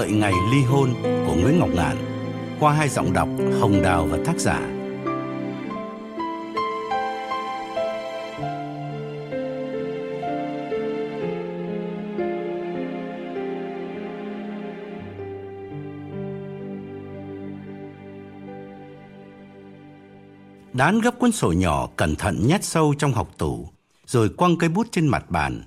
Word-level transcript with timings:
Đợi 0.00 0.10
ngày 0.10 0.32
ly 0.52 0.62
hôn 0.62 0.94
của 1.02 1.34
Nguyễn 1.34 1.58
Ngọc 1.58 1.68
Ngạn 1.74 1.96
qua 2.60 2.72
hai 2.72 2.88
giọng 2.88 3.12
đọc 3.12 3.28
Hồng 3.60 3.82
Đào 3.82 4.06
và 4.06 4.18
tác 4.26 4.38
giả. 4.38 4.60
Đán 20.72 21.00
gấp 21.00 21.18
cuốn 21.18 21.32
sổ 21.32 21.52
nhỏ 21.52 21.88
cẩn 21.96 22.16
thận 22.16 22.46
nhét 22.46 22.64
sâu 22.64 22.94
trong 22.98 23.12
học 23.12 23.30
tủ, 23.38 23.68
rồi 24.06 24.28
quăng 24.28 24.56
cây 24.56 24.68
bút 24.68 24.86
trên 24.92 25.06
mặt 25.06 25.30
bàn. 25.30 25.62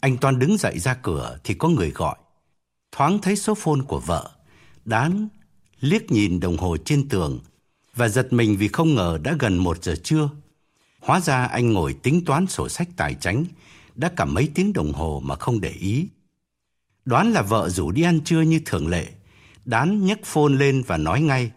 Anh 0.00 0.16
Toan 0.16 0.38
đứng 0.38 0.56
dậy 0.56 0.78
ra 0.78 0.94
cửa 1.02 1.38
thì 1.44 1.54
có 1.54 1.68
người 1.68 1.90
gọi. 1.90 2.16
Thoáng 2.92 3.18
thấy 3.18 3.36
số 3.36 3.54
phone 3.54 3.80
của 3.88 4.00
vợ, 4.00 4.30
Đán 4.84 5.28
liếc 5.80 6.12
nhìn 6.12 6.40
đồng 6.40 6.56
hồ 6.56 6.76
trên 6.76 7.08
tường 7.08 7.40
và 7.94 8.08
giật 8.08 8.32
mình 8.32 8.56
vì 8.56 8.68
không 8.68 8.94
ngờ 8.94 9.18
đã 9.22 9.36
gần 9.38 9.56
một 9.56 9.84
giờ 9.84 9.96
trưa. 10.04 10.30
Hóa 11.00 11.20
ra 11.20 11.44
anh 11.44 11.72
ngồi 11.72 11.94
tính 11.94 12.24
toán 12.24 12.46
sổ 12.46 12.68
sách 12.68 12.88
tài 12.96 13.14
chánh 13.14 13.44
đã 13.94 14.12
cả 14.16 14.24
mấy 14.24 14.48
tiếng 14.54 14.72
đồng 14.72 14.92
hồ 14.92 15.22
mà 15.24 15.36
không 15.36 15.60
để 15.60 15.70
ý. 15.70 16.06
Đoán 17.04 17.32
là 17.32 17.42
vợ 17.42 17.68
rủ 17.68 17.90
đi 17.90 18.02
ăn 18.02 18.20
trưa 18.20 18.40
như 18.40 18.60
thường 18.64 18.88
lệ. 18.88 19.08
Đán 19.64 20.06
nhấc 20.06 20.18
phone 20.24 20.52
lên 20.54 20.82
và 20.86 20.96
nói 20.96 21.20
ngay. 21.20 21.50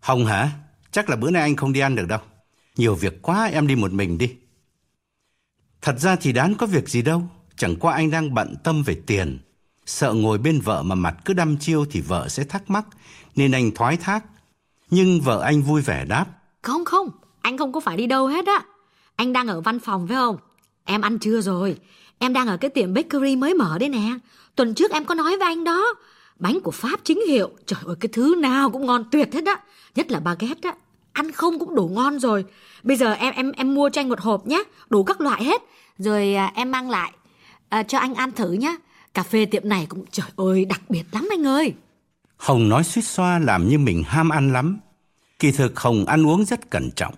Hồng 0.00 0.26
hả? 0.26 0.52
Chắc 0.90 1.10
là 1.10 1.16
bữa 1.16 1.30
nay 1.30 1.42
anh 1.42 1.56
không 1.56 1.72
đi 1.72 1.80
ăn 1.80 1.94
được 1.94 2.08
đâu. 2.08 2.20
Nhiều 2.76 2.94
việc 2.94 3.22
quá 3.22 3.44
em 3.44 3.66
đi 3.66 3.76
một 3.76 3.92
mình 3.92 4.18
đi. 4.18 4.34
Thật 5.82 5.98
ra 5.98 6.16
thì 6.16 6.32
Đán 6.32 6.54
có 6.54 6.66
việc 6.66 6.88
gì 6.88 7.02
đâu. 7.02 7.22
Chẳng 7.56 7.76
qua 7.76 7.94
anh 7.94 8.10
đang 8.10 8.34
bận 8.34 8.54
tâm 8.64 8.82
về 8.82 9.00
tiền. 9.06 9.38
Sợ 9.88 10.12
ngồi 10.12 10.38
bên 10.38 10.60
vợ 10.60 10.82
mà 10.82 10.94
mặt 10.94 11.14
cứ 11.24 11.34
đăm 11.34 11.56
chiêu 11.56 11.84
thì 11.90 12.00
vợ 12.00 12.28
sẽ 12.28 12.44
thắc 12.44 12.70
mắc, 12.70 12.84
nên 13.36 13.52
anh 13.52 13.70
thoái 13.70 13.96
thác. 13.96 14.24
Nhưng 14.90 15.20
vợ 15.20 15.40
anh 15.40 15.62
vui 15.62 15.82
vẻ 15.82 16.04
đáp. 16.04 16.26
Không 16.62 16.84
không, 16.84 17.10
anh 17.40 17.58
không 17.58 17.72
có 17.72 17.80
phải 17.80 17.96
đi 17.96 18.06
đâu 18.06 18.26
hết 18.26 18.46
á. 18.46 18.62
Anh 19.16 19.32
đang 19.32 19.46
ở 19.46 19.60
văn 19.60 19.78
phòng 19.78 20.06
phải 20.08 20.16
không? 20.16 20.36
Em 20.84 21.00
ăn 21.00 21.18
trưa 21.18 21.40
rồi. 21.40 21.76
Em 22.18 22.32
đang 22.32 22.46
ở 22.46 22.56
cái 22.56 22.70
tiệm 22.70 22.94
bakery 22.94 23.36
mới 23.36 23.54
mở 23.54 23.78
đấy 23.78 23.88
nè. 23.88 24.08
Tuần 24.56 24.74
trước 24.74 24.90
em 24.90 25.04
có 25.04 25.14
nói 25.14 25.36
với 25.36 25.48
anh 25.48 25.64
đó. 25.64 25.94
Bánh 26.38 26.60
của 26.60 26.70
Pháp 26.70 27.00
chính 27.04 27.20
hiệu. 27.28 27.50
Trời 27.66 27.80
ơi, 27.86 27.96
cái 28.00 28.08
thứ 28.12 28.34
nào 28.38 28.70
cũng 28.70 28.86
ngon 28.86 29.04
tuyệt 29.10 29.34
hết 29.34 29.46
á. 29.46 29.60
Nhất 29.94 30.10
là 30.10 30.20
baguette 30.20 30.70
á. 30.70 30.76
Ăn 31.12 31.32
không 31.32 31.58
cũng 31.58 31.74
đủ 31.74 31.88
ngon 31.88 32.18
rồi. 32.18 32.44
Bây 32.82 32.96
giờ 32.96 33.12
em 33.12 33.34
em 33.34 33.52
em 33.52 33.74
mua 33.74 33.88
cho 33.88 34.00
anh 34.00 34.08
một 34.08 34.20
hộp 34.20 34.46
nhé. 34.46 34.62
Đủ 34.90 35.04
các 35.04 35.20
loại 35.20 35.44
hết. 35.44 35.62
Rồi 35.98 36.34
à, 36.34 36.52
em 36.54 36.70
mang 36.70 36.90
lại 36.90 37.12
à, 37.68 37.82
cho 37.82 37.98
anh 37.98 38.14
ăn 38.14 38.32
thử 38.32 38.52
nhé. 38.52 38.76
Cà 39.14 39.22
phê 39.22 39.44
tiệm 39.44 39.68
này 39.68 39.86
cũng 39.86 40.04
trời 40.10 40.26
ơi 40.36 40.64
đặc 40.64 40.80
biệt 40.88 41.04
lắm 41.12 41.28
anh 41.30 41.46
ơi. 41.46 41.74
Hồng 42.36 42.68
nói 42.68 42.84
suýt 42.84 43.02
xoa 43.02 43.38
làm 43.38 43.68
như 43.68 43.78
mình 43.78 44.02
ham 44.06 44.28
ăn 44.28 44.52
lắm. 44.52 44.78
Kỳ 45.38 45.52
thực 45.52 45.80
Hồng 45.80 46.04
ăn 46.04 46.26
uống 46.26 46.44
rất 46.44 46.70
cẩn 46.70 46.90
trọng. 46.90 47.14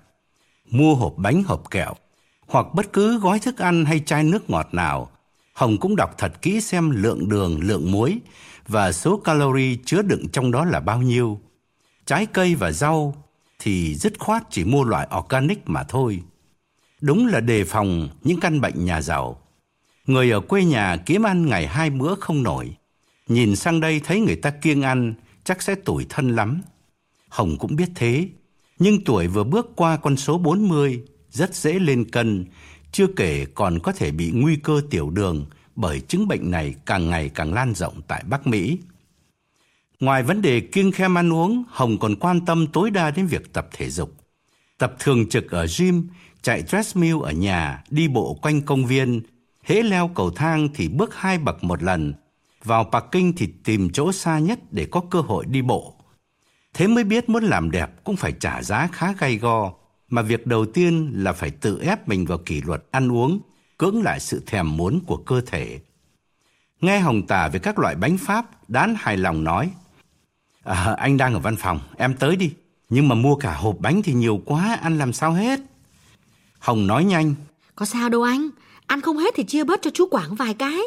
Mua 0.71 0.95
hộp 0.95 1.15
bánh 1.17 1.43
hộp 1.43 1.71
kẹo 1.71 1.95
hoặc 2.51 2.67
bất 2.75 2.93
cứ 2.93 3.19
gói 3.19 3.39
thức 3.39 3.59
ăn 3.59 3.85
hay 3.85 4.01
chai 4.01 4.25
nước 4.25 4.51
ngọt 4.51 4.69
nào, 4.73 5.11
Hồng 5.53 5.79
cũng 5.81 5.97
đọc 5.97 6.15
thật 6.19 6.43
kỹ 6.43 6.61
xem 6.61 6.91
lượng 6.91 7.29
đường, 7.29 7.61
lượng 7.63 7.93
muối 7.93 8.19
và 8.69 8.93
số 8.93 9.17
calorie 9.17 9.77
chứa 9.85 10.03
đựng 10.03 10.29
trong 10.33 10.51
đó 10.51 10.65
là 10.65 10.81
bao 10.81 11.03
nhiêu. 11.03 11.41
Trái 12.07 12.27
cây 12.27 12.55
và 12.55 12.73
rau 12.73 13.15
thì 13.59 13.95
dứt 13.95 14.19
khoát 14.19 14.43
chỉ 14.51 14.65
mua 14.65 14.85
loại 14.85 15.09
organic 15.19 15.63
mà 15.67 15.83
thôi. 15.83 16.23
Đúng 17.01 17.27
là 17.27 17.41
đề 17.41 17.65
phòng 17.65 18.09
những 18.23 18.41
căn 18.41 18.61
bệnh 18.61 18.85
nhà 18.85 19.03
giàu. 19.03 19.41
Người 20.07 20.31
ở 20.31 20.41
quê 20.41 20.65
nhà 20.65 20.97
kiếm 21.07 21.23
ăn 21.23 21.47
ngày 21.47 21.67
hai 21.67 21.91
bữa 21.91 22.15
không 22.15 22.43
nổi. 22.43 22.77
Nhìn 23.29 23.57
sang 23.57 23.81
đây 23.81 24.01
thấy 24.05 24.21
người 24.21 24.37
ta 24.37 24.51
kiêng 24.51 24.83
ăn, 24.83 25.15
chắc 25.45 25.63
sẽ 25.63 25.75
tủi 25.75 26.07
thân 26.09 26.37
lắm. 26.37 26.61
Hồng 27.29 27.57
cũng 27.59 27.77
biết 27.77 27.89
thế, 27.95 28.29
nhưng 28.79 29.05
tuổi 29.05 29.27
vừa 29.27 29.45
bước 29.45 29.71
qua 29.77 29.97
con 29.97 30.17
số 30.17 30.39
40, 30.39 31.03
rất 31.31 31.55
dễ 31.55 31.79
lên 31.79 32.11
cân, 32.11 32.45
chưa 32.93 33.07
kể 33.17 33.47
còn 33.55 33.79
có 33.79 33.93
thể 33.93 34.11
bị 34.11 34.31
nguy 34.31 34.57
cơ 34.57 34.81
tiểu 34.91 35.11
đường 35.11 35.47
bởi 35.77 36.01
chứng 36.01 36.29
bệnh 36.29 36.51
này 36.51 36.75
càng 36.87 37.11
ngày 37.11 37.31
càng 37.35 37.55
lan 37.55 37.75
rộng 37.75 38.03
tại 38.09 38.25
Bắc 38.29 38.47
Mỹ. 38.47 38.79
Ngoài 40.01 40.23
vấn 40.23 40.43
đề 40.43 40.61
kiêng 40.61 40.93
khem 40.93 41.19
ăn 41.19 41.33
uống, 41.33 41.65
Hồng 41.69 41.99
còn 41.99 42.17
quan 42.17 42.45
tâm 42.45 42.67
tối 42.67 42.91
đa 42.91 43.11
đến 43.11 43.27
việc 43.27 43.53
tập 43.53 43.69
thể 43.73 43.91
dục. 43.91 44.15
Tập 44.79 44.95
thường 44.99 45.29
trực 45.29 45.51
ở 45.51 45.67
gym, 45.79 46.09
chạy 46.43 46.63
treadmill 46.63 47.17
ở 47.23 47.33
nhà, 47.33 47.83
đi 47.91 48.09
bộ 48.09 48.35
quanh 48.43 48.63
công 48.63 48.87
viên, 48.87 49.23
hễ 49.63 49.83
leo 49.83 50.09
cầu 50.09 50.31
thang 50.31 50.69
thì 50.75 50.89
bước 50.89 51.15
hai 51.15 51.39
bậc 51.39 51.65
một 51.65 51.83
lần, 51.83 52.15
vào 52.65 52.85
parking 52.85 53.33
thì 53.37 53.53
tìm 53.65 53.91
chỗ 53.91 54.13
xa 54.13 54.39
nhất 54.39 54.59
để 54.71 54.87
có 54.91 55.01
cơ 55.11 55.21
hội 55.21 55.47
đi 55.47 55.63
bộ. 55.63 55.95
Thế 56.75 56.87
mới 56.87 57.05
biết 57.05 57.29
muốn 57.29 57.45
làm 57.45 57.71
đẹp 57.71 58.05
cũng 58.05 58.17
phải 58.17 58.33
trả 58.41 58.63
giá 58.63 58.89
khá 58.93 59.13
gay 59.13 59.37
go, 59.37 59.73
mà 60.09 60.23
việc 60.23 60.47
đầu 60.47 60.67
tiên 60.67 61.13
là 61.15 61.33
phải 61.33 61.51
tự 61.51 61.81
ép 61.81 62.09
mình 62.09 62.27
vào 62.27 62.39
kỷ 62.39 62.61
luật 62.61 62.85
ăn 62.91 63.13
uống, 63.13 63.41
cưỡng 63.79 64.03
lại 64.03 64.21
sự 64.21 64.43
thèm 64.47 64.77
muốn 64.77 65.01
của 65.07 65.17
cơ 65.17 65.41
thể. 65.41 65.81
Nghe 66.81 66.99
Hồng 66.99 67.27
tả 67.27 67.49
về 67.49 67.59
các 67.59 67.79
loại 67.79 67.95
bánh 67.95 68.19
Pháp, 68.19 68.47
Đán 68.69 68.95
hài 68.99 69.17
lòng 69.17 69.45
nói, 69.45 69.71
à, 70.65 70.95
anh 70.99 71.17
đang 71.17 71.35
ở 71.35 71.41
văn 71.41 71.57
phòng, 71.57 71.81
em 71.97 72.15
tới 72.15 72.37
đi. 72.37 72.55
Nhưng 72.89 73.09
mà 73.09 73.15
mua 73.15 73.37
cả 73.37 73.55
hộp 73.55 73.77
bánh 73.79 74.03
thì 74.03 74.13
nhiều 74.13 74.43
quá, 74.47 74.79
ăn 74.83 74.99
làm 74.99 75.13
sao 75.13 75.33
hết. 75.33 75.61
Hồng 76.59 76.87
nói 76.87 77.05
nhanh. 77.05 77.35
Có 77.75 77.87
sao 77.87 78.09
đâu 78.09 78.23
anh, 78.23 78.49
ăn 78.91 79.01
không 79.01 79.19
hết 79.19 79.35
thì 79.37 79.45
chia 79.45 79.65
bớt 79.65 79.83
cho 79.83 79.91
chú 79.95 80.09
Quảng 80.11 80.35
vài 80.35 80.55
cái. 80.55 80.81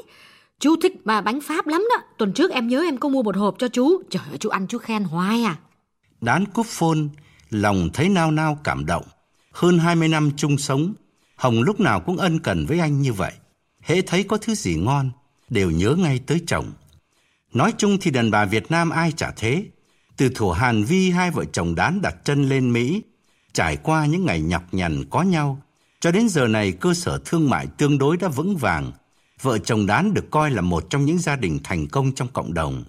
Chú 0.60 0.76
thích 0.82 0.94
mà 1.06 1.22
bánh 1.22 1.42
Pháp 1.42 1.68
lắm 1.68 1.86
đó. 1.90 2.06
Tuần 2.18 2.34
trước 2.34 2.52
em 2.52 2.68
nhớ 2.68 2.82
em 2.82 2.98
có 2.98 3.10
mua 3.10 3.24
một 3.24 3.38
hộp 3.38 3.56
cho 3.60 3.68
chú. 3.68 4.04
Trời 4.10 4.24
ơi, 4.30 4.38
chú 4.38 4.50
ăn 4.50 4.68
chú 4.68 4.78
khen 4.78 5.04
hoài 5.04 5.44
à. 5.44 5.58
Đán 6.22 6.46
cúp 6.46 6.66
phôn, 6.66 7.10
lòng 7.50 7.90
thấy 7.94 8.10
nao 8.10 8.32
nao 8.32 8.60
cảm 8.64 8.86
động. 8.86 9.04
Hơn 9.52 9.80
20 9.80 10.08
năm 10.08 10.32
chung 10.38 10.58
sống, 10.58 10.94
Hồng 11.36 11.62
lúc 11.62 11.80
nào 11.80 12.00
cũng 12.00 12.18
ân 12.18 12.40
cần 12.40 12.66
với 12.66 12.80
anh 12.80 13.02
như 13.02 13.14
vậy. 13.14 13.32
Hễ 13.82 14.02
thấy 14.02 14.24
có 14.24 14.38
thứ 14.38 14.56
gì 14.56 14.76
ngon, 14.76 15.12
đều 15.50 15.72
nhớ 15.72 15.96
ngay 15.98 16.20
tới 16.20 16.42
chồng. 16.48 16.72
Nói 17.54 17.74
chung 17.78 17.98
thì 18.02 18.12
đàn 18.12 18.32
bà 18.32 18.46
Việt 18.46 18.72
Nam 18.72 18.90
ai 18.90 19.12
chả 19.12 19.32
thế. 19.36 19.66
Từ 20.18 20.30
thủ 20.36 20.52
Hàn 20.52 20.84
Vi 20.84 21.10
hai 21.10 21.32
vợ 21.32 21.46
chồng 21.46 21.76
đán 21.76 22.02
đặt 22.02 22.16
chân 22.24 22.50
lên 22.50 22.74
Mỹ, 22.74 23.02
trải 23.54 23.78
qua 23.78 24.06
những 24.06 24.26
ngày 24.26 24.42
nhọc 24.42 24.64
nhằn 24.72 25.04
có 25.10 25.22
nhau, 25.22 25.62
cho 26.04 26.12
đến 26.12 26.30
giờ 26.30 26.48
này 26.48 26.72
cơ 26.72 26.94
sở 26.94 27.20
thương 27.26 27.50
mại 27.50 27.68
tương 27.68 27.98
đối 27.98 28.18
đã 28.18 28.28
vững 28.28 28.58
vàng. 28.58 28.92
Vợ 29.42 29.58
chồng 29.58 29.86
đán 29.86 30.14
được 30.14 30.32
coi 30.32 30.52
là 30.52 30.62
một 30.62 30.90
trong 30.90 31.06
những 31.06 31.20
gia 31.20 31.36
đình 31.36 31.60
thành 31.64 31.88
công 31.88 32.12
trong 32.12 32.28
cộng 32.28 32.54
đồng. 32.54 32.84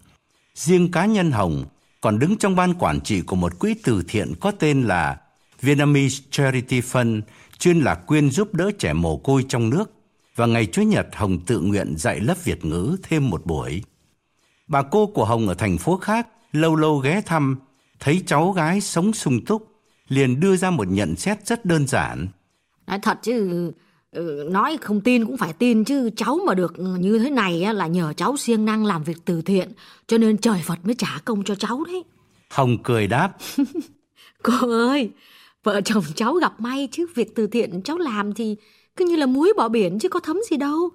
Riêng 0.54 0.90
cá 0.92 1.06
nhân 1.06 1.30
Hồng 1.30 1.64
còn 2.00 2.18
đứng 2.18 2.36
trong 2.36 2.56
ban 2.56 2.74
quản 2.74 3.00
trị 3.00 3.20
của 3.20 3.36
một 3.36 3.58
quỹ 3.58 3.74
từ 3.84 4.02
thiện 4.08 4.32
có 4.40 4.50
tên 4.50 4.82
là 4.82 5.20
Vietnamese 5.60 6.22
Charity 6.30 6.80
Fund, 6.80 7.20
chuyên 7.58 7.80
là 7.80 7.94
quyên 7.94 8.30
giúp 8.30 8.54
đỡ 8.54 8.70
trẻ 8.78 8.92
mồ 8.92 9.16
côi 9.16 9.44
trong 9.48 9.70
nước. 9.70 9.92
Và 10.36 10.46
ngày 10.46 10.66
Chủ 10.66 10.82
nhật 10.82 11.06
Hồng 11.12 11.38
tự 11.46 11.60
nguyện 11.60 11.94
dạy 11.96 12.20
lớp 12.20 12.44
Việt 12.44 12.64
ngữ 12.64 12.96
thêm 13.02 13.30
một 13.30 13.46
buổi. 13.46 13.82
Bà 14.66 14.82
cô 14.82 15.06
của 15.06 15.24
Hồng 15.24 15.48
ở 15.48 15.54
thành 15.54 15.78
phố 15.78 15.96
khác 15.96 16.28
lâu 16.52 16.76
lâu 16.76 16.98
ghé 16.98 17.20
thăm, 17.26 17.58
thấy 18.00 18.22
cháu 18.26 18.52
gái 18.52 18.80
sống 18.80 19.12
sung 19.12 19.44
túc, 19.44 19.68
liền 20.08 20.40
đưa 20.40 20.56
ra 20.56 20.70
một 20.70 20.88
nhận 20.88 21.16
xét 21.16 21.46
rất 21.46 21.64
đơn 21.64 21.86
giản. 21.86 22.28
Nói 22.86 22.98
thật 22.98 23.18
chứ, 23.22 23.70
ừ, 24.12 24.48
nói 24.50 24.78
không 24.80 25.00
tin 25.00 25.26
cũng 25.26 25.36
phải 25.36 25.52
tin 25.52 25.84
chứ 25.84 26.10
cháu 26.16 26.38
mà 26.46 26.54
được 26.54 26.72
như 26.78 27.18
thế 27.18 27.30
này 27.30 27.74
là 27.74 27.86
nhờ 27.86 28.12
cháu 28.16 28.36
siêng 28.36 28.64
năng 28.64 28.86
làm 28.86 29.04
việc 29.04 29.16
từ 29.24 29.42
thiện, 29.42 29.72
cho 30.06 30.18
nên 30.18 30.38
trời 30.38 30.60
Phật 30.64 30.78
mới 30.84 30.94
trả 30.94 31.18
công 31.24 31.44
cho 31.44 31.54
cháu 31.54 31.84
đấy. 31.84 32.04
Hồng 32.50 32.78
cười 32.82 33.06
đáp. 33.06 33.32
Cô 34.42 34.70
ơi, 34.88 35.10
vợ 35.64 35.80
chồng 35.80 36.04
cháu 36.14 36.34
gặp 36.34 36.60
may 36.60 36.88
chứ 36.92 37.06
việc 37.14 37.34
từ 37.34 37.46
thiện 37.46 37.82
cháu 37.82 37.98
làm 37.98 38.34
thì 38.34 38.56
cứ 38.96 39.06
như 39.06 39.16
là 39.16 39.26
muối 39.26 39.52
bỏ 39.56 39.68
biển 39.68 39.98
chứ 39.98 40.08
có 40.08 40.20
thấm 40.20 40.40
gì 40.50 40.56
đâu. 40.56 40.90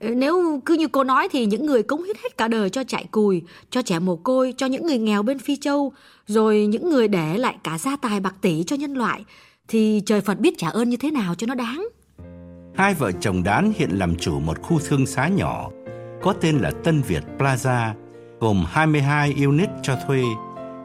Ừ, 0.00 0.08
nếu 0.08 0.60
cứ 0.64 0.74
như 0.74 0.88
cô 0.88 1.04
nói 1.04 1.28
thì 1.28 1.46
những 1.46 1.66
người 1.66 1.82
cống 1.82 2.02
hiến 2.02 2.16
hết 2.22 2.36
cả 2.38 2.48
đời 2.48 2.70
cho 2.70 2.84
chạy 2.84 3.06
cùi, 3.10 3.42
cho 3.70 3.82
trẻ 3.82 3.98
mồ 3.98 4.16
côi, 4.16 4.54
cho 4.56 4.66
những 4.66 4.86
người 4.86 4.98
nghèo 4.98 5.22
bên 5.22 5.38
Phi 5.38 5.56
Châu, 5.56 5.92
rồi 6.26 6.66
những 6.66 6.90
người 6.90 7.08
để 7.08 7.38
lại 7.38 7.56
cả 7.64 7.78
gia 7.78 7.96
tài 7.96 8.20
bạc 8.20 8.34
tỷ 8.40 8.62
cho 8.66 8.76
nhân 8.76 8.94
loại, 8.94 9.24
thì 9.68 10.02
trời 10.06 10.20
Phật 10.20 10.40
biết 10.40 10.58
trả 10.58 10.68
ơn 10.68 10.88
như 10.88 10.96
thế 10.96 11.10
nào 11.10 11.34
cho 11.34 11.46
nó 11.46 11.54
đáng. 11.54 11.88
Hai 12.74 12.94
vợ 12.94 13.12
chồng 13.12 13.42
Đán 13.42 13.72
hiện 13.76 13.90
làm 13.90 14.16
chủ 14.16 14.40
một 14.40 14.62
khu 14.62 14.78
thương 14.88 15.06
xá 15.06 15.28
nhỏ, 15.28 15.70
có 16.22 16.34
tên 16.40 16.58
là 16.58 16.70
Tân 16.84 17.02
Việt 17.02 17.22
Plaza, 17.38 17.92
gồm 18.40 18.64
22 18.68 19.34
unit 19.44 19.68
cho 19.82 19.96
thuê. 20.06 20.22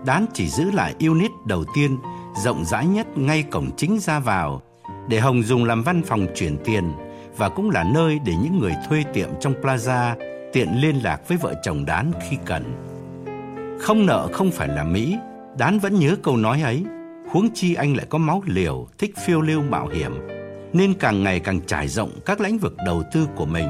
Đán 0.05 0.25
chỉ 0.33 0.49
giữ 0.49 0.71
lại 0.71 0.95
unit 0.99 1.31
đầu 1.47 1.65
tiên, 1.75 1.97
rộng 2.43 2.65
rãi 2.65 2.87
nhất 2.87 3.07
ngay 3.17 3.43
cổng 3.43 3.69
chính 3.77 3.99
ra 3.99 4.19
vào, 4.19 4.61
để 5.09 5.19
Hồng 5.19 5.43
dùng 5.43 5.65
làm 5.65 5.83
văn 5.83 6.01
phòng 6.05 6.27
chuyển 6.35 6.57
tiền 6.65 6.91
và 7.37 7.49
cũng 7.49 7.69
là 7.69 7.83
nơi 7.83 8.19
để 8.25 8.33
những 8.43 8.59
người 8.59 8.73
thuê 8.89 9.03
tiệm 9.13 9.29
trong 9.39 9.53
plaza 9.61 10.15
tiện 10.53 10.69
liên 10.81 10.95
lạc 11.03 11.27
với 11.27 11.37
vợ 11.37 11.53
chồng 11.63 11.85
Đán 11.85 12.11
khi 12.29 12.37
cần. 12.45 12.63
Không 13.81 14.05
nợ 14.05 14.29
không 14.33 14.51
phải 14.51 14.67
là 14.67 14.83
Mỹ, 14.83 15.15
Đán 15.57 15.79
vẫn 15.79 15.99
nhớ 15.99 16.15
câu 16.23 16.37
nói 16.37 16.61
ấy, 16.61 16.83
huống 17.31 17.49
chi 17.53 17.73
anh 17.73 17.97
lại 17.97 18.05
có 18.09 18.17
máu 18.17 18.43
liều, 18.45 18.87
thích 18.97 19.13
phiêu 19.25 19.41
lưu 19.41 19.61
mạo 19.61 19.87
hiểm, 19.87 20.11
nên 20.73 20.93
càng 20.93 21.23
ngày 21.23 21.39
càng 21.39 21.61
trải 21.61 21.87
rộng 21.87 22.11
các 22.25 22.41
lĩnh 22.41 22.57
vực 22.57 22.75
đầu 22.85 23.03
tư 23.13 23.27
của 23.35 23.45
mình. 23.45 23.67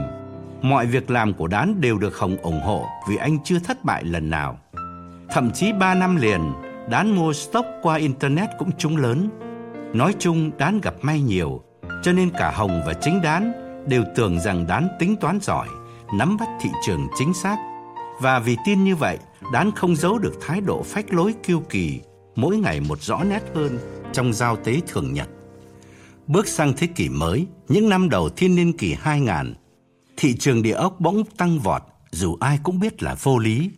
Mọi 0.62 0.86
việc 0.86 1.10
làm 1.10 1.34
của 1.34 1.48
Đán 1.48 1.82
đều 1.82 1.98
được 1.98 2.18
Hồng 2.18 2.38
ủng 2.38 2.62
hộ 2.62 2.86
vì 3.10 3.16
anh 3.16 3.38
chưa 3.44 3.60
thất 3.60 3.84
bại 3.84 4.04
lần 4.04 4.30
nào. 4.30 4.60
Thậm 5.30 5.52
chí 5.52 5.72
3 5.74 5.96
năm 5.96 6.16
liền, 6.16 6.52
Đán 6.90 7.16
mua 7.16 7.34
stock 7.34 7.68
qua 7.82 7.96
Internet 7.96 8.50
cũng 8.60 8.72
trúng 8.78 8.98
lớn. 8.98 9.30
Nói 9.94 10.14
chung 10.20 10.52
Đán 10.58 10.82
gặp 10.82 10.94
may 11.02 11.22
nhiều, 11.22 11.62
cho 12.04 12.12
nên 12.14 12.30
cả 12.30 12.52
Hồng 12.52 12.82
và 12.86 12.94
chính 12.94 13.22
Đán 13.22 13.52
đều 13.88 14.04
tưởng 14.16 14.40
rằng 14.40 14.68
Đán 14.68 14.88
tính 15.00 15.16
toán 15.16 15.40
giỏi, 15.42 15.68
nắm 16.18 16.38
bắt 16.38 16.48
thị 16.62 16.70
trường 16.86 17.08
chính 17.18 17.34
xác. 17.34 17.58
Và 18.22 18.40
vì 18.40 18.58
tin 18.66 18.84
như 18.84 18.96
vậy, 18.96 19.18
Đán 19.54 19.72
không 19.72 19.96
giấu 19.96 20.18
được 20.18 20.34
thái 20.42 20.62
độ 20.62 20.84
phách 20.84 21.14
lối 21.14 21.34
kiêu 21.44 21.64
kỳ, 21.70 22.02
mỗi 22.42 22.58
ngày 22.58 22.80
một 22.80 23.02
rõ 23.02 23.24
nét 23.24 23.44
hơn 23.56 23.80
trong 24.14 24.34
giao 24.34 24.56
tế 24.56 24.82
thường 24.88 25.14
nhật. 25.14 25.30
Bước 26.28 26.48
sang 26.48 26.74
thế 26.78 26.88
kỷ 26.88 27.10
mới, 27.10 27.48
những 27.68 27.90
năm 27.90 28.10
đầu 28.10 28.30
thiên 28.30 28.56
niên 28.56 28.78
kỷ 28.78 28.94
2000, 28.94 29.54
thị 30.18 30.38
trường 30.38 30.62
địa 30.62 30.74
ốc 30.74 30.96
bỗng 31.00 31.24
tăng 31.38 31.60
vọt 31.60 31.82
dù 32.12 32.38
ai 32.40 32.60
cũng 32.64 32.80
biết 32.80 33.04
là 33.04 33.16
vô 33.24 33.38
lý. 33.38 33.72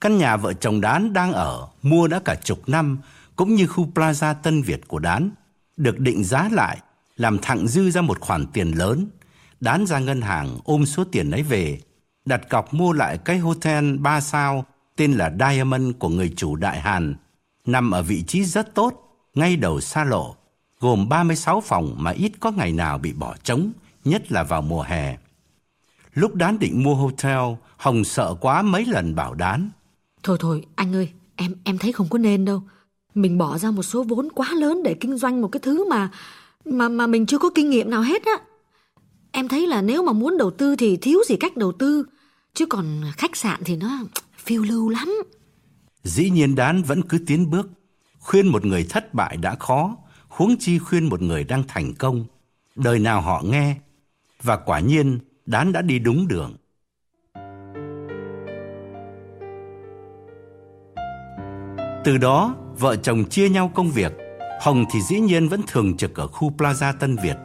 Căn 0.00 0.18
nhà 0.18 0.36
vợ 0.36 0.52
chồng 0.52 0.80
Đán 0.80 1.12
đang 1.12 1.32
ở, 1.32 1.68
mua 1.82 2.08
đã 2.08 2.20
cả 2.24 2.34
chục 2.34 2.68
năm, 2.68 2.98
cũng 3.36 3.54
như 3.54 3.66
khu 3.66 3.88
Plaza 3.94 4.34
Tân 4.34 4.62
Việt 4.62 4.88
của 4.88 4.98
Đán, 4.98 5.30
được 5.76 5.98
định 5.98 6.24
giá 6.24 6.48
lại, 6.52 6.78
làm 7.16 7.38
thặng 7.38 7.68
dư 7.68 7.90
ra 7.90 8.00
một 8.00 8.20
khoản 8.20 8.46
tiền 8.46 8.70
lớn. 8.70 9.06
Đán 9.60 9.86
ra 9.86 9.98
ngân 9.98 10.20
hàng 10.20 10.58
ôm 10.64 10.86
số 10.86 11.04
tiền 11.04 11.30
ấy 11.30 11.42
về, 11.42 11.80
đặt 12.24 12.48
cọc 12.48 12.74
mua 12.74 12.92
lại 12.92 13.18
cái 13.18 13.38
hotel 13.38 13.96
3 13.96 14.20
sao 14.20 14.64
tên 14.96 15.12
là 15.12 15.32
Diamond 15.38 15.94
của 15.98 16.08
người 16.08 16.32
chủ 16.36 16.56
Đại 16.56 16.80
Hàn, 16.80 17.14
nằm 17.66 17.90
ở 17.90 18.02
vị 18.02 18.22
trí 18.22 18.44
rất 18.44 18.74
tốt, 18.74 19.18
ngay 19.34 19.56
đầu 19.56 19.80
xa 19.80 20.04
lộ, 20.04 20.36
gồm 20.80 21.08
36 21.08 21.60
phòng 21.60 21.96
mà 21.98 22.10
ít 22.10 22.32
có 22.40 22.50
ngày 22.50 22.72
nào 22.72 22.98
bị 22.98 23.12
bỏ 23.12 23.34
trống, 23.42 23.72
nhất 24.04 24.32
là 24.32 24.42
vào 24.42 24.62
mùa 24.62 24.82
hè. 24.82 25.16
Lúc 26.14 26.34
Đán 26.34 26.58
định 26.58 26.82
mua 26.82 26.94
hotel, 26.94 27.38
Hồng 27.76 28.04
sợ 28.04 28.34
quá 28.40 28.62
mấy 28.62 28.84
lần 28.86 29.14
bảo 29.14 29.34
Đán. 29.34 29.70
Thôi 30.22 30.36
thôi, 30.40 30.66
anh 30.74 30.94
ơi, 30.94 31.08
em 31.36 31.54
em 31.64 31.78
thấy 31.78 31.92
không 31.92 32.08
có 32.08 32.18
nên 32.18 32.44
đâu. 32.44 32.62
Mình 33.14 33.38
bỏ 33.38 33.58
ra 33.58 33.70
một 33.70 33.82
số 33.82 34.02
vốn 34.02 34.28
quá 34.34 34.54
lớn 34.54 34.82
để 34.82 34.94
kinh 34.94 35.18
doanh 35.18 35.42
một 35.42 35.48
cái 35.48 35.60
thứ 35.60 35.88
mà 35.88 36.10
mà 36.64 36.88
mà 36.88 37.06
mình 37.06 37.26
chưa 37.26 37.38
có 37.38 37.50
kinh 37.54 37.70
nghiệm 37.70 37.90
nào 37.90 38.02
hết 38.02 38.24
á. 38.24 38.32
Em 39.32 39.48
thấy 39.48 39.66
là 39.66 39.82
nếu 39.82 40.02
mà 40.02 40.12
muốn 40.12 40.38
đầu 40.38 40.50
tư 40.50 40.76
thì 40.76 40.96
thiếu 40.96 41.18
gì 41.28 41.36
cách 41.36 41.56
đầu 41.56 41.72
tư, 41.72 42.04
chứ 42.54 42.66
còn 42.66 43.02
khách 43.16 43.36
sạn 43.36 43.60
thì 43.64 43.76
nó 43.76 43.98
phiêu 44.36 44.62
lưu 44.62 44.88
lắm. 44.88 45.22
Dĩ 46.02 46.30
nhiên 46.30 46.54
Đán 46.54 46.82
vẫn 46.82 47.02
cứ 47.02 47.18
tiến 47.26 47.50
bước. 47.50 47.70
Khuyên 48.18 48.48
một 48.48 48.64
người 48.64 48.86
thất 48.90 49.14
bại 49.14 49.36
đã 49.36 49.54
khó, 49.54 49.96
huống 50.28 50.56
chi 50.58 50.78
khuyên 50.78 51.08
một 51.08 51.22
người 51.22 51.44
đang 51.44 51.62
thành 51.68 51.94
công. 51.94 52.24
Đời 52.76 52.98
nào 52.98 53.20
họ 53.20 53.42
nghe. 53.44 53.76
Và 54.42 54.56
quả 54.56 54.80
nhiên, 54.80 55.18
Đán 55.46 55.72
đã 55.72 55.82
đi 55.82 55.98
đúng 55.98 56.28
đường. 56.28 56.56
Từ 62.04 62.18
đó, 62.18 62.54
vợ 62.78 62.96
chồng 62.96 63.24
chia 63.24 63.48
nhau 63.48 63.70
công 63.74 63.90
việc. 63.90 64.12
Hồng 64.60 64.84
thì 64.92 65.00
dĩ 65.00 65.20
nhiên 65.20 65.48
vẫn 65.48 65.60
thường 65.66 65.96
trực 65.96 66.14
ở 66.14 66.26
khu 66.26 66.52
Plaza 66.58 66.92
Tân 67.00 67.16
Việt. 67.16 67.36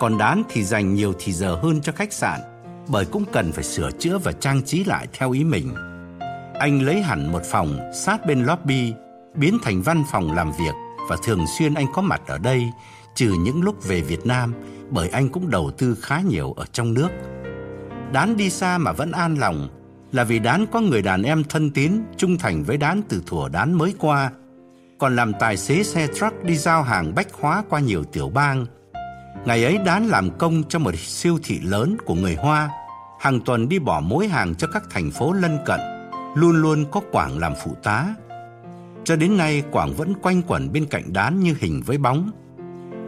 Còn 0.00 0.18
Đán 0.18 0.42
thì 0.48 0.64
dành 0.64 0.94
nhiều 0.94 1.14
thì 1.18 1.32
giờ 1.32 1.54
hơn 1.62 1.80
cho 1.80 1.92
khách 1.92 2.12
sạn, 2.12 2.40
bởi 2.88 3.04
cũng 3.04 3.24
cần 3.32 3.52
phải 3.52 3.64
sửa 3.64 3.90
chữa 3.98 4.18
và 4.18 4.32
trang 4.32 4.62
trí 4.62 4.84
lại 4.84 5.06
theo 5.12 5.30
ý 5.30 5.44
mình. 5.44 5.74
Anh 6.58 6.82
lấy 6.82 7.02
hẳn 7.02 7.32
một 7.32 7.42
phòng 7.44 7.78
sát 7.94 8.26
bên 8.26 8.44
lobby, 8.44 8.92
biến 9.34 9.58
thành 9.62 9.82
văn 9.82 10.04
phòng 10.12 10.32
làm 10.32 10.50
việc 10.50 10.74
và 11.08 11.16
thường 11.24 11.44
xuyên 11.58 11.74
anh 11.74 11.86
có 11.94 12.02
mặt 12.02 12.22
ở 12.26 12.38
đây, 12.38 12.72
trừ 13.14 13.34
những 13.40 13.62
lúc 13.62 13.88
về 13.88 14.00
Việt 14.00 14.26
Nam, 14.26 14.54
bởi 14.90 15.08
anh 15.08 15.28
cũng 15.28 15.50
đầu 15.50 15.70
tư 15.78 15.96
khá 16.02 16.20
nhiều 16.20 16.52
ở 16.52 16.64
trong 16.72 16.94
nước. 16.94 17.08
Đán 18.12 18.36
đi 18.36 18.50
xa 18.50 18.78
mà 18.78 18.92
vẫn 18.92 19.12
an 19.12 19.38
lòng 19.38 19.68
là 20.12 20.24
vì 20.24 20.38
Đán 20.38 20.66
có 20.72 20.80
người 20.80 21.02
đàn 21.02 21.22
em 21.22 21.44
thân 21.44 21.70
tín, 21.70 21.92
trung 22.16 22.38
thành 22.38 22.62
với 22.62 22.76
Đán 22.76 23.02
từ 23.08 23.22
thủa 23.26 23.48
Đán 23.48 23.72
mới 23.72 23.94
qua, 23.98 24.30
còn 24.98 25.16
làm 25.16 25.32
tài 25.40 25.56
xế 25.56 25.82
xe 25.82 26.06
truck 26.06 26.44
đi 26.44 26.56
giao 26.56 26.82
hàng 26.82 27.14
bách 27.14 27.32
hóa 27.32 27.62
qua 27.68 27.80
nhiều 27.80 28.04
tiểu 28.04 28.28
bang. 28.28 28.66
Ngày 29.44 29.64
ấy 29.64 29.78
Đán 29.78 30.06
làm 30.06 30.38
công 30.38 30.62
cho 30.68 30.78
một 30.78 30.94
siêu 30.96 31.38
thị 31.44 31.60
lớn 31.62 31.96
của 32.04 32.14
người 32.14 32.34
Hoa, 32.34 32.70
hàng 33.20 33.40
tuần 33.40 33.68
đi 33.68 33.78
bỏ 33.78 34.00
mối 34.00 34.28
hàng 34.28 34.54
cho 34.54 34.68
các 34.72 34.82
thành 34.90 35.10
phố 35.10 35.32
lân 35.32 35.58
cận, 35.66 35.80
luôn 36.40 36.62
luôn 36.62 36.84
có 36.90 37.00
Quảng 37.12 37.38
làm 37.38 37.52
phụ 37.64 37.74
tá. 37.82 38.14
Cho 39.04 39.16
đến 39.16 39.36
nay 39.36 39.62
Quảng 39.70 39.92
vẫn 39.92 40.14
quanh 40.22 40.42
quẩn 40.46 40.72
bên 40.72 40.86
cạnh 40.86 41.12
Đán 41.12 41.40
như 41.40 41.54
hình 41.58 41.82
với 41.86 41.98
bóng. 41.98 42.30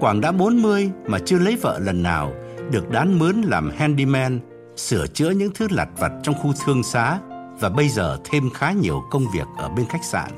Quảng 0.01 0.21
đã 0.21 0.33
40 0.33 0.91
mà 1.07 1.19
chưa 1.19 1.39
lấy 1.39 1.57
vợ 1.57 1.79
lần 1.79 2.03
nào, 2.03 2.33
được 2.71 2.91
Đán 2.91 3.19
mướn 3.19 3.41
làm 3.41 3.71
handyman, 3.71 4.41
sửa 4.77 5.07
chữa 5.07 5.31
những 5.31 5.51
thứ 5.55 5.67
lặt 5.71 5.89
vặt 5.99 6.13
trong 6.23 6.35
khu 6.35 6.53
thương 6.65 6.83
xá 6.83 7.19
và 7.61 7.69
bây 7.69 7.89
giờ 7.89 8.19
thêm 8.25 8.51
khá 8.51 8.73
nhiều 8.73 9.03
công 9.11 9.25
việc 9.35 9.47
ở 9.59 9.69
bên 9.69 9.87
khách 9.89 10.05
sạn. 10.05 10.31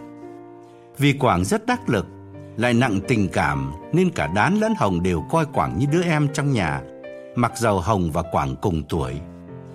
Vì 0.99 1.13
Quảng 1.13 1.45
rất 1.45 1.67
đắc 1.67 1.89
lực, 1.89 2.07
lại 2.57 2.75
nặng 2.75 3.01
tình 3.09 3.29
cảm 3.29 3.73
nên 3.93 4.11
cả 4.11 4.27
Đán 4.27 4.61
lẫn 4.61 4.75
Hồng 4.79 5.03
đều 5.03 5.25
coi 5.31 5.47
Quảng 5.47 5.79
như 5.79 5.87
đứa 5.93 6.03
em 6.03 6.29
trong 6.35 6.53
nhà, 6.53 6.81
mặc 7.35 7.53
dầu 7.57 7.81
Hồng 7.81 8.11
và 8.11 8.23
Quảng 8.23 8.57
cùng 8.63 8.83
tuổi. 8.89 9.13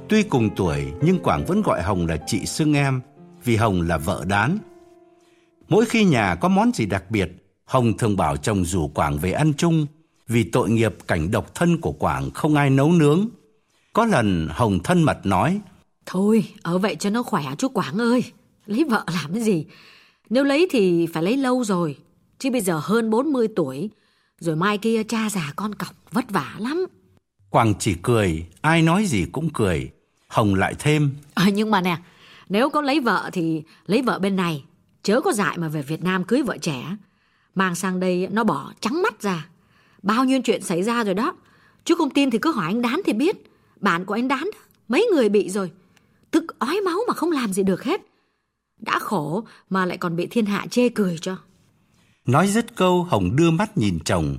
Tuy 0.09 0.23
cùng 0.23 0.49
tuổi 0.55 0.85
nhưng 1.01 1.19
Quảng 1.19 1.45
vẫn 1.45 1.61
gọi 1.61 1.81
Hồng 1.81 2.07
là 2.07 2.17
chị 2.27 2.45
xưng 2.45 2.73
em 2.73 3.01
vì 3.47 3.55
Hồng 3.55 3.81
là 3.81 3.97
vợ 3.97 4.23
Đán. 4.27 4.57
Mỗi 5.69 5.85
khi 5.85 6.03
nhà 6.03 6.35
có 6.35 6.47
món 6.49 6.71
gì 6.73 6.85
đặc 6.85 7.11
biệt, 7.11 7.29
Hồng 7.65 7.97
thường 7.97 8.17
bảo 8.17 8.37
chồng 8.37 8.65
rủ 8.65 8.87
Quảng 8.87 9.17
về 9.17 9.31
ăn 9.31 9.53
chung 9.57 9.85
vì 10.27 10.43
tội 10.43 10.69
nghiệp 10.69 10.95
cảnh 11.07 11.31
độc 11.31 11.55
thân 11.55 11.81
của 11.81 11.91
Quảng 11.91 12.31
không 12.31 12.55
ai 12.55 12.69
nấu 12.69 12.91
nướng. 12.91 13.27
Có 13.93 14.05
lần 14.05 14.47
Hồng 14.51 14.79
thân 14.83 15.03
mật 15.03 15.25
nói 15.25 15.59
Thôi, 16.05 16.43
ở 16.61 16.77
vậy 16.77 16.95
cho 16.95 17.09
nó 17.09 17.23
khỏe 17.23 17.43
chú 17.57 17.67
Quảng 17.69 17.97
ơi. 17.97 18.23
Lấy 18.65 18.83
vợ 18.83 19.03
làm 19.13 19.33
cái 19.33 19.43
gì? 19.43 19.65
Nếu 20.29 20.43
lấy 20.43 20.67
thì 20.71 21.07
phải 21.13 21.23
lấy 21.23 21.37
lâu 21.37 21.63
rồi. 21.63 21.97
Chứ 22.39 22.51
bây 22.51 22.61
giờ 22.61 22.79
hơn 22.83 23.09
40 23.09 23.47
tuổi, 23.55 23.89
rồi 24.39 24.55
mai 24.55 24.77
kia 24.77 25.03
cha 25.03 25.29
già 25.29 25.53
con 25.55 25.75
cọc, 25.75 25.95
vất 26.11 26.25
vả 26.29 26.55
lắm. 26.57 26.85
Quảng 27.49 27.73
chỉ 27.79 27.95
cười, 28.01 28.45
ai 28.61 28.81
nói 28.81 29.05
gì 29.05 29.25
cũng 29.31 29.49
cười. 29.53 29.89
Hồng 30.27 30.55
lại 30.55 30.75
thêm. 30.79 31.11
À, 31.33 31.49
nhưng 31.53 31.71
mà 31.71 31.81
nè, 31.81 31.97
nếu 32.49 32.69
có 32.69 32.81
lấy 32.81 32.99
vợ 32.99 33.29
thì 33.33 33.63
lấy 33.85 34.01
vợ 34.01 34.19
bên 34.19 34.35
này. 34.35 34.63
Chớ 35.03 35.21
có 35.21 35.31
dại 35.31 35.57
mà 35.57 35.67
về 35.67 35.81
Việt 35.81 36.03
Nam 36.03 36.23
cưới 36.23 36.41
vợ 36.41 36.57
trẻ. 36.61 36.95
Mang 37.55 37.75
sang 37.75 37.99
đây 37.99 38.27
nó 38.31 38.43
bỏ 38.43 38.73
trắng 38.79 39.01
mắt 39.01 39.21
ra. 39.21 39.47
Bao 40.03 40.25
nhiêu 40.25 40.41
chuyện 40.41 40.61
xảy 40.61 40.83
ra 40.83 41.03
rồi 41.03 41.13
đó. 41.13 41.35
Chú 41.85 41.95
không 41.95 42.09
tin 42.09 42.29
thì 42.29 42.37
cứ 42.37 42.51
hỏi 42.51 42.65
anh 42.65 42.81
Đán 42.81 43.01
thì 43.05 43.13
biết. 43.13 43.35
Bạn 43.79 44.05
của 44.05 44.13
anh 44.13 44.27
Đán 44.27 44.49
mấy 44.87 45.07
người 45.13 45.29
bị 45.29 45.49
rồi. 45.49 45.71
Tức 46.31 46.59
ói 46.59 46.81
máu 46.85 46.99
mà 47.07 47.13
không 47.13 47.31
làm 47.31 47.53
gì 47.53 47.63
được 47.63 47.83
hết. 47.83 48.01
Đã 48.79 48.99
khổ 48.99 49.43
mà 49.69 49.85
lại 49.85 49.97
còn 49.97 50.15
bị 50.15 50.27
thiên 50.27 50.45
hạ 50.45 50.65
chê 50.69 50.89
cười 50.89 51.17
cho. 51.21 51.37
Nói 52.25 52.47
dứt 52.47 52.75
câu 52.75 53.03
Hồng 53.03 53.35
đưa 53.35 53.51
mắt 53.51 53.77
nhìn 53.77 53.99
chồng, 54.05 54.37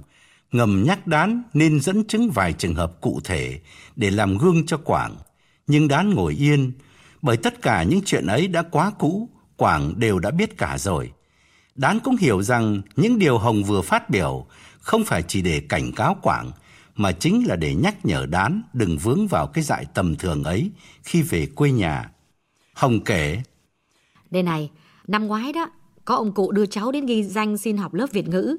ngầm 0.53 0.85
nhắc 0.87 1.07
Đán 1.07 1.43
nên 1.55 1.81
dẫn 1.81 2.05
chứng 2.05 2.31
vài 2.31 2.53
trường 2.53 2.75
hợp 2.75 3.01
cụ 3.01 3.21
thể 3.25 3.61
để 3.97 4.11
làm 4.11 4.39
gương 4.39 4.67
cho 4.67 4.77
Quảng. 4.77 5.17
Nhưng 5.67 5.89
Đán 5.89 6.11
ngồi 6.11 6.35
yên, 6.35 6.73
bởi 7.23 7.37
tất 7.37 7.63
cả 7.63 7.83
những 7.83 8.01
chuyện 8.05 8.27
ấy 8.27 8.49
đã 8.49 8.63
quá 8.63 8.93
cũ, 8.99 9.29
Quảng 9.57 9.95
đều 9.97 10.19
đã 10.19 10.31
biết 10.31 10.59
cả 10.59 10.79
rồi. 10.79 11.13
Đán 11.75 12.01
cũng 12.01 12.17
hiểu 12.17 12.43
rằng 12.43 12.83
những 12.97 13.19
điều 13.19 13.39
Hồng 13.39 13.65
vừa 13.65 13.83
phát 13.83 14.11
biểu 14.11 14.47
không 14.81 15.05
phải 15.05 15.23
chỉ 15.23 15.43
để 15.43 15.63
cảnh 15.69 15.93
cáo 15.93 16.17
Quảng, 16.23 16.51
mà 16.97 17.13
chính 17.13 17.45
là 17.47 17.57
để 17.57 17.75
nhắc 17.75 18.07
nhở 18.07 18.27
Đán 18.27 18.63
đừng 18.73 18.99
vướng 18.99 19.27
vào 19.27 19.47
cái 19.47 19.65
dại 19.65 19.85
tầm 19.95 20.17
thường 20.17 20.45
ấy 20.45 20.71
khi 21.03 21.23
về 21.23 21.47
quê 21.47 21.71
nhà. 21.71 22.11
Hồng 22.75 23.01
kể, 23.05 23.43
Đây 24.31 24.43
này, 24.43 24.71
năm 25.07 25.27
ngoái 25.27 25.53
đó, 25.53 25.71
có 26.05 26.17
ông 26.17 26.33
cụ 26.33 26.53
đưa 26.53 26.67
cháu 26.67 26.93
đến 26.93 27.07
ghi 27.07 27.25
danh 27.25 27.59
xin 27.59 27.77
học 27.77 27.95
lớp 27.95 28.07
Việt 28.13 28.29
ngữ. 28.29 28.57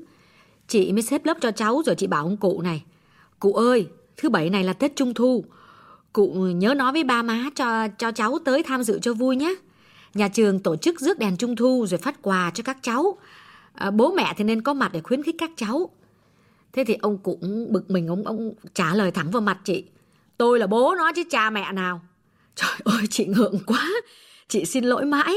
Chị 0.67 0.91
mới 0.91 1.01
xếp 1.01 1.25
lớp 1.25 1.37
cho 1.41 1.51
cháu 1.51 1.81
rồi 1.85 1.95
chị 1.95 2.07
bảo 2.07 2.23
ông 2.23 2.37
cụ 2.37 2.61
này. 2.61 2.83
Cụ 3.39 3.53
ơi, 3.53 3.87
thứ 4.17 4.29
bảy 4.29 4.49
này 4.49 4.63
là 4.63 4.73
Tết 4.73 4.95
Trung 4.95 5.13
Thu. 5.13 5.45
Cụ 6.13 6.27
nhớ 6.33 6.73
nói 6.73 6.91
với 6.91 7.03
ba 7.03 7.21
má 7.21 7.49
cho 7.55 7.87
cho 7.97 8.11
cháu 8.11 8.39
tới 8.45 8.63
tham 8.63 8.83
dự 8.83 8.99
cho 8.99 9.13
vui 9.13 9.35
nhé. 9.35 9.55
Nhà 10.13 10.27
trường 10.27 10.59
tổ 10.59 10.75
chức 10.75 10.99
rước 10.99 11.19
đèn 11.19 11.37
Trung 11.37 11.55
Thu 11.55 11.85
rồi 11.89 11.97
phát 11.97 12.21
quà 12.21 12.51
cho 12.53 12.63
các 12.63 12.77
cháu. 12.81 13.17
À, 13.73 13.91
bố 13.91 14.11
mẹ 14.11 14.33
thì 14.37 14.43
nên 14.43 14.61
có 14.61 14.73
mặt 14.73 14.91
để 14.93 15.01
khuyến 15.01 15.23
khích 15.23 15.35
các 15.37 15.51
cháu. 15.55 15.89
Thế 16.73 16.83
thì 16.83 16.97
ông 17.01 17.17
cũng 17.17 17.67
bực 17.71 17.89
mình, 17.89 18.07
ông 18.07 18.23
ông 18.23 18.53
trả 18.73 18.95
lời 18.95 19.11
thẳng 19.11 19.31
vào 19.31 19.41
mặt 19.41 19.57
chị. 19.63 19.85
Tôi 20.37 20.59
là 20.59 20.67
bố 20.67 20.95
nó 20.97 21.11
chứ 21.11 21.23
cha 21.29 21.49
mẹ 21.49 21.71
nào. 21.71 22.01
Trời 22.55 22.79
ơi, 22.83 23.03
chị 23.09 23.25
ngượng 23.25 23.59
quá. 23.65 23.89
Chị 24.47 24.65
xin 24.65 24.83
lỗi 24.83 25.05
mãi. 25.05 25.35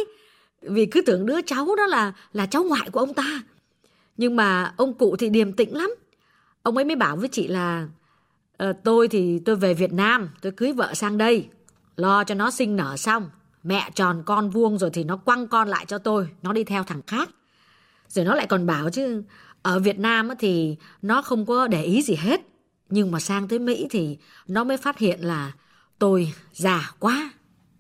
Vì 0.62 0.86
cứ 0.86 1.02
tưởng 1.02 1.26
đứa 1.26 1.42
cháu 1.42 1.76
đó 1.76 1.86
là 1.86 2.12
là 2.32 2.46
cháu 2.46 2.64
ngoại 2.64 2.90
của 2.90 3.00
ông 3.00 3.14
ta. 3.14 3.42
Nhưng 4.16 4.36
mà 4.36 4.74
ông 4.76 4.94
cụ 4.94 5.16
thì 5.18 5.28
điềm 5.28 5.52
tĩnh 5.52 5.76
lắm. 5.76 5.94
Ông 6.62 6.76
ấy 6.76 6.84
mới 6.84 6.96
bảo 6.96 7.16
với 7.16 7.28
chị 7.28 7.48
là 7.48 7.88
à, 8.66 8.72
tôi 8.84 9.08
thì 9.08 9.38
tôi 9.38 9.56
về 9.56 9.74
Việt 9.74 9.92
Nam, 9.92 10.30
tôi 10.40 10.52
cưới 10.52 10.72
vợ 10.72 10.94
sang 10.94 11.18
đây. 11.18 11.48
Lo 11.96 12.24
cho 12.24 12.34
nó 12.34 12.50
sinh 12.50 12.76
nở 12.76 12.96
xong. 12.96 13.30
Mẹ 13.62 13.90
tròn 13.94 14.22
con 14.26 14.50
vuông 14.50 14.78
rồi 14.78 14.90
thì 14.92 15.04
nó 15.04 15.16
quăng 15.16 15.48
con 15.48 15.68
lại 15.68 15.84
cho 15.88 15.98
tôi. 15.98 16.28
Nó 16.42 16.52
đi 16.52 16.64
theo 16.64 16.84
thằng 16.84 17.02
khác. 17.06 17.30
Rồi 18.08 18.24
nó 18.24 18.34
lại 18.34 18.46
còn 18.46 18.66
bảo 18.66 18.90
chứ 18.90 19.22
ở 19.62 19.78
Việt 19.78 19.98
Nam 19.98 20.28
thì 20.38 20.76
nó 21.02 21.22
không 21.22 21.46
có 21.46 21.68
để 21.68 21.82
ý 21.82 22.02
gì 22.02 22.14
hết. 22.14 22.40
Nhưng 22.88 23.10
mà 23.10 23.20
sang 23.20 23.48
tới 23.48 23.58
Mỹ 23.58 23.86
thì 23.90 24.18
nó 24.46 24.64
mới 24.64 24.76
phát 24.76 24.98
hiện 24.98 25.20
là 25.20 25.52
Tôi 26.02 26.32
già 26.52 26.90
quá, 26.98 27.32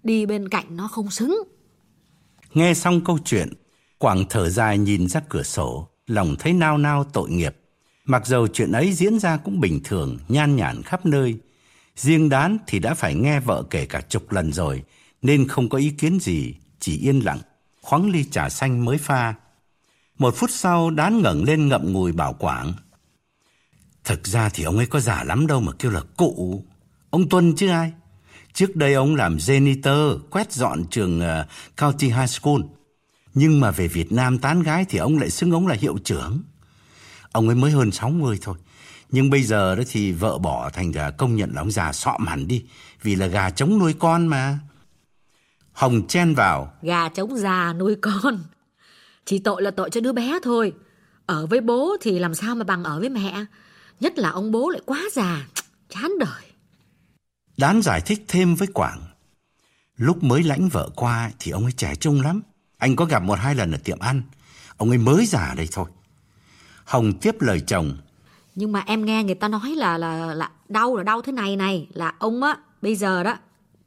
đi 0.02 0.26
bên 0.26 0.48
cạnh 0.48 0.64
nó 0.76 0.88
không 0.88 1.10
xứng. 1.10 1.42
Nghe 2.54 2.74
xong 2.74 3.04
câu 3.04 3.18
chuyện, 3.24 3.52
Quảng 3.98 4.24
thở 4.30 4.48
dài 4.48 4.78
nhìn 4.78 5.08
ra 5.08 5.20
cửa 5.28 5.42
sổ, 5.42 5.88
lòng 6.06 6.36
thấy 6.38 6.52
nao 6.52 6.78
nao 6.78 7.04
tội 7.12 7.30
nghiệp. 7.30 7.56
Mặc 8.04 8.26
dầu 8.26 8.48
chuyện 8.48 8.72
ấy 8.72 8.92
diễn 8.92 9.18
ra 9.18 9.36
cũng 9.36 9.60
bình 9.60 9.80
thường, 9.84 10.18
nhan 10.28 10.56
nhản 10.56 10.82
khắp 10.82 11.06
nơi. 11.06 11.38
Riêng 11.96 12.28
đán 12.28 12.58
thì 12.66 12.78
đã 12.78 12.94
phải 12.94 13.14
nghe 13.14 13.40
vợ 13.40 13.64
kể 13.70 13.86
cả 13.86 14.00
chục 14.00 14.32
lần 14.32 14.52
rồi, 14.52 14.82
nên 15.22 15.48
không 15.48 15.68
có 15.68 15.78
ý 15.78 15.90
kiến 15.90 16.18
gì, 16.20 16.54
chỉ 16.80 16.98
yên 16.98 17.20
lặng, 17.20 17.38
khoáng 17.82 18.10
ly 18.10 18.24
trà 18.24 18.48
xanh 18.48 18.84
mới 18.84 18.98
pha. 18.98 19.34
Một 20.18 20.34
phút 20.36 20.50
sau 20.50 20.90
đán 20.90 21.22
ngẩng 21.22 21.44
lên 21.44 21.68
ngậm 21.68 21.92
ngùi 21.92 22.12
bảo 22.12 22.32
Quảng. 22.32 22.72
Thực 24.04 24.26
ra 24.26 24.48
thì 24.48 24.64
ông 24.64 24.76
ấy 24.76 24.86
có 24.86 25.00
già 25.00 25.24
lắm 25.24 25.46
đâu 25.46 25.60
mà 25.60 25.72
kêu 25.78 25.90
là 25.90 26.00
cụ. 26.16 26.64
Ông 27.10 27.28
Tuân 27.28 27.54
chứ 27.56 27.68
ai? 27.68 27.92
Trước 28.52 28.76
đây 28.76 28.94
ông 28.94 29.16
làm 29.16 29.36
janitor, 29.36 30.18
quét 30.30 30.52
dọn 30.52 30.84
trường 30.90 31.20
uh, 31.20 31.46
County 31.76 32.06
High 32.06 32.30
School. 32.30 32.60
Nhưng 33.34 33.60
mà 33.60 33.70
về 33.70 33.88
Việt 33.88 34.12
Nam 34.12 34.38
tán 34.38 34.62
gái 34.62 34.84
thì 34.88 34.98
ông 34.98 35.18
lại 35.18 35.30
xưng 35.30 35.50
ông 35.50 35.66
là 35.66 35.74
hiệu 35.74 35.98
trưởng. 36.04 36.42
Ông 37.32 37.48
ấy 37.48 37.54
mới 37.54 37.70
hơn 37.70 37.92
60 37.92 38.38
thôi. 38.42 38.56
Nhưng 39.10 39.30
bây 39.30 39.42
giờ 39.42 39.74
đó 39.74 39.82
thì 39.90 40.12
vợ 40.12 40.38
bỏ 40.38 40.70
thành 40.70 40.92
ra 40.92 41.10
công 41.10 41.36
nhận 41.36 41.50
là 41.54 41.60
ông 41.60 41.70
già 41.70 41.92
sọm 41.92 42.26
hẳn 42.26 42.48
đi. 42.48 42.64
Vì 43.02 43.14
là 43.14 43.26
gà 43.26 43.50
trống 43.50 43.78
nuôi 43.78 43.94
con 43.98 44.26
mà. 44.26 44.58
Hồng 45.72 46.06
chen 46.08 46.34
vào. 46.34 46.72
Gà 46.82 47.08
trống 47.08 47.36
già 47.36 47.72
nuôi 47.72 47.96
con. 48.02 48.44
Chỉ 49.24 49.38
tội 49.38 49.62
là 49.62 49.70
tội 49.70 49.90
cho 49.90 50.00
đứa 50.00 50.12
bé 50.12 50.38
thôi. 50.42 50.72
Ở 51.26 51.46
với 51.46 51.60
bố 51.60 51.96
thì 52.00 52.18
làm 52.18 52.34
sao 52.34 52.54
mà 52.54 52.64
bằng 52.64 52.84
ở 52.84 53.00
với 53.00 53.08
mẹ. 53.08 53.44
Nhất 54.00 54.18
là 54.18 54.30
ông 54.30 54.52
bố 54.52 54.70
lại 54.70 54.80
quá 54.86 55.02
già. 55.12 55.46
Chán 55.88 56.10
đời. 56.18 56.42
Đán 57.56 57.82
giải 57.82 58.00
thích 58.00 58.24
thêm 58.28 58.54
với 58.54 58.68
Quảng. 58.74 59.02
Lúc 59.96 60.22
mới 60.22 60.42
lãnh 60.42 60.68
vợ 60.68 60.90
qua 60.96 61.30
thì 61.38 61.50
ông 61.50 61.62
ấy 61.62 61.72
trẻ 61.72 61.94
trung 61.94 62.20
lắm. 62.20 62.42
Anh 62.78 62.96
có 62.96 63.04
gặp 63.04 63.22
một 63.22 63.38
hai 63.38 63.54
lần 63.54 63.72
ở 63.72 63.78
tiệm 63.84 63.98
ăn. 63.98 64.22
Ông 64.76 64.88
ấy 64.88 64.98
mới 64.98 65.26
già 65.26 65.54
đây 65.56 65.68
thôi. 65.72 65.86
Hồng 66.92 67.12
tiếp 67.20 67.36
lời 67.40 67.60
chồng. 67.66 67.96
Nhưng 68.54 68.72
mà 68.72 68.82
em 68.86 69.04
nghe 69.04 69.24
người 69.24 69.34
ta 69.34 69.48
nói 69.48 69.74
là 69.76 69.98
là 69.98 70.34
là 70.34 70.50
đau 70.68 70.96
là 70.96 71.02
đau 71.02 71.22
thế 71.22 71.32
này 71.32 71.56
này 71.56 71.88
là 71.92 72.14
ông 72.18 72.42
á 72.42 72.56
bây 72.82 72.96
giờ 72.96 73.22
đó 73.22 73.34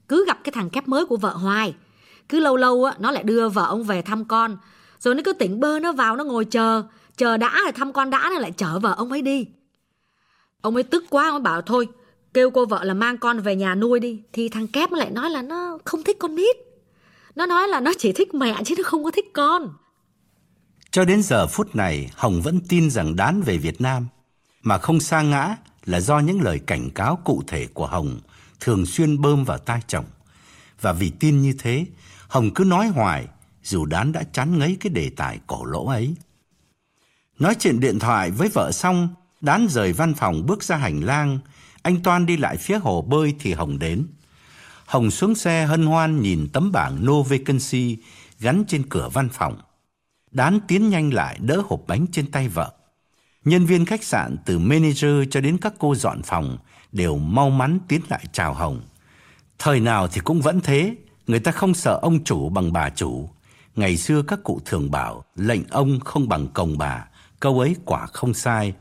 cứ 0.07 0.25
gặp 0.27 0.37
cái 0.43 0.51
thằng 0.51 0.69
kép 0.69 0.87
mới 0.87 1.05
của 1.05 1.17
vợ 1.17 1.33
hoài. 1.33 1.75
Cứ 2.29 2.39
lâu 2.39 2.57
lâu 2.57 2.83
á 2.83 2.93
nó 2.99 3.11
lại 3.11 3.23
đưa 3.23 3.49
vợ 3.49 3.65
ông 3.65 3.83
về 3.83 4.01
thăm 4.01 4.25
con. 4.25 4.57
Rồi 4.99 5.15
nó 5.15 5.21
cứ 5.25 5.33
tỉnh 5.33 5.59
bơ 5.59 5.79
nó 5.79 5.91
vào 5.91 6.15
nó 6.15 6.23
ngồi 6.23 6.45
chờ, 6.45 6.83
chờ 7.17 7.37
đã 7.37 7.59
rồi 7.63 7.71
thăm 7.71 7.93
con 7.93 8.09
đã 8.09 8.29
nó 8.33 8.39
lại 8.39 8.51
chở 8.51 8.79
vợ 8.79 8.93
ông 8.97 9.11
ấy 9.11 9.21
đi. 9.21 9.47
Ông 10.61 10.75
ấy 10.75 10.83
tức 10.83 11.05
quá 11.09 11.27
ông 11.27 11.33
ấy 11.33 11.41
bảo 11.41 11.61
thôi 11.61 11.87
kêu 12.33 12.49
cô 12.51 12.65
vợ 12.65 12.83
là 12.83 12.93
mang 12.93 13.17
con 13.17 13.39
về 13.39 13.55
nhà 13.55 13.75
nuôi 13.75 13.99
đi 13.99 14.21
thì 14.33 14.49
thằng 14.49 14.67
kép 14.67 14.91
lại 14.91 15.11
nói 15.11 15.29
là 15.29 15.41
nó 15.41 15.77
không 15.85 16.03
thích 16.03 16.17
con 16.19 16.35
nít. 16.35 16.55
Nó 17.35 17.45
nói 17.45 17.67
là 17.67 17.79
nó 17.79 17.91
chỉ 17.97 18.11
thích 18.11 18.33
mẹ 18.33 18.63
chứ 18.65 18.75
nó 18.77 18.83
không 18.83 19.03
có 19.03 19.11
thích 19.11 19.33
con. 19.33 19.73
Cho 20.95 21.05
đến 21.05 21.23
giờ 21.23 21.47
phút 21.47 21.75
này, 21.75 22.09
Hồng 22.15 22.41
vẫn 22.41 22.59
tin 22.69 22.89
rằng 22.89 23.15
đán 23.15 23.41
về 23.41 23.57
Việt 23.57 23.81
Nam, 23.81 24.07
mà 24.61 24.77
không 24.77 24.99
sa 24.99 25.21
ngã 25.21 25.55
là 25.85 25.99
do 25.99 26.19
những 26.19 26.41
lời 26.41 26.59
cảnh 26.59 26.89
cáo 26.89 27.19
cụ 27.25 27.43
thể 27.47 27.67
của 27.73 27.87
Hồng 27.87 28.19
thường 28.59 28.85
xuyên 28.85 29.21
bơm 29.21 29.43
vào 29.43 29.57
tai 29.57 29.81
chồng. 29.87 30.05
Và 30.81 30.93
vì 30.93 31.09
tin 31.09 31.41
như 31.41 31.53
thế, 31.59 31.85
Hồng 32.27 32.53
cứ 32.53 32.63
nói 32.63 32.87
hoài, 32.87 33.27
dù 33.63 33.85
đán 33.85 34.11
đã 34.11 34.23
chán 34.33 34.59
ngấy 34.59 34.77
cái 34.79 34.89
đề 34.89 35.11
tài 35.15 35.39
cổ 35.47 35.65
lỗ 35.65 35.85
ấy. 35.87 36.15
Nói 37.39 37.55
chuyện 37.59 37.79
điện 37.79 37.99
thoại 37.99 38.31
với 38.31 38.49
vợ 38.49 38.71
xong, 38.71 39.09
đán 39.41 39.67
rời 39.69 39.93
văn 39.93 40.13
phòng 40.13 40.45
bước 40.45 40.63
ra 40.63 40.75
hành 40.75 40.99
lang, 40.99 41.39
anh 41.81 42.03
Toan 42.03 42.25
đi 42.25 42.37
lại 42.37 42.57
phía 42.57 42.77
hồ 42.77 43.01
bơi 43.01 43.35
thì 43.39 43.53
Hồng 43.53 43.79
đến. 43.79 44.07
Hồng 44.85 45.11
xuống 45.11 45.35
xe 45.35 45.65
hân 45.65 45.85
hoan 45.85 46.21
nhìn 46.21 46.47
tấm 46.53 46.71
bảng 46.71 47.05
No 47.05 47.21
Vacancy 47.21 47.97
gắn 48.39 48.63
trên 48.67 48.89
cửa 48.89 49.09
văn 49.13 49.29
phòng. 49.29 49.57
Đán 50.35 50.59
tiến 50.67 50.89
nhanh 50.89 51.13
lại 51.13 51.37
đỡ 51.41 51.61
hộp 51.69 51.81
bánh 51.87 52.05
trên 52.11 52.31
tay 52.31 52.47
vợ. 52.47 52.71
Nhân 53.45 53.65
viên 53.65 53.85
khách 53.85 54.03
sạn 54.03 54.35
từ 54.45 54.59
manager 54.59 55.13
cho 55.31 55.41
đến 55.41 55.57
các 55.57 55.73
cô 55.79 55.95
dọn 55.95 56.21
phòng 56.23 56.57
đều 56.91 57.17
mau 57.17 57.49
mắn 57.49 57.79
tiến 57.87 58.01
lại 58.09 58.25
chào 58.31 58.53
Hồng. 58.53 58.81
Thời 59.59 59.79
nào 59.79 60.07
thì 60.07 60.21
cũng 60.23 60.41
vẫn 60.41 60.61
thế, 60.61 60.95
người 61.27 61.39
ta 61.39 61.51
không 61.51 61.73
sợ 61.73 61.99
ông 62.01 62.23
chủ 62.23 62.49
bằng 62.49 62.73
bà 62.73 62.89
chủ. 62.89 63.29
Ngày 63.75 63.97
xưa 63.97 64.21
các 64.21 64.39
cụ 64.43 64.61
thường 64.65 64.91
bảo 64.91 65.23
lệnh 65.35 65.61
ông 65.69 65.99
không 65.99 66.29
bằng 66.29 66.47
cồng 66.47 66.77
bà, 66.77 67.05
câu 67.39 67.59
ấy 67.59 67.75
quả 67.85 68.05
không 68.05 68.33
sai. 68.33 68.73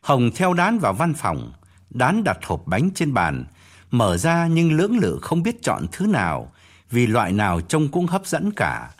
Hồng 0.00 0.30
theo 0.34 0.54
đán 0.54 0.78
vào 0.78 0.92
văn 0.92 1.14
phòng, 1.14 1.52
đán 1.90 2.24
đặt 2.24 2.38
hộp 2.42 2.62
bánh 2.66 2.90
trên 2.94 3.14
bàn, 3.14 3.44
mở 3.90 4.16
ra 4.16 4.46
nhưng 4.46 4.72
lưỡng 4.72 4.98
lự 4.98 5.18
không 5.22 5.42
biết 5.42 5.62
chọn 5.62 5.86
thứ 5.92 6.06
nào, 6.06 6.52
vì 6.90 7.06
loại 7.06 7.32
nào 7.32 7.60
trông 7.60 7.88
cũng 7.88 8.06
hấp 8.06 8.26
dẫn 8.26 8.52
cả. 8.52 8.90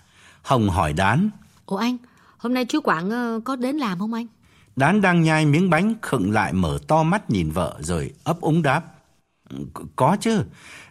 Hồng 0.43 0.69
hỏi 0.69 0.93
đán. 0.93 1.31
Ủa 1.71 1.77
anh, 1.77 1.97
hôm 2.39 2.55
nay 2.55 2.65
chú 2.65 2.81
Quảng 2.81 3.11
ờ, 3.11 3.41
có 3.45 3.57
đến 3.57 3.77
làm 3.77 3.99
không 3.99 4.15
anh? 4.15 4.27
Đán 4.77 5.00
đang 5.00 5.23
nhai 5.23 5.47
miếng 5.47 5.71
bánh 5.71 5.95
khựng 6.03 6.31
lại 6.31 6.53
mở 6.53 6.79
to 6.89 7.03
mắt 7.03 7.31
nhìn 7.31 7.50
vợ 7.50 7.77
rồi 7.81 8.12
ấp 8.25 8.41
úng 8.41 8.62
đáp. 8.62 8.85
Ừ, 9.50 9.57
có 9.97 10.17
chứ, 10.21 10.45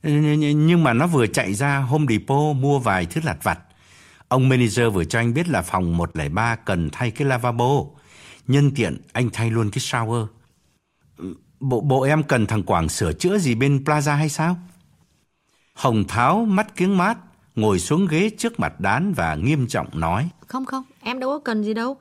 nhưng 0.03 0.83
mà 0.83 0.93
nó 0.93 1.07
vừa 1.07 1.27
chạy 1.27 1.53
ra 1.53 1.77
Home 1.77 2.05
Depot 2.09 2.55
mua 2.55 2.79
vài 2.79 3.05
thứ 3.05 3.21
lặt 3.23 3.37
vặt. 3.43 3.59
Ông 4.27 4.49
manager 4.49 4.93
vừa 4.93 5.03
cho 5.05 5.19
anh 5.19 5.33
biết 5.33 5.47
là 5.49 5.61
phòng 5.61 5.97
103 5.97 6.55
cần 6.55 6.89
thay 6.91 7.11
cái 7.11 7.27
lavabo. 7.27 7.83
Nhân 8.47 8.71
tiện 8.75 8.97
anh 9.13 9.29
thay 9.33 9.51
luôn 9.51 9.71
cái 9.71 9.79
shower. 9.79 10.27
Ừ, 11.17 11.35
bộ 11.59 11.81
bộ 11.81 12.01
em 12.01 12.23
cần 12.23 12.45
thằng 12.45 12.63
Quảng 12.63 12.89
sửa 12.89 13.13
chữa 13.13 13.37
gì 13.37 13.55
bên 13.55 13.83
Plaza 13.85 14.15
hay 14.15 14.29
sao? 14.29 14.57
Hồng 15.73 16.03
Tháo 16.07 16.45
mắt 16.45 16.75
kiếng 16.75 16.97
mát, 16.97 17.17
ngồi 17.59 17.79
xuống 17.79 18.07
ghế 18.09 18.29
trước 18.37 18.59
mặt 18.59 18.79
đán 18.79 19.13
và 19.13 19.35
nghiêm 19.35 19.67
trọng 19.67 19.87
nói. 19.93 20.29
Không 20.47 20.65
không, 20.65 20.83
em 21.01 21.19
đâu 21.19 21.29
có 21.29 21.39
cần 21.39 21.63
gì 21.63 21.73
đâu. 21.73 21.97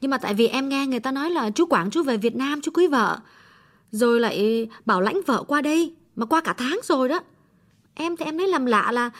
Nhưng 0.00 0.10
mà 0.10 0.18
tại 0.18 0.34
vì 0.34 0.46
em 0.46 0.68
nghe 0.68 0.86
người 0.86 1.00
ta 1.00 1.12
nói 1.12 1.30
là 1.30 1.50
chú 1.50 1.66
Quảng 1.66 1.90
chú 1.90 2.02
về 2.02 2.16
Việt 2.16 2.36
Nam 2.36 2.60
chú 2.60 2.70
cưới 2.74 2.88
vợ. 2.88 3.18
Rồi 3.90 4.20
lại 4.20 4.68
bảo 4.86 5.00
lãnh 5.00 5.20
vợ 5.26 5.42
qua 5.42 5.60
đây, 5.60 5.94
mà 6.16 6.26
qua 6.26 6.40
cả 6.40 6.54
tháng 6.58 6.80
rồi 6.84 7.08
đó. 7.08 7.20
Em 7.94 8.16
thì 8.16 8.24
em 8.24 8.38
thấy 8.38 8.48
làm 8.48 8.66
lạ 8.66 8.92
là 8.92 9.10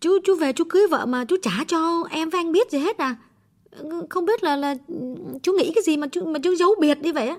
chú 0.00 0.18
chú 0.24 0.36
về 0.36 0.52
chú 0.52 0.64
cưới 0.68 0.82
vợ 0.90 1.06
mà 1.06 1.24
chú 1.24 1.36
trả 1.42 1.64
cho 1.66 2.04
em 2.10 2.30
với 2.30 2.40
anh 2.40 2.52
biết 2.52 2.70
gì 2.70 2.78
hết 2.78 2.98
à. 2.98 3.16
Không 4.10 4.24
biết 4.24 4.44
là 4.44 4.56
là 4.56 4.74
chú 5.42 5.52
nghĩ 5.52 5.72
cái 5.74 5.84
gì 5.84 5.96
mà 5.96 6.06
chú 6.12 6.24
mà 6.24 6.38
chú 6.42 6.54
giấu 6.54 6.74
biệt 6.80 6.98
như 6.98 7.12
vậy 7.12 7.28
á. 7.28 7.36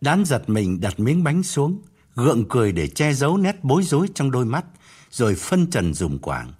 Đán 0.00 0.24
giật 0.24 0.42
mình 0.46 0.80
đặt 0.80 1.00
miếng 1.00 1.24
bánh 1.24 1.42
xuống, 1.42 1.78
gượng 2.14 2.44
cười 2.48 2.72
để 2.72 2.88
che 2.88 3.12
giấu 3.12 3.36
nét 3.36 3.56
bối 3.62 3.82
rối 3.82 4.06
trong 4.14 4.30
đôi 4.30 4.44
mắt, 4.44 4.64
rồi 5.10 5.34
phân 5.34 5.70
trần 5.70 5.94
dùng 5.94 6.18
quảng. 6.18 6.52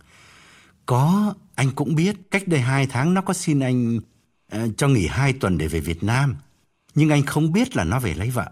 Có, 0.86 1.34
anh 1.54 1.70
cũng 1.70 1.94
biết, 1.94 2.16
cách 2.30 2.48
đây 2.48 2.60
hai 2.60 2.86
tháng 2.86 3.14
nó 3.14 3.20
có 3.20 3.34
xin 3.34 3.60
anh 3.60 3.96
uh, 3.96 4.76
cho 4.76 4.88
nghỉ 4.88 5.06
hai 5.06 5.32
tuần 5.32 5.58
để 5.58 5.68
về 5.68 5.80
Việt 5.80 6.02
Nam. 6.02 6.36
Nhưng 6.94 7.10
anh 7.10 7.22
không 7.22 7.52
biết 7.52 7.76
là 7.76 7.84
nó 7.84 8.00
về 8.00 8.14
lấy 8.14 8.30
vợ. 8.30 8.50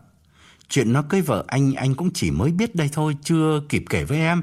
Chuyện 0.69 0.93
nó 0.93 1.03
cưới 1.03 1.21
vợ 1.21 1.45
anh 1.47 1.73
anh 1.75 1.95
cũng 1.95 2.11
chỉ 2.13 2.31
mới 2.31 2.51
biết 2.51 2.75
đây 2.75 2.89
thôi, 2.93 3.17
chưa 3.23 3.61
kịp 3.69 3.85
kể 3.91 4.05
với 4.05 4.19
em. 4.19 4.43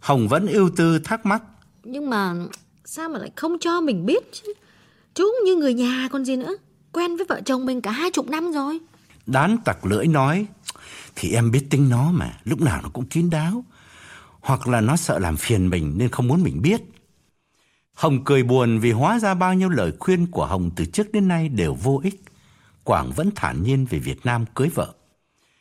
Hồng 0.00 0.28
vẫn 0.28 0.46
ưu 0.46 0.70
tư 0.76 0.98
thắc 0.98 1.26
mắc. 1.26 1.42
Nhưng 1.84 2.10
mà 2.10 2.34
sao 2.84 3.08
mà 3.08 3.18
lại 3.18 3.30
không 3.36 3.56
cho 3.60 3.80
mình 3.80 4.06
biết 4.06 4.22
chứ? 4.32 4.52
Chú 5.14 5.24
như 5.44 5.54
người 5.54 5.74
nhà 5.74 6.08
còn 6.12 6.24
gì 6.24 6.36
nữa. 6.36 6.56
Quen 6.92 7.16
với 7.16 7.26
vợ 7.28 7.40
chồng 7.44 7.66
mình 7.66 7.80
cả 7.80 7.90
hai 7.90 8.10
chục 8.10 8.28
năm 8.28 8.52
rồi. 8.52 8.78
Đán 9.26 9.56
tặc 9.64 9.86
lưỡi 9.86 10.06
nói, 10.06 10.46
thì 11.16 11.32
em 11.32 11.50
biết 11.50 11.66
tính 11.70 11.88
nó 11.88 12.12
mà, 12.12 12.40
lúc 12.44 12.60
nào 12.60 12.80
nó 12.82 12.88
cũng 12.92 13.06
kín 13.06 13.30
đáo. 13.30 13.64
Hoặc 14.40 14.68
là 14.68 14.80
nó 14.80 14.96
sợ 14.96 15.18
làm 15.18 15.36
phiền 15.36 15.70
mình 15.70 15.94
nên 15.98 16.08
không 16.08 16.28
muốn 16.28 16.42
mình 16.42 16.62
biết. 16.62 16.80
Hồng 17.94 18.24
cười 18.24 18.42
buồn 18.42 18.78
vì 18.78 18.92
hóa 18.92 19.18
ra 19.18 19.34
bao 19.34 19.54
nhiêu 19.54 19.68
lời 19.68 19.92
khuyên 19.98 20.26
của 20.26 20.46
Hồng 20.46 20.70
từ 20.76 20.84
trước 20.84 21.12
đến 21.12 21.28
nay 21.28 21.48
đều 21.48 21.74
vô 21.74 22.00
ích. 22.04 22.22
Quảng 22.84 23.10
vẫn 23.16 23.30
thản 23.36 23.62
nhiên 23.62 23.86
về 23.86 23.98
Việt 23.98 24.26
Nam 24.26 24.44
cưới 24.54 24.68
vợ. 24.68 24.94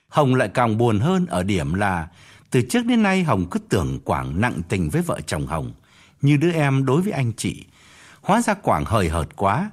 Hồng 0.07 0.35
lại 0.35 0.49
càng 0.53 0.77
buồn 0.77 0.99
hơn 0.99 1.25
ở 1.25 1.43
điểm 1.43 1.73
là 1.73 2.07
từ 2.51 2.61
trước 2.61 2.85
đến 2.85 3.03
nay 3.03 3.23
Hồng 3.23 3.45
cứ 3.51 3.59
tưởng 3.59 3.99
Quảng 4.03 4.41
nặng 4.41 4.61
tình 4.69 4.89
với 4.89 5.01
vợ 5.01 5.19
chồng 5.27 5.47
Hồng, 5.47 5.71
như 6.21 6.37
đứa 6.37 6.51
em 6.51 6.85
đối 6.85 7.01
với 7.01 7.11
anh 7.11 7.31
chị. 7.37 7.65
Hóa 8.21 8.41
ra 8.41 8.53
Quảng 8.53 8.85
hời 8.85 9.09
hợt 9.09 9.27
quá, 9.35 9.71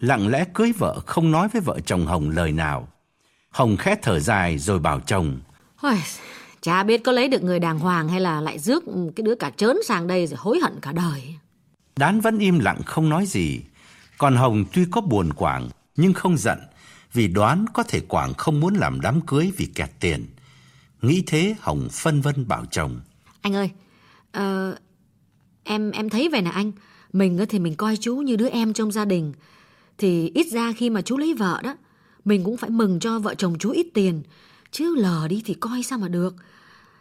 lặng 0.00 0.28
lẽ 0.28 0.44
cưới 0.54 0.72
vợ 0.78 1.00
không 1.06 1.30
nói 1.30 1.48
với 1.48 1.60
vợ 1.60 1.78
chồng 1.86 2.06
Hồng 2.06 2.30
lời 2.30 2.52
nào. 2.52 2.88
Hồng 3.50 3.76
khẽ 3.76 3.96
thở 4.02 4.20
dài 4.20 4.58
rồi 4.58 4.78
bảo 4.78 5.00
chồng. 5.00 5.40
Chả 6.62 6.82
biết 6.82 7.04
có 7.04 7.12
lấy 7.12 7.28
được 7.28 7.42
người 7.42 7.58
đàng 7.58 7.78
hoàng 7.78 8.08
hay 8.08 8.20
là 8.20 8.40
lại 8.40 8.58
rước 8.58 8.84
cái 9.16 9.24
đứa 9.24 9.34
cả 9.34 9.50
trớn 9.56 9.76
sang 9.86 10.06
đây 10.06 10.26
rồi 10.26 10.38
hối 10.40 10.58
hận 10.62 10.72
cả 10.82 10.92
đời. 10.92 11.34
Đán 11.96 12.20
vẫn 12.20 12.38
im 12.38 12.58
lặng 12.58 12.80
không 12.86 13.08
nói 13.08 13.26
gì. 13.26 13.60
Còn 14.18 14.36
Hồng 14.36 14.64
tuy 14.72 14.84
có 14.90 15.00
buồn 15.00 15.32
Quảng 15.32 15.68
nhưng 15.96 16.12
không 16.12 16.36
giận 16.36 16.58
vì 17.12 17.28
đoán 17.28 17.64
có 17.72 17.82
thể 17.82 18.00
Quảng 18.00 18.34
không 18.34 18.60
muốn 18.60 18.74
làm 18.74 19.00
đám 19.00 19.20
cưới 19.20 19.52
vì 19.56 19.66
kẹt 19.66 19.90
tiền. 20.00 20.26
Nghĩ 21.02 21.22
thế 21.26 21.54
Hồng 21.60 21.88
phân 21.92 22.20
vân 22.20 22.48
bảo 22.48 22.64
chồng. 22.70 23.00
Anh 23.40 23.54
ơi, 23.54 23.70
uh, 24.38 24.78
em 25.64 25.90
em 25.90 26.08
thấy 26.08 26.28
vậy 26.28 26.42
nè 26.42 26.50
anh. 26.50 26.72
Mình 27.12 27.46
thì 27.48 27.58
mình 27.58 27.74
coi 27.74 27.96
chú 27.96 28.16
như 28.16 28.36
đứa 28.36 28.48
em 28.48 28.72
trong 28.72 28.92
gia 28.92 29.04
đình. 29.04 29.32
Thì 29.98 30.30
ít 30.34 30.46
ra 30.52 30.72
khi 30.76 30.90
mà 30.90 31.02
chú 31.02 31.16
lấy 31.16 31.34
vợ 31.34 31.60
đó, 31.62 31.76
mình 32.24 32.44
cũng 32.44 32.56
phải 32.56 32.70
mừng 32.70 33.00
cho 33.00 33.18
vợ 33.18 33.34
chồng 33.34 33.58
chú 33.58 33.70
ít 33.70 33.86
tiền. 33.94 34.22
Chứ 34.72 34.94
lờ 34.96 35.28
đi 35.28 35.42
thì 35.44 35.54
coi 35.54 35.82
sao 35.82 35.98
mà 35.98 36.08
được. 36.08 36.34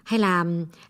Hay 0.03 0.19
là 0.19 0.45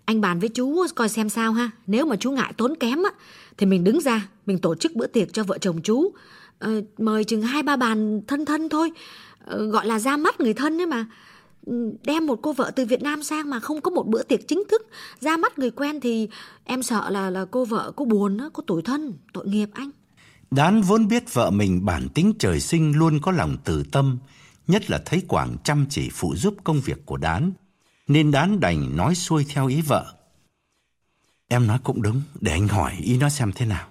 anh 0.06 0.22
bàn 0.22 0.40
với 0.40 0.50
chú 0.50 0.86
coi 0.96 1.10
xem 1.10 1.30
sao 1.30 1.54
ha. 1.54 1.72
Nếu 1.88 2.06
mà 2.06 2.16
chú 2.16 2.32
ngại 2.32 2.54
tốn 2.58 2.76
kém 2.76 3.04
á, 3.04 3.12
thì 3.58 3.66
mình 3.66 3.84
đứng 3.84 4.02
ra, 4.02 4.28
mình 4.46 4.60
tổ 4.60 4.76
chức 4.76 4.96
bữa 4.96 5.08
tiệc 5.08 5.34
cho 5.34 5.44
vợ 5.44 5.58
chồng 5.58 5.82
chú. 5.82 6.14
Ờ, 6.60 6.82
mời 6.98 7.24
chừng 7.24 7.42
hai 7.42 7.64
ba 7.64 7.76
bàn 7.76 8.22
thân 8.28 8.46
thân 8.46 8.70
thôi. 8.70 8.92
Ờ, 9.46 9.66
gọi 9.66 9.88
là 9.88 10.00
ra 10.00 10.18
mắt 10.18 10.40
người 10.40 10.54
thân 10.54 10.82
ấy 10.82 10.86
mà. 10.86 11.06
Đem 12.04 12.28
một 12.28 12.40
cô 12.42 12.54
vợ 12.54 12.72
từ 12.76 12.86
Việt 12.86 13.02
Nam 13.02 13.24
sang 13.24 13.50
mà 13.50 13.60
không 13.60 13.82
có 13.82 13.92
một 13.92 14.08
bữa 14.08 14.24
tiệc 14.24 14.48
chính 14.48 14.64
thức 14.72 14.82
ra 15.20 15.38
mắt 15.38 15.60
người 15.60 15.72
quen 15.72 16.00
thì 16.00 16.30
em 16.64 16.84
sợ 16.84 17.10
là 17.10 17.30
là 17.30 17.46
cô 17.52 17.66
vợ 17.66 17.92
cô 17.96 18.06
buồn 18.06 18.38
đó, 18.38 18.50
cô 18.54 18.64
tủi 18.68 18.82
thân, 18.82 19.14
tội 19.34 19.48
nghiệp 19.48 19.70
anh. 19.74 19.90
Đán 20.52 20.82
vốn 20.82 21.08
biết 21.08 21.34
vợ 21.34 21.50
mình 21.50 21.86
bản 21.86 22.10
tính 22.10 22.34
trời 22.40 22.60
sinh 22.60 22.98
luôn 22.98 23.20
có 23.22 23.32
lòng 23.32 23.58
từ 23.64 23.84
tâm, 23.92 24.18
nhất 24.70 24.90
là 24.90 25.02
thấy 25.06 25.22
Quảng 25.28 25.58
chăm 25.64 25.86
chỉ 25.90 26.10
phụ 26.14 26.36
giúp 26.36 26.56
công 26.64 26.82
việc 26.82 27.06
của 27.06 27.18
Đán, 27.18 27.52
nên 28.08 28.32
Đán 28.32 28.60
đành 28.60 28.98
nói 28.98 29.16
xuôi 29.16 29.46
theo 29.50 29.68
ý 29.68 29.82
vợ. 29.82 30.16
Em 31.48 31.68
nói 31.68 31.80
cũng 31.84 32.02
đúng, 32.02 32.22
để 32.42 32.52
anh 32.52 32.68
hỏi 32.68 32.94
ý 33.02 33.18
nó 33.18 33.30
xem 33.30 33.52
thế 33.56 33.66
nào. 33.66 33.88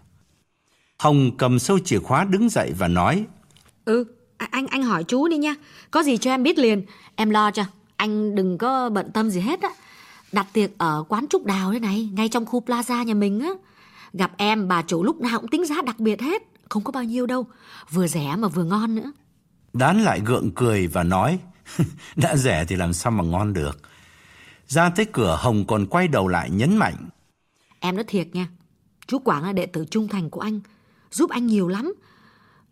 Hồng 0.98 1.36
cầm 1.38 1.58
sâu 1.58 1.78
chìa 1.78 1.98
khóa 1.98 2.24
đứng 2.24 2.48
dậy 2.48 2.72
và 2.78 2.88
nói 2.88 3.26
Ừ, 3.84 4.04
anh 4.36 4.66
anh 4.66 4.82
hỏi 4.82 5.04
chú 5.04 5.28
đi 5.28 5.36
nha, 5.36 5.54
có 5.90 6.02
gì 6.02 6.16
cho 6.16 6.30
em 6.30 6.42
biết 6.42 6.58
liền, 6.58 6.82
em 7.14 7.30
lo 7.30 7.50
cho, 7.50 7.64
anh 7.96 8.34
đừng 8.34 8.58
có 8.58 8.90
bận 8.90 9.10
tâm 9.12 9.30
gì 9.30 9.40
hết 9.40 9.62
á. 9.62 9.70
Đặt 10.32 10.46
tiệc 10.52 10.78
ở 10.78 11.04
quán 11.08 11.26
Trúc 11.30 11.44
Đào 11.44 11.72
thế 11.72 11.78
này, 11.78 12.10
ngay 12.12 12.28
trong 12.28 12.46
khu 12.46 12.60
plaza 12.66 13.04
nhà 13.04 13.14
mình 13.14 13.40
á. 13.40 13.50
Gặp 14.12 14.32
em 14.36 14.68
bà 14.68 14.82
chủ 14.82 15.04
lúc 15.04 15.20
nào 15.20 15.40
cũng 15.40 15.50
tính 15.50 15.66
giá 15.66 15.82
đặc 15.82 15.98
biệt 15.98 16.20
hết, 16.20 16.42
không 16.68 16.84
có 16.84 16.92
bao 16.92 17.04
nhiêu 17.04 17.26
đâu, 17.26 17.46
vừa 17.90 18.06
rẻ 18.06 18.36
mà 18.38 18.48
vừa 18.48 18.64
ngon 18.64 18.94
nữa. 18.94 19.12
Đán 19.72 20.02
lại 20.02 20.20
gượng 20.24 20.50
cười 20.54 20.86
và 20.86 21.02
nói, 21.02 21.38
đã 22.16 22.36
rẻ 22.36 22.64
thì 22.64 22.76
làm 22.76 22.92
sao 22.92 23.10
mà 23.10 23.24
ngon 23.24 23.52
được. 23.52 23.80
Ra 24.66 24.90
tới 24.90 25.06
cửa 25.12 25.38
Hồng 25.40 25.66
còn 25.66 25.86
quay 25.86 26.08
đầu 26.08 26.28
lại 26.28 26.50
nhấn 26.50 26.76
mạnh. 26.76 27.08
Em 27.80 27.96
nói 27.96 28.04
thiệt 28.08 28.28
nha, 28.32 28.48
chú 29.06 29.18
Quảng 29.18 29.44
là 29.44 29.52
đệ 29.52 29.66
tử 29.66 29.84
trung 29.90 30.08
thành 30.08 30.30
của 30.30 30.40
anh, 30.40 30.60
giúp 31.10 31.30
anh 31.30 31.46
nhiều 31.46 31.68
lắm. 31.68 31.94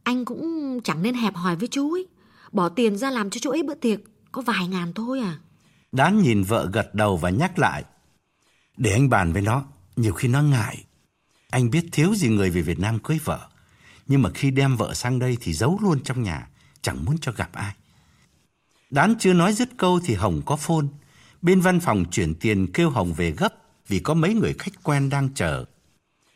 Anh 0.03 0.25
cũng 0.25 0.81
chẳng 0.85 1.03
nên 1.03 1.15
hẹp 1.15 1.35
hòi 1.35 1.57
với 1.57 1.69
chú 1.69 1.93
ấy. 1.93 2.07
Bỏ 2.53 2.69
tiền 2.69 2.97
ra 2.97 3.11
làm 3.11 3.31
cho 3.31 3.39
chú 3.39 3.51
ấy 3.51 3.63
bữa 3.63 3.75
tiệc, 3.75 4.01
có 4.33 4.43
vài 4.43 4.69
ngàn 4.69 4.93
thôi 4.93 5.21
à. 5.21 5.39
Đán 5.93 6.23
nhìn 6.23 6.43
vợ 6.43 6.69
gật 6.73 6.95
đầu 6.95 7.17
và 7.17 7.31
nhắc 7.31 7.59
lại. 7.59 7.85
Để 8.77 8.93
anh 8.93 9.09
bàn 9.09 9.33
với 9.33 9.43
nó, 9.43 9.65
nhiều 9.97 10.13
khi 10.13 10.29
nó 10.29 10.43
ngại. 10.43 10.85
Anh 11.51 11.71
biết 11.71 11.85
thiếu 11.93 12.15
gì 12.15 12.29
người 12.29 12.51
về 12.51 12.63
Việt 12.63 12.79
Nam 12.79 12.99
cưới 12.99 13.19
vợ. 13.25 13.49
Nhưng 14.07 14.23
mà 14.23 14.31
khi 14.35 14.51
đem 14.51 14.77
vợ 14.77 14.95
sang 14.95 15.19
đây 15.19 15.39
thì 15.41 15.53
giấu 15.53 15.79
luôn 15.83 16.03
trong 16.05 16.23
nhà, 16.23 16.49
chẳng 16.87 17.05
muốn 17.05 17.19
cho 17.21 17.33
gặp 17.33 17.51
ai. 17.53 17.75
Đán 18.91 19.15
chưa 19.19 19.33
nói 19.33 19.53
dứt 19.53 19.69
câu 19.77 20.01
thì 20.05 20.15
Hồng 20.15 20.43
có 20.47 20.57
phone. 20.57 20.87
Bên 21.43 21.61
văn 21.61 21.81
phòng 21.81 22.05
chuyển 22.11 22.35
tiền 22.35 22.73
kêu 22.73 22.91
Hồng 22.91 23.13
về 23.15 23.31
gấp 23.31 23.55
vì 23.89 23.99
có 23.99 24.15
mấy 24.15 24.35
người 24.35 24.55
khách 24.59 24.83
quen 24.83 25.11
đang 25.11 25.29
chờ. 25.35 25.65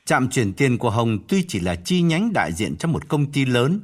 Trạm 0.04 0.30
chuyển 0.30 0.52
tiền 0.52 0.78
của 0.78 0.90
Hồng 0.90 1.18
tuy 1.28 1.44
chỉ 1.48 1.60
là 1.60 1.74
chi 1.74 2.02
nhánh 2.02 2.32
đại 2.32 2.52
diện 2.52 2.76
cho 2.76 2.88
một 2.88 3.08
công 3.08 3.32
ty 3.32 3.44
lớn, 3.44 3.80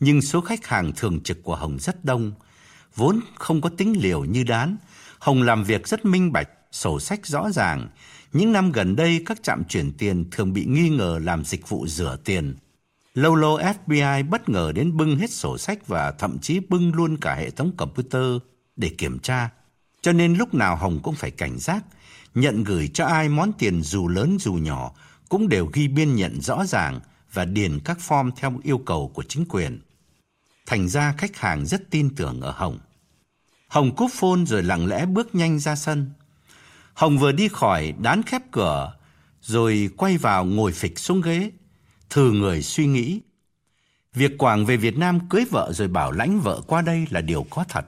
nhưng 0.00 0.22
số 0.22 0.40
khách 0.40 0.66
hàng 0.66 0.92
thường 0.96 1.20
trực 1.22 1.42
của 1.42 1.56
Hồng 1.56 1.78
rất 1.80 2.04
đông. 2.04 2.32
Vốn 2.94 3.20
không 3.34 3.60
có 3.60 3.70
tính 3.76 3.96
liều 4.00 4.24
như 4.24 4.44
đán, 4.44 4.76
Hồng 5.18 5.42
làm 5.42 5.64
việc 5.64 5.88
rất 5.88 6.04
minh 6.04 6.32
bạch, 6.32 6.48
sổ 6.72 7.00
sách 7.00 7.26
rõ 7.26 7.50
ràng. 7.50 7.88
Những 8.32 8.52
năm 8.52 8.72
gần 8.72 8.96
đây, 8.96 9.22
các 9.26 9.42
trạm 9.42 9.64
chuyển 9.64 9.92
tiền 9.92 10.24
thường 10.30 10.52
bị 10.52 10.64
nghi 10.64 10.88
ngờ 10.88 11.20
làm 11.22 11.44
dịch 11.44 11.68
vụ 11.68 11.86
rửa 11.86 12.18
tiền. 12.24 12.56
Lâu 13.14 13.34
lâu 13.34 13.58
FBI 13.58 14.28
bất 14.28 14.48
ngờ 14.48 14.72
đến 14.74 14.96
bưng 14.96 15.16
hết 15.16 15.30
sổ 15.30 15.58
sách 15.58 15.86
và 15.86 16.12
thậm 16.12 16.38
chí 16.38 16.60
bưng 16.68 16.94
luôn 16.94 17.16
cả 17.16 17.34
hệ 17.34 17.50
thống 17.50 17.72
computer 17.76 18.36
để 18.76 18.88
kiểm 18.88 19.18
tra. 19.18 19.50
Cho 20.02 20.12
nên 20.12 20.34
lúc 20.34 20.54
nào 20.54 20.76
Hồng 20.76 21.00
cũng 21.02 21.14
phải 21.14 21.30
cảnh 21.30 21.58
giác, 21.58 21.84
nhận 22.34 22.64
gửi 22.64 22.88
cho 22.94 23.06
ai 23.06 23.28
món 23.28 23.52
tiền 23.52 23.82
dù 23.82 24.08
lớn 24.08 24.36
dù 24.40 24.52
nhỏ 24.52 24.92
cũng 25.28 25.48
đều 25.48 25.70
ghi 25.72 25.88
biên 25.88 26.16
nhận 26.16 26.40
rõ 26.40 26.66
ràng 26.66 27.00
và 27.32 27.44
điền 27.44 27.80
các 27.80 27.98
form 28.08 28.30
theo 28.36 28.60
yêu 28.62 28.78
cầu 28.78 29.10
của 29.14 29.22
chính 29.22 29.44
quyền. 29.48 29.80
Thành 30.66 30.88
ra 30.88 31.14
khách 31.18 31.36
hàng 31.36 31.66
rất 31.66 31.90
tin 31.90 32.14
tưởng 32.14 32.40
ở 32.40 32.50
Hồng. 32.50 32.78
Hồng 33.68 33.96
cúp 33.96 34.10
phone 34.14 34.44
rồi 34.46 34.62
lặng 34.62 34.86
lẽ 34.86 35.06
bước 35.06 35.34
nhanh 35.34 35.58
ra 35.58 35.76
sân. 35.76 36.10
Hồng 36.94 37.18
vừa 37.18 37.32
đi 37.32 37.48
khỏi 37.48 37.94
đán 37.98 38.22
khép 38.22 38.42
cửa 38.50 38.94
rồi 39.40 39.90
quay 39.96 40.16
vào 40.16 40.44
ngồi 40.44 40.72
phịch 40.72 40.98
xuống 40.98 41.20
ghế, 41.20 41.50
thừ 42.10 42.32
người 42.32 42.62
suy 42.62 42.86
nghĩ. 42.86 43.20
Việc 44.14 44.38
Quảng 44.38 44.66
về 44.66 44.76
Việt 44.76 44.98
Nam 44.98 45.28
cưới 45.28 45.44
vợ 45.50 45.72
rồi 45.72 45.88
bảo 45.88 46.12
lãnh 46.12 46.40
vợ 46.40 46.60
qua 46.66 46.82
đây 46.82 47.06
là 47.10 47.20
điều 47.20 47.46
có 47.50 47.64
thật. 47.68 47.86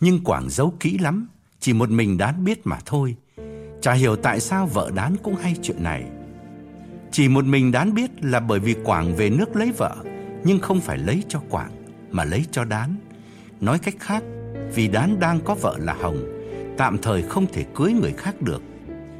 Nhưng 0.00 0.24
Quảng 0.24 0.50
giấu 0.50 0.74
kỹ 0.80 0.98
lắm, 0.98 1.28
chỉ 1.60 1.72
một 1.72 1.90
mình 1.90 2.18
đán 2.18 2.44
biết 2.44 2.60
mà 2.64 2.78
thôi. 2.86 3.16
Chả 3.82 3.92
hiểu 3.92 4.16
tại 4.16 4.40
sao 4.40 4.66
vợ 4.66 4.90
đán 4.94 5.16
cũng 5.22 5.36
hay 5.36 5.56
chuyện 5.62 5.82
này. 5.82 6.04
Chỉ 7.12 7.28
một 7.28 7.44
mình 7.44 7.72
đán 7.72 7.94
biết 7.94 8.10
là 8.24 8.40
bởi 8.40 8.60
vì 8.60 8.74
Quảng 8.84 9.16
về 9.16 9.30
nước 9.30 9.56
lấy 9.56 9.72
vợ, 9.72 9.96
nhưng 10.44 10.58
không 10.58 10.80
phải 10.80 10.98
lấy 10.98 11.22
cho 11.28 11.40
Quảng, 11.50 11.72
mà 12.10 12.24
lấy 12.24 12.44
cho 12.50 12.64
đán. 12.64 12.96
Nói 13.60 13.78
cách 13.78 13.94
khác, 14.00 14.22
vì 14.74 14.88
đán 14.88 15.20
đang 15.20 15.40
có 15.40 15.54
vợ 15.54 15.76
là 15.78 15.94
Hồng, 15.94 16.24
tạm 16.78 16.98
thời 16.98 17.22
không 17.22 17.46
thể 17.52 17.64
cưới 17.74 17.92
người 17.92 18.12
khác 18.12 18.42
được, 18.42 18.62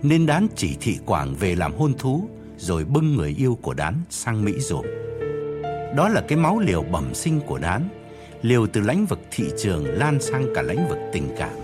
nên 0.03 0.27
đán 0.27 0.47
chỉ 0.57 0.77
thị 0.81 0.99
Quảng 1.07 1.35
về 1.35 1.55
làm 1.55 1.73
hôn 1.73 1.95
thú, 1.99 2.29
rồi 2.59 2.85
bưng 2.85 3.17
người 3.17 3.35
yêu 3.39 3.59
của 3.63 3.75
đán 3.75 3.95
sang 4.11 4.45
Mỹ 4.45 4.53
rồi. 4.59 4.87
Đó 5.97 6.09
là 6.09 6.21
cái 6.29 6.39
máu 6.39 6.59
liều 6.59 6.83
bẩm 6.83 7.15
sinh 7.15 7.41
của 7.41 7.59
đán, 7.59 7.89
liều 8.43 8.67
từ 8.67 8.81
lãnh 8.81 9.07
vực 9.07 9.21
thị 9.31 9.45
trường 9.59 9.87
lan 9.87 10.23
sang 10.23 10.47
cả 10.55 10.63
lãnh 10.63 10.89
vực 10.89 10.99
tình 11.13 11.29
cảm. 11.39 11.55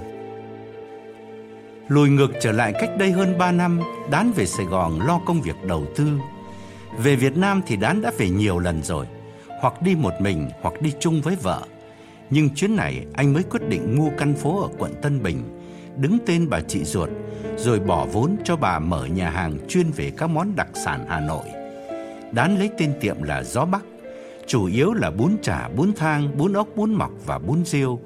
Lùi 1.88 2.08
ngược 2.08 2.30
trở 2.40 2.52
lại 2.52 2.72
cách 2.80 2.90
đây 2.98 3.12
hơn 3.12 3.38
3 3.38 3.52
năm, 3.52 3.80
Đán 4.10 4.32
về 4.32 4.46
Sài 4.46 4.66
Gòn 4.66 5.00
lo 5.06 5.20
công 5.26 5.42
việc 5.42 5.64
đầu 5.64 5.86
tư. 5.96 6.06
Về 6.98 7.16
Việt 7.16 7.36
Nam 7.36 7.62
thì 7.66 7.76
Đán 7.76 8.02
đã 8.02 8.12
về 8.18 8.28
nhiều 8.28 8.58
lần 8.58 8.82
rồi, 8.82 9.06
hoặc 9.60 9.82
đi 9.82 9.94
một 9.94 10.12
mình 10.20 10.50
hoặc 10.62 10.82
đi 10.82 10.92
chung 11.00 11.20
với 11.20 11.36
vợ. 11.42 11.62
Nhưng 12.30 12.54
chuyến 12.54 12.76
này 12.76 13.06
anh 13.12 13.32
mới 13.32 13.42
quyết 13.42 13.68
định 13.68 13.96
mua 13.98 14.10
căn 14.18 14.34
phố 14.34 14.62
ở 14.62 14.68
quận 14.78 14.94
Tân 15.02 15.22
Bình, 15.22 15.59
đứng 15.96 16.18
tên 16.26 16.48
bà 16.50 16.60
chị 16.60 16.84
ruột, 16.84 17.08
rồi 17.56 17.80
bỏ 17.80 18.06
vốn 18.06 18.36
cho 18.44 18.56
bà 18.56 18.78
mở 18.78 19.06
nhà 19.06 19.30
hàng 19.30 19.58
chuyên 19.68 19.90
về 19.90 20.10
các 20.16 20.26
món 20.26 20.56
đặc 20.56 20.68
sản 20.74 21.06
Hà 21.08 21.20
Nội. 21.20 21.44
Đán 22.32 22.58
lấy 22.58 22.70
tên 22.78 22.94
tiệm 23.00 23.22
là 23.22 23.42
Gió 23.44 23.64
Bắc, 23.64 23.82
chủ 24.46 24.66
yếu 24.66 24.92
là 24.92 25.10
bún 25.10 25.36
chả, 25.42 25.68
bún 25.68 25.92
thang, 25.96 26.38
bún 26.38 26.52
ốc, 26.52 26.68
bún 26.76 26.94
mọc 26.94 27.10
và 27.26 27.38
bún 27.38 27.64
riêu. 27.64 28.00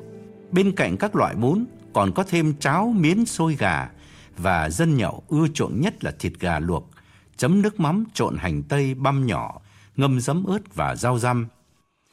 Bên 0.51 0.73
cạnh 0.73 0.97
các 0.97 1.17
loại 1.17 1.35
bún 1.35 1.65
còn 1.93 2.13
có 2.13 2.25
thêm 2.25 2.55
cháo 2.61 2.95
miến 2.97 3.25
xôi 3.25 3.57
gà 3.59 3.91
và 4.37 4.71
dân 4.71 4.97
nhậu 4.97 5.23
ưa 5.29 5.47
chuộng 5.55 5.81
nhất 5.81 6.05
là 6.05 6.13
thịt 6.19 6.33
gà 6.41 6.59
luộc, 6.59 6.91
chấm 7.37 7.63
nước 7.63 7.81
mắm 7.81 8.05
trộn 8.15 8.37
hành 8.37 8.63
tây 8.63 8.95
băm 8.95 9.27
nhỏ, 9.27 9.61
ngâm 9.97 10.21
giấm 10.21 10.45
ớt 10.45 10.75
và 10.75 10.97
rau 10.97 11.19
răm. 11.19 11.47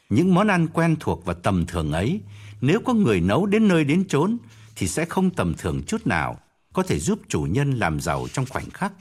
Những 0.10 0.34
món 0.34 0.47
ăn 0.47 0.67
quen 0.67 0.95
thuộc 0.99 1.25
và 1.25 1.34
tầm 1.34 1.65
thường 1.65 1.91
ấy, 1.91 2.21
nếu 2.62 2.79
có 2.86 2.93
người 2.93 3.21
nấu 3.21 3.45
đến 3.45 3.67
nơi 3.67 3.84
đến 3.84 4.03
chốn 4.07 4.38
thì 4.82 4.88
sẽ 4.88 5.06
không 5.06 5.30
tầm 5.30 5.54
thường 5.54 5.82
chút 5.88 6.08
nào, 6.08 6.39
có 6.74 6.84
thể 6.84 7.00
giúp 7.00 7.20
chủ 7.28 7.41
nhân 7.41 7.72
làm 7.72 8.00
giàu 8.00 8.28
trong 8.34 8.46
khoảnh 8.50 8.70
khắc. 8.70 8.91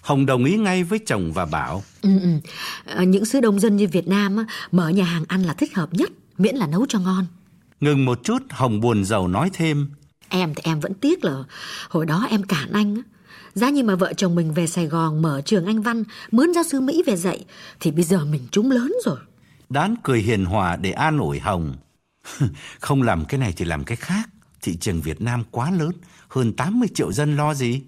Hồng 0.00 0.26
đồng 0.26 0.44
ý 0.44 0.56
ngay 0.56 0.84
với 0.84 0.98
chồng 1.06 1.32
và 1.32 1.46
bảo 1.46 1.82
ừ, 2.02 2.10
ừ. 2.22 2.28
Ờ, 2.84 3.02
Những 3.02 3.24
xứ 3.24 3.40
đông 3.40 3.60
dân 3.60 3.76
như 3.76 3.88
Việt 3.88 4.08
Nam 4.08 4.36
á, 4.36 4.44
mở 4.72 4.88
nhà 4.88 5.04
hàng 5.04 5.24
ăn 5.28 5.42
là 5.42 5.54
thích 5.54 5.76
hợp 5.76 5.94
nhất, 5.94 6.10
miễn 6.38 6.56
là 6.56 6.66
nấu 6.66 6.86
cho 6.88 6.98
ngon. 6.98 7.26
Ngừng 7.80 8.04
một 8.04 8.20
chút, 8.24 8.42
Hồng 8.50 8.80
buồn 8.80 9.04
giàu 9.04 9.28
nói 9.28 9.50
thêm. 9.52 9.90
Em 10.28 10.54
thì 10.54 10.62
em 10.64 10.80
vẫn 10.80 10.94
tiếc 10.94 11.24
là 11.24 11.44
hồi 11.88 12.06
đó 12.06 12.26
em 12.30 12.42
cản 12.42 12.72
anh 12.72 12.94
á. 12.96 13.02
Giá 13.54 13.70
như 13.70 13.82
mà 13.84 13.94
vợ 13.94 14.12
chồng 14.16 14.34
mình 14.34 14.52
về 14.54 14.66
Sài 14.66 14.86
Gòn 14.86 15.22
mở 15.22 15.40
trường 15.44 15.66
Anh 15.66 15.82
Văn, 15.82 16.04
mướn 16.30 16.54
giáo 16.54 16.64
sư 16.64 16.80
Mỹ 16.80 17.02
về 17.06 17.16
dạy, 17.16 17.44
thì 17.80 17.90
bây 17.90 18.04
giờ 18.04 18.24
mình 18.24 18.42
trúng 18.50 18.70
lớn 18.70 18.92
rồi. 19.04 19.18
Đán 19.68 19.94
cười 20.02 20.20
hiền 20.20 20.44
hòa 20.44 20.76
để 20.76 20.90
an 20.90 21.18
ủi 21.18 21.38
Hồng. 21.38 21.76
Không 22.80 23.02
làm 23.02 23.24
cái 23.24 23.40
này 23.40 23.52
thì 23.56 23.64
làm 23.64 23.84
cái 23.84 23.96
khác. 23.96 24.28
Thị 24.62 24.76
trường 24.76 25.00
Việt 25.00 25.20
Nam 25.20 25.44
quá 25.50 25.70
lớn, 25.70 25.92
hơn 26.28 26.52
80 26.52 26.88
triệu 26.94 27.12
dân 27.12 27.36
lo 27.36 27.54
gì. 27.54 27.82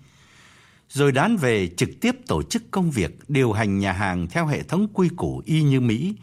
Rồi 0.88 1.12
đán 1.12 1.37
về 1.37 1.68
trực 1.76 1.90
tiếp 2.00 2.16
tổ 2.26 2.42
chức 2.42 2.70
công 2.70 2.90
việc 2.90 3.18
điều 3.28 3.52
hành 3.52 3.78
nhà 3.78 3.92
hàng 3.92 4.26
theo 4.30 4.46
hệ 4.46 4.62
thống 4.62 4.88
quy 4.92 5.08
củ 5.16 5.42
y 5.44 5.62
như 5.62 5.80
Mỹ, 5.80 6.14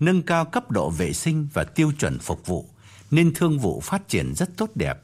nâng 0.00 0.22
cao 0.22 0.44
cấp 0.44 0.70
độ 0.70 0.90
vệ 0.90 1.12
sinh 1.12 1.48
và 1.52 1.64
tiêu 1.64 1.92
chuẩn 1.98 2.18
phục 2.18 2.46
vụ 2.46 2.68
nên 3.10 3.34
thương 3.34 3.58
vụ 3.58 3.80
phát 3.80 4.08
triển 4.08 4.34
rất 4.34 4.56
tốt 4.56 4.70
đẹp. 4.74 4.98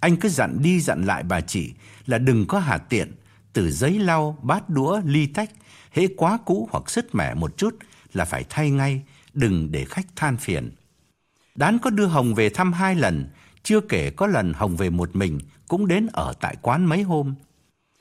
Anh 0.00 0.16
cứ 0.16 0.28
dặn 0.28 0.62
đi 0.62 0.80
dặn 0.80 1.04
lại 1.04 1.22
bà 1.22 1.40
chị 1.40 1.72
là 2.06 2.18
đừng 2.18 2.46
có 2.46 2.58
hà 2.58 2.78
tiện, 2.78 3.12
từ 3.52 3.70
giấy 3.70 3.98
lau, 3.98 4.38
bát 4.42 4.70
đũa, 4.70 5.00
ly 5.04 5.26
tách, 5.26 5.50
hễ 5.92 6.06
quá 6.16 6.38
cũ 6.46 6.68
hoặc 6.72 6.90
sứt 6.90 7.14
mẻ 7.14 7.34
một 7.34 7.56
chút 7.56 7.76
là 8.12 8.24
phải 8.24 8.44
thay 8.48 8.70
ngay, 8.70 9.02
đừng 9.34 9.72
để 9.72 9.84
khách 9.84 10.06
than 10.16 10.36
phiền. 10.36 10.70
Đán 11.54 11.78
có 11.78 11.90
đưa 11.90 12.06
Hồng 12.06 12.34
về 12.34 12.48
thăm 12.48 12.72
hai 12.72 12.94
lần, 12.94 13.28
chưa 13.62 13.80
kể 13.80 14.10
có 14.10 14.26
lần 14.26 14.52
Hồng 14.52 14.76
về 14.76 14.90
một 14.90 15.16
mình 15.16 15.38
cũng 15.68 15.88
đến 15.88 16.06
ở 16.12 16.32
tại 16.40 16.56
quán 16.62 16.84
mấy 16.84 17.02
hôm. 17.02 17.34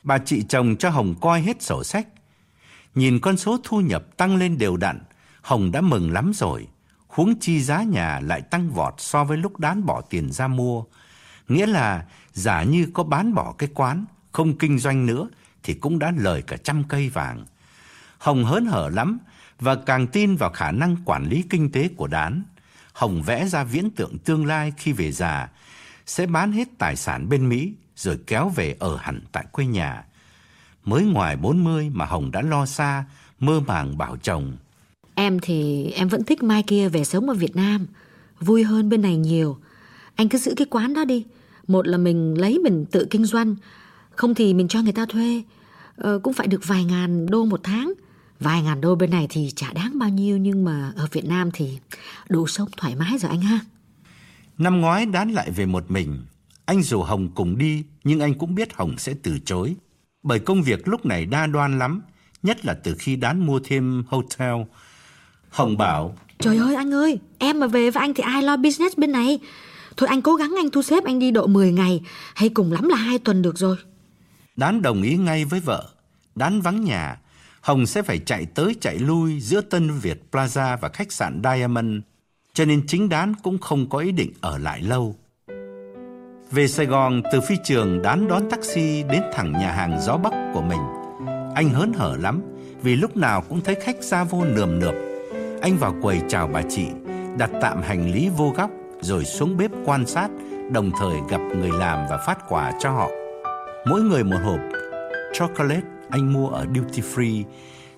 Bà 0.04 0.18
chị 0.18 0.44
chồng 0.50 0.76
cho 0.76 0.90
Hồng 0.90 1.16
coi 1.22 1.42
hết 1.42 1.62
sổ 1.62 1.84
sách. 1.84 2.08
Nhìn 2.96 3.20
con 3.20 3.38
số 3.38 3.58
thu 3.64 3.82
nhập 3.82 4.18
tăng 4.18 4.36
lên 4.36 4.58
đều 4.58 4.78
đặn, 4.78 5.00
Hồng 5.42 5.72
đã 5.72 5.82
mừng 5.82 6.12
lắm 6.12 6.32
rồi 6.36 6.68
huống 7.10 7.40
chi 7.40 7.62
giá 7.62 7.84
nhà 7.84 8.20
lại 8.20 8.42
tăng 8.42 8.70
vọt 8.70 8.94
so 8.98 9.24
với 9.24 9.38
lúc 9.38 9.60
đán 9.60 9.86
bỏ 9.86 10.02
tiền 10.02 10.32
ra 10.32 10.48
mua. 10.48 10.84
Nghĩa 11.48 11.66
là 11.66 12.06
giả 12.34 12.64
như 12.64 12.88
có 12.94 13.04
bán 13.04 13.34
bỏ 13.34 13.54
cái 13.58 13.70
quán, 13.74 14.06
không 14.32 14.58
kinh 14.58 14.80
doanh 14.80 15.06
nữa 15.06 15.30
thì 15.64 15.74
cũng 15.74 16.00
đã 16.00 16.12
lời 16.18 16.42
cả 16.42 16.58
trăm 16.58 16.84
cây 16.84 17.10
vàng. 17.10 17.46
Hồng 18.18 18.46
hớn 18.46 18.66
hở 18.66 18.90
lắm 18.94 19.18
và 19.60 19.76
càng 19.76 20.08
tin 20.08 20.36
vào 20.36 20.50
khả 20.50 20.72
năng 20.72 20.96
quản 21.06 21.26
lý 21.26 21.44
kinh 21.50 21.72
tế 21.72 21.90
của 21.98 22.08
Đán. 22.08 22.44
Hồng 23.00 23.22
vẽ 23.22 23.48
ra 23.48 23.64
viễn 23.64 23.90
tượng 23.90 24.18
tương 24.18 24.46
lai 24.46 24.74
khi 24.78 24.92
về 24.92 25.12
già 25.12 25.50
sẽ 26.06 26.26
bán 26.26 26.52
hết 26.52 26.68
tài 26.78 26.96
sản 26.96 27.30
bên 27.30 27.50
Mỹ 27.50 27.74
rồi 27.96 28.20
kéo 28.28 28.50
về 28.50 28.76
ở 28.80 28.98
hẳn 28.98 29.22
tại 29.32 29.46
quê 29.52 29.66
nhà. 29.66 30.04
Mới 30.86 31.04
ngoài 31.04 31.36
40 31.36 31.90
mà 31.94 32.06
Hồng 32.06 32.32
đã 32.32 32.42
lo 32.42 32.66
xa, 32.66 33.06
mơ 33.40 33.60
màng 33.60 33.98
bảo 33.98 34.18
chồng. 34.18 34.58
Em 35.16 35.40
thì 35.42 35.86
em 35.92 36.08
vẫn 36.08 36.24
thích 36.24 36.44
mai 36.44 36.64
kia 36.64 36.90
về 36.90 37.04
sống 37.04 37.30
ở 37.30 37.34
Việt 37.34 37.56
Nam, 37.56 37.88
vui 38.40 38.64
hơn 38.64 38.90
bên 38.90 39.02
này 39.02 39.18
nhiều. 39.18 39.58
Anh 40.16 40.30
cứ 40.30 40.38
giữ 40.38 40.54
cái 40.58 40.68
quán 40.70 40.94
đó 40.94 41.06
đi. 41.06 41.26
Một 41.68 41.88
là 41.88 41.98
mình 41.98 42.34
lấy 42.38 42.60
mình 42.60 42.86
tự 42.92 43.08
kinh 43.10 43.26
doanh, 43.26 43.56
không 44.12 44.36
thì 44.36 44.54
mình 44.54 44.68
cho 44.68 44.82
người 44.82 44.94
ta 44.94 45.06
thuê. 45.10 45.44
Ờ, 45.96 46.20
cũng 46.24 46.34
phải 46.34 46.48
được 46.48 46.62
vài 46.68 46.84
ngàn 46.86 47.26
đô 47.26 47.46
một 47.46 47.60
tháng. 47.64 47.94
Vài 48.40 48.62
ngàn 48.62 48.82
đô 48.82 48.96
bên 48.96 49.10
này 49.10 49.28
thì 49.30 49.52
chả 49.56 49.74
đáng 49.74 50.00
bao 50.00 50.10
nhiêu 50.10 50.38
nhưng 50.38 50.66
mà 50.66 50.92
ở 50.96 51.08
Việt 51.12 51.26
Nam 51.26 51.50
thì 51.54 51.80
đủ 52.30 52.48
sống 52.48 52.70
thoải 52.78 52.96
mái 52.96 53.18
rồi 53.18 53.30
anh 53.30 53.42
ha. 53.42 53.60
Năm 54.58 54.82
ngoái 54.82 55.06
Đán 55.06 55.32
lại 55.32 55.52
về 55.52 55.66
một 55.66 55.92
mình. 55.92 56.26
Anh 56.66 56.84
rủ 56.84 57.04
Hồng 57.04 57.30
cùng 57.36 57.58
đi 57.58 57.84
nhưng 58.04 58.20
anh 58.20 58.34
cũng 58.34 58.56
biết 58.56 58.74
Hồng 58.74 58.98
sẽ 58.98 59.14
từ 59.24 59.40
chối. 59.46 59.76
Bởi 60.24 60.40
công 60.40 60.64
việc 60.64 60.88
lúc 60.88 61.06
này 61.06 61.26
đa 61.26 61.48
đoan 61.48 61.80
lắm, 61.80 62.02
nhất 62.44 62.66
là 62.66 62.74
từ 62.74 62.96
khi 63.00 63.16
Đán 63.16 63.46
mua 63.46 63.60
thêm 63.64 64.04
hotel. 64.08 64.56
Hồng 65.50 65.78
bảo 65.78 66.16
Trời 66.40 66.58
ơi 66.58 66.76
anh 66.76 66.94
ơi, 66.94 67.20
em 67.38 67.60
mà 67.60 67.68
về 67.68 67.92
với 67.92 68.02
anh 68.02 68.14
thì 68.14 68.24
ai 68.24 68.44
lo 68.44 68.58
business 68.58 68.98
bên 68.98 69.12
này. 69.12 69.40
Thôi 69.98 70.10
anh 70.10 70.22
cố 70.22 70.36
gắng 70.36 70.54
anh 70.58 70.70
thu 70.70 70.82
xếp 70.82 71.04
anh 71.04 71.20
đi 71.20 71.32
độ 71.32 71.48
10 71.48 71.72
ngày, 71.72 72.02
hay 72.36 72.50
cùng 72.50 72.72
lắm 72.72 72.90
là 72.90 72.96
hai 72.96 73.20
tuần 73.20 73.42
được 73.42 73.58
rồi. 73.58 73.78
Đán 74.56 74.82
đồng 74.82 75.02
ý 75.02 75.18
ngay 75.18 75.46
với 75.46 75.60
vợ. 75.60 75.90
Đán 76.36 76.62
vắng 76.62 76.84
nhà, 76.84 77.18
Hồng 77.62 77.86
sẽ 77.86 78.02
phải 78.02 78.20
chạy 78.20 78.46
tới 78.46 78.76
chạy 78.82 79.00
lui 79.00 79.40
giữa 79.40 79.62
Tân 79.62 80.00
Việt 80.00 80.22
Plaza 80.32 80.78
và 80.78 80.90
khách 80.90 81.12
sạn 81.12 81.42
Diamond, 81.44 81.98
cho 82.54 82.66
nên 82.66 82.88
chính 82.88 83.10
Đán 83.10 83.34
cũng 83.44 83.58
không 83.58 83.90
có 83.90 84.00
ý 84.00 84.12
định 84.12 84.34
ở 84.42 84.58
lại 84.58 84.82
lâu. 84.82 85.16
Về 86.52 86.68
Sài 86.68 86.86
Gòn, 86.86 87.22
từ 87.32 87.42
phi 87.42 87.56
trường 87.64 88.02
Đán 88.02 88.28
đón 88.28 88.50
taxi 88.50 89.04
đến 89.04 89.22
thẳng 89.34 89.52
nhà 89.52 89.72
hàng 89.72 90.02
gió 90.02 90.18
Bắc 90.18 90.52
của 90.54 90.62
mình. 90.62 90.80
Anh 91.56 91.70
hớn 91.70 91.94
hở 91.94 92.18
lắm, 92.20 92.42
vì 92.82 92.96
lúc 92.96 93.18
nào 93.18 93.44
cũng 93.50 93.62
thấy 93.62 93.76
khách 93.76 94.04
ra 94.04 94.24
vô 94.24 94.46
nườm 94.46 94.80
nượp. 94.80 94.96
Anh 95.62 95.78
vào 95.78 95.96
quầy 96.02 96.22
chào 96.28 96.48
bà 96.48 96.62
chị, 96.70 96.86
đặt 97.38 97.50
tạm 97.62 97.82
hành 97.82 98.14
lý 98.14 98.30
vô 98.38 98.54
góc, 98.58 98.70
rồi 99.02 99.26
xuống 99.26 99.58
bếp 99.58 99.72
quan 99.86 100.06
sát, 100.06 100.30
đồng 100.72 100.92
thời 101.00 101.16
gặp 101.30 101.42
người 101.58 101.72
làm 101.72 102.08
và 102.10 102.18
phát 102.28 102.50
quà 102.50 102.72
cho 102.80 102.92
họ. 102.92 103.10
Mỗi 103.86 104.02
người 104.02 104.24
một 104.24 104.38
hộp 104.44 104.60
chocolate 105.34 105.99
anh 106.10 106.34
mua 106.34 106.48
ở 106.50 106.66
duty 106.76 107.02
free, 107.02 107.44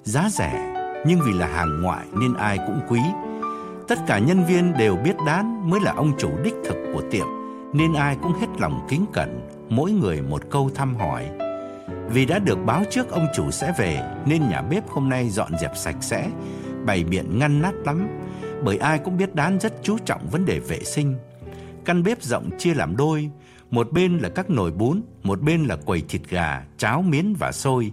giá 0.03 0.29
rẻ 0.29 0.71
nhưng 1.05 1.19
vì 1.25 1.33
là 1.33 1.47
hàng 1.47 1.81
ngoại 1.81 2.05
nên 2.19 2.33
ai 2.33 2.57
cũng 2.57 2.79
quý. 2.89 2.99
Tất 3.87 3.99
cả 4.07 4.19
nhân 4.19 4.45
viên 4.45 4.73
đều 4.77 4.95
biết 4.95 5.15
Đán 5.25 5.69
mới 5.69 5.79
là 5.79 5.93
ông 5.93 6.13
chủ 6.17 6.29
đích 6.43 6.55
thực 6.65 6.77
của 6.93 7.01
tiệm, 7.11 7.27
nên 7.73 7.93
ai 7.93 8.17
cũng 8.21 8.33
hết 8.33 8.47
lòng 8.59 8.85
kính 8.89 9.05
cẩn, 9.13 9.41
mỗi 9.69 9.91
người 9.91 10.21
một 10.21 10.41
câu 10.49 10.69
thăm 10.75 10.95
hỏi. 10.95 11.29
Vì 12.09 12.25
đã 12.25 12.39
được 12.39 12.57
báo 12.65 12.83
trước 12.89 13.09
ông 13.09 13.27
chủ 13.35 13.51
sẽ 13.51 13.73
về 13.77 14.13
nên 14.25 14.49
nhà 14.49 14.61
bếp 14.61 14.89
hôm 14.89 15.09
nay 15.09 15.29
dọn 15.29 15.51
dẹp 15.61 15.71
sạch 15.77 15.95
sẽ, 16.01 16.29
bày 16.85 17.03
biện 17.03 17.39
ngăn 17.39 17.61
nát 17.61 17.73
lắm, 17.85 18.07
bởi 18.63 18.77
ai 18.77 18.99
cũng 18.99 19.17
biết 19.17 19.35
Đán 19.35 19.59
rất 19.59 19.73
chú 19.83 19.97
trọng 20.05 20.27
vấn 20.31 20.45
đề 20.45 20.59
vệ 20.59 20.83
sinh. 20.83 21.15
Căn 21.85 22.03
bếp 22.03 22.23
rộng 22.23 22.49
chia 22.57 22.73
làm 22.73 22.97
đôi, 22.97 23.29
một 23.71 23.91
bên 23.91 24.17
là 24.17 24.29
các 24.29 24.49
nồi 24.49 24.71
bún, 24.71 25.01
một 25.23 25.41
bên 25.41 25.65
là 25.65 25.75
quầy 25.75 26.01
thịt 26.01 26.21
gà, 26.29 26.65
cháo 26.77 27.01
miến 27.01 27.33
và 27.33 27.51
xôi. 27.51 27.91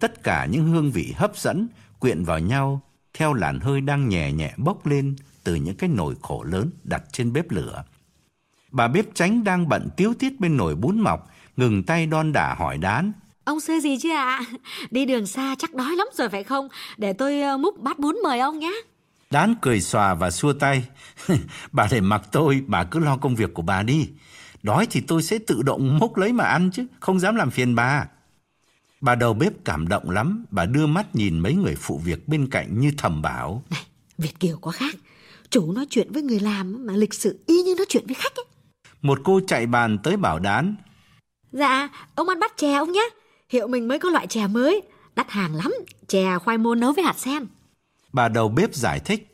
Tất 0.00 0.22
cả 0.22 0.46
những 0.46 0.66
hương 0.66 0.90
vị 0.90 1.14
hấp 1.16 1.36
dẫn 1.36 1.68
quyện 1.98 2.24
vào 2.24 2.38
nhau 2.38 2.80
theo 3.14 3.34
làn 3.34 3.60
hơi 3.60 3.80
đang 3.80 4.08
nhẹ 4.08 4.32
nhẹ 4.32 4.52
bốc 4.56 4.86
lên 4.86 5.16
từ 5.44 5.54
những 5.54 5.76
cái 5.76 5.90
nồi 5.90 6.14
khổ 6.22 6.42
lớn 6.42 6.70
đặt 6.84 7.02
trên 7.12 7.32
bếp 7.32 7.50
lửa. 7.50 7.84
Bà 8.70 8.88
bếp 8.88 9.14
tránh 9.14 9.44
đang 9.44 9.68
bận 9.68 9.88
tiếu 9.96 10.14
tiết 10.18 10.40
bên 10.40 10.56
nồi 10.56 10.74
bún 10.74 11.00
mọc, 11.00 11.30
ngừng 11.56 11.82
tay 11.82 12.06
đon 12.06 12.32
đả 12.32 12.54
hỏi 12.54 12.78
đán. 12.78 13.12
Ông 13.44 13.60
xưa 13.60 13.80
gì 13.80 13.98
chứ 14.02 14.10
ạ? 14.10 14.24
À? 14.24 14.44
Đi 14.90 15.06
đường 15.06 15.26
xa 15.26 15.54
chắc 15.58 15.74
đói 15.74 15.96
lắm 15.96 16.06
rồi 16.14 16.28
phải 16.28 16.44
không? 16.44 16.68
Để 16.96 17.12
tôi 17.12 17.40
ờ, 17.40 17.56
múc 17.56 17.78
bát 17.78 17.98
bún 17.98 18.16
mời 18.22 18.40
ông 18.40 18.58
nhé. 18.58 18.72
Đán 19.30 19.54
cười 19.60 19.80
xòa 19.80 20.14
và 20.14 20.30
xua 20.30 20.52
tay. 20.52 20.84
bà 21.72 21.88
để 21.90 22.00
mặc 22.00 22.22
tôi, 22.32 22.64
bà 22.66 22.84
cứ 22.84 22.98
lo 22.98 23.16
công 23.16 23.34
việc 23.34 23.54
của 23.54 23.62
bà 23.62 23.82
đi. 23.82 24.08
Đói 24.62 24.86
thì 24.90 25.00
tôi 25.00 25.22
sẽ 25.22 25.38
tự 25.46 25.62
động 25.62 25.98
múc 25.98 26.16
lấy 26.16 26.32
mà 26.32 26.44
ăn 26.44 26.70
chứ, 26.72 26.86
không 27.00 27.20
dám 27.20 27.34
làm 27.34 27.50
phiền 27.50 27.74
bà. 27.74 28.06
Bà 29.00 29.14
đầu 29.14 29.34
bếp 29.34 29.52
cảm 29.64 29.88
động 29.88 30.10
lắm, 30.10 30.44
bà 30.50 30.66
đưa 30.66 30.86
mắt 30.86 31.14
nhìn 31.14 31.38
mấy 31.38 31.54
người 31.54 31.76
phụ 31.76 32.00
việc 32.04 32.28
bên 32.28 32.50
cạnh 32.50 32.80
như 32.80 32.92
thầm 32.98 33.22
bảo. 33.22 33.62
Này, 33.70 33.82
Việt 34.18 34.40
Kiều 34.40 34.58
có 34.58 34.70
khác. 34.70 34.94
Chủ 35.50 35.72
nói 35.72 35.86
chuyện 35.90 36.12
với 36.12 36.22
người 36.22 36.40
làm 36.40 36.86
mà 36.86 36.92
lịch 36.96 37.14
sự 37.14 37.38
y 37.46 37.62
như 37.62 37.74
nói 37.76 37.86
chuyện 37.88 38.06
với 38.06 38.14
khách 38.14 38.36
ấy. 38.36 38.44
Một 39.02 39.20
cô 39.24 39.40
chạy 39.46 39.66
bàn 39.66 39.98
tới 40.02 40.16
bảo 40.16 40.38
đán. 40.38 40.74
Dạ, 41.52 41.88
ông 42.14 42.28
ăn 42.28 42.40
bát 42.40 42.52
chè 42.56 42.72
ông 42.74 42.92
nhé. 42.92 43.08
Hiệu 43.48 43.68
mình 43.68 43.88
mới 43.88 43.98
có 43.98 44.10
loại 44.10 44.26
chè 44.26 44.46
mới. 44.46 44.82
Đắt 45.16 45.30
hàng 45.30 45.54
lắm, 45.54 45.72
chè 46.06 46.38
khoai 46.38 46.58
môn 46.58 46.80
nấu 46.80 46.92
với 46.92 47.04
hạt 47.04 47.18
sen. 47.18 47.46
Bà 48.12 48.28
đầu 48.28 48.48
bếp 48.48 48.74
giải 48.74 49.00
thích. 49.00 49.29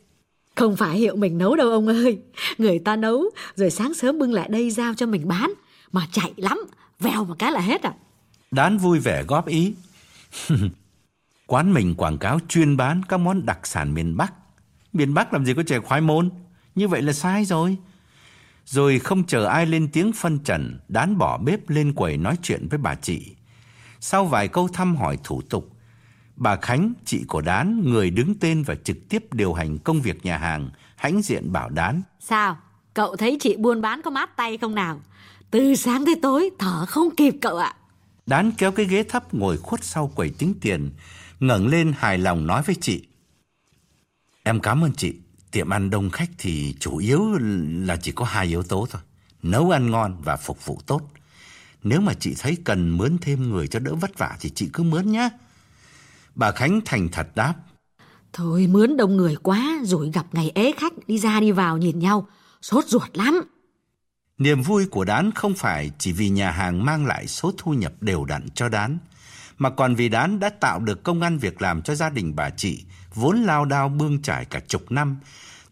Không 0.57 0.75
phải 0.75 0.97
hiệu 0.97 1.15
mình 1.15 1.37
nấu 1.37 1.55
đâu 1.55 1.69
ông 1.69 1.87
ơi. 1.87 2.19
Người 2.57 2.79
ta 2.79 2.95
nấu, 2.95 3.23
rồi 3.55 3.69
sáng 3.69 3.93
sớm 3.93 4.19
bưng 4.19 4.33
lại 4.33 4.49
đây 4.49 4.71
giao 4.71 4.93
cho 4.93 5.05
mình 5.05 5.27
bán. 5.27 5.53
Mà 5.91 6.07
chạy 6.11 6.33
lắm, 6.37 6.59
vèo 6.99 7.25
một 7.25 7.35
cái 7.39 7.51
là 7.51 7.59
hết 7.59 7.81
à. 7.81 7.93
Đán 8.51 8.77
vui 8.77 8.99
vẻ 8.99 9.23
góp 9.23 9.47
ý. 9.47 9.73
Quán 11.47 11.73
mình 11.73 11.95
quảng 11.95 12.17
cáo 12.17 12.39
chuyên 12.47 12.77
bán 12.77 13.01
các 13.09 13.17
món 13.17 13.45
đặc 13.45 13.67
sản 13.67 13.93
miền 13.93 14.17
Bắc. 14.17 14.33
Miền 14.93 15.13
Bắc 15.13 15.33
làm 15.33 15.45
gì 15.45 15.53
có 15.53 15.63
chè 15.63 15.79
khoai 15.79 16.01
môn? 16.01 16.29
Như 16.75 16.87
vậy 16.87 17.01
là 17.01 17.13
sai 17.13 17.45
rồi. 17.45 17.77
Rồi 18.65 18.99
không 18.99 19.23
chờ 19.23 19.45
ai 19.45 19.65
lên 19.65 19.89
tiếng 19.93 20.11
phân 20.11 20.39
trần, 20.39 20.79
đán 20.87 21.17
bỏ 21.17 21.37
bếp 21.37 21.69
lên 21.69 21.93
quầy 21.93 22.17
nói 22.17 22.37
chuyện 22.41 22.67
với 22.69 22.77
bà 22.77 22.95
chị. 22.95 23.35
Sau 23.99 24.25
vài 24.25 24.47
câu 24.47 24.67
thăm 24.67 24.95
hỏi 24.95 25.17
thủ 25.23 25.41
tục, 25.41 25.76
bà 26.37 26.55
Khánh, 26.55 26.93
chị 27.05 27.23
của 27.27 27.41
Đán, 27.41 27.81
người 27.85 28.09
đứng 28.09 28.35
tên 28.39 28.63
và 28.63 28.75
trực 28.75 29.09
tiếp 29.09 29.33
điều 29.33 29.53
hành 29.53 29.77
công 29.77 30.01
việc 30.01 30.25
nhà 30.25 30.37
hàng, 30.37 30.69
hãnh 30.95 31.21
diện 31.21 31.51
bảo 31.51 31.69
Đán. 31.69 32.01
Sao? 32.19 32.57
Cậu 32.93 33.15
thấy 33.15 33.37
chị 33.41 33.55
buôn 33.57 33.81
bán 33.81 34.01
có 34.01 34.11
mát 34.11 34.37
tay 34.37 34.57
không 34.57 34.75
nào? 34.75 35.01
Từ 35.51 35.75
sáng 35.75 36.05
tới 36.05 36.15
tối, 36.21 36.49
thở 36.59 36.85
không 36.85 37.15
kịp 37.15 37.35
cậu 37.41 37.57
ạ. 37.57 37.75
Đán 38.25 38.51
kéo 38.51 38.71
cái 38.71 38.85
ghế 38.85 39.03
thấp 39.03 39.33
ngồi 39.33 39.57
khuất 39.57 39.83
sau 39.83 40.11
quầy 40.15 40.29
tính 40.29 40.53
tiền, 40.61 40.91
ngẩng 41.39 41.67
lên 41.67 41.93
hài 41.97 42.17
lòng 42.17 42.47
nói 42.47 42.61
với 42.65 42.75
chị. 42.81 43.03
Em 44.43 44.59
cảm 44.59 44.83
ơn 44.83 44.91
chị, 44.97 45.15
tiệm 45.51 45.69
ăn 45.69 45.89
đông 45.89 46.09
khách 46.09 46.29
thì 46.37 46.75
chủ 46.79 46.97
yếu 46.97 47.33
là 47.85 47.95
chỉ 47.95 48.11
có 48.11 48.25
hai 48.25 48.47
yếu 48.47 48.63
tố 48.63 48.87
thôi. 48.89 49.01
Nấu 49.43 49.71
ăn 49.75 49.91
ngon 49.91 50.17
và 50.23 50.35
phục 50.35 50.65
vụ 50.65 50.79
tốt. 50.85 51.01
Nếu 51.83 52.01
mà 52.01 52.13
chị 52.13 52.35
thấy 52.39 52.57
cần 52.63 52.97
mướn 52.97 53.17
thêm 53.21 53.49
người 53.49 53.67
cho 53.67 53.79
đỡ 53.79 53.95
vất 53.95 54.17
vả 54.17 54.37
thì 54.39 54.49
chị 54.49 54.69
cứ 54.73 54.83
mướn 54.83 55.11
nhé. 55.11 55.29
Bà 56.37 56.51
Khánh 56.51 56.81
thành 56.85 57.09
thật 57.11 57.27
đáp. 57.35 57.53
Thôi 58.33 58.67
mướn 58.67 58.97
đông 58.97 59.17
người 59.17 59.35
quá 59.35 59.79
rồi 59.83 60.11
gặp 60.13 60.25
ngày 60.31 60.51
ế 60.55 60.71
khách 60.77 60.93
đi 61.07 61.17
ra 61.17 61.39
đi 61.39 61.51
vào 61.51 61.77
nhìn 61.77 61.99
nhau. 61.99 62.27
Sốt 62.61 62.85
ruột 62.85 63.17
lắm. 63.17 63.41
Niềm 64.37 64.61
vui 64.61 64.85
của 64.85 65.05
Đán 65.05 65.31
không 65.31 65.53
phải 65.53 65.91
chỉ 65.97 66.11
vì 66.11 66.29
nhà 66.29 66.51
hàng 66.51 66.85
mang 66.85 67.05
lại 67.05 67.27
số 67.27 67.51
thu 67.57 67.73
nhập 67.73 67.93
đều 68.01 68.25
đặn 68.25 68.49
cho 68.49 68.69
Đán, 68.69 68.97
mà 69.57 69.69
còn 69.69 69.95
vì 69.95 70.09
Đán 70.09 70.39
đã 70.39 70.49
tạo 70.49 70.79
được 70.79 71.03
công 71.03 71.21
ăn 71.21 71.37
việc 71.37 71.61
làm 71.61 71.81
cho 71.81 71.95
gia 71.95 72.09
đình 72.09 72.35
bà 72.35 72.49
chị, 72.49 72.83
vốn 73.13 73.41
lao 73.41 73.65
đao 73.65 73.89
bươn 73.89 74.21
trải 74.21 74.45
cả 74.45 74.59
chục 74.67 74.91
năm, 74.91 75.17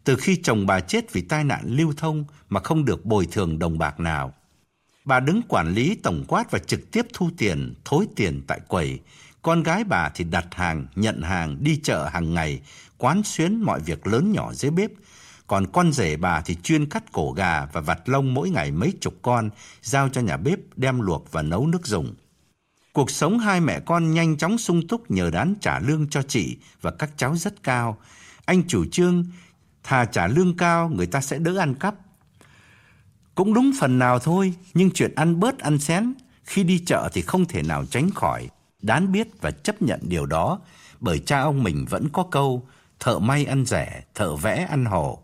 từ 0.04 0.16
khi 0.16 0.40
chồng 0.44 0.66
bà 0.66 0.80
chết 0.80 1.14
vì 1.14 1.22
tai 1.22 1.44
nạn 1.44 1.62
lưu 1.66 1.94
thông 1.98 2.26
mà 2.50 2.60
không 2.60 2.86
được 2.86 3.06
bồi 3.06 3.28
thường 3.32 3.60
đồng 3.60 3.78
bạc 3.78 4.00
nào. 4.00 4.34
Bà 5.06 5.20
đứng 5.20 5.42
quản 5.48 5.74
lý 5.74 5.96
tổng 5.96 6.24
quát 6.28 6.52
và 6.52 6.60
trực 6.60 6.92
tiếp 6.92 7.06
thu 7.14 7.30
tiền, 7.38 7.74
thối 7.86 8.08
tiền 8.16 8.42
tại 8.48 8.60
quầy. 8.68 9.00
Con 9.46 9.64
gái 9.64 9.84
bà 9.84 10.10
thì 10.10 10.24
đặt 10.24 10.46
hàng, 10.52 10.86
nhận 10.96 11.22
hàng, 11.22 11.58
đi 11.60 11.80
chợ 11.84 12.10
hàng 12.14 12.34
ngày, 12.34 12.62
quán 12.98 13.24
xuyến 13.24 13.62
mọi 13.62 13.80
việc 13.80 14.08
lớn 14.08 14.32
nhỏ 14.32 14.54
dưới 14.54 14.72
bếp. 14.72 14.92
Còn 15.48 15.68
con 15.72 15.92
rể 15.92 16.18
bà 16.18 16.42
thì 16.42 16.56
chuyên 16.64 16.90
cắt 16.90 17.04
cổ 17.12 17.32
gà 17.32 17.66
và 17.66 17.82
vặt 17.82 18.10
lông 18.10 18.34
mỗi 18.34 18.50
ngày 18.50 18.72
mấy 18.72 18.94
chục 19.02 19.14
con, 19.22 19.50
giao 19.82 20.10
cho 20.10 20.22
nhà 20.22 20.38
bếp 20.38 20.60
đem 20.76 21.02
luộc 21.02 21.32
và 21.32 21.42
nấu 21.42 21.68
nước 21.68 21.88
dùng. 21.88 22.14
Cuộc 22.94 23.12
sống 23.12 23.40
hai 23.40 23.62
mẹ 23.62 23.80
con 23.80 24.14
nhanh 24.14 24.38
chóng 24.38 24.58
sung 24.58 24.88
túc 24.88 25.12
nhờ 25.12 25.30
đán 25.30 25.54
trả 25.62 25.80
lương 25.80 26.10
cho 26.10 26.22
chị 26.22 26.58
và 26.82 26.92
các 26.92 27.10
cháu 27.18 27.36
rất 27.36 27.64
cao. 27.64 27.98
Anh 28.46 28.68
chủ 28.68 28.86
trương 28.92 29.26
thà 29.84 30.06
trả 30.06 30.28
lương 30.28 30.58
cao 30.58 30.90
người 30.90 31.08
ta 31.08 31.22
sẽ 31.22 31.40
đỡ 31.40 31.58
ăn 31.58 31.76
cắp. 31.76 31.96
Cũng 33.36 33.54
đúng 33.54 33.72
phần 33.80 34.00
nào 34.00 34.20
thôi, 34.20 34.54
nhưng 34.74 34.92
chuyện 34.92 35.16
ăn 35.16 35.40
bớt 35.40 35.60
ăn 35.60 35.80
xén 35.80 36.14
khi 36.44 36.64
đi 36.64 36.84
chợ 36.86 37.10
thì 37.14 37.22
không 37.22 37.46
thể 37.46 37.64
nào 37.64 37.86
tránh 37.86 38.10
khỏi. 38.12 38.50
Đán 38.86 39.12
biết 39.12 39.28
và 39.42 39.52
chấp 39.52 39.82
nhận 39.82 40.00
điều 40.04 40.26
đó 40.26 40.60
bởi 41.00 41.20
cha 41.20 41.42
ông 41.42 41.64
mình 41.64 41.86
vẫn 41.90 42.10
có 42.10 42.24
câu 42.32 42.68
thợ 43.00 43.20
may 43.20 43.46
ăn 43.46 43.66
rẻ, 43.66 44.04
thợ 44.16 44.36
vẽ 44.36 44.68
ăn 44.70 44.86
hổ. 44.86 45.20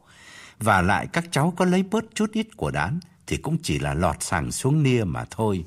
Và 0.59 0.81
lại 0.81 1.07
các 1.13 1.25
cháu 1.31 1.53
có 1.57 1.65
lấy 1.65 1.83
bớt 1.83 2.05
chút 2.13 2.31
ít 2.31 2.47
của 2.57 2.71
đán 2.71 2.99
thì 3.27 3.37
cũng 3.37 3.57
chỉ 3.63 3.79
là 3.79 3.93
lọt 3.93 4.15
sàng 4.19 4.51
xuống 4.51 4.83
nia 4.83 5.03
mà 5.03 5.25
thôi. 5.29 5.65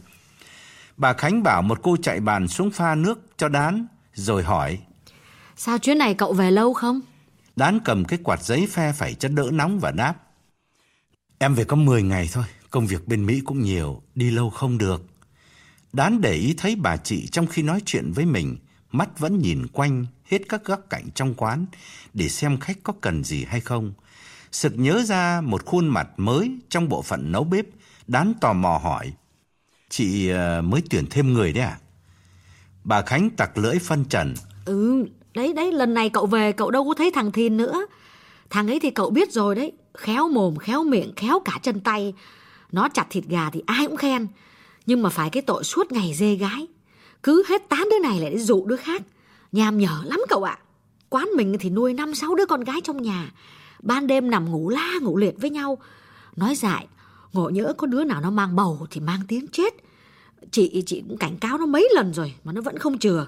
Bà 0.97 1.13
Khánh 1.13 1.43
bảo 1.43 1.63
một 1.63 1.79
cô 1.83 1.97
chạy 2.03 2.21
bàn 2.21 2.49
xuống 2.49 2.71
pha 2.71 2.95
nước 2.95 3.21
cho 3.37 3.49
Đán, 3.49 3.87
rồi 4.15 4.43
hỏi. 4.43 4.79
Sao 5.57 5.79
chuyến 5.79 5.99
này 5.99 6.15
cậu 6.15 6.33
về 6.33 6.51
lâu 6.51 6.75
không? 6.75 7.01
Đán 7.57 7.81
cầm 7.85 8.05
cái 8.05 8.19
quạt 8.23 8.43
giấy 8.43 8.69
phe 8.71 8.93
phẩy 8.93 9.15
cho 9.15 9.29
đỡ 9.29 9.49
nóng 9.53 9.81
và 9.81 9.91
đáp. 9.91 10.15
Em 11.39 11.55
về 11.55 11.65
có 11.65 11.77
10 11.77 12.03
ngày 12.03 12.29
thôi, 12.33 12.45
công 12.71 12.87
việc 12.87 13.09
bên 13.09 13.27
Mỹ 13.27 13.41
cũng 13.45 13.63
nhiều, 13.63 14.03
đi 14.15 14.31
lâu 14.31 14.51
không 14.51 14.79
được. 14.79 15.03
Đán 15.95 16.21
để 16.21 16.33
ý 16.33 16.55
thấy 16.57 16.77
bà 16.77 16.97
chị 16.97 17.27
trong 17.27 17.47
khi 17.47 17.63
nói 17.63 17.81
chuyện 17.87 18.13
với 18.13 18.27
mình, 18.27 18.57
mắt 18.93 19.19
vẫn 19.19 19.39
nhìn 19.39 19.67
quanh 19.73 20.07
hết 20.25 20.39
các 20.49 20.65
góc 20.65 20.81
cạnh 20.91 21.11
trong 21.15 21.35
quán 21.35 21.67
để 22.15 22.29
xem 22.29 22.59
khách 22.61 22.79
có 22.83 22.93
cần 23.01 23.25
gì 23.25 23.45
hay 23.45 23.61
không. 23.61 23.93
Sực 24.53 24.73
nhớ 24.77 25.03
ra 25.03 25.41
một 25.41 25.65
khuôn 25.65 25.89
mặt 25.89 26.09
mới 26.17 26.59
trong 26.69 26.89
bộ 26.89 27.03
phận 27.03 27.33
nấu 27.33 27.45
bếp, 27.45 27.67
Đán 28.07 28.35
tò 28.41 28.53
mò 28.53 28.79
hỏi. 28.83 29.13
Chị 29.89 30.29
ờ, 30.29 30.63
mới 30.63 30.83
tuyển 30.91 31.07
thêm 31.11 31.33
người 31.33 31.53
đấy 31.53 31.65
à? 31.65 31.79
Bà 32.85 33.03
Khánh 33.03 33.31
tặc 33.31 33.59
lưỡi 33.59 33.79
phân 33.79 34.05
trần. 34.05 34.35
Ừ, 34.65 35.07
đấy 35.35 35.53
đấy, 35.53 35.73
lần 35.73 35.95
này 35.95 36.11
cậu 36.11 36.27
về 36.27 36.53
cậu 36.53 36.71
đâu 36.71 36.85
có 36.85 36.95
thấy 36.95 37.11
thằng 37.15 37.33
Thìn 37.33 37.57
nữa. 37.57 37.87
Thằng 38.51 38.69
ấy 38.69 38.81
thì 38.81 38.91
cậu 38.91 39.11
biết 39.11 39.33
rồi 39.33 39.55
đấy, 39.55 39.73
khéo 39.95 40.29
mồm, 40.29 40.57
khéo 40.57 40.85
miệng, 40.85 41.13
khéo 41.17 41.41
cả 41.45 41.59
chân 41.63 41.81
tay. 41.81 42.15
Nó 42.73 42.89
chặt 42.89 43.07
thịt 43.11 43.25
gà 43.25 43.51
thì 43.51 43.63
ai 43.67 43.87
cũng 43.87 43.97
khen, 43.97 44.27
nhưng 44.87 45.03
mà 45.03 45.11
phải 45.11 45.31
cái 45.31 45.43
tội 45.43 45.65
suốt 45.65 45.93
ngày 45.93 46.15
dê 46.15 46.35
gái. 46.35 46.67
Cứ 47.23 47.45
hết 47.49 47.69
tán 47.69 47.89
đứa 47.91 48.09
này 48.09 48.21
lại 48.21 48.31
để 48.31 48.39
dụ 48.39 48.67
đứa 48.67 48.77
khác. 48.77 49.03
Nhàm 49.53 49.79
nhở 49.79 50.03
lắm 50.05 50.21
cậu 50.29 50.43
ạ. 50.43 50.59
Quán 51.09 51.29
mình 51.37 51.57
thì 51.61 51.71
nuôi 51.71 51.95
năm 51.95 52.15
sáu 52.15 52.35
đứa 52.35 52.47
con 52.47 52.65
gái 52.65 52.81
trong 52.85 53.03
nhà. 53.03 53.33
Ban 53.83 54.07
đêm 54.07 54.31
nằm 54.31 54.51
ngủ 54.51 54.69
la 54.69 54.91
ngủ 55.03 55.17
liệt 55.17 55.35
với 55.41 55.51
nhau. 55.51 55.79
Nói 56.37 56.55
dại, 56.55 56.87
ngộ 57.33 57.51
nhỡ 57.51 57.73
có 57.79 57.87
đứa 57.87 58.05
nào 58.05 58.21
nó 58.21 58.31
mang 58.31 58.57
bầu 58.57 58.87
thì 58.91 59.01
mang 59.01 59.21
tiếng 59.29 59.47
chết. 59.53 59.75
Chị 60.51 60.83
chị 60.87 61.03
cũng 61.09 61.19
cảnh 61.19 61.37
cáo 61.37 61.59
nó 61.59 61.67
mấy 61.67 61.89
lần 61.95 62.15
rồi 62.15 62.35
mà 62.45 62.53
nó 62.53 62.61
vẫn 62.61 62.79
không 62.79 62.99
chừa. 62.99 63.27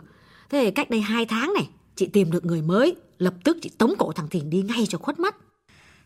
Thế 0.51 0.71
cách 0.71 0.91
đây 0.91 1.01
hai 1.01 1.27
tháng 1.27 1.55
này, 1.55 1.69
chị 1.97 2.07
tìm 2.07 2.31
được 2.31 2.45
người 2.45 2.63
mới, 2.63 2.97
lập 3.19 3.35
tức 3.45 3.57
chị 3.63 3.71
tống 3.79 3.95
cổ 3.99 4.13
thằng 4.13 4.29
Thìn 4.29 4.51
đi 4.51 4.63
ngay 4.63 4.87
cho 4.89 4.99
khuất 4.99 5.19
mắt. 5.19 5.37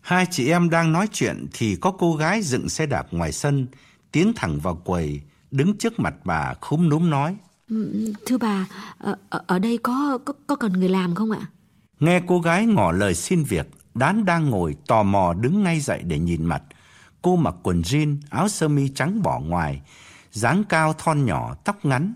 Hai 0.01 0.27
chị 0.31 0.49
em 0.49 0.71
đang 0.71 0.93
nói 0.93 1.09
chuyện 1.13 1.47
thì 1.53 1.77
có 1.81 1.91
cô 1.99 2.15
gái 2.15 2.43
dựng 2.43 2.69
xe 2.69 2.87
đạp 2.87 3.07
ngoài 3.11 3.33
sân, 3.33 3.67
tiến 4.13 4.33
thẳng 4.37 4.59
vào 4.63 4.83
quầy, 4.85 5.21
đứng 5.51 5.79
trước 5.79 6.01
mặt 6.01 6.15
bà 6.25 6.55
khúm 6.61 6.89
núm 6.89 7.11
nói. 7.11 7.37
Ừ, 7.69 8.13
thưa 8.27 8.39
bà, 8.39 8.67
ở, 8.99 9.17
ở 9.47 9.59
đây 9.59 9.79
có, 9.83 10.19
có 10.25 10.33
có 10.47 10.57
cần 10.57 10.73
người 10.73 10.89
làm 10.89 11.15
không 11.15 11.31
ạ? 11.31 11.41
Nghe 12.01 12.21
cô 12.27 12.41
gái 12.41 12.67
ngỏ 12.67 12.93
lời 12.93 13.15
xin 13.15 13.43
việc, 13.43 13.71
Đán 13.95 14.25
đang 14.25 14.51
ngồi 14.51 14.77
tò 14.87 15.03
mò 15.03 15.35
đứng 15.35 15.65
ngay 15.65 15.81
dậy 15.81 16.03
để 16.03 16.19
nhìn 16.19 16.45
mặt. 16.45 16.63
Cô 17.23 17.37
mặc 17.37 17.55
quần 17.63 17.83
jean, 17.83 18.17
áo 18.31 18.49
sơ 18.49 18.69
mi 18.69 18.89
trắng 18.89 19.23
bỏ 19.23 19.41
ngoài, 19.41 19.83
dáng 20.33 20.65
cao 20.69 20.93
thon 20.93 21.25
nhỏ, 21.25 21.55
tóc 21.65 21.85
ngắn 21.85 22.15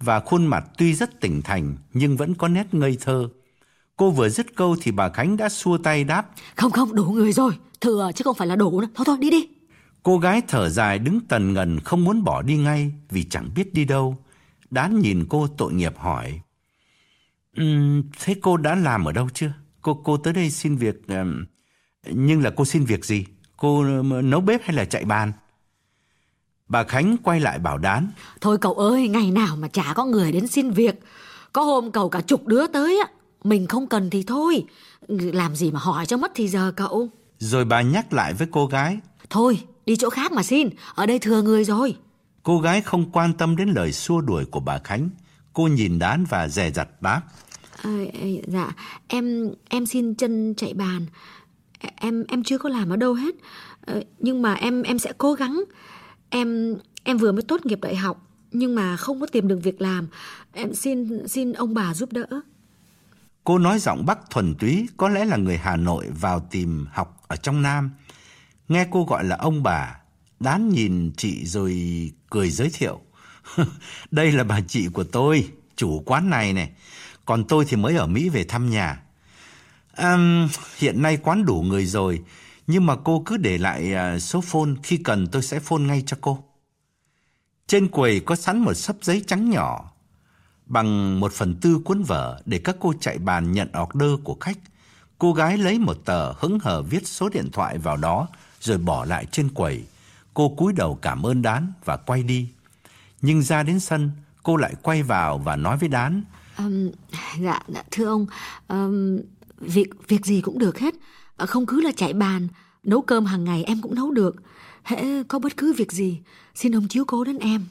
và 0.00 0.20
khuôn 0.20 0.46
mặt 0.46 0.64
tuy 0.78 0.94
rất 0.94 1.20
tỉnh 1.20 1.42
thành 1.42 1.76
nhưng 1.92 2.16
vẫn 2.16 2.34
có 2.34 2.48
nét 2.48 2.74
ngây 2.74 2.98
thơ. 3.00 3.28
Cô 3.96 4.10
vừa 4.10 4.28
dứt 4.28 4.56
câu 4.56 4.76
thì 4.80 4.90
bà 4.90 5.08
Khánh 5.08 5.36
đã 5.36 5.48
xua 5.48 5.78
tay 5.78 6.04
đáp. 6.04 6.30
Không 6.56 6.70
không, 6.70 6.94
đủ 6.94 7.04
người 7.04 7.32
rồi, 7.32 7.52
thừa 7.80 8.10
chứ 8.14 8.22
không 8.24 8.36
phải 8.36 8.46
là 8.46 8.56
đủ 8.56 8.80
nữa. 8.80 8.88
Thôi 8.94 9.04
thôi, 9.06 9.16
đi 9.20 9.30
đi. 9.30 9.48
Cô 10.06 10.18
gái 10.18 10.42
thở 10.48 10.68
dài 10.68 10.98
đứng 10.98 11.20
tần 11.28 11.52
ngần 11.52 11.80
không 11.80 12.04
muốn 12.04 12.24
bỏ 12.24 12.42
đi 12.42 12.56
ngay 12.56 12.92
vì 13.10 13.24
chẳng 13.24 13.50
biết 13.54 13.74
đi 13.74 13.84
đâu. 13.84 14.16
Đán 14.70 15.00
nhìn 15.00 15.26
cô 15.28 15.48
tội 15.58 15.72
nghiệp 15.72 15.98
hỏi. 15.98 16.40
Um, 17.56 18.02
thế 18.20 18.36
cô 18.42 18.56
đã 18.56 18.74
làm 18.74 19.04
ở 19.04 19.12
đâu 19.12 19.28
chưa? 19.34 19.52
Cô 19.82 20.00
cô 20.04 20.16
tới 20.16 20.32
đây 20.32 20.50
xin 20.50 20.76
việc 20.76 21.08
um, 21.08 21.44
nhưng 22.10 22.42
là 22.42 22.50
cô 22.56 22.64
xin 22.64 22.84
việc 22.84 23.04
gì? 23.04 23.26
Cô 23.56 23.84
nấu 24.22 24.40
bếp 24.40 24.62
hay 24.64 24.76
là 24.76 24.84
chạy 24.84 25.04
bàn? 25.04 25.32
Bà 26.68 26.84
Khánh 26.84 27.16
quay 27.22 27.40
lại 27.40 27.58
bảo 27.58 27.78
Đán. 27.78 28.08
Thôi 28.40 28.58
cậu 28.58 28.74
ơi, 28.74 29.08
ngày 29.08 29.30
nào 29.30 29.56
mà 29.56 29.68
chả 29.68 29.92
có 29.94 30.04
người 30.04 30.32
đến 30.32 30.46
xin 30.46 30.70
việc. 30.70 31.00
Có 31.52 31.62
hôm 31.62 31.92
cậu 31.92 32.08
cả 32.08 32.20
chục 32.20 32.46
đứa 32.46 32.66
tới 32.66 33.00
á. 33.04 33.10
Mình 33.44 33.66
không 33.66 33.86
cần 33.86 34.10
thì 34.10 34.22
thôi. 34.22 34.64
Làm 35.08 35.56
gì 35.56 35.70
mà 35.70 35.78
hỏi 35.78 36.06
cho 36.06 36.16
mất 36.16 36.32
thì 36.34 36.48
giờ 36.48 36.72
cậu. 36.76 37.08
Rồi 37.38 37.64
bà 37.64 37.82
nhắc 37.82 38.12
lại 38.12 38.34
với 38.34 38.48
cô 38.50 38.66
gái. 38.66 38.98
Thôi, 39.30 39.58
đi 39.86 39.96
chỗ 39.96 40.10
khác 40.10 40.32
mà 40.32 40.42
xin. 40.42 40.68
Ở 40.94 41.06
đây 41.06 41.18
thừa 41.18 41.42
người 41.42 41.64
rồi. 41.64 41.96
Cô 42.42 42.60
gái 42.60 42.80
không 42.80 43.10
quan 43.10 43.32
tâm 43.32 43.56
đến 43.56 43.68
lời 43.68 43.92
xua 43.92 44.20
đuổi 44.20 44.44
của 44.44 44.60
bà 44.60 44.78
Khánh. 44.78 45.10
Cô 45.52 45.66
nhìn 45.66 45.98
Đán 45.98 46.24
và 46.28 46.48
dè 46.48 46.70
dặt 46.70 46.88
đáp. 47.02 47.22
À, 47.82 47.98
dạ, 48.46 48.72
em 49.08 49.50
em 49.68 49.86
xin 49.86 50.14
chân 50.14 50.54
chạy 50.56 50.74
bàn. 50.74 51.06
Em 51.96 52.24
em 52.28 52.42
chưa 52.42 52.58
có 52.58 52.68
làm 52.68 52.90
ở 52.90 52.96
đâu 52.96 53.14
hết. 53.14 53.34
À, 53.86 53.94
nhưng 54.18 54.42
mà 54.42 54.54
em 54.54 54.82
em 54.82 54.98
sẽ 54.98 55.12
cố 55.18 55.32
gắng. 55.32 55.64
Em 56.30 56.76
em 57.04 57.16
vừa 57.16 57.32
mới 57.32 57.42
tốt 57.42 57.66
nghiệp 57.66 57.78
đại 57.82 57.96
học 57.96 58.22
nhưng 58.52 58.74
mà 58.74 58.96
không 58.96 59.20
có 59.20 59.26
tìm 59.26 59.48
được 59.48 59.58
việc 59.62 59.80
làm. 59.80 60.08
Em 60.52 60.74
xin 60.74 61.28
xin 61.28 61.52
ông 61.52 61.74
bà 61.74 61.94
giúp 61.94 62.12
đỡ. 62.12 62.26
Cô 63.44 63.58
nói 63.58 63.78
giọng 63.78 64.06
Bắc 64.06 64.30
thuần 64.30 64.54
túy, 64.54 64.88
có 64.96 65.08
lẽ 65.08 65.24
là 65.24 65.36
người 65.36 65.56
Hà 65.56 65.76
Nội 65.76 66.06
vào 66.20 66.46
tìm 66.50 66.86
học 66.92 67.22
ở 67.28 67.36
trong 67.36 67.62
Nam. 67.62 67.90
Nghe 68.68 68.86
cô 68.90 69.04
gọi 69.04 69.24
là 69.24 69.36
ông 69.36 69.62
bà, 69.62 69.98
đán 70.40 70.68
nhìn 70.68 71.12
chị 71.16 71.46
rồi 71.46 71.72
cười 72.30 72.50
giới 72.50 72.70
thiệu. 72.70 73.00
Đây 74.10 74.32
là 74.32 74.44
bà 74.44 74.60
chị 74.60 74.88
của 74.88 75.04
tôi, 75.04 75.48
chủ 75.76 76.02
quán 76.06 76.30
này 76.30 76.52
này. 76.52 76.70
Còn 77.24 77.44
tôi 77.44 77.64
thì 77.68 77.76
mới 77.76 77.96
ở 77.96 78.06
Mỹ 78.06 78.28
về 78.28 78.44
thăm 78.44 78.70
nhà. 78.70 79.02
À, 79.92 80.16
hiện 80.78 81.02
nay 81.02 81.16
quán 81.16 81.44
đủ 81.44 81.62
người 81.62 81.86
rồi, 81.86 82.22
nhưng 82.66 82.86
mà 82.86 82.96
cô 83.04 83.22
cứ 83.26 83.36
để 83.36 83.58
lại 83.58 83.94
à, 83.94 84.18
số 84.18 84.40
phone, 84.40 84.70
khi 84.82 84.96
cần 84.96 85.26
tôi 85.26 85.42
sẽ 85.42 85.60
phone 85.60 85.82
ngay 85.82 86.02
cho 86.06 86.16
cô. 86.20 86.44
Trên 87.66 87.88
quầy 87.88 88.20
có 88.20 88.36
sẵn 88.36 88.58
một 88.58 88.74
sấp 88.74 88.96
giấy 89.02 89.22
trắng 89.26 89.50
nhỏ, 89.50 89.92
bằng 90.66 91.20
một 91.20 91.32
phần 91.32 91.54
tư 91.60 91.78
cuốn 91.84 92.02
vở 92.02 92.40
để 92.44 92.58
các 92.58 92.76
cô 92.80 92.94
chạy 93.00 93.18
bàn 93.18 93.52
nhận 93.52 93.68
order 93.82 94.10
của 94.24 94.36
khách. 94.40 94.58
Cô 95.18 95.32
gái 95.32 95.58
lấy 95.58 95.78
một 95.78 95.96
tờ 96.04 96.32
hứng 96.32 96.58
hờ 96.58 96.82
viết 96.82 97.06
số 97.06 97.28
điện 97.28 97.48
thoại 97.52 97.78
vào 97.78 97.96
đó 97.96 98.28
rồi 98.66 98.78
bỏ 98.78 99.04
lại 99.04 99.26
trên 99.30 99.48
quầy. 99.48 99.84
Cô 100.34 100.48
cúi 100.48 100.72
đầu 100.72 100.98
cảm 101.02 101.26
ơn 101.26 101.42
Đán 101.42 101.72
và 101.84 101.96
quay 101.96 102.22
đi. 102.22 102.48
Nhưng 103.22 103.42
ra 103.42 103.62
đến 103.62 103.80
sân, 103.80 104.10
cô 104.42 104.56
lại 104.56 104.74
quay 104.82 105.02
vào 105.02 105.38
và 105.38 105.56
nói 105.56 105.76
với 105.76 105.88
Đán. 105.88 106.22
Um, 106.58 106.90
dạ, 107.40 107.60
dạ, 107.68 107.82
thưa 107.90 108.04
ông, 108.04 108.26
um, 108.68 109.18
việc 109.60 110.08
việc 110.08 110.26
gì 110.26 110.40
cũng 110.40 110.58
được 110.58 110.78
hết. 110.78 110.94
Không 111.38 111.66
cứ 111.66 111.80
là 111.80 111.92
chạy 111.96 112.12
bàn, 112.12 112.48
nấu 112.82 113.02
cơm 113.02 113.24
hàng 113.24 113.44
ngày 113.44 113.64
em 113.64 113.82
cũng 113.82 113.94
nấu 113.94 114.10
được. 114.10 114.36
Hễ 114.84 115.22
có 115.22 115.38
bất 115.38 115.56
cứ 115.56 115.72
việc 115.72 115.92
gì, 115.92 116.20
xin 116.54 116.76
ông 116.76 116.88
chiếu 116.88 117.04
cố 117.04 117.24
đến 117.24 117.38
em. 117.38 117.66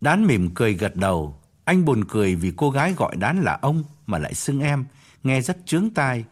Đán 0.00 0.26
mỉm 0.26 0.50
cười 0.54 0.74
gật 0.74 0.96
đầu. 0.96 1.40
Anh 1.64 1.84
buồn 1.84 2.04
cười 2.08 2.34
vì 2.34 2.52
cô 2.56 2.70
gái 2.70 2.94
gọi 2.96 3.16
Đán 3.16 3.42
là 3.42 3.58
ông 3.62 3.84
mà 4.06 4.18
lại 4.18 4.34
xưng 4.34 4.60
em, 4.60 4.84
nghe 5.22 5.40
rất 5.40 5.66
chướng 5.66 5.90
tai. 5.90 6.24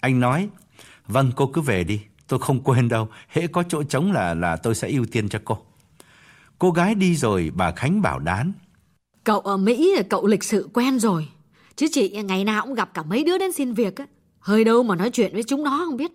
Anh 0.00 0.20
nói, 0.20 0.48
vâng 1.06 1.32
cô 1.36 1.46
cứ 1.46 1.60
về 1.60 1.84
đi, 1.84 2.00
tôi 2.30 2.40
không 2.40 2.60
quên 2.60 2.88
đâu, 2.88 3.08
hễ 3.28 3.46
có 3.46 3.62
chỗ 3.68 3.82
trống 3.82 4.12
là 4.12 4.34
là 4.34 4.56
tôi 4.56 4.74
sẽ 4.74 4.88
ưu 4.88 5.04
tiên 5.06 5.28
cho 5.28 5.38
cô. 5.44 5.58
Cô 6.58 6.70
gái 6.70 6.94
đi 6.94 7.16
rồi, 7.16 7.50
bà 7.54 7.70
Khánh 7.70 8.02
bảo 8.02 8.18
Đán. 8.18 8.52
Cậu 9.24 9.40
ở 9.40 9.56
Mỹ 9.56 9.96
cậu 10.10 10.26
lịch 10.26 10.44
sự 10.44 10.68
quen 10.72 10.98
rồi, 10.98 11.28
chứ 11.76 11.86
chị 11.92 12.22
ngày 12.22 12.44
nào 12.44 12.62
cũng 12.62 12.74
gặp 12.74 12.94
cả 12.94 13.02
mấy 13.02 13.24
đứa 13.24 13.38
đến 13.38 13.52
xin 13.52 13.72
việc 13.72 13.96
á. 13.96 14.06
Hơi 14.38 14.64
đâu 14.64 14.82
mà 14.82 14.94
nói 14.94 15.10
chuyện 15.10 15.32
với 15.34 15.42
chúng 15.42 15.64
nó 15.64 15.82
không 15.86 15.96
biết. 15.96 16.10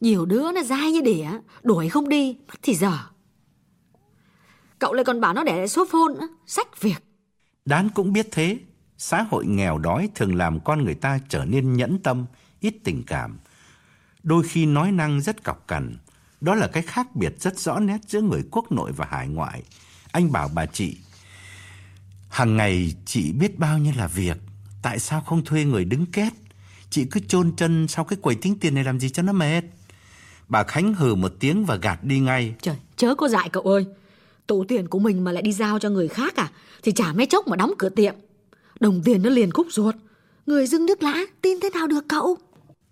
Nhiều 0.00 0.26
đứa 0.26 0.52
nó 0.52 0.62
dai 0.62 0.92
như 0.92 1.00
đỉa, 1.00 1.26
đuổi 1.62 1.88
không 1.88 2.08
đi, 2.08 2.36
mất 2.48 2.54
thì 2.62 2.74
giờ. 2.74 2.98
Cậu 4.78 4.92
lại 4.92 5.04
còn 5.04 5.20
bảo 5.20 5.34
nó 5.34 5.44
để 5.44 5.56
lại 5.56 5.68
số 5.68 5.86
phone 5.90 6.14
nữa, 6.20 6.28
sách 6.46 6.80
việc. 6.80 7.04
Đán 7.64 7.88
cũng 7.94 8.12
biết 8.12 8.28
thế, 8.30 8.58
xã 8.98 9.22
hội 9.22 9.46
nghèo 9.46 9.78
đói 9.78 10.08
thường 10.14 10.34
làm 10.34 10.60
con 10.60 10.84
người 10.84 10.94
ta 10.94 11.18
trở 11.28 11.44
nên 11.44 11.76
nhẫn 11.76 11.98
tâm, 12.02 12.24
ít 12.60 12.74
tình 12.84 13.02
cảm. 13.06 13.38
Đôi 14.24 14.42
khi 14.42 14.66
nói 14.66 14.92
năng 14.92 15.20
rất 15.20 15.44
cọc 15.44 15.68
cằn, 15.68 15.96
đó 16.40 16.54
là 16.54 16.66
cái 16.66 16.82
khác 16.82 17.16
biệt 17.16 17.40
rất 17.40 17.58
rõ 17.58 17.78
nét 17.78 17.98
giữa 18.08 18.20
người 18.20 18.42
quốc 18.50 18.72
nội 18.72 18.92
và 18.92 19.06
hải 19.10 19.28
ngoại. 19.28 19.62
Anh 20.12 20.32
bảo 20.32 20.50
bà 20.54 20.66
chị, 20.66 20.96
hàng 22.28 22.56
ngày 22.56 22.94
chị 23.04 23.32
biết 23.32 23.58
bao 23.58 23.78
nhiêu 23.78 23.92
là 23.96 24.06
việc, 24.06 24.36
tại 24.82 24.98
sao 24.98 25.20
không 25.20 25.44
thuê 25.44 25.64
người 25.64 25.84
đứng 25.84 26.06
két? 26.06 26.32
Chị 26.90 27.04
cứ 27.10 27.20
chôn 27.20 27.56
chân 27.56 27.88
sau 27.88 28.04
cái 28.04 28.18
quầy 28.22 28.36
tính 28.36 28.58
tiền 28.60 28.74
này 28.74 28.84
làm 28.84 29.00
gì 29.00 29.08
cho 29.10 29.22
nó 29.22 29.32
mệt. 29.32 29.62
Bà 30.48 30.62
Khánh 30.62 30.94
hừ 30.94 31.14
một 31.14 31.32
tiếng 31.40 31.64
và 31.64 31.76
gạt 31.76 32.04
đi 32.04 32.18
ngay. 32.18 32.54
Trời, 32.60 32.76
chớ 32.96 33.14
có 33.14 33.28
dại 33.28 33.48
cậu 33.52 33.62
ơi. 33.62 33.86
tụ 34.46 34.64
tiền 34.64 34.88
của 34.88 34.98
mình 34.98 35.24
mà 35.24 35.32
lại 35.32 35.42
đi 35.42 35.52
giao 35.52 35.78
cho 35.78 35.90
người 35.90 36.08
khác 36.08 36.36
à? 36.36 36.50
Thì 36.82 36.92
chả 36.92 37.12
mấy 37.12 37.26
chốc 37.26 37.48
mà 37.48 37.56
đóng 37.56 37.72
cửa 37.78 37.88
tiệm. 37.88 38.14
Đồng 38.80 39.02
tiền 39.04 39.22
nó 39.22 39.30
liền 39.30 39.50
khúc 39.50 39.66
ruột. 39.70 39.94
Người 40.46 40.66
dưng 40.66 40.86
nước 40.86 41.02
lã, 41.02 41.24
tin 41.42 41.60
thế 41.62 41.70
nào 41.70 41.86
được 41.86 42.04
cậu? 42.08 42.38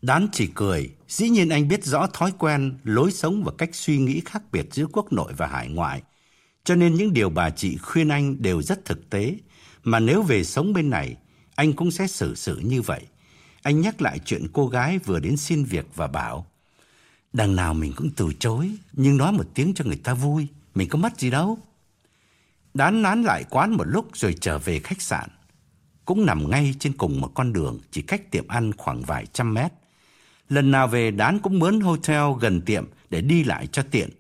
Đán 0.02 0.28
chỉ 0.32 0.46
cười. 0.54 0.90
Dĩ 1.08 1.28
nhiên 1.28 1.48
anh 1.48 1.68
biết 1.68 1.84
rõ 1.84 2.06
thói 2.06 2.32
quen, 2.38 2.78
lối 2.84 3.12
sống 3.12 3.44
và 3.44 3.52
cách 3.58 3.70
suy 3.72 3.98
nghĩ 3.98 4.22
khác 4.24 4.42
biệt 4.52 4.66
giữa 4.72 4.86
quốc 4.92 5.12
nội 5.12 5.32
và 5.36 5.46
hải 5.46 5.68
ngoại. 5.68 6.02
Cho 6.64 6.74
nên 6.74 6.94
những 6.94 7.12
điều 7.12 7.30
bà 7.30 7.50
chị 7.50 7.76
khuyên 7.76 8.08
anh 8.08 8.42
đều 8.42 8.62
rất 8.62 8.84
thực 8.84 9.10
tế. 9.10 9.36
Mà 9.84 10.00
nếu 10.00 10.22
về 10.22 10.44
sống 10.44 10.72
bên 10.72 10.90
này, 10.90 11.16
anh 11.54 11.72
cũng 11.72 11.90
sẽ 11.90 12.06
xử 12.06 12.34
sự 12.34 12.58
như 12.58 12.82
vậy. 12.82 13.00
Anh 13.62 13.80
nhắc 13.80 14.02
lại 14.02 14.18
chuyện 14.24 14.46
cô 14.52 14.68
gái 14.68 14.98
vừa 14.98 15.20
đến 15.20 15.36
xin 15.36 15.64
việc 15.64 15.86
và 15.94 16.06
bảo 16.06 16.46
Đằng 17.32 17.56
nào 17.56 17.74
mình 17.74 17.92
cũng 17.96 18.10
từ 18.16 18.32
chối 18.38 18.70
Nhưng 18.92 19.16
nói 19.16 19.32
một 19.32 19.46
tiếng 19.54 19.74
cho 19.74 19.84
người 19.84 20.00
ta 20.04 20.14
vui 20.14 20.46
Mình 20.74 20.88
có 20.88 20.98
mất 20.98 21.18
gì 21.18 21.30
đâu. 21.30 21.58
Đán 22.74 23.02
nán 23.02 23.22
lại 23.22 23.44
quán 23.50 23.76
một 23.76 23.84
lúc 23.84 24.08
rồi 24.14 24.34
trở 24.40 24.58
về 24.58 24.78
khách 24.78 25.02
sạn. 25.02 25.28
Cũng 26.04 26.26
nằm 26.26 26.50
ngay 26.50 26.74
trên 26.78 26.92
cùng 26.92 27.20
một 27.20 27.30
con 27.34 27.52
đường, 27.52 27.80
chỉ 27.90 28.02
cách 28.02 28.30
tiệm 28.30 28.48
ăn 28.48 28.72
khoảng 28.76 29.02
vài 29.02 29.26
trăm 29.26 29.54
mét. 29.54 29.72
Lần 30.52 30.70
nào 30.70 30.88
về 30.88 31.10
Đán 31.10 31.38
cũng 31.38 31.58
mướn 31.58 31.80
hotel 31.80 32.22
gần 32.40 32.60
tiệm 32.60 32.84
để 33.10 33.20
đi 33.20 33.44
lại 33.44 33.66
cho 33.72 33.82
tiện. 33.90 34.10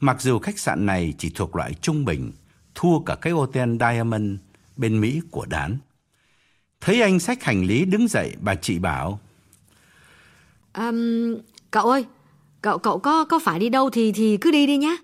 Mặc 0.00 0.20
dù 0.20 0.38
khách 0.38 0.58
sạn 0.58 0.86
này 0.86 1.14
chỉ 1.18 1.30
thuộc 1.30 1.56
loại 1.56 1.74
trung 1.74 2.04
bình, 2.04 2.32
thua 2.74 3.00
cả 3.00 3.14
cái 3.14 3.32
hotel 3.32 3.76
Diamond 3.80 4.38
bên 4.76 5.00
Mỹ 5.00 5.20
của 5.30 5.46
Đán. 5.46 5.78
Thấy 6.80 7.02
anh 7.02 7.20
xách 7.20 7.44
hành 7.44 7.64
lý 7.64 7.84
đứng 7.84 8.08
dậy, 8.08 8.36
bà 8.40 8.54
chị 8.54 8.78
bảo. 8.78 9.20
Um, 10.74 11.36
cậu 11.70 11.90
ơi, 11.90 12.04
cậu 12.62 12.78
cậu 12.78 12.98
có 12.98 13.24
có 13.24 13.38
phải 13.38 13.58
đi 13.58 13.68
đâu 13.68 13.90
thì 13.90 14.12
thì 14.12 14.36
cứ 14.36 14.50
đi 14.50 14.66
đi 14.66 14.76
nhá. 14.76 14.96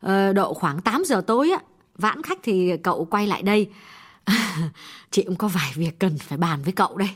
Ờ, 0.00 0.32
độ 0.32 0.54
khoảng 0.54 0.80
8 0.80 1.02
giờ 1.06 1.22
tối 1.26 1.50
á, 1.50 1.58
vãn 1.98 2.22
khách 2.22 2.38
thì 2.42 2.76
cậu 2.82 3.04
quay 3.04 3.26
lại 3.26 3.42
đây. 3.42 3.70
chị 5.10 5.22
cũng 5.22 5.36
có 5.36 5.48
vài 5.48 5.72
việc 5.74 5.98
cần 5.98 6.18
phải 6.18 6.38
bàn 6.38 6.62
với 6.62 6.72
cậu 6.72 6.96
đây. 6.96 7.10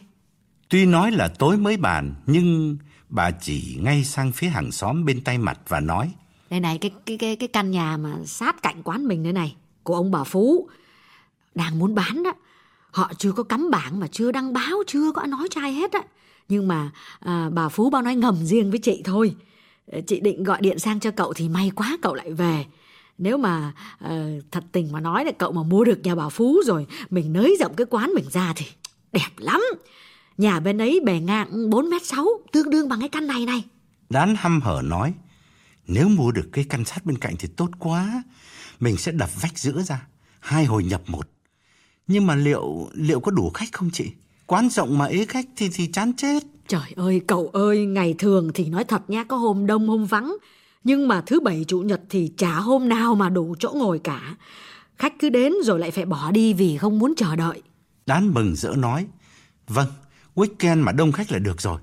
Tuy 0.68 0.86
nói 0.86 1.12
là 1.12 1.28
tối 1.38 1.56
mới 1.56 1.76
bàn, 1.76 2.14
nhưng 2.26 2.78
bà 3.08 3.30
chỉ 3.30 3.78
ngay 3.80 4.04
sang 4.04 4.32
phía 4.32 4.48
hàng 4.48 4.72
xóm 4.72 5.04
bên 5.04 5.20
tay 5.20 5.38
mặt 5.38 5.60
và 5.68 5.80
nói. 5.80 6.12
Đây 6.50 6.60
này, 6.60 6.78
cái 6.78 6.90
cái 7.06 7.18
cái 7.18 7.36
cái 7.36 7.48
căn 7.48 7.70
nhà 7.70 7.96
mà 7.96 8.16
sát 8.24 8.62
cạnh 8.62 8.82
quán 8.82 9.08
mình 9.08 9.22
đây 9.22 9.32
này, 9.32 9.56
của 9.82 9.94
ông 9.94 10.10
bà 10.10 10.24
Phú 10.24 10.68
đang 11.54 11.78
muốn 11.78 11.94
bán 11.94 12.22
đó. 12.22 12.32
Họ 12.90 13.12
chưa 13.18 13.32
có 13.32 13.42
cắm 13.42 13.70
bảng 13.70 14.00
mà 14.00 14.06
chưa 14.06 14.32
đăng 14.32 14.52
báo, 14.52 14.82
chưa 14.86 15.12
có 15.12 15.26
nói 15.26 15.48
trai 15.50 15.72
hết 15.72 15.92
á. 15.92 16.00
Nhưng 16.48 16.68
mà 16.68 16.90
à, 17.20 17.50
bà 17.52 17.68
Phú 17.68 17.90
bao 17.90 18.02
nói 18.02 18.14
ngầm 18.16 18.36
riêng 18.36 18.70
với 18.70 18.80
chị 18.80 19.02
thôi. 19.04 19.34
Chị 20.06 20.20
định 20.20 20.44
gọi 20.44 20.60
điện 20.60 20.78
sang 20.78 21.00
cho 21.00 21.10
cậu 21.10 21.32
thì 21.32 21.48
may 21.48 21.70
quá 21.74 21.98
cậu 22.02 22.14
lại 22.14 22.32
về. 22.32 22.64
Nếu 23.18 23.36
mà 23.36 23.72
uh, 24.04 24.10
thật 24.50 24.64
tình 24.72 24.92
mà 24.92 25.00
nói 25.00 25.24
là 25.24 25.32
cậu 25.38 25.52
mà 25.52 25.62
mua 25.62 25.84
được 25.84 26.00
nhà 26.02 26.14
bà 26.14 26.28
Phú 26.28 26.60
rồi 26.66 26.86
mình 27.10 27.32
nới 27.32 27.56
rộng 27.60 27.74
cái 27.76 27.86
quán 27.90 28.10
mình 28.14 28.24
ra 28.30 28.52
thì 28.56 28.66
đẹp 29.12 29.30
lắm. 29.36 29.60
Nhà 30.38 30.60
bên 30.60 30.78
ấy 30.78 31.00
bề 31.04 31.20
ngang 31.20 31.70
4 31.70 31.90
mét 31.90 32.06
6 32.06 32.26
tương 32.52 32.70
đương 32.70 32.88
bằng 32.88 33.00
cái 33.00 33.08
căn 33.08 33.26
này 33.26 33.46
này. 33.46 33.64
Đán 34.10 34.34
hăm 34.38 34.60
hở 34.60 34.82
nói 34.84 35.14
nếu 35.86 36.08
mua 36.08 36.30
được 36.30 36.48
cái 36.52 36.64
căn 36.68 36.84
sát 36.84 37.06
bên 37.06 37.18
cạnh 37.18 37.34
thì 37.38 37.48
tốt 37.56 37.70
quá. 37.78 38.22
Mình 38.80 38.96
sẽ 38.96 39.12
đập 39.12 39.30
vách 39.42 39.58
giữa 39.58 39.82
ra. 39.82 40.06
Hai 40.40 40.64
hồi 40.64 40.84
nhập 40.84 41.02
một. 41.06 41.28
Nhưng 42.06 42.26
mà 42.26 42.34
liệu 42.34 42.88
liệu 42.94 43.20
có 43.20 43.30
đủ 43.30 43.50
khách 43.50 43.72
không 43.72 43.90
chị? 43.92 44.10
Quán 44.46 44.68
rộng 44.68 44.98
mà 44.98 45.04
ế 45.04 45.24
khách 45.24 45.46
thì 45.56 45.70
thì 45.72 45.86
chán 45.86 46.12
chết. 46.16 46.42
Trời 46.68 46.92
ơi, 46.96 47.20
cậu 47.26 47.50
ơi, 47.52 47.86
ngày 47.86 48.14
thường 48.18 48.50
thì 48.54 48.68
nói 48.68 48.84
thật 48.84 49.10
nha, 49.10 49.24
có 49.24 49.36
hôm 49.36 49.66
đông 49.66 49.88
hôm 49.88 50.06
vắng. 50.06 50.36
Nhưng 50.84 51.08
mà 51.08 51.20
thứ 51.20 51.40
bảy 51.40 51.64
chủ 51.68 51.80
nhật 51.80 52.00
thì 52.10 52.32
chả 52.36 52.54
hôm 52.54 52.88
nào 52.88 53.14
mà 53.14 53.28
đủ 53.28 53.54
chỗ 53.58 53.72
ngồi 53.74 53.98
cả. 53.98 54.36
Khách 54.98 55.12
cứ 55.18 55.28
đến 55.30 55.52
rồi 55.64 55.78
lại 55.78 55.90
phải 55.90 56.04
bỏ 56.04 56.30
đi 56.30 56.52
vì 56.52 56.76
không 56.76 56.98
muốn 56.98 57.14
chờ 57.16 57.36
đợi. 57.36 57.62
Đán 58.06 58.34
mừng 58.34 58.56
rỡ 58.56 58.74
nói, 58.76 59.06
vâng, 59.68 59.88
weekend 60.38 60.82
mà 60.82 60.92
đông 60.92 61.12
khách 61.12 61.32
là 61.32 61.38
được 61.38 61.60
rồi. 61.60 61.80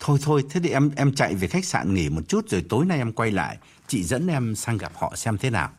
Thôi 0.00 0.18
thôi, 0.22 0.44
thế 0.50 0.60
thì 0.60 0.70
em 0.70 0.90
em 0.96 1.14
chạy 1.14 1.34
về 1.34 1.48
khách 1.48 1.64
sạn 1.64 1.94
nghỉ 1.94 2.08
một 2.08 2.20
chút 2.28 2.48
rồi 2.48 2.64
tối 2.68 2.86
nay 2.86 2.98
em 2.98 3.12
quay 3.12 3.30
lại, 3.30 3.58
chị 3.86 4.02
dẫn 4.02 4.26
em 4.26 4.54
sang 4.54 4.78
gặp 4.78 4.92
họ 4.94 5.16
xem 5.16 5.38
thế 5.38 5.50
nào. 5.50 5.70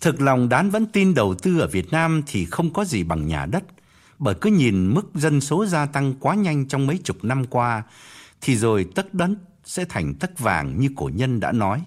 Thực 0.00 0.20
lòng 0.20 0.48
Đán 0.48 0.70
vẫn 0.70 0.86
tin 0.86 1.14
đầu 1.14 1.34
tư 1.34 1.58
ở 1.58 1.66
Việt 1.66 1.92
Nam 1.92 2.22
thì 2.26 2.44
không 2.44 2.72
có 2.72 2.84
gì 2.84 3.02
bằng 3.02 3.26
nhà 3.26 3.46
đất, 3.46 3.64
bởi 4.18 4.34
cứ 4.40 4.50
nhìn 4.50 4.94
mức 4.94 5.10
dân 5.14 5.40
số 5.40 5.66
gia 5.66 5.86
tăng 5.86 6.14
quá 6.20 6.34
nhanh 6.34 6.68
trong 6.68 6.86
mấy 6.86 6.98
chục 7.04 7.24
năm 7.24 7.46
qua, 7.46 7.82
thì 8.40 8.56
rồi 8.56 8.86
tất 8.94 9.14
đất 9.14 9.30
sẽ 9.64 9.84
thành 9.84 10.14
tất 10.14 10.38
vàng 10.38 10.80
như 10.80 10.88
cổ 10.96 11.10
nhân 11.14 11.40
đã 11.40 11.52
nói. 11.52 11.82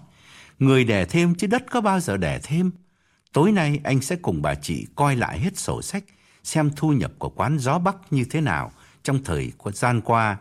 Người 0.58 0.84
đẻ 0.84 1.04
thêm 1.04 1.34
chứ 1.34 1.46
đất 1.46 1.64
có 1.70 1.80
bao 1.80 2.00
giờ 2.00 2.16
đẻ 2.16 2.40
thêm. 2.42 2.70
Tối 3.32 3.52
nay 3.52 3.80
anh 3.84 4.00
sẽ 4.00 4.16
cùng 4.16 4.42
bà 4.42 4.54
chị 4.54 4.86
coi 4.94 5.16
lại 5.16 5.38
hết 5.38 5.58
sổ 5.58 5.82
sách, 5.82 6.04
xem 6.44 6.70
thu 6.76 6.92
nhập 6.92 7.12
của 7.18 7.28
quán 7.28 7.58
gió 7.58 7.78
Bắc 7.78 7.96
như 8.10 8.24
thế 8.24 8.40
nào 8.40 8.72
trong 9.04 9.24
thời 9.24 9.52
gian 9.74 10.00
qua. 10.00 10.36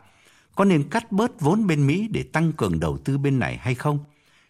Có 0.55 0.65
nên 0.65 0.89
cắt 0.89 1.11
bớt 1.11 1.41
vốn 1.41 1.67
bên 1.67 1.87
Mỹ 1.87 2.07
để 2.11 2.23
tăng 2.23 2.53
cường 2.53 2.79
đầu 2.79 2.97
tư 2.97 3.17
bên 3.17 3.39
này 3.39 3.57
hay 3.57 3.75
không? 3.75 3.99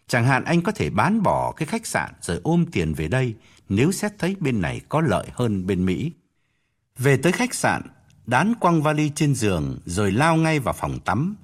Chẳng 0.08 0.26
hạn 0.26 0.44
anh 0.44 0.62
có 0.62 0.72
thể 0.72 0.90
bán 0.90 1.22
bỏ 1.22 1.52
cái 1.52 1.66
khách 1.66 1.86
sạn 1.86 2.12
rồi 2.20 2.40
ôm 2.42 2.66
tiền 2.72 2.94
về 2.94 3.08
đây 3.08 3.34
nếu 3.68 3.92
xét 3.92 4.12
thấy 4.18 4.36
bên 4.40 4.60
này 4.60 4.80
có 4.88 5.00
lợi 5.00 5.26
hơn 5.32 5.66
bên 5.66 5.84
Mỹ. 5.84 6.12
Về 6.98 7.16
tới 7.16 7.32
khách 7.32 7.54
sạn, 7.54 7.82
đán 8.26 8.54
quăng 8.60 8.82
vali 8.82 9.10
trên 9.14 9.34
giường 9.34 9.78
rồi 9.84 10.12
lao 10.12 10.36
ngay 10.36 10.60
vào 10.60 10.74
phòng 10.74 11.00
tắm. 11.00 11.36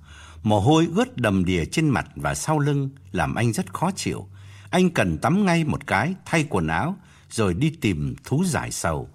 Mồ 0.42 0.60
hôi 0.60 0.88
ướt 0.94 1.16
đầm 1.16 1.44
đìa 1.44 1.64
trên 1.64 1.88
mặt 1.88 2.06
và 2.16 2.34
sau 2.34 2.58
lưng 2.58 2.90
làm 3.12 3.34
anh 3.34 3.52
rất 3.52 3.74
khó 3.74 3.90
chịu. 3.96 4.28
Anh 4.70 4.90
cần 4.90 5.18
tắm 5.18 5.46
ngay 5.46 5.64
một 5.64 5.86
cái, 5.86 6.14
thay 6.24 6.46
quần 6.50 6.66
áo, 6.66 6.96
rồi 7.30 7.54
đi 7.54 7.70
tìm 7.80 8.14
thú 8.24 8.44
giải 8.44 8.70
sầu. 8.70 9.08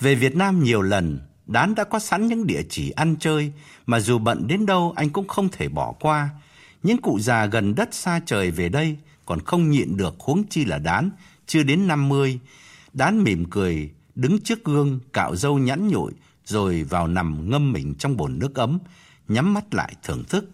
Về 0.00 0.14
Việt 0.14 0.36
Nam 0.36 0.62
nhiều 0.62 0.82
lần, 0.82 1.20
Đán 1.46 1.74
đã 1.74 1.84
có 1.84 1.98
sẵn 1.98 2.26
những 2.26 2.46
địa 2.46 2.62
chỉ 2.68 2.90
ăn 2.90 3.16
chơi 3.20 3.52
mà 3.86 4.00
dù 4.00 4.18
bận 4.18 4.46
đến 4.46 4.66
đâu 4.66 4.92
anh 4.96 5.10
cũng 5.10 5.28
không 5.28 5.48
thể 5.48 5.68
bỏ 5.68 5.92
qua. 6.00 6.30
Những 6.82 6.98
cụ 6.98 7.18
già 7.20 7.46
gần 7.46 7.74
đất 7.74 7.94
xa 7.94 8.20
trời 8.26 8.50
về 8.50 8.68
đây 8.68 8.96
còn 9.26 9.40
không 9.40 9.70
nhịn 9.70 9.96
được 9.96 10.14
huống 10.20 10.44
chi 10.44 10.64
là 10.64 10.78
Đán, 10.78 11.10
chưa 11.46 11.62
đến 11.62 11.88
50. 11.88 12.40
Đán 12.92 13.22
mỉm 13.22 13.44
cười, 13.50 13.90
đứng 14.14 14.40
trước 14.40 14.64
gương, 14.64 15.00
cạo 15.12 15.36
râu 15.36 15.58
nhẵn 15.58 15.88
nhụi, 15.88 16.12
rồi 16.44 16.82
vào 16.82 17.08
nằm 17.08 17.50
ngâm 17.50 17.72
mình 17.72 17.94
trong 17.94 18.16
bồn 18.16 18.38
nước 18.38 18.54
ấm, 18.54 18.78
nhắm 19.28 19.54
mắt 19.54 19.74
lại 19.74 19.94
thưởng 20.02 20.24
thức. 20.28 20.50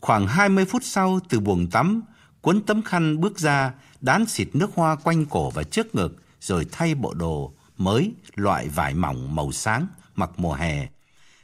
Khoảng 0.00 0.26
20 0.26 0.64
phút 0.64 0.82
sau 0.84 1.20
từ 1.28 1.40
buồng 1.40 1.70
tắm, 1.70 2.02
cuốn 2.40 2.62
tấm 2.62 2.82
khăn 2.82 3.20
bước 3.20 3.38
ra, 3.38 3.72
đán 4.00 4.26
xịt 4.26 4.48
nước 4.52 4.70
hoa 4.74 4.96
quanh 4.96 5.26
cổ 5.26 5.50
và 5.50 5.62
trước 5.62 5.94
ngực, 5.94 6.16
rồi 6.40 6.66
thay 6.72 6.94
bộ 6.94 7.14
đồ 7.14 7.52
mới 7.78 8.12
loại 8.34 8.68
vải 8.68 8.94
mỏng 8.94 9.34
màu 9.34 9.52
sáng 9.52 9.86
mặc 10.20 10.30
mùa 10.36 10.54
hè. 10.54 10.88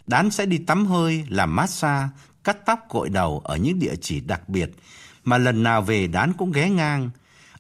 Đán 0.07 0.31
sẽ 0.31 0.47
đi 0.47 0.59
tắm 0.59 0.87
hơi, 0.87 1.25
làm 1.29 1.57
massage, 1.57 2.09
cắt 2.45 2.67
tóc 2.67 2.81
gội 2.91 3.09
đầu 3.09 3.41
ở 3.45 3.57
những 3.57 3.79
địa 3.79 3.95
chỉ 4.01 4.21
đặc 4.21 4.49
biệt 4.49 4.71
mà 5.25 5.39
lần 5.39 5.63
nào 5.63 5.83
về 5.83 6.07
Đán 6.07 6.33
cũng 6.33 6.53
ghé 6.53 6.71
ngang. 6.71 7.11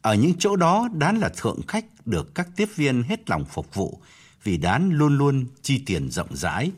Ở 0.02 0.14
những 0.14 0.34
chỗ 0.38 0.56
đó 0.56 0.88
Đán 0.92 1.18
là 1.18 1.28
thượng 1.36 1.62
khách 1.68 1.84
được 2.04 2.34
các 2.34 2.48
tiếp 2.56 2.68
viên 2.76 3.02
hết 3.02 3.30
lòng 3.30 3.44
phục 3.44 3.74
vụ 3.74 4.00
vì 4.44 4.56
Đán 4.56 4.90
luôn 4.90 5.18
luôn 5.18 5.46
chi 5.62 5.82
tiền 5.86 6.10
rộng 6.10 6.36
rãi. 6.36 6.70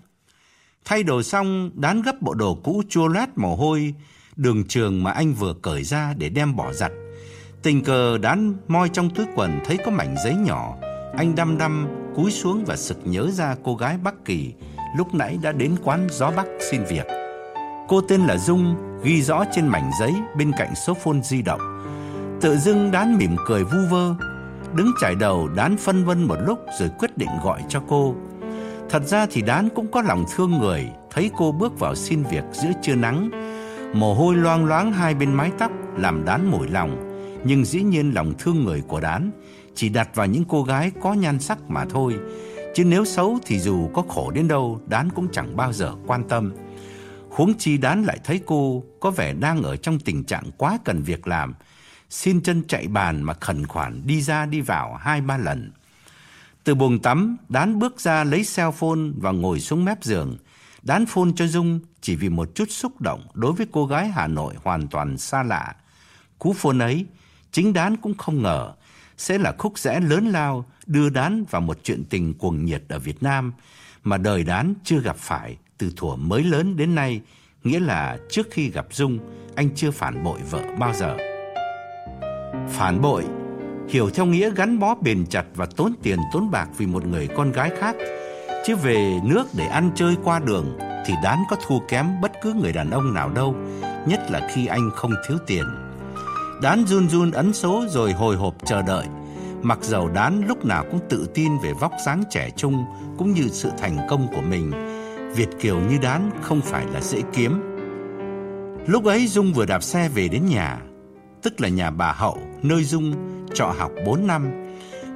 Thay 0.84 1.02
đồ 1.02 1.22
xong, 1.22 1.70
Đán 1.74 2.02
gấp 2.02 2.22
bộ 2.22 2.34
đồ 2.34 2.54
cũ 2.54 2.82
chua 2.88 3.06
loét 3.08 3.28
mồ 3.36 3.56
hôi, 3.56 3.94
đường 4.36 4.64
trường 4.68 5.02
mà 5.02 5.10
anh 5.10 5.34
vừa 5.34 5.54
cởi 5.62 5.84
ra 5.84 6.14
để 6.14 6.28
đem 6.28 6.56
bỏ 6.56 6.72
giặt. 6.72 6.92
Tình 7.62 7.84
cờ 7.84 8.18
Đán 8.18 8.54
moi 8.68 8.88
trong 8.92 9.10
túi 9.14 9.26
quần 9.34 9.60
thấy 9.64 9.78
có 9.84 9.90
mảnh 9.90 10.16
giấy 10.24 10.34
nhỏ. 10.34 10.76
Anh 11.16 11.34
đăm 11.34 11.58
đăm 11.58 11.88
cúi 12.14 12.30
xuống 12.30 12.64
và 12.66 12.76
sực 12.76 12.98
nhớ 13.04 13.30
ra 13.30 13.56
cô 13.64 13.74
gái 13.74 13.96
Bắc 14.04 14.14
Kỳ 14.24 14.52
lúc 14.96 15.14
nãy 15.14 15.38
đã 15.42 15.52
đến 15.52 15.76
quán 15.84 16.06
gió 16.10 16.30
Bắc 16.36 16.46
xin 16.70 16.84
việc. 16.84 17.06
Cô 17.88 18.00
tên 18.00 18.20
là 18.20 18.36
Dung, 18.36 18.76
ghi 19.04 19.22
rõ 19.22 19.44
trên 19.52 19.66
mảnh 19.66 19.90
giấy 20.00 20.14
bên 20.36 20.52
cạnh 20.58 20.74
số 20.74 20.94
phone 20.94 21.20
di 21.24 21.42
động. 21.42 21.60
Tự 22.40 22.56
dưng 22.56 22.90
Đán 22.90 23.18
mỉm 23.18 23.36
cười 23.46 23.64
vu 23.64 23.78
vơ, 23.90 24.14
đứng 24.74 24.92
chải 25.00 25.14
đầu 25.14 25.48
Đán 25.48 25.76
phân 25.76 26.04
vân 26.04 26.24
một 26.24 26.36
lúc 26.46 26.58
rồi 26.80 26.90
quyết 26.98 27.18
định 27.18 27.30
gọi 27.44 27.62
cho 27.68 27.82
cô. 27.88 28.14
Thật 28.90 29.02
ra 29.06 29.26
thì 29.30 29.42
Đán 29.42 29.68
cũng 29.74 29.90
có 29.90 30.02
lòng 30.02 30.24
thương 30.36 30.58
người, 30.58 30.88
thấy 31.10 31.30
cô 31.36 31.52
bước 31.52 31.78
vào 31.78 31.94
xin 31.94 32.22
việc 32.22 32.44
giữa 32.52 32.70
trưa 32.82 32.94
nắng. 32.94 33.30
Mồ 33.94 34.14
hôi 34.14 34.34
loang 34.34 34.64
loáng 34.64 34.92
hai 34.92 35.14
bên 35.14 35.34
mái 35.34 35.50
tóc 35.58 35.72
làm 35.96 36.24
Đán 36.24 36.50
mỏi 36.50 36.68
lòng, 36.68 37.20
nhưng 37.44 37.64
dĩ 37.64 37.82
nhiên 37.82 38.14
lòng 38.14 38.32
thương 38.38 38.64
người 38.64 38.82
của 38.88 39.00
Đán 39.00 39.30
chỉ 39.78 39.88
đặt 39.88 40.14
vào 40.14 40.26
những 40.26 40.44
cô 40.44 40.62
gái 40.62 40.92
có 41.02 41.12
nhan 41.12 41.40
sắc 41.40 41.70
mà 41.70 41.84
thôi. 41.84 42.18
Chứ 42.74 42.84
nếu 42.84 43.04
xấu 43.04 43.38
thì 43.46 43.58
dù 43.58 43.90
có 43.94 44.02
khổ 44.08 44.30
đến 44.30 44.48
đâu, 44.48 44.80
Đán 44.86 45.10
cũng 45.10 45.28
chẳng 45.32 45.56
bao 45.56 45.72
giờ 45.72 45.94
quan 46.06 46.28
tâm. 46.28 46.52
Huống 47.30 47.58
chi 47.58 47.78
Đán 47.78 48.04
lại 48.04 48.18
thấy 48.24 48.40
cô 48.46 48.84
có 49.00 49.10
vẻ 49.10 49.34
đang 49.34 49.62
ở 49.62 49.76
trong 49.76 49.98
tình 49.98 50.24
trạng 50.24 50.50
quá 50.56 50.78
cần 50.84 51.02
việc 51.02 51.26
làm, 51.26 51.54
xin 52.10 52.40
chân 52.40 52.62
chạy 52.68 52.88
bàn 52.88 53.22
mà 53.22 53.34
khẩn 53.40 53.66
khoản 53.66 54.06
đi 54.06 54.22
ra 54.22 54.46
đi 54.46 54.60
vào 54.60 54.94
hai 54.94 55.20
ba 55.20 55.36
lần. 55.36 55.72
Từ 56.64 56.74
buồng 56.74 56.98
tắm, 56.98 57.36
Đán 57.48 57.78
bước 57.78 58.00
ra 58.00 58.24
lấy 58.24 58.44
cell 58.56 58.70
phone 58.70 59.00
và 59.16 59.30
ngồi 59.30 59.60
xuống 59.60 59.84
mép 59.84 60.04
giường. 60.04 60.36
Đán 60.82 61.06
phone 61.06 61.30
cho 61.36 61.46
Dung 61.46 61.80
chỉ 62.00 62.16
vì 62.16 62.28
một 62.28 62.54
chút 62.54 62.70
xúc 62.70 63.00
động 63.00 63.26
đối 63.34 63.52
với 63.52 63.66
cô 63.72 63.86
gái 63.86 64.08
Hà 64.08 64.26
Nội 64.26 64.54
hoàn 64.64 64.88
toàn 64.88 65.18
xa 65.18 65.42
lạ. 65.42 65.74
Cú 66.38 66.52
phone 66.52 66.84
ấy, 66.84 67.06
chính 67.52 67.72
Đán 67.72 67.96
cũng 67.96 68.14
không 68.16 68.42
ngờ 68.42 68.72
sẽ 69.18 69.38
là 69.38 69.54
khúc 69.58 69.78
rẽ 69.78 70.00
lớn 70.00 70.26
lao 70.26 70.64
đưa 70.86 71.10
Đán 71.10 71.44
vào 71.50 71.60
một 71.60 71.78
chuyện 71.82 72.04
tình 72.04 72.34
cuồng 72.34 72.64
nhiệt 72.64 72.82
ở 72.88 72.98
Việt 72.98 73.22
Nam 73.22 73.52
mà 74.04 74.16
đời 74.18 74.44
Đán 74.44 74.74
chưa 74.84 75.00
gặp 75.00 75.16
phải 75.16 75.56
từ 75.78 75.92
thuở 75.96 76.16
mới 76.16 76.44
lớn 76.44 76.76
đến 76.76 76.94
nay, 76.94 77.20
nghĩa 77.64 77.80
là 77.80 78.18
trước 78.30 78.46
khi 78.50 78.70
gặp 78.70 78.86
Dung, 78.90 79.18
anh 79.54 79.70
chưa 79.74 79.90
phản 79.90 80.24
bội 80.24 80.40
vợ 80.50 80.62
bao 80.78 80.94
giờ. 80.94 81.16
Phản 82.68 83.00
bội 83.00 83.24
hiểu 83.88 84.10
theo 84.10 84.26
nghĩa 84.26 84.50
gắn 84.50 84.78
bó 84.78 84.94
bền 84.94 85.26
chặt 85.26 85.44
và 85.54 85.66
tốn 85.76 85.92
tiền 86.02 86.18
tốn 86.32 86.50
bạc 86.50 86.68
vì 86.76 86.86
một 86.86 87.06
người 87.06 87.28
con 87.36 87.52
gái 87.52 87.70
khác, 87.78 87.96
chứ 88.66 88.76
về 88.76 89.20
nước 89.24 89.46
để 89.56 89.66
ăn 89.66 89.90
chơi 89.94 90.16
qua 90.24 90.38
đường 90.38 90.78
thì 91.06 91.14
Đán 91.22 91.38
có 91.50 91.56
thua 91.66 91.78
kém 91.88 92.06
bất 92.22 92.32
cứ 92.42 92.52
người 92.52 92.72
đàn 92.72 92.90
ông 92.90 93.14
nào 93.14 93.30
đâu, 93.30 93.54
nhất 94.06 94.20
là 94.30 94.48
khi 94.54 94.66
anh 94.66 94.90
không 94.94 95.12
thiếu 95.28 95.38
tiền. 95.46 95.64
Đán 96.62 96.86
run 96.86 97.08
run 97.08 97.30
ấn 97.30 97.52
số 97.52 97.84
rồi 97.88 98.12
hồi 98.12 98.36
hộp 98.36 98.54
chờ 98.66 98.82
đợi 98.82 99.06
Mặc 99.62 99.78
dầu 99.82 100.08
Đán 100.08 100.42
lúc 100.46 100.64
nào 100.64 100.84
cũng 100.90 101.00
tự 101.08 101.26
tin 101.34 101.58
về 101.58 101.72
vóc 101.72 101.92
dáng 102.06 102.22
trẻ 102.30 102.50
trung 102.56 102.84
cũng 103.18 103.32
như 103.32 103.48
sự 103.48 103.70
thành 103.78 104.06
công 104.10 104.28
của 104.28 104.40
mình, 104.40 104.70
Việt 105.34 105.48
kiều 105.60 105.80
như 105.80 105.98
Đán 106.02 106.30
không 106.42 106.60
phải 106.60 106.86
là 106.92 107.00
dễ 107.00 107.22
kiếm. 107.32 107.60
Lúc 108.86 109.04
ấy 109.04 109.26
Dung 109.26 109.52
vừa 109.52 109.66
đạp 109.66 109.82
xe 109.82 110.08
về 110.08 110.28
đến 110.28 110.46
nhà, 110.46 110.80
tức 111.42 111.60
là 111.60 111.68
nhà 111.68 111.90
bà 111.90 112.12
Hậu, 112.12 112.38
nơi 112.62 112.84
Dung 112.84 113.14
trọ 113.54 113.74
học 113.78 113.90
4 114.06 114.26
năm. 114.26 114.50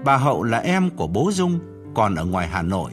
Bà 0.04 0.16
Hậu 0.16 0.42
là 0.42 0.58
em 0.58 0.90
của 0.90 1.06
bố 1.06 1.30
Dung, 1.32 1.58
còn 1.94 2.14
ở 2.14 2.24
ngoài 2.24 2.48
Hà 2.48 2.62
Nội. 2.62 2.90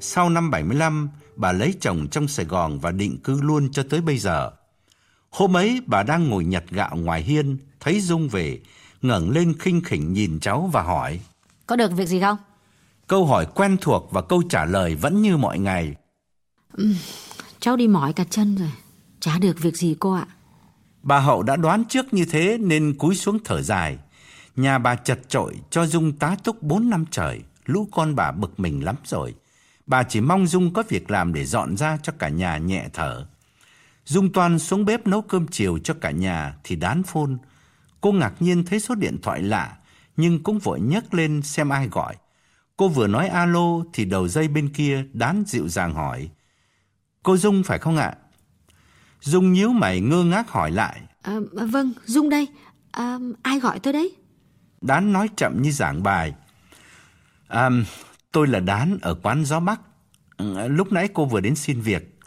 Sau 0.00 0.30
năm 0.30 0.50
75, 0.50 1.08
bà 1.36 1.52
lấy 1.52 1.74
chồng 1.80 2.06
trong 2.10 2.28
Sài 2.28 2.46
Gòn 2.46 2.78
và 2.78 2.90
định 2.90 3.18
cư 3.24 3.40
luôn 3.40 3.68
cho 3.72 3.82
tới 3.90 4.00
bây 4.00 4.18
giờ. 4.18 4.50
Hôm 5.30 5.56
ấy 5.56 5.80
bà 5.86 6.02
đang 6.02 6.28
ngồi 6.28 6.44
nhặt 6.44 6.64
gạo 6.70 6.96
ngoài 6.96 7.22
hiên, 7.22 7.58
thấy 7.80 8.00
Dung 8.00 8.28
về, 8.28 8.58
ngẩng 9.02 9.30
lên 9.30 9.54
khinh 9.58 9.80
khỉnh 9.80 10.12
nhìn 10.12 10.40
cháu 10.40 10.70
và 10.72 10.82
hỏi. 10.82 11.20
Có 11.66 11.76
được 11.76 11.92
việc 11.92 12.06
gì 12.06 12.20
không? 12.20 12.38
Câu 13.06 13.26
hỏi 13.26 13.46
quen 13.54 13.76
thuộc 13.80 14.08
và 14.10 14.22
câu 14.22 14.42
trả 14.50 14.64
lời 14.64 14.94
vẫn 14.94 15.22
như 15.22 15.36
mọi 15.36 15.58
ngày. 15.58 15.94
Ừ, 16.72 16.92
cháu 17.60 17.76
đi 17.76 17.88
mỏi 17.88 18.12
cả 18.12 18.24
chân 18.30 18.56
rồi, 18.56 18.72
chả 19.20 19.38
được 19.38 19.60
việc 19.60 19.76
gì 19.76 19.96
cô 19.98 20.12
ạ. 20.12 20.26
Bà 21.02 21.18
Hậu 21.18 21.42
đã 21.42 21.56
đoán 21.56 21.84
trước 21.84 22.14
như 22.14 22.24
thế 22.24 22.58
nên 22.60 22.94
cúi 22.98 23.14
xuống 23.14 23.38
thở 23.44 23.62
dài. 23.62 23.98
Nhà 24.56 24.78
bà 24.78 24.94
chật 24.94 25.20
trội 25.28 25.54
cho 25.70 25.86
Dung 25.86 26.12
tá 26.12 26.36
túc 26.44 26.62
4 26.62 26.90
năm 26.90 27.04
trời, 27.10 27.40
lũ 27.64 27.88
con 27.92 28.14
bà 28.14 28.32
bực 28.32 28.60
mình 28.60 28.84
lắm 28.84 28.96
rồi. 29.04 29.34
Bà 29.86 30.02
chỉ 30.02 30.20
mong 30.20 30.46
Dung 30.46 30.72
có 30.72 30.82
việc 30.88 31.10
làm 31.10 31.32
để 31.32 31.44
dọn 31.44 31.76
ra 31.76 31.98
cho 32.02 32.12
cả 32.18 32.28
nhà 32.28 32.56
nhẹ 32.56 32.88
thở. 32.92 33.26
Dung 34.08 34.32
Toan 34.32 34.58
xuống 34.58 34.84
bếp 34.84 35.06
nấu 35.06 35.22
cơm 35.22 35.46
chiều 35.48 35.78
cho 35.78 35.94
cả 35.94 36.10
nhà 36.10 36.54
thì 36.64 36.76
đán 36.76 37.02
phôn. 37.02 37.38
Cô 38.00 38.12
ngạc 38.12 38.32
nhiên 38.40 38.64
thấy 38.64 38.80
số 38.80 38.94
điện 38.94 39.18
thoại 39.22 39.42
lạ, 39.42 39.76
nhưng 40.16 40.42
cũng 40.42 40.58
vội 40.58 40.80
nhấc 40.80 41.14
lên 41.14 41.42
xem 41.42 41.68
ai 41.68 41.88
gọi. 41.88 42.16
Cô 42.76 42.88
vừa 42.88 43.06
nói 43.06 43.28
alo 43.28 43.84
thì 43.92 44.04
đầu 44.04 44.28
dây 44.28 44.48
bên 44.48 44.68
kia 44.68 45.04
đán 45.12 45.44
dịu 45.46 45.68
dàng 45.68 45.94
hỏi. 45.94 46.30
Cô 47.22 47.36
Dung 47.36 47.62
phải 47.62 47.78
không 47.78 47.96
ạ? 47.96 48.14
Dung 49.20 49.52
nhíu 49.52 49.68
mày 49.68 50.00
ngơ 50.00 50.24
ngác 50.24 50.50
hỏi 50.50 50.70
lại. 50.70 51.00
À, 51.22 51.36
vâng, 51.52 51.92
Dung 52.04 52.28
đây. 52.28 52.48
À, 52.90 53.18
ai 53.42 53.60
gọi 53.60 53.80
tôi 53.80 53.92
đấy? 53.92 54.16
Đán 54.80 55.12
nói 55.12 55.28
chậm 55.36 55.62
như 55.62 55.70
giảng 55.70 56.02
bài. 56.02 56.34
À, 57.48 57.70
tôi 58.32 58.46
là 58.46 58.60
Đán 58.60 58.98
ở 59.02 59.14
quán 59.14 59.44
Gió 59.44 59.60
Bắc. 59.60 59.80
Lúc 60.68 60.92
nãy 60.92 61.08
cô 61.14 61.24
vừa 61.24 61.40
đến 61.40 61.56
xin 61.56 61.80
việc. 61.80 62.17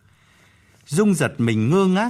Dung 0.92 1.14
giật 1.14 1.34
mình 1.38 1.70
ngơ 1.70 1.86
ngác. 1.86 2.10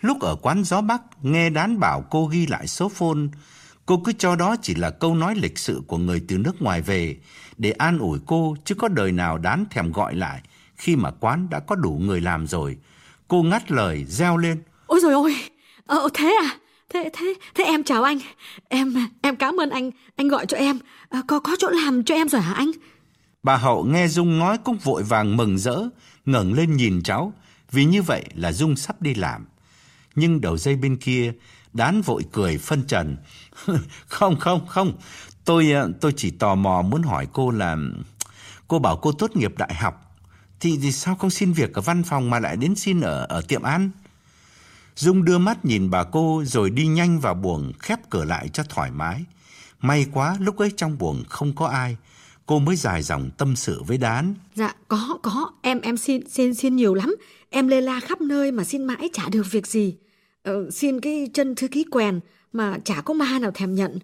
Lúc 0.00 0.20
ở 0.20 0.36
quán 0.36 0.64
Gió 0.64 0.80
Bắc, 0.80 1.02
nghe 1.22 1.50
Đán 1.50 1.80
bảo 1.80 2.04
cô 2.10 2.26
ghi 2.26 2.46
lại 2.46 2.66
số 2.66 2.88
phone. 2.88 3.18
Cô 3.86 4.02
cứ 4.04 4.12
cho 4.12 4.36
đó 4.36 4.56
chỉ 4.62 4.74
là 4.74 4.90
câu 4.90 5.14
nói 5.14 5.34
lịch 5.34 5.58
sự 5.58 5.82
của 5.86 5.98
người 5.98 6.22
từ 6.28 6.38
nước 6.38 6.62
ngoài 6.62 6.82
về 6.82 7.16
để 7.58 7.70
an 7.70 7.98
ủi 7.98 8.18
cô 8.26 8.56
chứ 8.64 8.74
có 8.74 8.88
đời 8.88 9.12
nào 9.12 9.38
Đán 9.38 9.64
thèm 9.70 9.92
gọi 9.92 10.14
lại 10.14 10.42
khi 10.76 10.96
mà 10.96 11.10
quán 11.10 11.48
đã 11.50 11.60
có 11.60 11.74
đủ 11.74 12.00
người 12.02 12.20
làm 12.20 12.46
rồi. 12.46 12.76
Cô 13.28 13.42
ngắt 13.42 13.70
lời, 13.70 14.04
reo 14.04 14.36
lên. 14.36 14.62
Ôi 14.86 15.00
rồi 15.02 15.12
ôi, 15.12 15.36
ờ, 15.86 16.08
thế 16.14 16.36
à? 16.42 16.56
Thế 16.88 17.10
thế 17.12 17.34
thế 17.54 17.64
em 17.64 17.84
chào 17.84 18.02
anh. 18.02 18.18
Em 18.68 18.94
em 19.22 19.36
cảm 19.36 19.60
ơn 19.60 19.70
anh, 19.70 19.90
anh 20.16 20.28
gọi 20.28 20.46
cho 20.46 20.56
em. 20.56 20.78
À, 21.08 21.22
có 21.26 21.40
có 21.40 21.56
chỗ 21.58 21.68
làm 21.68 22.04
cho 22.04 22.14
em 22.14 22.28
rồi 22.28 22.40
hả 22.40 22.54
anh? 22.54 22.70
Bà 23.42 23.56
Hậu 23.56 23.84
nghe 23.84 24.08
Dung 24.08 24.38
nói 24.38 24.58
cũng 24.64 24.78
vội 24.78 25.02
vàng 25.02 25.36
mừng 25.36 25.58
rỡ, 25.58 25.88
ngẩng 26.26 26.52
lên 26.52 26.76
nhìn 26.76 27.02
cháu, 27.02 27.32
vì 27.72 27.84
như 27.84 28.02
vậy 28.02 28.24
là 28.34 28.52
Dung 28.52 28.76
sắp 28.76 29.02
đi 29.02 29.14
làm. 29.14 29.46
Nhưng 30.14 30.40
đầu 30.40 30.56
dây 30.56 30.76
bên 30.76 30.96
kia, 30.96 31.32
Đán 31.72 32.02
vội 32.02 32.24
cười 32.32 32.58
phân 32.58 32.82
trần. 32.86 33.16
không, 34.06 34.40
không, 34.40 34.66
không, 34.66 34.92
tôi 35.44 35.72
ờ, 35.72 35.90
tôi 36.00 36.12
chỉ 36.16 36.30
tò 36.30 36.54
mò 36.54 36.82
muốn 36.82 37.02
hỏi 37.02 37.26
cô 37.32 37.50
là 37.50 37.76
cô 38.68 38.78
bảo 38.78 38.96
cô 38.96 39.12
tốt 39.12 39.36
nghiệp 39.36 39.58
đại 39.58 39.74
học 39.74 40.12
thì, 40.62 40.78
thì 40.82 40.92
sao 40.92 41.14
không 41.14 41.30
xin 41.30 41.52
việc 41.52 41.74
ở 41.74 41.82
văn 41.82 42.02
phòng 42.02 42.30
mà 42.30 42.40
lại 42.40 42.56
đến 42.56 42.74
xin 42.74 43.00
ở 43.00 43.26
ở 43.28 43.42
tiệm 43.48 43.62
ăn? 43.62 43.90
Dung 44.96 45.24
đưa 45.24 45.38
mắt 45.38 45.64
nhìn 45.64 45.90
bà 45.90 46.04
cô 46.04 46.42
rồi 46.46 46.70
đi 46.70 46.86
nhanh 46.86 47.20
vào 47.20 47.34
buồng 47.34 47.72
khép 47.78 47.98
cửa 48.10 48.24
lại 48.24 48.48
cho 48.48 48.62
thoải 48.62 48.90
mái. 48.90 49.24
May 49.80 50.06
quá 50.12 50.36
lúc 50.40 50.58
ấy 50.58 50.72
trong 50.76 50.98
buồng 50.98 51.24
không 51.28 51.54
có 51.54 51.66
ai. 51.66 51.96
Cô 52.46 52.58
mới 52.58 52.76
dài 52.76 53.02
dòng 53.02 53.30
tâm 53.38 53.56
sự 53.56 53.82
với 53.86 53.98
Đán. 53.98 54.34
Dạ 54.54 54.74
có 54.88 55.18
có 55.22 55.50
em 55.62 55.80
em 55.80 55.96
xin 55.96 56.28
xin 56.28 56.54
xin 56.54 56.76
nhiều 56.76 56.94
lắm. 56.94 57.16
Em 57.50 57.68
lê 57.68 57.80
la 57.80 58.00
khắp 58.00 58.20
nơi 58.20 58.52
mà 58.52 58.64
xin 58.64 58.84
mãi 58.84 59.10
chả 59.12 59.28
được 59.28 59.42
việc 59.50 59.66
gì. 59.66 59.96
Ờ, 60.42 60.70
xin 60.70 61.00
cái 61.00 61.30
chân 61.34 61.54
thư 61.54 61.68
ký 61.68 61.84
quèn 61.84 62.20
mà 62.52 62.78
chả 62.84 63.00
có 63.00 63.14
ma 63.14 63.38
nào 63.38 63.50
thèm 63.50 63.74
nhận. 63.74 63.98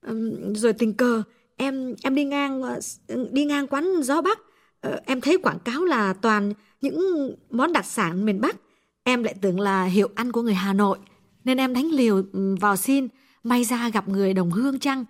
Ờ, 0.00 0.14
rồi 0.54 0.72
tình 0.72 0.94
cờ 0.94 1.22
em 1.56 1.94
em 2.02 2.14
đi 2.14 2.24
ngang 2.24 2.62
ờ, 2.62 2.80
ừ, 3.06 3.28
đi 3.32 3.44
ngang 3.44 3.66
quán 3.66 4.02
gió 4.02 4.22
bắc 4.22 4.38
ờ, 4.80 5.00
em 5.06 5.20
thấy 5.20 5.38
quảng 5.38 5.58
cáo 5.58 5.84
là 5.84 6.12
toàn 6.12 6.52
những 6.80 7.30
món 7.50 7.72
đặc 7.72 7.84
sản 7.84 8.24
miền 8.24 8.40
bắc 8.40 8.56
Em 9.04 9.22
lại 9.22 9.34
tưởng 9.40 9.60
là 9.60 9.84
hiệu 9.84 10.08
ăn 10.14 10.32
của 10.32 10.42
người 10.42 10.54
Hà 10.54 10.72
Nội, 10.72 10.98
nên 11.44 11.58
em 11.58 11.74
đánh 11.74 11.90
liều 11.92 12.22
vào 12.60 12.76
xin, 12.76 13.08
may 13.42 13.64
ra 13.64 13.88
gặp 13.88 14.08
người 14.08 14.34
đồng 14.34 14.50
hương 14.50 14.78
chăng. 14.78 15.04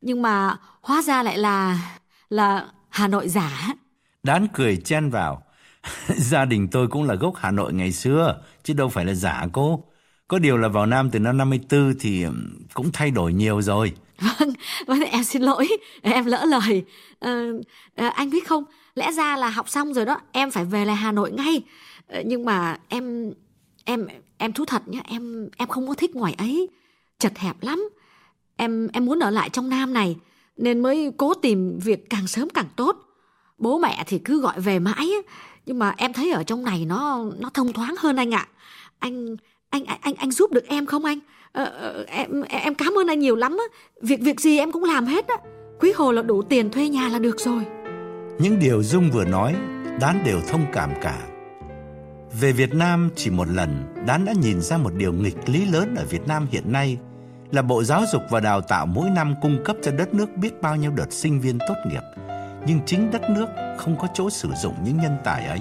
Nhưng 0.00 0.22
mà 0.22 0.56
hóa 0.80 1.02
ra 1.02 1.22
lại 1.22 1.38
là 1.38 1.78
là 2.28 2.66
Hà 2.88 3.08
Nội 3.08 3.28
giả. 3.28 3.74
Đán 4.22 4.46
cười 4.54 4.76
chen 4.76 5.10
vào. 5.10 5.42
Gia 6.16 6.44
đình 6.44 6.68
tôi 6.68 6.88
cũng 6.88 7.02
là 7.02 7.14
gốc 7.14 7.34
Hà 7.36 7.50
Nội 7.50 7.72
ngày 7.72 7.92
xưa, 7.92 8.40
chứ 8.62 8.74
đâu 8.74 8.88
phải 8.88 9.04
là 9.04 9.14
giả 9.14 9.46
cô. 9.52 9.84
Có 10.28 10.38
điều 10.38 10.56
là 10.56 10.68
vào 10.68 10.86
Nam 10.86 11.10
từ 11.10 11.18
năm 11.18 11.36
54 11.36 11.94
thì 12.00 12.24
cũng 12.74 12.90
thay 12.92 13.10
đổi 13.10 13.32
nhiều 13.32 13.62
rồi. 13.62 13.92
Vâng, 14.18 14.52
vâng 14.86 15.00
em 15.00 15.24
xin 15.24 15.42
lỗi, 15.42 15.68
em 16.02 16.24
lỡ 16.24 16.44
lời. 16.44 16.84
À, 17.20 17.40
à, 17.96 18.08
anh 18.08 18.30
biết 18.30 18.48
không, 18.48 18.64
lẽ 18.94 19.12
ra 19.12 19.36
là 19.36 19.48
học 19.48 19.68
xong 19.68 19.94
rồi 19.94 20.04
đó, 20.04 20.20
em 20.32 20.50
phải 20.50 20.64
về 20.64 20.84
lại 20.84 20.96
Hà 20.96 21.12
Nội 21.12 21.32
ngay. 21.32 21.62
Ờ, 22.08 22.22
nhưng 22.26 22.44
mà 22.44 22.78
em 22.88 23.32
em 23.84 24.06
em 24.38 24.52
thú 24.52 24.64
thật 24.64 24.82
nhá 24.88 25.00
em 25.04 25.48
em 25.56 25.68
không 25.68 25.88
có 25.88 25.94
thích 25.94 26.16
ngoài 26.16 26.34
ấy 26.38 26.68
chật 27.18 27.38
hẹp 27.38 27.62
lắm 27.62 27.88
em 28.56 28.88
em 28.92 29.06
muốn 29.06 29.18
ở 29.18 29.30
lại 29.30 29.50
trong 29.50 29.70
nam 29.70 29.92
này 29.92 30.16
nên 30.56 30.80
mới 30.80 31.12
cố 31.16 31.34
tìm 31.34 31.78
việc 31.78 32.10
càng 32.10 32.26
sớm 32.26 32.48
càng 32.54 32.68
tốt. 32.76 32.96
Bố 33.58 33.78
mẹ 33.78 34.04
thì 34.06 34.18
cứ 34.18 34.40
gọi 34.40 34.60
về 34.60 34.78
mãi 34.78 35.10
nhưng 35.66 35.78
mà 35.78 35.94
em 35.96 36.12
thấy 36.12 36.32
ở 36.32 36.42
trong 36.42 36.64
này 36.64 36.84
nó 36.84 37.24
nó 37.38 37.50
thông 37.54 37.72
thoáng 37.72 37.94
hơn 37.98 38.16
anh 38.16 38.34
ạ. 38.34 38.48
Anh 38.98 39.36
anh 39.70 39.84
anh 40.00 40.14
anh 40.14 40.30
giúp 40.30 40.52
được 40.52 40.66
em 40.66 40.86
không 40.86 41.04
anh? 41.04 41.18
Ờ, 41.52 41.64
ờ 41.64 42.04
em 42.08 42.42
em 42.48 42.74
cảm 42.74 42.98
ơn 42.98 43.06
anh 43.06 43.18
nhiều 43.18 43.36
lắm 43.36 43.58
việc 44.02 44.20
việc 44.20 44.40
gì 44.40 44.58
em 44.58 44.72
cũng 44.72 44.84
làm 44.84 45.06
hết 45.06 45.28
á. 45.28 45.36
Quý 45.80 45.92
hồ 45.96 46.12
là 46.12 46.22
đủ 46.22 46.42
tiền 46.42 46.70
thuê 46.70 46.88
nhà 46.88 47.08
là 47.08 47.18
được 47.18 47.40
rồi. 47.40 47.62
Những 48.38 48.58
điều 48.58 48.82
dung 48.82 49.10
vừa 49.10 49.24
nói 49.24 49.54
đán 50.00 50.22
đều 50.24 50.40
thông 50.48 50.66
cảm 50.72 50.90
cả. 51.02 51.22
Về 52.40 52.52
Việt 52.52 52.74
Nam 52.74 53.10
chỉ 53.16 53.30
một 53.30 53.48
lần, 53.48 53.84
Đán 54.06 54.24
đã 54.24 54.32
nhìn 54.42 54.60
ra 54.60 54.78
một 54.78 54.94
điều 54.94 55.12
nghịch 55.12 55.48
lý 55.48 55.64
lớn 55.64 55.94
ở 55.94 56.04
Việt 56.10 56.26
Nam 56.26 56.46
hiện 56.50 56.72
nay 56.72 56.98
là 57.50 57.62
Bộ 57.62 57.84
Giáo 57.84 58.02
dục 58.12 58.22
và 58.30 58.40
Đào 58.40 58.60
tạo 58.60 58.86
mỗi 58.86 59.10
năm 59.10 59.34
cung 59.42 59.64
cấp 59.64 59.76
cho 59.82 59.92
đất 59.92 60.14
nước 60.14 60.36
biết 60.36 60.62
bao 60.62 60.76
nhiêu 60.76 60.90
đợt 60.90 61.12
sinh 61.12 61.40
viên 61.40 61.58
tốt 61.58 61.74
nghiệp. 61.86 62.02
Nhưng 62.66 62.80
chính 62.86 63.10
đất 63.10 63.30
nước 63.30 63.46
không 63.78 63.96
có 63.98 64.08
chỗ 64.14 64.30
sử 64.30 64.48
dụng 64.62 64.74
những 64.84 64.96
nhân 64.96 65.16
tài 65.24 65.46
ấy. 65.46 65.60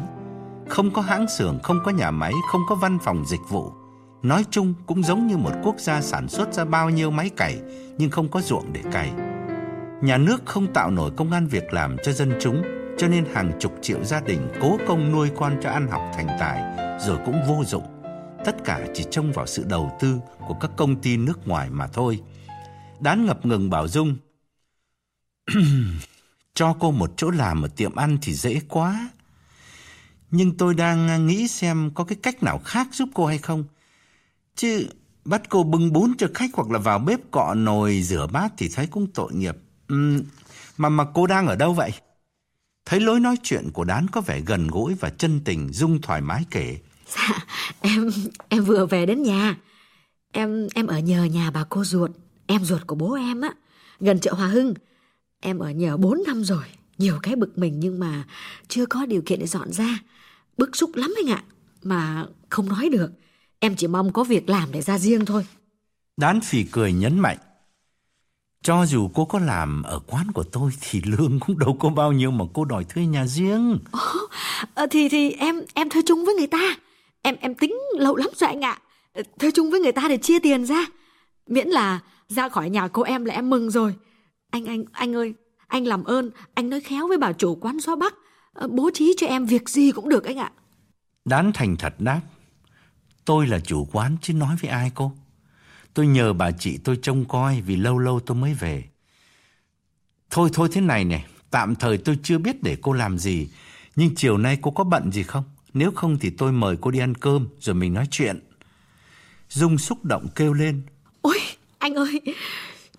Không 0.69 0.91
có 0.93 1.01
hãng 1.01 1.27
xưởng, 1.29 1.59
không 1.63 1.79
có 1.85 1.91
nhà 1.91 2.11
máy, 2.11 2.33
không 2.51 2.61
có 2.69 2.75
văn 2.75 2.97
phòng 3.03 3.25
dịch 3.25 3.41
vụ. 3.49 3.71
Nói 4.23 4.45
chung 4.49 4.73
cũng 4.85 5.03
giống 5.03 5.27
như 5.27 5.37
một 5.37 5.51
quốc 5.63 5.79
gia 5.79 6.01
sản 6.01 6.27
xuất 6.27 6.53
ra 6.53 6.65
bao 6.65 6.89
nhiêu 6.89 7.11
máy 7.11 7.29
cày 7.37 7.57
nhưng 7.97 8.09
không 8.09 8.27
có 8.27 8.41
ruộng 8.41 8.73
để 8.73 8.81
cày. 8.91 9.11
Nhà 10.01 10.17
nước 10.17 10.41
không 10.45 10.73
tạo 10.73 10.91
nổi 10.91 11.11
công 11.17 11.31
an 11.31 11.47
việc 11.47 11.73
làm 11.73 11.97
cho 12.03 12.11
dân 12.11 12.33
chúng 12.41 12.63
cho 12.97 13.07
nên 13.07 13.25
hàng 13.33 13.51
chục 13.59 13.71
triệu 13.81 14.03
gia 14.03 14.21
đình 14.21 14.47
cố 14.61 14.77
công 14.87 15.11
nuôi 15.11 15.29
con 15.37 15.57
cho 15.61 15.69
ăn 15.69 15.87
học 15.87 16.01
thành 16.15 16.27
tài 16.39 16.63
rồi 16.99 17.17
cũng 17.25 17.41
vô 17.47 17.63
dụng. 17.63 17.94
Tất 18.45 18.55
cả 18.65 18.87
chỉ 18.93 19.05
trông 19.11 19.31
vào 19.31 19.47
sự 19.47 19.63
đầu 19.63 19.97
tư 19.99 20.19
của 20.47 20.53
các 20.53 20.71
công 20.77 21.01
ty 21.01 21.17
nước 21.17 21.47
ngoài 21.47 21.69
mà 21.69 21.87
thôi. 21.87 22.21
Đán 22.99 23.25
ngập 23.25 23.45
ngừng 23.45 23.69
bảo 23.69 23.87
Dung. 23.87 24.17
cho 26.53 26.75
cô 26.79 26.91
một 26.91 27.11
chỗ 27.17 27.29
làm 27.29 27.61
ở 27.61 27.67
tiệm 27.67 27.95
ăn 27.95 28.17
thì 28.21 28.33
dễ 28.33 28.61
quá. 28.69 29.09
Nhưng 30.31 30.57
tôi 30.57 30.73
đang 30.73 31.27
nghĩ 31.27 31.47
xem 31.47 31.91
có 31.95 32.03
cái 32.03 32.17
cách 32.23 32.43
nào 32.43 32.59
khác 32.65 32.87
giúp 32.91 33.09
cô 33.13 33.25
hay 33.25 33.37
không. 33.37 33.63
Chứ 34.55 34.87
bắt 35.25 35.41
cô 35.49 35.63
bưng 35.63 35.93
bún 35.93 36.13
cho 36.17 36.27
khách 36.33 36.49
hoặc 36.53 36.69
là 36.71 36.79
vào 36.79 36.99
bếp 36.99 37.19
cọ 37.31 37.53
nồi 37.53 38.01
rửa 38.01 38.27
bát 38.27 38.53
thì 38.57 38.69
thấy 38.69 38.87
cũng 38.87 39.07
tội 39.13 39.33
nghiệp. 39.33 39.55
Uhm, 39.93 40.21
mà 40.77 40.89
mà 40.89 41.05
cô 41.13 41.27
đang 41.27 41.47
ở 41.47 41.55
đâu 41.55 41.73
vậy? 41.73 41.91
Thấy 42.85 42.99
lối 42.99 43.19
nói 43.19 43.35
chuyện 43.43 43.71
của 43.73 43.83
Đán 43.83 44.07
có 44.07 44.21
vẻ 44.21 44.39
gần 44.39 44.67
gũi 44.67 44.93
và 44.93 45.09
chân 45.09 45.41
tình, 45.45 45.73
Dung 45.73 46.01
thoải 46.01 46.21
mái 46.21 46.45
kể. 46.51 46.77
Dạ, 47.05 47.45
em 47.81 48.09
em 48.49 48.63
vừa 48.63 48.85
về 48.85 49.05
đến 49.05 49.23
nhà. 49.23 49.55
Em 50.31 50.67
em 50.75 50.87
ở 50.87 50.99
nhờ 50.99 51.23
nhà 51.23 51.51
bà 51.51 51.63
cô 51.69 51.83
ruột, 51.83 52.11
em 52.47 52.65
ruột 52.65 52.87
của 52.87 52.95
bố 52.95 53.13
em 53.13 53.41
á, 53.41 53.53
gần 53.99 54.19
chợ 54.19 54.33
Hòa 54.33 54.47
Hưng. 54.47 54.73
Em 55.39 55.59
ở 55.59 55.69
nhờ 55.69 55.97
4 55.97 56.23
năm 56.25 56.43
rồi, 56.43 56.63
nhiều 56.97 57.19
cái 57.23 57.35
bực 57.35 57.57
mình 57.57 57.79
nhưng 57.79 57.99
mà 57.99 58.23
chưa 58.67 58.85
có 58.85 59.05
điều 59.05 59.21
kiện 59.25 59.39
để 59.39 59.47
dọn 59.47 59.73
ra. 59.73 59.99
Bức 60.57 60.75
xúc 60.75 60.95
lắm 60.95 61.13
anh 61.17 61.35
ạ, 61.35 61.43
mà 61.83 62.25
không 62.49 62.69
nói 62.69 62.89
được. 62.89 63.11
Em 63.59 63.75
chỉ 63.75 63.87
mong 63.87 64.13
có 64.13 64.23
việc 64.23 64.49
làm 64.49 64.71
để 64.71 64.81
ra 64.81 64.99
riêng 64.99 65.25
thôi. 65.25 65.45
Đán 66.17 66.41
phì 66.41 66.63
cười 66.63 66.93
nhấn 66.93 67.19
mạnh. 67.19 67.37
Cho 68.63 68.85
dù 68.85 69.09
cô 69.13 69.25
có 69.25 69.39
làm 69.39 69.83
ở 69.83 69.99
quán 70.07 70.31
của 70.31 70.43
tôi 70.43 70.71
thì 70.81 71.01
lương 71.05 71.39
cũng 71.39 71.59
đâu 71.59 71.77
có 71.79 71.89
bao 71.89 72.11
nhiêu 72.11 72.31
mà 72.31 72.45
cô 72.53 72.65
đòi 72.65 72.83
thuê 72.83 73.05
nhà 73.05 73.27
riêng. 73.27 73.77
Ồ, 73.91 73.99
ờ, 74.73 74.87
thì 74.91 75.09
thì 75.09 75.31
em 75.31 75.61
em 75.73 75.89
thuê 75.89 76.01
chung 76.05 76.25
với 76.25 76.35
người 76.35 76.47
ta. 76.47 76.75
Em 77.25 77.35
em 77.41 77.55
tính 77.55 77.75
lâu 77.97 78.15
lắm 78.15 78.29
rồi 78.35 78.47
anh 78.47 78.61
ạ. 78.61 78.79
Ờ, 79.13 79.23
chung 79.53 79.71
với 79.71 79.79
người 79.79 79.91
ta 79.91 80.07
để 80.09 80.17
chia 80.17 80.39
tiền 80.39 80.65
ra. 80.65 80.85
Miễn 81.47 81.67
là 81.67 81.99
ra 82.27 82.49
khỏi 82.49 82.69
nhà 82.69 82.87
cô 82.87 83.01
em 83.01 83.25
là 83.25 83.33
em 83.33 83.49
mừng 83.49 83.69
rồi. 83.69 83.95
Anh 84.49 84.65
anh 84.65 84.83
anh 84.91 85.15
ơi, 85.15 85.33
anh 85.67 85.87
làm 85.87 86.03
ơn, 86.03 86.31
anh 86.53 86.69
nói 86.69 86.81
khéo 86.81 87.07
với 87.07 87.17
bà 87.17 87.33
chủ 87.33 87.55
quán 87.55 87.79
gió 87.79 87.95
Bắc, 87.95 88.13
ờ, 88.53 88.67
bố 88.67 88.89
trí 88.93 89.13
cho 89.17 89.27
em 89.27 89.45
việc 89.45 89.69
gì 89.69 89.91
cũng 89.91 90.09
được 90.09 90.23
anh 90.23 90.37
ạ. 90.37 90.51
Đán 91.25 91.51
thành 91.53 91.75
thật 91.77 91.93
đáp. 91.99 92.21
Tôi 93.25 93.47
là 93.47 93.59
chủ 93.59 93.87
quán 93.91 94.17
chứ 94.21 94.33
nói 94.33 94.55
với 94.61 94.69
ai 94.69 94.91
cô? 94.95 95.11
Tôi 95.93 96.07
nhờ 96.07 96.33
bà 96.33 96.51
chị 96.51 96.77
tôi 96.83 96.99
trông 97.01 97.25
coi 97.25 97.61
vì 97.61 97.75
lâu 97.75 97.97
lâu 97.97 98.19
tôi 98.19 98.37
mới 98.37 98.53
về. 98.53 98.83
Thôi 100.29 100.49
thôi 100.53 100.69
thế 100.71 100.81
này 100.81 101.05
nè, 101.05 101.25
tạm 101.49 101.75
thời 101.75 101.97
tôi 101.97 102.19
chưa 102.23 102.37
biết 102.37 102.63
để 102.63 102.77
cô 102.81 102.93
làm 102.93 103.17
gì, 103.17 103.49
nhưng 103.95 104.15
chiều 104.15 104.37
nay 104.37 104.57
cô 104.61 104.71
có 104.71 104.83
bận 104.83 105.11
gì 105.11 105.23
không? 105.23 105.43
Nếu 105.75 105.91
không 105.91 106.17
thì 106.19 106.29
tôi 106.29 106.51
mời 106.51 106.77
cô 106.81 106.91
đi 106.91 106.99
ăn 106.99 107.15
cơm 107.15 107.47
rồi 107.59 107.75
mình 107.75 107.93
nói 107.93 108.07
chuyện. 108.11 108.39
Dung 109.49 109.77
xúc 109.77 110.05
động 110.05 110.27
kêu 110.35 110.53
lên. 110.53 110.81
Ôi, 111.21 111.39
anh 111.77 111.93
ơi, 111.93 112.21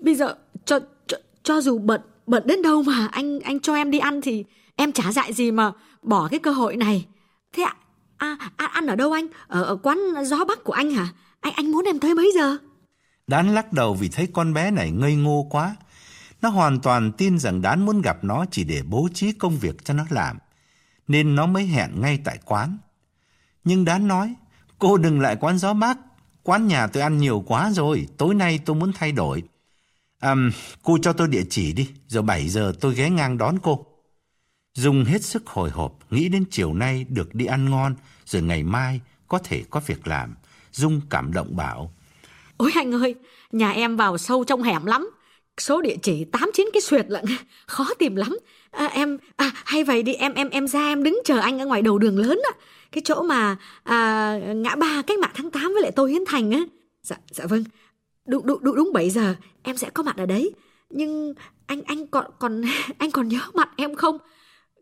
bây 0.00 0.14
giờ 0.14 0.34
cho 0.64 0.78
cho, 1.06 1.16
cho 1.42 1.60
dù 1.60 1.78
bận 1.78 2.00
bận 2.26 2.42
đến 2.46 2.62
đâu 2.62 2.82
mà 2.82 3.08
anh 3.12 3.40
anh 3.40 3.60
cho 3.60 3.74
em 3.74 3.90
đi 3.90 3.98
ăn 3.98 4.20
thì 4.20 4.44
em 4.76 4.92
chả 4.92 5.12
dại 5.12 5.32
gì 5.32 5.50
mà 5.50 5.72
bỏ 6.02 6.28
cái 6.28 6.38
cơ 6.38 6.50
hội 6.50 6.76
này. 6.76 7.06
Thế 7.52 7.62
ạ, 7.62 7.76
à, 8.16 8.36
à, 8.56 8.66
ăn 8.66 8.86
ở 8.86 8.96
đâu 8.96 9.12
anh? 9.12 9.26
Ở, 9.46 9.62
ở 9.62 9.76
quán 9.76 9.98
gió 10.24 10.44
bắc 10.44 10.64
của 10.64 10.72
anh 10.72 10.90
hả? 10.90 11.08
Anh 11.40 11.52
anh 11.56 11.70
muốn 11.70 11.84
em 11.84 11.98
tới 11.98 12.14
mấy 12.14 12.32
giờ? 12.34 12.56
Đán 13.26 13.54
lắc 13.54 13.72
đầu 13.72 13.94
vì 13.94 14.08
thấy 14.08 14.28
con 14.32 14.54
bé 14.54 14.70
này 14.70 14.90
ngây 14.90 15.14
ngô 15.14 15.46
quá. 15.50 15.76
Nó 16.42 16.48
hoàn 16.48 16.80
toàn 16.80 17.12
tin 17.12 17.38
rằng 17.38 17.62
Đán 17.62 17.86
muốn 17.86 18.02
gặp 18.02 18.24
nó 18.24 18.44
chỉ 18.50 18.64
để 18.64 18.82
bố 18.88 19.08
trí 19.14 19.32
công 19.32 19.58
việc 19.58 19.84
cho 19.84 19.94
nó 19.94 20.04
làm. 20.10 20.38
Nên 21.08 21.34
nó 21.34 21.46
mới 21.46 21.66
hẹn 21.66 22.00
ngay 22.00 22.18
tại 22.24 22.38
quán. 22.44 22.78
Nhưng 23.64 23.84
đã 23.84 23.98
nói, 23.98 24.34
cô 24.78 24.96
đừng 24.96 25.20
lại 25.20 25.36
quán 25.40 25.58
gió 25.58 25.74
bác, 25.74 25.98
Quán 26.46 26.66
nhà 26.66 26.86
tôi 26.86 27.02
ăn 27.02 27.18
nhiều 27.18 27.44
quá 27.46 27.70
rồi, 27.72 28.06
tối 28.16 28.34
nay 28.34 28.60
tôi 28.64 28.76
muốn 28.76 28.92
thay 28.92 29.12
đổi. 29.12 29.42
À, 30.20 30.34
cô 30.82 30.98
cho 31.02 31.12
tôi 31.12 31.28
địa 31.28 31.44
chỉ 31.50 31.72
đi, 31.72 31.88
rồi 32.08 32.22
7 32.22 32.48
giờ 32.48 32.72
tôi 32.80 32.94
ghé 32.94 33.10
ngang 33.10 33.38
đón 33.38 33.58
cô. 33.62 33.86
Dung 34.74 35.04
hết 35.04 35.24
sức 35.24 35.46
hồi 35.46 35.70
hộp, 35.70 35.98
nghĩ 36.10 36.28
đến 36.28 36.44
chiều 36.50 36.74
nay 36.74 37.06
được 37.08 37.34
đi 37.34 37.46
ăn 37.46 37.70
ngon, 37.70 37.94
rồi 38.26 38.42
ngày 38.42 38.62
mai 38.62 39.00
có 39.28 39.38
thể 39.38 39.62
có 39.70 39.80
việc 39.86 40.06
làm. 40.06 40.34
Dung 40.72 41.00
cảm 41.10 41.32
động 41.32 41.56
bảo. 41.56 41.92
Ôi 42.56 42.72
anh 42.74 42.94
ơi, 42.94 43.14
nhà 43.52 43.70
em 43.70 43.96
vào 43.96 44.18
sâu 44.18 44.44
trong 44.44 44.62
hẻm 44.62 44.86
lắm. 44.86 45.10
Số 45.58 45.82
địa 45.82 45.96
chỉ 46.02 46.24
tám 46.24 46.50
chín 46.54 46.68
cái 46.72 46.80
xuyệt 46.80 47.06
lận, 47.08 47.24
khó 47.66 47.86
tìm 47.98 48.16
lắm. 48.16 48.38
À, 48.76 48.86
em 48.86 49.18
à, 49.36 49.50
hay 49.64 49.84
vậy 49.84 50.02
đi 50.02 50.14
em 50.14 50.34
em 50.34 50.50
em 50.50 50.68
ra 50.68 50.86
em 50.86 51.02
đứng 51.02 51.20
chờ 51.24 51.38
anh 51.38 51.58
ở 51.58 51.66
ngoài 51.66 51.82
đầu 51.82 51.98
đường 51.98 52.18
lớn 52.18 52.40
á. 52.44 52.58
Cái 52.92 53.02
chỗ 53.04 53.22
mà 53.22 53.56
à, 53.84 54.38
ngã 54.56 54.76
ba 54.76 55.02
cách 55.06 55.18
mạng 55.18 55.30
tháng 55.34 55.50
8 55.50 55.62
với 55.72 55.82
lại 55.82 55.90
Tô 55.90 56.06
Hiến 56.06 56.22
Thành 56.26 56.50
á. 56.50 56.60
Dạ 57.02 57.16
dạ 57.30 57.46
vâng. 57.46 57.64
Đúng 58.26 58.46
đúng 58.46 58.64
đúng, 58.64 58.76
đúng 58.76 58.92
bảy 58.92 59.10
giờ 59.10 59.34
em 59.62 59.76
sẽ 59.76 59.90
có 59.90 60.02
mặt 60.02 60.16
ở 60.16 60.26
đấy. 60.26 60.54
Nhưng 60.90 61.34
anh 61.66 61.82
anh 61.82 62.06
còn 62.06 62.24
còn 62.38 62.62
anh 62.98 63.10
còn 63.10 63.28
nhớ 63.28 63.40
mặt 63.54 63.68
em 63.76 63.94
không? 63.94 64.18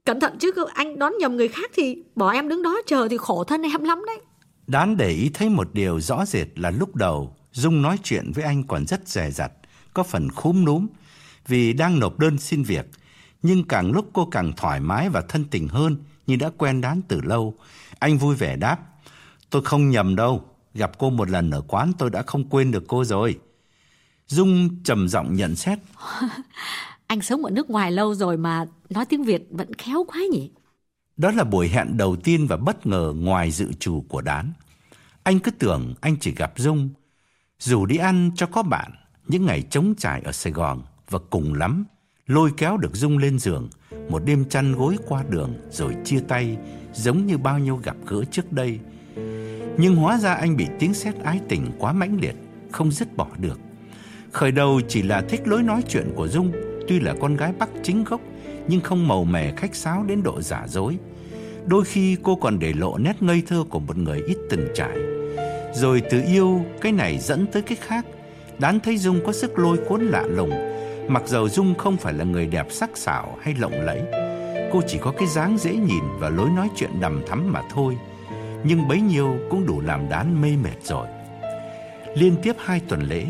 Cẩn 0.05 0.21
thận 0.21 0.39
chứ 0.39 0.53
anh 0.75 0.99
đón 0.99 1.13
nhầm 1.19 1.37
người 1.37 1.49
khác 1.49 1.71
thì 1.75 2.03
bỏ 2.15 2.33
em 2.33 2.49
đứng 2.49 2.63
đó 2.63 2.81
chờ 2.87 3.09
thì 3.11 3.17
khổ 3.17 3.45
thân 3.45 3.63
em 3.63 3.85
lắm 3.85 4.03
đấy. 4.07 4.19
Đán 4.67 4.97
để 4.97 5.11
ý 5.11 5.31
thấy 5.35 5.49
một 5.49 5.69
điều 5.73 6.01
rõ 6.01 6.25
rệt 6.27 6.49
là 6.59 6.71
lúc 6.71 6.97
đầu 6.97 7.37
Dung 7.53 7.83
nói 7.83 7.99
chuyện 8.03 8.33
với 8.35 8.45
anh 8.45 8.63
còn 8.67 8.87
rất 8.87 9.09
dè 9.09 9.31
dặt, 9.31 9.53
có 9.95 10.03
phần 10.03 10.31
khúm 10.31 10.65
núm 10.65 10.87
vì 11.47 11.73
đang 11.73 11.99
nộp 11.99 12.19
đơn 12.19 12.39
xin 12.39 12.63
việc. 12.63 12.87
Nhưng 13.45 13.65
càng 13.65 13.93
lúc 13.93 14.11
cô 14.13 14.29
càng 14.31 14.53
thoải 14.57 14.81
mái 14.81 15.09
và 15.09 15.21
thân 15.29 15.45
tình 15.51 15.69
hơn 15.69 15.97
như 16.27 16.37
đã 16.37 16.51
quen 16.59 16.81
đán 16.81 17.03
từ 17.09 17.21
lâu. 17.21 17.55
Anh 17.99 18.19
vui 18.19 18.35
vẻ 18.35 18.57
đáp, 18.57 18.79
tôi 19.51 19.63
không 19.63 19.91
nhầm 19.91 20.17
đâu, 20.17 20.45
gặp 20.75 20.99
cô 20.99 21.11
một 21.11 21.31
lần 21.31 21.51
ở 21.51 21.61
quán 21.61 21.93
tôi 21.99 22.11
đã 22.11 22.23
không 22.23 22.49
quên 22.49 22.71
được 22.71 22.85
cô 22.89 23.05
rồi. 23.05 23.39
Dung 24.27 24.83
trầm 24.85 25.09
giọng 25.09 25.35
nhận 25.35 25.57
xét. 25.57 25.79
anh 27.07 27.23
sống 27.23 27.45
ở 27.45 27.51
nước 27.51 27.71
ngoài 27.71 27.93
lâu 27.93 28.15
rồi 28.15 28.37
mà 28.37 28.67
nói 28.91 29.05
tiếng 29.05 29.25
Việt 29.25 29.47
vẫn 29.51 29.75
khéo 29.75 30.05
quá 30.09 30.19
nhỉ? 30.33 30.51
Đó 31.17 31.31
là 31.31 31.45
buổi 31.45 31.69
hẹn 31.69 31.97
đầu 31.97 32.17
tiên 32.17 32.47
và 32.47 32.57
bất 32.57 32.87
ngờ 32.87 33.13
ngoài 33.17 33.51
dự 33.51 33.73
trù 33.73 34.05
của 34.09 34.21
đán. 34.21 34.53
Anh 35.23 35.39
cứ 35.39 35.51
tưởng 35.51 35.95
anh 36.01 36.17
chỉ 36.21 36.35
gặp 36.35 36.53
Dung 36.57 36.89
dù 37.59 37.87
đi 37.87 37.97
ăn 37.97 38.31
cho 38.37 38.47
có 38.47 38.63
bạn 38.63 38.93
những 39.29 39.47
ngày 39.47 39.63
trống 39.63 39.95
trải 39.99 40.23
ở 40.25 40.33
Sài 40.33 40.53
Gòn 40.53 40.83
và 41.11 41.19
cùng 41.31 41.55
lắm 41.55 41.85
lôi 42.27 42.51
kéo 42.57 42.77
được 42.77 42.97
Dung 42.97 43.19
lên 43.19 43.39
giường 43.39 43.69
một 44.09 44.23
đêm 44.25 44.45
chăn 44.49 44.73
gối 44.73 44.97
qua 45.09 45.25
đường 45.31 45.55
rồi 45.71 45.95
chia 46.05 46.21
tay 46.29 46.57
giống 46.93 47.27
như 47.27 47.39
bao 47.39 47.59
nhiêu 47.59 47.77
gặp 47.77 47.97
gỡ 48.07 48.25
trước 48.31 48.53
đây. 48.53 48.79
Nhưng 49.79 49.97
hóa 49.97 50.19
ra 50.19 50.35
anh 50.35 50.57
bị 50.57 50.67
tiếng 50.79 50.95
sét 50.95 51.15
ái 51.25 51.41
tình 51.49 51.71
quá 51.79 51.93
mãnh 51.93 52.19
liệt, 52.21 52.35
không 52.71 52.91
dứt 52.91 53.17
bỏ 53.17 53.27
được. 53.39 53.61
Khởi 54.33 54.53
đầu 54.53 54.81
chỉ 54.89 55.03
là 55.03 55.21
thích 55.21 55.41
lối 55.45 55.63
nói 55.63 55.83
chuyện 55.89 56.13
của 56.15 56.29
Dung, 56.29 56.53
tuy 56.89 57.01
là 57.01 57.15
con 57.21 57.37
gái 57.37 57.53
Bắc 57.59 57.69
chính 57.83 58.05
gốc 58.05 58.21
nhưng 58.69 58.81
không 58.81 59.09
màu 59.09 59.25
mè 59.25 59.53
khách 59.57 59.75
sáo 59.75 60.05
đến 60.09 60.23
độ 60.23 60.43
giả 60.43 60.67
dối. 60.69 60.99
Đôi 61.67 61.85
khi 61.85 62.17
cô 62.23 62.37
còn 62.37 62.59
để 62.59 62.73
lộ 62.73 62.99
nét 62.99 63.23
ngây 63.23 63.43
thơ 63.47 63.65
của 63.71 63.79
một 63.79 63.97
người 63.97 64.23
ít 64.27 64.37
từng 64.51 64.69
trải. 64.75 64.99
Rồi 65.75 66.03
từ 66.11 66.23
yêu 66.27 66.65
cái 66.81 66.93
này 66.93 67.19
dẫn 67.19 67.47
tới 67.47 67.63
cái 67.63 67.77
khác 67.81 68.07
Đán 68.59 68.81
thấy 68.81 68.99
Dung 68.99 69.21
có 69.27 69.33
sức 69.33 69.59
lôi 69.59 69.77
cuốn 69.77 70.01
lạ 70.01 70.23
lùng 70.23 70.74
Mặc 71.09 71.23
dầu 71.27 71.49
Dung 71.49 71.75
không 71.75 71.97
phải 71.97 72.13
là 72.13 72.25
người 72.25 72.47
đẹp 72.47 72.67
sắc 72.71 72.91
sảo 72.95 73.39
hay 73.41 73.55
lộng 73.59 73.81
lẫy 73.81 74.03
Cô 74.73 74.83
chỉ 74.87 74.99
có 74.99 75.13
cái 75.19 75.29
dáng 75.29 75.59
dễ 75.59 75.73
nhìn 75.73 76.05
và 76.19 76.29
lối 76.29 76.51
nói 76.51 76.69
chuyện 76.77 76.91
đầm 77.01 77.23
thắm 77.27 77.53
mà 77.53 77.63
thôi. 77.75 77.97
Nhưng 78.65 78.89
bấy 78.89 79.01
nhiêu 79.01 79.37
cũng 79.51 79.67
đủ 79.67 79.81
làm 79.81 80.09
đán 80.09 80.43
mê 80.43 80.49
mệt 80.65 80.77
rồi. 80.83 81.07
Liên 82.15 82.37
tiếp 82.43 82.57
hai 82.59 82.81
tuần 82.89 83.03
lễ 83.03 83.27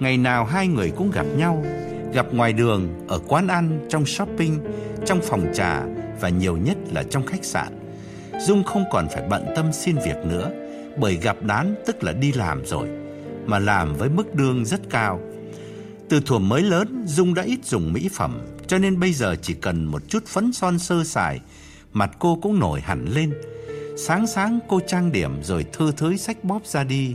Ngày 0.00 0.16
nào 0.16 0.44
hai 0.44 0.68
người 0.68 0.92
cũng 0.96 1.10
gặp 1.10 1.26
nhau 1.36 1.64
Gặp 2.12 2.26
ngoài 2.32 2.52
đường, 2.52 3.06
ở 3.08 3.18
quán 3.28 3.48
ăn, 3.48 3.86
trong 3.88 4.06
shopping, 4.06 4.60
trong 5.06 5.20
phòng 5.22 5.46
trà 5.54 5.82
Và 6.20 6.28
nhiều 6.28 6.56
nhất 6.56 6.76
là 6.92 7.02
trong 7.02 7.26
khách 7.26 7.44
sạn. 7.44 7.68
Dung 8.40 8.64
không 8.64 8.84
còn 8.92 9.08
phải 9.08 9.22
bận 9.28 9.46
tâm 9.56 9.72
xin 9.72 9.96
việc 9.96 10.16
nữa 10.26 10.50
bởi 10.96 11.16
gặp 11.16 11.36
đán 11.42 11.74
tức 11.86 12.04
là 12.04 12.12
đi 12.12 12.32
làm 12.32 12.66
rồi, 12.66 12.88
mà 13.46 13.58
làm 13.58 13.94
với 13.94 14.08
mức 14.08 14.26
lương 14.34 14.64
rất 14.64 14.80
cao. 14.90 15.20
Từ 16.14 16.20
thuở 16.20 16.38
mới 16.38 16.62
lớn, 16.62 17.04
Dung 17.06 17.34
đã 17.34 17.42
ít 17.42 17.64
dùng 17.64 17.92
mỹ 17.92 18.08
phẩm, 18.12 18.40
cho 18.66 18.78
nên 18.78 19.00
bây 19.00 19.12
giờ 19.12 19.36
chỉ 19.42 19.54
cần 19.54 19.84
một 19.84 20.02
chút 20.08 20.26
phấn 20.26 20.52
son 20.52 20.78
sơ 20.78 21.04
sài, 21.04 21.40
mặt 21.92 22.10
cô 22.18 22.38
cũng 22.42 22.58
nổi 22.58 22.80
hẳn 22.80 23.06
lên. 23.08 23.32
Sáng 23.96 24.26
sáng 24.26 24.58
cô 24.68 24.80
trang 24.86 25.12
điểm 25.12 25.42
rồi 25.42 25.64
thư 25.72 25.92
thới 25.92 26.18
sách 26.18 26.44
bóp 26.44 26.66
ra 26.66 26.84
đi. 26.84 27.14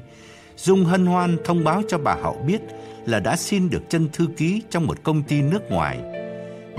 Dung 0.58 0.86
hân 0.86 1.06
hoan 1.06 1.38
thông 1.46 1.64
báo 1.64 1.82
cho 1.90 1.98
bà 1.98 2.16
Hậu 2.16 2.44
biết 2.48 2.62
là 3.06 3.20
đã 3.20 3.36
xin 3.36 3.70
được 3.70 3.82
chân 3.90 4.10
thư 4.14 4.28
ký 4.38 4.62
trong 4.70 4.88
một 4.88 5.04
công 5.04 5.24
ty 5.24 5.42
nước 5.42 5.62
ngoài. 5.70 6.00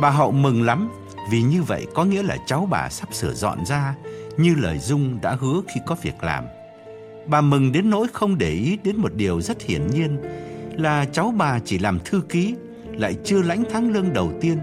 Bà 0.00 0.10
Hậu 0.10 0.32
mừng 0.32 0.62
lắm 0.62 0.90
vì 1.30 1.42
như 1.42 1.62
vậy 1.62 1.86
có 1.94 2.04
nghĩa 2.04 2.22
là 2.22 2.36
cháu 2.46 2.68
bà 2.70 2.88
sắp 2.90 3.14
sửa 3.14 3.34
dọn 3.34 3.66
ra 3.66 3.94
như 4.36 4.54
lời 4.54 4.78
Dung 4.78 5.18
đã 5.22 5.36
hứa 5.40 5.60
khi 5.74 5.80
có 5.86 5.96
việc 6.02 6.24
làm. 6.24 6.44
Bà 7.26 7.40
mừng 7.40 7.72
đến 7.72 7.90
nỗi 7.90 8.06
không 8.12 8.38
để 8.38 8.50
ý 8.50 8.78
đến 8.84 8.96
một 8.96 9.14
điều 9.14 9.40
rất 9.40 9.62
hiển 9.62 9.90
nhiên 9.90 10.18
là 10.80 11.04
cháu 11.04 11.34
bà 11.36 11.58
chỉ 11.58 11.78
làm 11.78 11.98
thư 12.04 12.20
ký, 12.28 12.54
lại 12.92 13.16
chưa 13.24 13.42
lãnh 13.42 13.64
tháng 13.72 13.90
lương 13.92 14.12
đầu 14.12 14.32
tiên, 14.40 14.58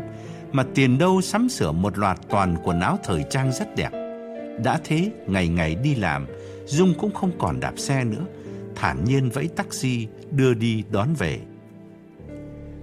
mà 0.51 0.65
tiền 0.75 0.97
đâu 0.97 1.21
sắm 1.21 1.49
sửa 1.49 1.71
một 1.71 1.97
loạt 1.97 2.19
toàn 2.29 2.57
quần 2.63 2.79
áo 2.79 2.99
thời 3.03 3.25
trang 3.29 3.51
rất 3.51 3.75
đẹp. 3.75 3.91
Đã 4.63 4.79
thế, 4.83 5.11
ngày 5.27 5.47
ngày 5.47 5.75
đi 5.75 5.95
làm, 5.95 6.27
Dung 6.65 6.93
cũng 6.99 7.13
không 7.13 7.31
còn 7.39 7.59
đạp 7.59 7.73
xe 7.77 8.03
nữa, 8.03 8.25
thản 8.75 9.03
nhiên 9.03 9.29
vẫy 9.29 9.47
taxi 9.47 10.07
đưa 10.31 10.53
đi 10.53 10.83
đón 10.91 11.13
về. 11.13 11.39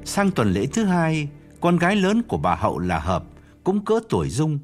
Sang 0.05 0.31
tuần 0.31 0.53
lễ 0.53 0.67
thứ 0.67 0.85
hai, 0.85 1.29
con 1.61 1.77
gái 1.77 1.97
lớn 1.97 2.23
của 2.29 2.39
bà 2.39 2.55
Hậu 2.55 2.79
là 2.79 2.99
Hợp, 2.99 3.25
cũng 3.65 3.85
cỡ 3.85 4.01
tuổi 4.09 4.29
Dung, 4.29 4.59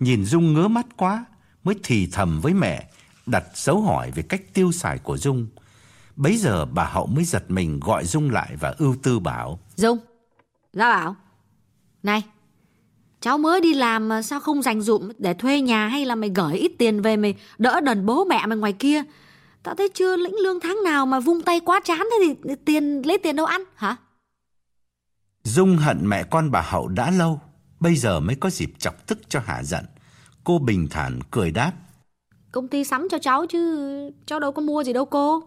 nhìn 0.00 0.24
Dung 0.24 0.54
ngớ 0.54 0.68
mắt 0.68 0.86
quá, 0.96 1.24
mới 1.64 1.74
thì 1.82 2.08
thầm 2.12 2.40
với 2.40 2.54
mẹ 2.54 2.88
đặt 3.26 3.44
dấu 3.54 3.80
hỏi 3.80 4.10
về 4.10 4.22
cách 4.22 4.42
tiêu 4.54 4.72
xài 4.72 4.98
của 4.98 5.16
Dung. 5.16 5.46
Bấy 6.16 6.36
giờ 6.36 6.64
bà 6.64 6.84
Hậu 6.84 7.06
mới 7.06 7.24
giật 7.24 7.44
mình 7.48 7.80
gọi 7.80 8.04
Dung 8.04 8.30
lại 8.30 8.56
và 8.60 8.74
ưu 8.78 8.96
tư 9.02 9.18
bảo. 9.18 9.58
Dung, 9.76 9.98
ra 10.72 10.88
bảo. 10.88 11.16
Này, 12.02 12.22
cháu 13.20 13.38
mới 13.38 13.60
đi 13.60 13.74
làm 13.74 14.08
mà 14.08 14.22
sao 14.22 14.40
không 14.40 14.62
dành 14.62 14.80
dụm 14.80 15.10
để 15.18 15.34
thuê 15.34 15.60
nhà 15.60 15.88
hay 15.88 16.04
là 16.04 16.14
mày 16.14 16.30
gửi 16.34 16.54
ít 16.54 16.72
tiền 16.78 17.02
về 17.02 17.16
mày 17.16 17.34
đỡ 17.58 17.80
đần 17.80 18.06
bố 18.06 18.24
mẹ 18.24 18.46
mày 18.46 18.58
ngoài 18.58 18.72
kia. 18.72 19.02
Tao 19.62 19.74
thấy 19.74 19.88
chưa 19.94 20.16
lĩnh 20.16 20.34
lương 20.42 20.60
tháng 20.60 20.78
nào 20.84 21.06
mà 21.06 21.20
vung 21.20 21.42
tay 21.42 21.60
quá 21.60 21.80
chán 21.84 21.98
thế 21.98 22.34
thì 22.44 22.54
tiền 22.64 23.02
lấy 23.06 23.18
tiền 23.18 23.36
đâu 23.36 23.46
ăn 23.46 23.64
hả? 23.74 23.96
Dung 25.42 25.76
hận 25.76 25.98
mẹ 26.02 26.24
con 26.24 26.50
bà 26.50 26.60
Hậu 26.60 26.88
đã 26.88 27.10
lâu, 27.10 27.40
bây 27.80 27.96
giờ 27.96 28.20
mới 28.20 28.36
có 28.36 28.50
dịp 28.50 28.72
chọc 28.78 29.06
tức 29.06 29.18
cho 29.28 29.40
hạ 29.44 29.62
giận. 29.62 29.84
Cô 30.44 30.58
bình 30.58 30.88
thản 30.90 31.20
cười 31.30 31.50
đáp. 31.50 31.72
Công 32.52 32.68
ty 32.68 32.84
sắm 32.84 33.08
cho 33.10 33.18
cháu 33.18 33.46
chứ 33.46 34.10
cháu 34.26 34.40
đâu 34.40 34.52
có 34.52 34.62
mua 34.62 34.84
gì 34.84 34.92
đâu 34.92 35.04
cô. 35.04 35.42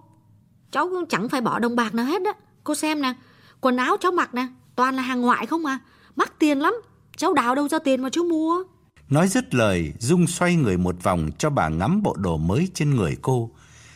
Cháu 0.71 0.89
cũng 0.89 1.05
chẳng 1.05 1.29
phải 1.29 1.41
bỏ 1.41 1.59
đồng 1.59 1.75
bạc 1.75 1.95
nào 1.95 2.05
hết 2.05 2.21
á. 2.25 2.33
Cô 2.63 2.75
xem 2.75 3.01
nè, 3.01 3.13
quần 3.61 3.77
áo 3.77 3.97
cháu 4.01 4.11
mặc 4.11 4.33
nè, 4.33 4.47
Toàn 4.75 4.95
là 4.95 5.01
hàng 5.01 5.21
ngoại 5.21 5.45
không 5.45 5.63
mà. 5.63 5.79
Mắc 6.15 6.33
tiền 6.39 6.59
lắm. 6.59 6.73
Cháu 7.17 7.33
đào 7.33 7.55
đâu 7.55 7.67
ra 7.67 7.79
tiền 7.79 8.01
mà 8.01 8.09
chú 8.09 8.23
mua. 8.23 8.63
Nói 9.09 9.27
dứt 9.27 9.53
lời, 9.53 9.93
Dung 9.99 10.27
xoay 10.27 10.55
người 10.55 10.77
một 10.77 10.95
vòng 11.03 11.29
cho 11.37 11.49
bà 11.49 11.69
ngắm 11.69 12.03
bộ 12.03 12.15
đồ 12.19 12.37
mới 12.37 12.69
trên 12.73 12.95
người 12.95 13.17
cô. 13.21 13.49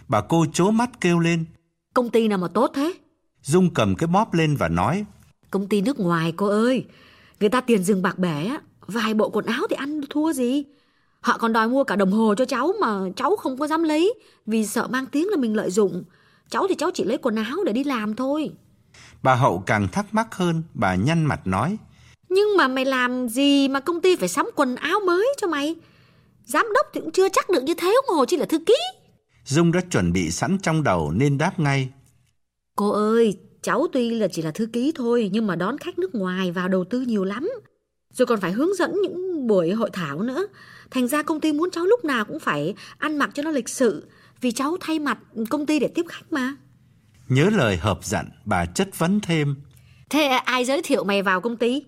Bà 0.07 0.21
cô 0.21 0.45
chố 0.53 0.71
mắt 0.71 0.89
kêu 1.01 1.19
lên. 1.19 1.45
Công 1.93 2.09
ty 2.09 2.27
nào 2.27 2.37
mà 2.37 2.47
tốt 2.47 2.71
thế? 2.75 2.93
Dung 3.43 3.73
cầm 3.73 3.95
cái 3.95 4.07
bóp 4.07 4.33
lên 4.33 4.55
và 4.55 4.67
nói. 4.67 5.05
Công 5.51 5.67
ty 5.67 5.81
nước 5.81 5.99
ngoài 5.99 6.33
cô 6.37 6.47
ơi. 6.47 6.85
Người 7.39 7.49
ta 7.49 7.61
tiền 7.61 7.83
rừng 7.83 8.01
bạc 8.01 8.19
bể 8.19 8.45
á. 8.45 8.61
Vài 8.87 9.13
bộ 9.13 9.29
quần 9.29 9.45
áo 9.45 9.61
thì 9.69 9.75
ăn 9.75 10.01
thua 10.09 10.33
gì. 10.33 10.63
Họ 11.21 11.37
còn 11.37 11.53
đòi 11.53 11.67
mua 11.67 11.83
cả 11.83 11.95
đồng 11.95 12.11
hồ 12.11 12.35
cho 12.37 12.45
cháu 12.45 12.73
mà 12.81 12.99
cháu 13.15 13.35
không 13.35 13.57
có 13.57 13.67
dám 13.67 13.83
lấy 13.83 14.13
vì 14.45 14.65
sợ 14.65 14.87
mang 14.87 15.05
tiếng 15.05 15.27
là 15.29 15.37
mình 15.37 15.55
lợi 15.55 15.71
dụng. 15.71 16.03
Cháu 16.49 16.65
thì 16.69 16.75
cháu 16.75 16.91
chỉ 16.93 17.03
lấy 17.03 17.17
quần 17.17 17.35
áo 17.35 17.63
để 17.65 17.73
đi 17.73 17.83
làm 17.83 18.15
thôi. 18.15 18.51
Bà 19.23 19.35
Hậu 19.35 19.63
càng 19.65 19.87
thắc 19.87 20.13
mắc 20.13 20.35
hơn, 20.35 20.63
bà 20.73 20.95
nhăn 20.95 21.25
mặt 21.25 21.47
nói. 21.47 21.77
Nhưng 22.29 22.57
mà 22.57 22.67
mày 22.67 22.85
làm 22.85 23.29
gì 23.29 23.67
mà 23.67 23.79
công 23.79 24.01
ty 24.01 24.15
phải 24.15 24.29
sắm 24.29 24.49
quần 24.55 24.75
áo 24.75 24.99
mới 24.99 25.27
cho 25.37 25.47
mày? 25.47 25.75
Giám 26.45 26.65
đốc 26.75 26.87
thì 26.93 27.01
cũng 27.01 27.11
chưa 27.11 27.29
chắc 27.29 27.49
được 27.49 27.63
như 27.63 27.73
thế 27.73 27.95
ông 28.07 28.17
Hồ 28.17 28.25
chỉ 28.25 28.37
là 28.37 28.45
thư 28.45 28.59
ký. 28.65 28.75
Dung 29.45 29.71
đã 29.71 29.81
chuẩn 29.91 30.13
bị 30.13 30.31
sẵn 30.31 30.57
trong 30.61 30.83
đầu 30.83 31.11
nên 31.11 31.37
đáp 31.37 31.59
ngay. 31.59 31.89
Cô 32.75 32.89
ơi, 32.89 33.37
cháu 33.61 33.87
tuy 33.93 34.09
là 34.09 34.27
chỉ 34.27 34.41
là 34.41 34.51
thư 34.51 34.65
ký 34.65 34.91
thôi 34.95 35.29
nhưng 35.33 35.47
mà 35.47 35.55
đón 35.55 35.77
khách 35.77 35.99
nước 35.99 36.15
ngoài 36.15 36.51
vào 36.51 36.67
đầu 36.67 36.83
tư 36.83 37.01
nhiều 37.01 37.23
lắm. 37.23 37.49
Rồi 38.13 38.25
còn 38.25 38.39
phải 38.41 38.51
hướng 38.51 38.73
dẫn 38.75 39.01
những 39.01 39.47
buổi 39.47 39.71
hội 39.71 39.89
thảo 39.93 40.21
nữa. 40.21 40.47
Thành 40.91 41.07
ra 41.07 41.23
công 41.23 41.39
ty 41.39 41.53
muốn 41.53 41.71
cháu 41.71 41.85
lúc 41.85 42.05
nào 42.05 42.25
cũng 42.25 42.39
phải 42.39 42.75
ăn 42.97 43.17
mặc 43.17 43.29
cho 43.33 43.43
nó 43.43 43.51
lịch 43.51 43.69
sự 43.69 44.07
vì 44.41 44.51
cháu 44.51 44.77
thay 44.81 44.99
mặt 44.99 45.17
công 45.49 45.65
ty 45.65 45.79
để 45.79 45.87
tiếp 45.95 46.05
khách 46.09 46.31
mà. 46.31 46.55
Nhớ 47.29 47.49
lời 47.49 47.77
hợp 47.77 47.99
dặn, 48.03 48.29
bà 48.45 48.65
chất 48.65 48.99
vấn 48.99 49.19
thêm. 49.19 49.55
Thế 50.09 50.27
ai 50.27 50.65
giới 50.65 50.81
thiệu 50.83 51.03
mày 51.03 51.21
vào 51.21 51.41
công 51.41 51.57
ty? 51.57 51.83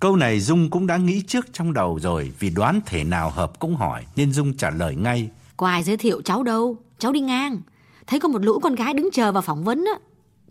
Câu 0.00 0.16
này 0.16 0.40
Dung 0.40 0.70
cũng 0.70 0.86
đã 0.86 0.96
nghĩ 0.96 1.22
trước 1.26 1.46
trong 1.52 1.72
đầu 1.72 1.98
rồi 2.02 2.32
vì 2.38 2.50
đoán 2.50 2.80
thể 2.86 3.04
nào 3.04 3.30
hợp 3.30 3.58
cũng 3.58 3.76
hỏi 3.76 4.04
nên 4.16 4.32
Dung 4.32 4.56
trả 4.56 4.70
lời 4.70 4.94
ngay. 4.94 5.30
Có 5.56 5.66
ai 5.66 5.82
giới 5.82 5.96
thiệu 5.96 6.22
cháu 6.24 6.42
đâu, 6.42 6.76
cháu 6.98 7.12
đi 7.12 7.20
ngang. 7.20 7.60
Thấy 8.06 8.20
có 8.20 8.28
một 8.28 8.44
lũ 8.44 8.58
con 8.62 8.74
gái 8.74 8.94
đứng 8.94 9.08
chờ 9.12 9.32
vào 9.32 9.42
phỏng 9.42 9.64
vấn 9.64 9.84
á. 9.84 10.00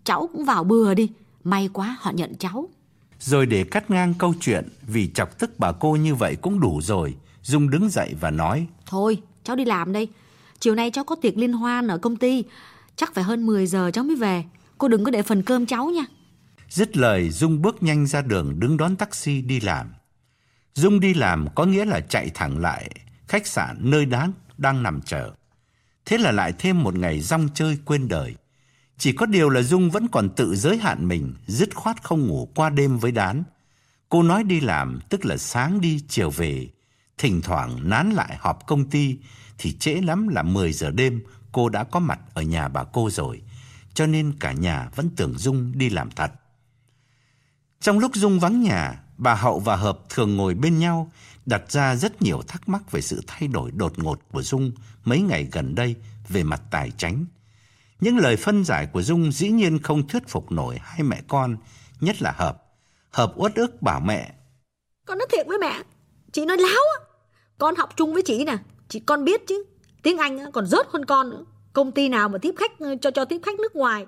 Cháu 0.04 0.28
cũng 0.32 0.44
vào 0.44 0.64
bừa 0.64 0.94
đi, 0.94 1.10
may 1.44 1.68
quá 1.72 1.96
họ 2.00 2.10
nhận 2.10 2.34
cháu. 2.38 2.68
Rồi 3.18 3.46
để 3.46 3.64
cắt 3.64 3.90
ngang 3.90 4.14
câu 4.18 4.34
chuyện 4.40 4.68
vì 4.86 5.10
chọc 5.14 5.38
tức 5.38 5.58
bà 5.58 5.72
cô 5.72 5.96
như 5.96 6.14
vậy 6.14 6.36
cũng 6.36 6.60
đủ 6.60 6.80
rồi. 6.82 7.14
Dung 7.42 7.70
đứng 7.70 7.88
dậy 7.90 8.14
và 8.20 8.30
nói. 8.30 8.66
Thôi, 8.86 9.22
cháu 9.44 9.56
đi 9.56 9.64
làm 9.64 9.92
đây. 9.92 10.08
Chiều 10.60 10.74
nay 10.74 10.90
cháu 10.90 11.04
có 11.04 11.16
tiệc 11.16 11.36
liên 11.36 11.52
hoan 11.52 11.88
ở 11.88 11.98
công 11.98 12.16
ty. 12.16 12.44
Chắc 12.96 13.14
phải 13.14 13.24
hơn 13.24 13.46
10 13.46 13.66
giờ 13.66 13.90
cháu 13.90 14.04
mới 14.04 14.16
về. 14.16 14.44
Cô 14.78 14.88
đừng 14.88 15.04
có 15.04 15.10
để 15.10 15.22
phần 15.22 15.42
cơm 15.42 15.66
cháu 15.66 15.90
nha. 15.90 16.04
Dứt 16.68 16.96
lời 16.96 17.30
Dung 17.30 17.62
bước 17.62 17.82
nhanh 17.82 18.06
ra 18.06 18.22
đường 18.22 18.60
đứng 18.60 18.76
đón 18.76 18.96
taxi 18.96 19.42
đi 19.42 19.60
làm. 19.60 19.92
Dung 20.74 21.00
đi 21.00 21.14
làm 21.14 21.46
có 21.54 21.64
nghĩa 21.64 21.84
là 21.84 22.00
chạy 22.00 22.30
thẳng 22.34 22.58
lại 22.58 22.90
khách 23.28 23.46
sạn 23.46 23.76
nơi 23.80 24.06
đáng 24.06 24.32
đang 24.58 24.82
nằm 24.82 25.00
chờ. 25.02 25.32
Thế 26.04 26.18
là 26.18 26.32
lại 26.32 26.52
thêm 26.58 26.82
một 26.82 26.94
ngày 26.94 27.20
rong 27.20 27.48
chơi 27.54 27.78
quên 27.84 28.08
đời. 28.08 28.34
Chỉ 28.98 29.12
có 29.12 29.26
điều 29.26 29.48
là 29.48 29.62
Dung 29.62 29.90
vẫn 29.90 30.08
còn 30.08 30.28
tự 30.28 30.56
giới 30.56 30.76
hạn 30.76 31.08
mình, 31.08 31.34
dứt 31.46 31.74
khoát 31.74 32.02
không 32.02 32.26
ngủ 32.26 32.48
qua 32.54 32.70
đêm 32.70 32.98
với 32.98 33.12
đán. 33.12 33.42
Cô 34.08 34.22
nói 34.22 34.44
đi 34.44 34.60
làm 34.60 35.00
tức 35.08 35.24
là 35.24 35.36
sáng 35.36 35.80
đi 35.80 36.00
chiều 36.08 36.30
về, 36.30 36.68
thỉnh 37.18 37.42
thoảng 37.42 37.88
nán 37.88 38.10
lại 38.10 38.36
họp 38.40 38.66
công 38.66 38.90
ty 38.90 39.18
thì 39.58 39.72
trễ 39.72 39.94
lắm 39.94 40.28
là 40.28 40.42
10 40.42 40.72
giờ 40.72 40.90
đêm 40.90 41.22
cô 41.52 41.68
đã 41.68 41.84
có 41.84 42.00
mặt 42.00 42.20
ở 42.34 42.42
nhà 42.42 42.68
bà 42.68 42.84
cô 42.84 43.10
rồi, 43.10 43.42
cho 43.94 44.06
nên 44.06 44.32
cả 44.40 44.52
nhà 44.52 44.90
vẫn 44.94 45.10
tưởng 45.16 45.38
Dung 45.38 45.72
đi 45.74 45.90
làm 45.90 46.10
thật. 46.10 46.32
Trong 47.80 47.98
lúc 47.98 48.14
Dung 48.14 48.40
vắng 48.40 48.62
nhà, 48.62 49.00
bà 49.16 49.34
Hậu 49.34 49.60
và 49.60 49.76
Hợp 49.76 49.98
thường 50.08 50.36
ngồi 50.36 50.54
bên 50.54 50.78
nhau, 50.78 51.12
đặt 51.46 51.72
ra 51.72 51.96
rất 51.96 52.22
nhiều 52.22 52.42
thắc 52.42 52.68
mắc 52.68 52.90
về 52.90 53.00
sự 53.00 53.22
thay 53.26 53.48
đổi 53.48 53.70
đột 53.70 53.98
ngột 53.98 54.20
của 54.32 54.42
Dung 54.42 54.72
mấy 55.04 55.20
ngày 55.20 55.48
gần 55.52 55.74
đây 55.74 55.96
về 56.28 56.42
mặt 56.42 56.62
tài 56.70 56.90
chính. 56.90 57.26
Những 58.00 58.18
lời 58.18 58.36
phân 58.36 58.64
giải 58.64 58.86
của 58.86 59.02
Dung 59.02 59.32
dĩ 59.32 59.48
nhiên 59.48 59.78
không 59.82 60.08
thuyết 60.08 60.28
phục 60.28 60.52
nổi 60.52 60.78
hai 60.82 61.02
mẹ 61.02 61.22
con, 61.28 61.56
nhất 62.00 62.22
là 62.22 62.32
Hợp. 62.32 62.64
Hợp 63.10 63.32
uất 63.36 63.54
ức 63.54 63.82
bảo 63.82 64.00
mẹ. 64.00 64.34
Con 65.06 65.18
nói 65.18 65.26
thiệt 65.32 65.46
với 65.46 65.58
mẹ, 65.58 65.82
chị 66.32 66.44
nói 66.44 66.56
láo 66.56 66.82
á. 66.98 67.04
Con 67.58 67.74
học 67.76 67.90
chung 67.96 68.14
với 68.14 68.22
chị 68.26 68.44
nè, 68.44 68.56
chị 68.88 69.00
con 69.00 69.24
biết 69.24 69.46
chứ. 69.46 69.64
Tiếng 70.02 70.18
Anh 70.18 70.52
còn 70.52 70.66
rớt 70.66 70.86
hơn 70.92 71.04
con 71.04 71.30
nữa. 71.30 71.44
Công 71.72 71.92
ty 71.92 72.08
nào 72.08 72.28
mà 72.28 72.38
tiếp 72.38 72.54
khách 72.56 72.72
cho 73.00 73.10
cho 73.10 73.24
tiếp 73.24 73.40
khách 73.42 73.60
nước 73.60 73.76
ngoài, 73.76 74.06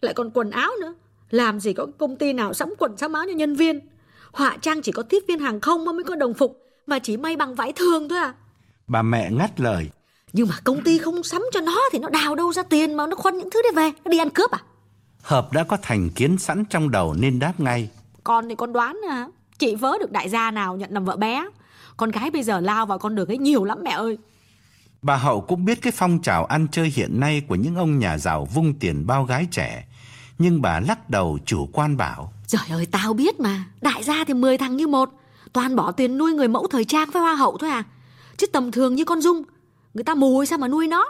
lại 0.00 0.14
còn 0.14 0.30
quần 0.34 0.50
áo 0.50 0.70
nữa. 0.80 0.94
Làm 1.30 1.60
gì 1.60 1.72
có 1.72 1.86
công 1.98 2.16
ty 2.16 2.32
nào 2.32 2.54
sắm 2.54 2.74
quần 2.78 2.96
sắm 2.96 3.12
áo 3.12 3.24
cho 3.26 3.32
nhân 3.32 3.56
viên. 3.56 3.80
Họa 4.32 4.56
trang 4.60 4.82
chỉ 4.82 4.92
có 4.92 5.02
tiếp 5.02 5.24
viên 5.28 5.38
hàng 5.38 5.60
không 5.60 5.84
mới 5.84 6.04
có 6.04 6.14
đồng 6.16 6.34
phục, 6.34 6.62
mà 6.86 6.98
chỉ 6.98 7.16
may 7.16 7.36
bằng 7.36 7.54
vải 7.54 7.72
thường 7.72 8.08
thôi 8.08 8.18
à. 8.18 8.34
Bà 8.86 9.02
mẹ 9.02 9.30
ngắt 9.30 9.60
lời. 9.60 9.90
Nhưng 10.32 10.48
mà 10.48 10.54
công 10.64 10.82
ty 10.82 10.98
không 10.98 11.22
sắm 11.22 11.42
cho 11.52 11.60
nó 11.60 11.80
thì 11.92 11.98
nó 11.98 12.08
đào 12.08 12.34
đâu 12.34 12.52
ra 12.52 12.62
tiền 12.62 12.94
mà 12.94 13.06
nó 13.06 13.16
khuân 13.16 13.38
những 13.38 13.50
thứ 13.50 13.62
đấy 13.62 13.72
về, 13.74 13.92
nó 14.04 14.10
đi 14.10 14.18
ăn 14.18 14.30
cướp 14.30 14.50
à? 14.50 14.58
Hợp 15.22 15.52
đã 15.52 15.64
có 15.64 15.76
thành 15.82 16.10
kiến 16.10 16.38
sẵn 16.38 16.64
trong 16.64 16.90
đầu 16.90 17.14
nên 17.18 17.38
đáp 17.38 17.52
ngay. 17.58 17.90
Con 18.24 18.48
thì 18.48 18.54
con 18.54 18.72
đoán 18.72 19.00
à, 19.08 19.28
chị 19.58 19.74
vớ 19.74 19.98
được 19.98 20.12
đại 20.12 20.28
gia 20.28 20.50
nào 20.50 20.76
nhận 20.76 20.90
làm 20.92 21.04
vợ 21.04 21.16
bé. 21.16 21.46
Con 21.96 22.10
gái 22.10 22.30
bây 22.30 22.42
giờ 22.42 22.60
lao 22.60 22.86
vào 22.86 22.98
con 22.98 23.14
đường 23.14 23.28
ấy 23.28 23.38
nhiều 23.38 23.64
lắm 23.64 23.78
mẹ 23.84 23.90
ơi. 23.90 24.18
Bà 25.02 25.16
Hậu 25.16 25.40
cũng 25.40 25.64
biết 25.64 25.82
cái 25.82 25.92
phong 25.96 26.22
trào 26.22 26.44
ăn 26.44 26.66
chơi 26.72 26.92
hiện 26.94 27.20
nay 27.20 27.42
của 27.48 27.54
những 27.54 27.76
ông 27.76 27.98
nhà 27.98 28.18
giàu 28.18 28.44
vung 28.44 28.74
tiền 28.74 29.06
bao 29.06 29.24
gái 29.24 29.46
trẻ. 29.50 29.86
Nhưng 30.38 30.62
bà 30.62 30.80
lắc 30.80 31.10
đầu 31.10 31.38
chủ 31.46 31.68
quan 31.72 31.96
bảo. 31.96 32.32
Trời 32.46 32.68
ơi 32.70 32.86
tao 32.86 33.14
biết 33.14 33.40
mà, 33.40 33.64
đại 33.80 34.02
gia 34.02 34.24
thì 34.24 34.34
10 34.34 34.58
thằng 34.58 34.76
như 34.76 34.86
một. 34.86 35.10
Toàn 35.52 35.76
bỏ 35.76 35.92
tiền 35.92 36.18
nuôi 36.18 36.32
người 36.32 36.48
mẫu 36.48 36.66
thời 36.70 36.84
trang 36.84 37.10
với 37.10 37.22
hoa 37.22 37.34
hậu 37.34 37.58
thôi 37.58 37.70
à. 37.70 37.84
Chứ 38.36 38.46
tầm 38.46 38.72
thường 38.72 38.94
như 38.94 39.04
con 39.04 39.20
Dung, 39.20 39.42
người 39.94 40.04
ta 40.04 40.14
mù 40.14 40.44
sao 40.44 40.58
mà 40.58 40.68
nuôi 40.68 40.88
nó. 40.88 41.04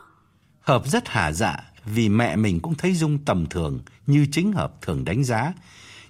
Hợp 0.60 0.86
rất 0.86 1.08
hả 1.08 1.32
dạ 1.32 1.56
vì 1.84 2.08
mẹ 2.08 2.36
mình 2.36 2.60
cũng 2.60 2.74
thấy 2.74 2.94
Dung 2.94 3.18
tầm 3.24 3.46
thường 3.46 3.80
như 4.06 4.26
chính 4.32 4.52
Hợp 4.52 4.82
thường 4.82 5.04
đánh 5.04 5.24
giá. 5.24 5.52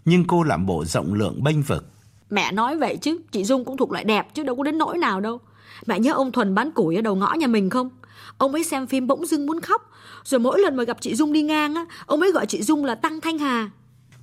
Nhưng 0.05 0.25
cô 0.25 0.43
làm 0.43 0.67
bộ 0.67 0.85
rộng 0.85 1.15
lượng 1.15 1.43
bênh 1.43 1.63
vực. 1.63 1.89
Mẹ 2.31 2.53
nói 2.53 2.77
vậy 2.77 2.97
chứ, 2.97 3.19
chị 3.33 3.45
Dung 3.45 3.65
cũng 3.65 3.77
thuộc 3.77 3.93
loại 3.93 4.05
đẹp 4.05 4.35
chứ 4.35 4.43
đâu 4.43 4.57
có 4.57 4.63
đến 4.63 4.79
nỗi 4.79 4.99
nào 4.99 5.21
đâu. 5.21 5.41
Mẹ 5.87 5.99
nhớ 6.01 6.13
ông 6.13 6.33
Thuần 6.33 6.55
bán 6.55 6.71
củi 6.71 6.97
ở 6.97 7.03
đầu 7.03 7.15
ngõ 7.15 7.35
nhà 7.35 7.47
mình 7.47 7.71
không? 7.71 7.91
Ông 8.39 8.53
ấy 8.53 8.65
xem 8.65 8.87
phim 8.87 9.07
bỗng 9.07 9.27
dưng 9.27 9.47
muốn 9.47 9.61
khóc. 9.61 9.91
Rồi 10.25 10.39
mỗi 10.39 10.61
lần 10.61 10.77
mà 10.77 10.85
gặp 10.85 10.97
chị 11.01 11.15
Dung 11.15 11.33
đi 11.33 11.43
ngang 11.43 11.75
á, 11.75 11.87
ông 12.07 12.21
ấy 12.21 12.33
gọi 12.33 12.47
chị 12.47 12.63
Dung 12.63 12.85
là 12.85 12.95
Tăng 12.95 13.21
Thanh 13.21 13.39
Hà. 13.39 13.71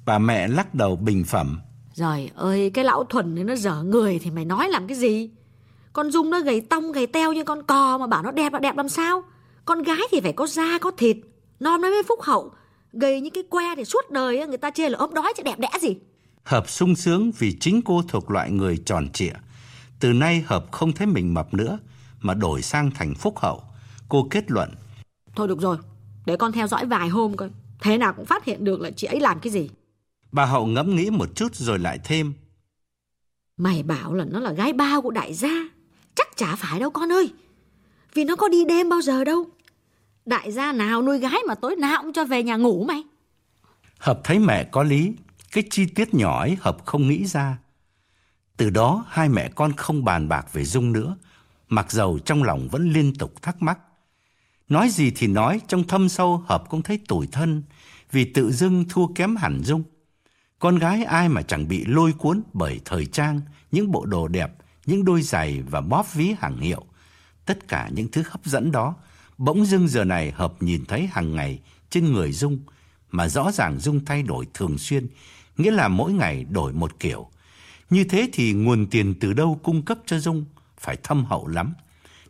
Bà 0.06 0.18
mẹ 0.18 0.48
lắc 0.48 0.76
đầu 0.76 0.96
bình 0.96 1.24
phẩm. 1.24 1.60
Rồi 1.94 2.32
ơi, 2.36 2.72
cái 2.74 2.86
lão 2.86 3.04
Thuần 3.04 3.36
này 3.36 3.44
nó 3.44 3.56
dở 3.56 3.84
người 3.84 4.20
thì 4.24 4.32
mày 4.32 4.46
nói 4.46 4.70
làm 4.70 4.88
cái 4.88 4.98
gì? 4.98 5.30
Con 5.94 6.12
Dung 6.12 6.30
nó 6.30 6.40
gầy 6.40 6.62
tông 6.62 6.92
gầy 6.92 7.08
teo 7.08 7.34
như 7.34 7.44
con 7.44 7.64
cò 7.64 7.98
mà 7.98 8.08
bảo 8.08 8.24
nó 8.24 8.32
đẹp 8.32 8.54
là 8.54 8.60
đẹp 8.60 8.78
làm 8.78 8.90
sao? 8.90 9.24
Con 9.66 9.84
gái 9.84 10.02
thì 10.12 10.22
phải 10.22 10.34
có 10.34 10.48
da 10.48 10.78
có 10.82 10.92
thịt, 10.92 11.18
non 11.60 11.82
nói 11.82 11.92
với 11.92 12.04
phúc 12.04 12.22
hậu. 12.22 12.52
Gầy 12.94 13.22
như 13.22 13.30
cái 13.30 13.44
que 13.44 13.76
thì 13.76 13.86
suốt 13.86 14.12
đời 14.12 14.48
người 14.48 14.58
ta 14.58 14.70
chê 14.70 14.90
là 14.90 14.98
ốm 14.98 15.14
đói 15.14 15.34
chứ 15.38 15.44
đẹp 15.44 15.60
đẽ 15.60 15.70
gì. 15.82 15.98
Hợp 16.44 16.70
sung 16.70 16.96
sướng 16.96 17.32
vì 17.32 17.58
chính 17.60 17.82
cô 17.82 18.02
thuộc 18.08 18.32
loại 18.32 18.52
người 18.52 18.78
tròn 18.86 19.10
trịa. 19.10 19.34
Từ 20.00 20.14
nay 20.14 20.44
Hợp 20.48 20.72
không 20.72 20.92
thấy 20.92 21.08
mình 21.08 21.34
mập 21.34 21.54
nữa 21.54 21.80
mà 22.22 22.34
đổi 22.34 22.62
sang 22.62 22.92
thành 22.92 23.16
phúc 23.16 23.40
hậu. 23.40 23.64
Cô 24.10 24.28
kết 24.30 24.52
luận. 24.52 24.70
Thôi 25.36 25.48
được 25.48 25.62
rồi, 25.62 25.78
để 26.26 26.38
con 26.38 26.52
theo 26.52 26.68
dõi 26.68 26.86
vài 26.86 27.10
hôm 27.10 27.36
coi. 27.36 27.50
Thế 27.80 27.98
nào 27.98 28.14
cũng 28.14 28.26
phát 28.26 28.46
hiện 28.46 28.64
được 28.64 28.82
là 28.82 28.92
chị 28.92 29.08
ấy 29.08 29.20
làm 29.20 29.40
cái 29.40 29.54
gì. 29.54 29.70
Bà 30.32 30.46
Hậu 30.46 30.66
ngẫm 30.66 30.96
nghĩ 30.96 31.10
một 31.10 31.30
chút 31.36 31.56
rồi 31.56 31.80
lại 31.80 32.00
thêm. 32.04 32.34
Mày 33.58 33.84
bảo 33.84 34.14
là 34.14 34.26
nó 34.26 34.40
là 34.40 34.52
gái 34.52 34.74
bao 34.74 35.02
của 35.02 35.12
đại 35.12 35.34
gia. 35.34 35.70
Chắc 36.16 36.28
chả 36.36 36.56
phải 36.56 36.80
đâu 36.80 36.90
con 36.90 37.12
ơi. 37.12 37.34
Vì 38.14 38.24
nó 38.24 38.36
có 38.36 38.48
đi 38.48 38.66
đêm 38.66 38.90
bao 38.90 39.02
giờ 39.02 39.24
đâu. 39.24 39.46
Đại 40.26 40.52
gia 40.52 40.72
nào 40.72 41.02
nuôi 41.02 41.20
gái 41.20 41.40
mà 41.48 41.56
tối 41.56 41.76
nào 41.76 42.02
cũng 42.02 42.14
cho 42.14 42.26
về 42.26 42.44
nhà 42.44 42.56
ngủ 42.56 42.86
mày. 42.88 43.04
Hợp 44.00 44.22
thấy 44.24 44.40
mẹ 44.40 44.64
có 44.64 44.84
lý. 44.84 45.14
Cái 45.54 45.64
chi 45.70 45.86
tiết 45.86 46.14
nhỏ 46.14 46.40
ấy 46.40 46.58
Hợp 46.62 46.78
không 46.86 47.08
nghĩ 47.08 47.26
ra. 47.26 47.58
Từ 48.58 48.70
đó 48.70 49.06
hai 49.10 49.30
mẹ 49.30 49.50
con 49.56 49.74
không 49.74 50.06
bàn 50.06 50.30
bạc 50.30 50.54
về 50.54 50.66
Dung 50.66 50.92
nữa. 50.92 51.18
Mặc 51.70 51.92
dầu 51.92 52.20
trong 52.20 52.44
lòng 52.44 52.68
vẫn 52.72 52.94
liên 52.94 53.16
tục 53.16 53.42
thắc 53.42 53.62
mắc. 53.62 53.80
Nói 54.70 54.90
gì 54.90 55.12
thì 55.16 55.28
nói, 55.28 55.62
trong 55.68 55.88
thâm 55.88 56.10
sâu 56.10 56.44
Hợp 56.48 56.64
cũng 56.70 56.82
thấy 56.82 57.00
tủi 57.08 57.28
thân 57.28 57.64
vì 58.12 58.26
tự 58.34 58.52
dưng 58.52 58.86
thua 58.90 59.08
kém 59.08 59.36
hẳn 59.36 59.64
Dung. 59.64 59.84
Con 60.60 60.80
gái 60.80 61.04
ai 61.04 61.30
mà 61.30 61.42
chẳng 61.42 61.68
bị 61.68 61.86
lôi 61.86 62.14
cuốn 62.14 62.42
bởi 62.54 62.80
thời 62.86 63.06
trang, 63.06 63.42
những 63.72 63.92
bộ 63.92 64.06
đồ 64.06 64.28
đẹp, 64.28 64.54
những 64.86 65.06
đôi 65.06 65.22
giày 65.22 65.62
và 65.62 65.82
bóp 65.82 66.14
ví 66.14 66.36
hàng 66.40 66.58
hiệu. 66.58 66.86
Tất 67.46 67.68
cả 67.68 67.90
những 67.94 68.12
thứ 68.12 68.24
hấp 68.30 68.46
dẫn 68.46 68.72
đó, 68.72 68.96
bỗng 69.38 69.66
dưng 69.66 69.88
giờ 69.88 70.04
này 70.04 70.32
Hợp 70.32 70.54
nhìn 70.60 70.86
thấy 70.86 71.08
hàng 71.12 71.36
ngày 71.36 71.60
trên 71.90 72.14
người 72.14 72.32
Dung, 72.32 72.60
mà 73.12 73.28
rõ 73.30 73.52
ràng 73.52 73.80
Dung 73.80 74.06
thay 74.06 74.24
đổi 74.24 74.48
thường 74.54 74.78
xuyên, 74.78 75.08
nghĩa 75.58 75.72
là 75.72 75.88
mỗi 75.88 76.14
ngày 76.14 76.44
đổi 76.44 76.74
một 76.74 77.00
kiểu. 77.00 77.30
Như 77.90 78.04
thế 78.04 78.30
thì 78.34 78.54
nguồn 78.54 78.88
tiền 78.88 79.16
từ 79.20 79.34
đâu 79.34 79.60
cung 79.64 79.82
cấp 79.82 79.98
cho 80.06 80.20
Dung 80.20 80.46
phải 80.80 80.98
thâm 81.04 81.26
hậu 81.26 81.48
lắm. 81.48 81.74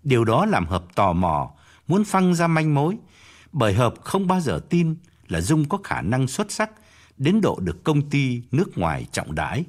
Điều 0.03 0.25
đó 0.25 0.45
làm 0.45 0.65
Hợp 0.65 0.85
tò 0.95 1.13
mò, 1.13 1.51
muốn 1.87 2.03
phăng 2.03 2.35
ra 2.35 2.47
manh 2.47 2.73
mối, 2.73 2.97
bởi 3.51 3.73
Hợp 3.73 3.93
không 4.01 4.27
bao 4.27 4.41
giờ 4.41 4.59
tin 4.69 4.95
là 5.27 5.41
Dung 5.41 5.69
có 5.69 5.77
khả 5.83 6.01
năng 6.01 6.27
xuất 6.27 6.51
sắc 6.51 6.71
đến 7.17 7.41
độ 7.41 7.59
được 7.59 7.83
công 7.83 8.09
ty 8.09 8.41
nước 8.51 8.77
ngoài 8.77 9.05
trọng 9.11 9.35
đãi. 9.35 9.63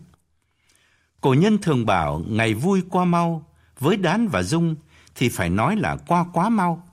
Cổ 1.21 1.35
nhân 1.35 1.59
thường 1.59 1.87
bảo 1.87 2.23
ngày 2.29 2.55
vui 2.55 2.83
qua 2.91 3.05
mau, 3.05 3.47
với 3.79 3.97
Đán 3.97 4.29
và 4.29 4.43
Dung 4.43 4.77
thì 5.15 5.29
phải 5.29 5.51
nói 5.51 5.77
là 5.77 5.97
qua 5.97 6.25
quá 6.33 6.49
mau. 6.49 6.89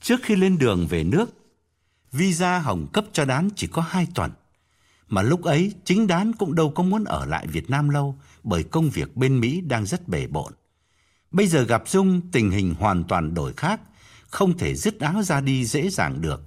Trước 0.00 0.20
khi 0.22 0.36
lên 0.36 0.58
đường 0.58 0.86
về 0.86 1.04
nước, 1.04 1.30
visa 2.12 2.58
Hồng 2.58 2.86
cấp 2.92 3.04
cho 3.12 3.24
Đán 3.24 3.48
chỉ 3.56 3.66
có 3.66 3.82
hai 3.82 4.06
tuần. 4.14 4.30
Mà 5.08 5.22
lúc 5.22 5.42
ấy 5.42 5.72
chính 5.84 6.06
Đán 6.06 6.32
cũng 6.32 6.54
đâu 6.54 6.70
có 6.70 6.82
muốn 6.82 7.04
ở 7.04 7.26
lại 7.26 7.46
Việt 7.46 7.70
Nam 7.70 7.88
lâu 7.88 8.14
bởi 8.42 8.62
công 8.62 8.90
việc 8.90 9.16
bên 9.16 9.40
Mỹ 9.40 9.60
đang 9.60 9.86
rất 9.86 10.08
bể 10.08 10.26
bộn. 10.26 10.52
Bây 11.30 11.46
giờ 11.46 11.62
gặp 11.62 11.82
Dung 11.88 12.20
tình 12.32 12.50
hình 12.50 12.74
hoàn 12.78 13.04
toàn 13.04 13.34
đổi 13.34 13.52
khác, 13.56 13.80
không 14.30 14.58
thể 14.58 14.74
dứt 14.74 15.00
áo 15.00 15.22
ra 15.22 15.40
đi 15.40 15.64
dễ 15.64 15.88
dàng 15.88 16.20
được. 16.20 16.42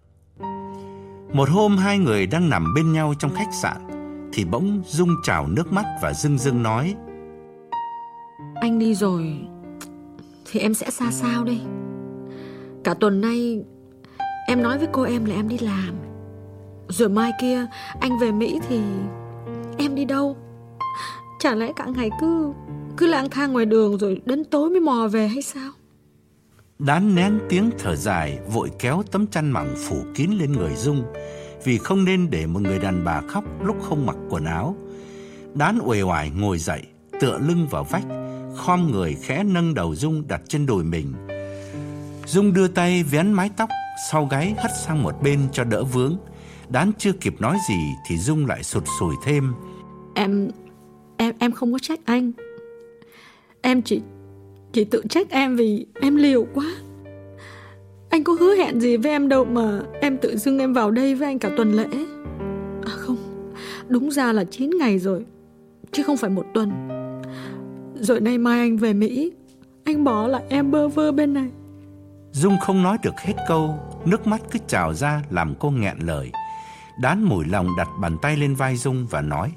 Một 1.34 1.50
hôm 1.50 1.78
hai 1.78 1.98
người 1.98 2.28
đang 2.28 2.50
nằm 2.50 2.74
bên 2.74 2.94
nhau 2.94 3.14
trong 3.20 3.34
khách 3.34 3.54
sạn 3.62 3.88
thì 4.34 4.46
bỗng 4.46 4.82
Dung 4.88 5.16
trào 5.24 5.48
nước 5.48 5.72
mắt 5.74 5.86
và 6.02 6.14
dưng 6.14 6.38
dưng 6.38 6.64
nói: 6.64 6.96
Anh 8.62 8.80
đi 8.80 8.96
rồi 8.96 9.40
thì 10.52 10.60
em 10.60 10.74
sẽ 10.74 10.90
xa 10.90 11.12
sao 11.12 11.44
đây? 11.44 11.62
Cả 12.84 12.94
tuần 12.94 13.22
nay 13.22 13.64
em 14.48 14.64
nói 14.64 14.78
với 14.78 14.88
cô 14.92 15.04
em 15.04 15.26
là 15.26 15.36
em 15.36 15.48
đi 15.48 15.58
làm. 15.58 15.96
Rồi 16.92 17.10
mai 17.10 17.32
kia 17.42 17.66
anh 18.00 18.20
về 18.20 18.32
Mỹ 18.32 18.60
thì 18.70 18.80
em 19.78 19.96
đi 19.96 20.06
đâu? 20.06 20.38
Chả 21.40 21.56
lẽ 21.56 21.72
cả 21.76 21.86
ngày 21.86 22.10
cứ 22.22 22.54
cứ 22.98 23.08
lang 23.08 23.30
thang 23.30 23.54
ngoài 23.54 23.66
đường 23.66 23.98
rồi 23.98 24.22
đến 24.26 24.44
tối 24.44 24.70
mới 24.70 24.80
mò 24.80 25.08
về 25.12 25.28
hay 25.28 25.42
sao? 25.42 25.72
Đán 26.80 27.16
nén 27.16 27.40
tiếng 27.50 27.70
thở 27.80 27.96
dài 27.96 28.40
vội 28.54 28.72
kéo 28.80 29.04
tấm 29.12 29.28
chăn 29.28 29.52
mỏng 29.52 29.76
phủ 29.88 29.96
kín 30.16 30.32
lên 30.32 30.52
người 30.52 30.76
Dung 30.76 31.04
vì 31.64 31.78
không 31.78 32.06
nên 32.06 32.30
để 32.30 32.46
một 32.46 32.62
người 32.62 32.80
đàn 32.80 33.04
bà 33.06 33.22
khóc 33.28 33.44
lúc 33.62 33.76
không 33.90 34.06
mặc 34.06 34.16
quần 34.30 34.46
áo. 34.46 34.76
Đán 35.54 35.80
uể 35.84 36.02
oải 36.02 36.30
ngồi 36.30 36.58
dậy, 36.58 36.82
tựa 37.20 37.38
lưng 37.38 37.68
vào 37.72 37.84
vách, 37.84 38.06
khom 38.58 38.92
người 38.92 39.18
khẽ 39.22 39.44
nâng 39.44 39.74
đầu 39.74 39.96
Dung 39.96 40.28
đặt 40.28 40.42
trên 40.48 40.66
đùi 40.66 40.84
mình. 40.84 41.14
Dung 42.26 42.54
đưa 42.54 42.68
tay 42.68 43.04
vén 43.04 43.34
mái 43.34 43.50
tóc 43.58 43.70
sau 44.12 44.26
gáy 44.26 44.56
hất 44.58 44.72
sang 44.86 45.04
một 45.04 45.16
bên 45.24 45.40
cho 45.52 45.64
đỡ 45.64 45.84
vướng. 45.84 46.18
Đán 46.72 46.92
chưa 46.98 47.12
kịp 47.12 47.42
nói 47.42 47.58
gì 47.70 47.96
thì 48.06 48.18
Dung 48.18 48.46
lại 48.46 48.64
sụt 48.64 48.84
sùi 49.00 49.16
thêm. 49.26 49.54
Em 50.16 50.50
em 51.18 51.34
em 51.40 51.52
không 51.52 51.74
có 51.74 51.80
trách 51.80 52.00
anh. 52.06 52.32
Em 53.62 53.82
chỉ 53.82 54.02
chỉ 54.74 54.84
tự 54.84 55.04
trách 55.10 55.30
em 55.30 55.56
vì 55.56 55.86
em 56.02 56.16
liều 56.16 56.46
quá. 56.54 56.66
Anh 58.10 58.24
có 58.24 58.34
hứa 58.40 58.56
hẹn 58.56 58.82
gì 58.82 58.98
với 58.98 59.12
em 59.12 59.30
đâu 59.30 59.46
mà 59.46 59.82
em 60.02 60.18
tự 60.18 60.38
dưng 60.38 60.60
em 60.60 60.74
vào 60.74 60.92
đây 60.92 61.16
với 61.16 61.28
anh 61.28 61.40
cả 61.40 61.50
tuần 61.58 61.72
lễ. 61.72 61.88
À 62.86 62.92
không, 62.98 63.18
đúng 63.88 64.12
ra 64.12 64.34
là 64.34 64.44
9 64.44 64.70
ngày 64.80 65.00
rồi, 65.00 65.26
chứ 65.92 66.04
không 66.04 66.18
phải 66.18 66.30
một 66.30 66.46
tuần. 66.54 66.72
Rồi 67.96 68.22
nay 68.22 68.38
mai 68.38 68.60
anh 68.60 68.78
về 68.78 68.94
Mỹ, 68.94 69.32
anh 69.84 70.04
bỏ 70.04 70.28
lại 70.28 70.44
em 70.50 70.72
bơ 70.72 70.88
vơ 70.88 71.12
bên 71.12 71.34
này. 71.34 71.50
Dung 72.32 72.58
không 72.62 72.84
nói 72.84 72.98
được 73.04 73.20
hết 73.20 73.34
câu, 73.48 73.76
nước 74.06 74.28
mắt 74.28 74.42
cứ 74.52 74.60
trào 74.68 74.94
ra 74.94 75.22
làm 75.30 75.56
cô 75.60 75.70
nghẹn 75.70 75.98
lời. 76.00 76.32
Đán 77.02 77.24
mùi 77.24 77.46
lòng 77.46 77.76
đặt 77.78 77.88
bàn 78.00 78.18
tay 78.22 78.38
lên 78.38 78.56
vai 78.56 78.78
Dung 78.78 79.08
và 79.08 79.22
nói, 79.22 79.52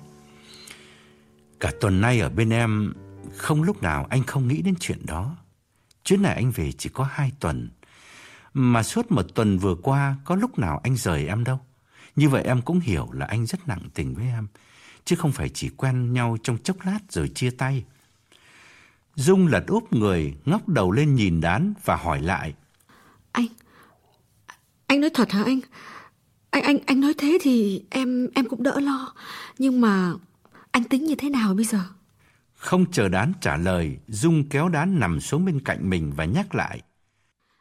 Cả 1.61 1.73
tuần 1.81 2.01
nay 2.01 2.21
ở 2.21 2.29
bên 2.29 2.51
em, 2.51 2.95
Không 3.37 3.63
lúc 3.63 3.83
nào 3.83 4.07
anh 4.11 4.25
không 4.25 4.49
nghĩ 4.49 4.63
đến 4.63 4.75
chuyện 4.81 5.07
đó. 5.07 5.37
Chuyến 6.05 6.23
này 6.23 6.35
anh 6.35 6.51
về 6.51 6.73
chỉ 6.73 6.91
có 6.93 7.05
hai 7.05 7.33
tuần, 7.41 7.71
Mà 8.55 8.83
suốt 8.83 9.11
một 9.11 9.27
tuần 9.35 9.59
vừa 9.59 9.75
qua 9.75 10.17
Có 10.25 10.35
lúc 10.35 10.59
nào 10.59 10.81
anh 10.85 10.97
rời 10.97 11.27
em 11.27 11.45
đâu. 11.45 11.61
Như 12.17 12.29
vậy 12.29 12.43
em 12.43 12.63
cũng 12.63 12.81
hiểu 12.81 13.09
là 13.13 13.27
anh 13.27 13.47
rất 13.47 13.69
nặng 13.69 13.83
tình 13.95 14.15
với 14.15 14.27
em, 14.27 14.47
Chứ 15.05 15.17
không 15.17 15.33
phải 15.33 15.49
chỉ 15.49 15.69
quen 15.69 16.13
nhau 16.13 16.37
trong 16.43 16.59
chốc 16.59 16.77
lát 16.85 16.99
rồi 17.11 17.29
chia 17.29 17.51
tay. 17.51 17.85
Dung 19.15 19.47
lật 19.47 19.65
úp 19.67 19.93
người, 19.93 20.37
Ngóc 20.45 20.69
đầu 20.69 20.93
lên 20.93 21.15
nhìn 21.15 21.41
đán 21.41 21.75
và 21.85 21.97
hỏi 21.97 22.23
lại, 22.23 22.55
Anh 23.33 23.47
Anh 24.87 25.01
nói 25.01 25.11
thật 25.15 25.33
hả 25.33 25.45
anh? 25.45 25.61
Anh 26.55 26.63
anh 26.63 26.79
anh 26.87 27.01
nói 27.01 27.15
thế 27.19 27.39
thì 27.41 27.83
em 27.91 28.29
em 28.35 28.49
cũng 28.49 28.63
đỡ 28.63 28.81
lo. 28.81 29.15
Nhưng 29.59 29.81
mà 29.81 30.13
anh 30.71 30.85
tính 30.85 31.05
như 31.05 31.15
thế 31.15 31.31
nào 31.31 31.55
bây 31.55 31.65
giờ? 31.65 31.81
Không 32.55 32.93
chờ 32.93 33.09
đán 33.09 33.33
trả 33.41 33.57
lời 33.57 33.97
dung 34.09 34.49
kéo 34.49 34.69
đán 34.69 35.01
nằm 35.01 35.21
xuống 35.21 35.45
bên 35.45 35.61
cạnh 35.61 35.91
mình 35.91 36.13
và 36.17 36.25
nhắc 36.25 36.55
lại. 36.55 36.83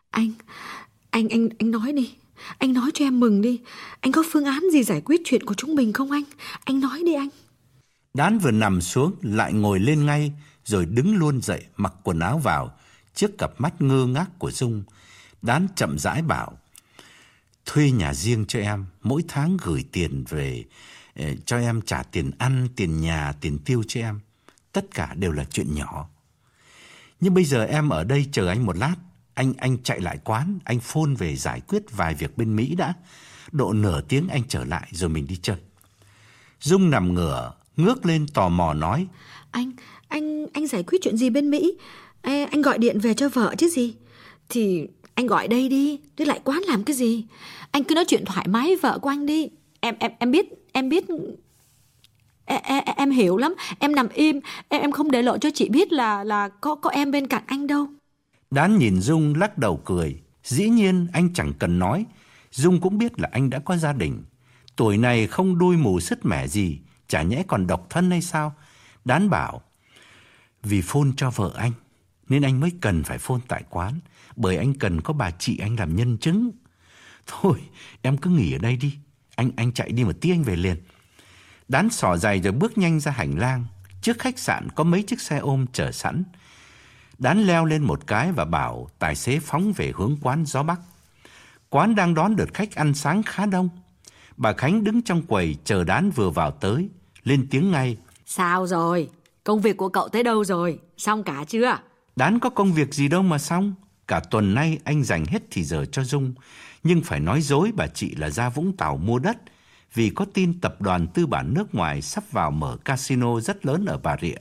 Anh 0.10 0.32
anh 1.10 1.30
anh 1.30 1.50
anh 1.60 1.72
nói 1.72 1.94
đi. 1.94 2.14
Anh 2.58 2.74
nói 2.74 2.92
cho 2.94 3.06
em 3.06 3.20
mừng 3.20 3.42
đi. 3.42 3.62
Anh 4.00 4.12
có 4.12 4.24
phương 4.32 4.46
án 4.46 4.64
gì 4.74 4.84
giải 4.84 5.02
quyết 5.02 5.22
chuyện 5.26 5.46
của 5.46 5.54
chúng 5.54 5.76
mình 5.76 5.94
không 5.94 6.12
anh? 6.12 6.24
Anh 6.64 6.80
nói 6.80 7.02
đi 7.06 7.14
anh. 7.14 7.30
Đán 8.14 8.40
vừa 8.40 8.52
nằm 8.52 8.82
xuống 8.82 9.16
lại 9.22 9.54
ngồi 9.54 9.80
lên 9.80 10.06
ngay 10.06 10.32
rồi 10.66 10.86
đứng 10.86 11.16
luôn 11.16 11.42
dậy 11.42 11.64
mặc 11.78 11.94
quần 12.04 12.20
áo 12.20 12.38
vào 12.38 12.78
trước 13.16 13.38
cặp 13.38 13.62
mắt 13.62 13.82
ngơ 13.82 14.06
ngác 14.06 14.40
của 14.40 14.52
dung. 14.52 14.84
Đán 15.42 15.68
chậm 15.76 16.00
rãi 16.00 16.22
bảo 16.22 16.58
thuê 17.66 17.92
nhà 17.92 18.14
riêng 18.14 18.46
cho 18.48 18.60
em, 18.60 18.86
mỗi 19.04 19.24
tháng 19.28 19.58
gửi 19.62 19.86
tiền 19.92 20.24
về 20.30 20.64
ờ, 21.16 21.26
cho 21.46 21.58
em 21.58 21.82
trả 21.82 22.04
tiền 22.04 22.32
ăn, 22.38 22.68
tiền 22.76 23.02
nhà, 23.02 23.34
tiền 23.42 23.60
tiêu 23.66 23.84
cho 23.88 24.02
em. 24.02 24.20
Tất 24.72 24.86
cả 24.92 25.14
đều 25.14 25.32
là 25.32 25.46
chuyện 25.46 25.76
nhỏ. 25.76 26.10
Nhưng 27.20 27.34
bây 27.34 27.44
giờ 27.44 27.66
em 27.66 27.90
ở 27.90 28.04
đây 28.04 28.26
chờ 28.32 28.48
anh 28.48 28.66
một 28.66 28.78
lát, 28.78 28.96
anh 29.34 29.54
anh 29.58 29.78
chạy 29.84 30.02
lại 30.02 30.18
quán, 30.24 30.60
anh 30.64 30.80
phone 30.80 31.16
về 31.18 31.36
giải 31.36 31.62
quyết 31.68 31.84
vài 31.92 32.16
việc 32.16 32.38
bên 32.38 32.56
Mỹ 32.56 32.76
đã. 32.76 32.94
Độ 33.52 33.74
nửa 33.74 34.02
tiếng 34.02 34.28
anh 34.28 34.42
trở 34.48 34.66
lại 34.66 34.88
rồi 34.92 35.10
mình 35.10 35.28
đi 35.28 35.40
chơi. 35.42 35.58
Dung 36.60 36.90
nằm 36.90 37.14
ngửa, 37.14 37.54
ngước 37.78 38.06
lên 38.06 38.28
tò 38.28 38.50
mò 38.50 38.74
nói: 38.74 39.08
"Anh, 39.52 39.72
anh 40.08 40.48
anh 40.54 40.68
giải 40.68 40.84
quyết 40.84 40.98
chuyện 41.02 41.18
gì 41.18 41.30
bên 41.30 41.50
Mỹ? 41.50 41.78
À, 42.22 42.48
anh 42.52 42.62
gọi 42.62 42.78
điện 42.78 43.00
về 43.00 43.14
cho 43.14 43.30
vợ 43.30 43.56
chứ 43.58 43.70
gì? 43.70 43.96
Thì 44.50 44.88
anh 45.16 45.28
gọi 45.28 45.48
đây 45.48 45.70
đi, 45.70 46.00
chứ 46.18 46.26
lại 46.26 46.40
quán 46.44 46.62
làm 46.68 46.84
cái 46.84 46.96
gì? 46.96 47.26
Anh 47.72 47.84
cứ 47.84 47.96
nói 47.96 48.06
chuyện 48.08 48.26
thoải 48.26 48.48
mái 48.48 48.68
với 48.68 48.76
vợ 48.76 49.00
của 49.00 49.10
anh 49.10 49.26
đi. 49.26 49.50
Em 49.80 49.96
em 50.00 50.12
em 50.20 50.32
biết, 50.32 50.46
em 50.74 50.90
biết 50.90 51.06
em, 52.46 52.62
em, 52.64 52.84
em 52.98 53.12
hiểu 53.12 53.38
lắm, 53.38 53.56
em 53.80 53.96
nằm 53.96 54.08
im, 54.10 54.40
em 54.70 54.82
em 54.82 54.92
không 54.92 55.12
để 55.12 55.22
lộ 55.22 55.38
cho 55.38 55.50
chị 55.54 55.70
biết 55.70 55.92
là 55.92 56.24
là 56.24 56.50
có 56.50 56.76
có 56.76 56.90
em 56.90 57.12
bên 57.12 57.28
cạnh 57.28 57.44
anh 57.48 57.68
đâu. 57.68 57.88
Đán 58.52 58.78
nhìn 58.78 59.02
Dung 59.02 59.36
lắc 59.36 59.58
đầu 59.58 59.82
cười, 59.86 60.20
dĩ 60.44 60.70
nhiên 60.70 61.08
anh 61.14 61.34
chẳng 61.34 61.54
cần 61.60 61.80
nói, 61.80 62.06
Dung 62.52 62.82
cũng 62.82 62.98
biết 62.98 63.20
là 63.20 63.30
anh 63.32 63.50
đã 63.50 63.60
có 63.60 63.78
gia 63.78 63.94
đình. 63.94 64.24
Tuổi 64.76 64.98
này 64.98 65.28
không 65.28 65.58
đuôi 65.58 65.78
mù 65.78 66.00
sứt 66.00 66.26
mẻ 66.26 66.48
gì, 66.48 66.80
chả 67.08 67.22
nhẽ 67.22 67.44
còn 67.48 67.68
độc 67.68 67.88
thân 67.90 68.12
hay 68.12 68.22
sao? 68.22 68.54
Đán 69.06 69.30
bảo, 69.30 69.62
vì 70.64 70.82
phôn 70.82 71.14
cho 71.18 71.32
vợ 71.32 71.52
anh, 71.56 71.72
nên 72.34 72.42
anh 72.42 72.60
mới 72.60 72.72
cần 72.82 73.04
phải 73.04 73.18
phone 73.18 73.40
tại 73.48 73.64
quán 73.70 74.00
bởi 74.36 74.58
anh 74.58 74.74
cần 74.74 75.02
có 75.02 75.14
bà 75.14 75.32
chị 75.32 75.58
anh 75.58 75.76
làm 75.80 75.96
nhân 75.96 76.18
chứng. 76.18 76.52
Thôi, 77.28 77.62
em 78.02 78.18
cứ 78.18 78.30
nghỉ 78.30 78.54
ở 78.54 78.58
đây 78.58 78.76
đi. 78.76 78.98
Anh 79.36 79.52
anh 79.56 79.74
chạy 79.74 79.92
đi 79.92 80.04
một 80.04 80.22
tí 80.22 80.32
anh 80.32 80.44
về 80.44 80.56
liền. 80.56 80.78
Đán 81.68 81.90
sỏ 81.90 82.18
giày 82.18 82.40
rồi 82.40 82.54
bước 82.54 82.78
nhanh 82.78 83.00
ra 83.00 83.12
hành 83.12 83.40
lang. 83.40 83.66
Trước 84.02 84.20
khách 84.20 84.40
sạn 84.40 84.70
có 84.76 84.84
mấy 84.84 85.04
chiếc 85.04 85.22
xe 85.22 85.38
ôm 85.38 85.66
chờ 85.74 85.92
sẵn. 85.92 86.24
Đán 87.18 87.44
leo 87.44 87.66
lên 87.66 87.84
một 87.84 88.08
cái 88.08 88.32
và 88.32 88.46
bảo 88.46 88.90
tài 89.00 89.16
xế 89.16 89.40
phóng 89.40 89.74
về 89.74 89.92
hướng 89.96 90.18
quán 90.22 90.46
gió 90.46 90.64
Bắc. 90.64 90.80
Quán 91.70 91.96
đang 91.96 92.14
đón 92.14 92.36
đợt 92.36 92.54
khách 92.54 92.76
ăn 92.76 92.94
sáng 92.94 93.24
khá 93.24 93.46
đông. 93.46 93.70
Bà 94.38 94.54
Khánh 94.54 94.84
đứng 94.84 95.02
trong 95.02 95.22
quầy 95.22 95.58
chờ 95.64 95.84
đán 95.84 96.12
vừa 96.12 96.30
vào 96.30 96.52
tới. 96.52 96.90
Lên 97.24 97.48
tiếng 97.50 97.72
ngay. 97.72 97.98
Sao 98.26 98.68
rồi? 98.68 99.10
Công 99.44 99.62
việc 99.62 99.78
của 99.78 99.90
cậu 99.90 100.10
tới 100.10 100.24
đâu 100.24 100.44
rồi? 100.44 100.80
Xong 100.98 101.24
cả 101.24 101.46
chưa? 101.48 101.78
Đán 102.16 102.40
có 102.40 102.50
công 102.50 102.74
việc 102.74 102.94
gì 102.94 103.08
đâu 103.08 103.22
mà 103.22 103.38
xong. 103.38 103.74
Cả 104.08 104.20
tuần 104.20 104.54
nay 104.54 104.80
anh 104.84 105.04
dành 105.04 105.26
hết 105.26 105.44
thì 105.52 105.64
giờ 105.64 105.86
cho 105.86 106.04
Dung, 106.04 106.34
nhưng 106.84 107.02
phải 107.02 107.20
nói 107.20 107.42
dối 107.42 107.72
bà 107.76 107.88
chị 107.88 108.16
là 108.16 108.30
ra 108.30 108.50
Vũng 108.50 108.78
Tàu 108.78 108.98
mua 108.98 109.20
đất 109.20 109.38
vì 109.94 110.10
có 110.10 110.26
tin 110.34 110.62
tập 110.62 110.82
đoàn 110.82 111.08
tư 111.08 111.26
bản 111.26 111.54
nước 111.54 111.76
ngoài 111.76 112.02
sắp 112.02 112.24
vào 112.32 112.52
mở 112.52 112.78
casino 112.86 113.40
rất 113.40 113.66
lớn 113.66 113.86
ở 113.86 113.98
Bà 113.98 114.18
Rịa. 114.22 114.38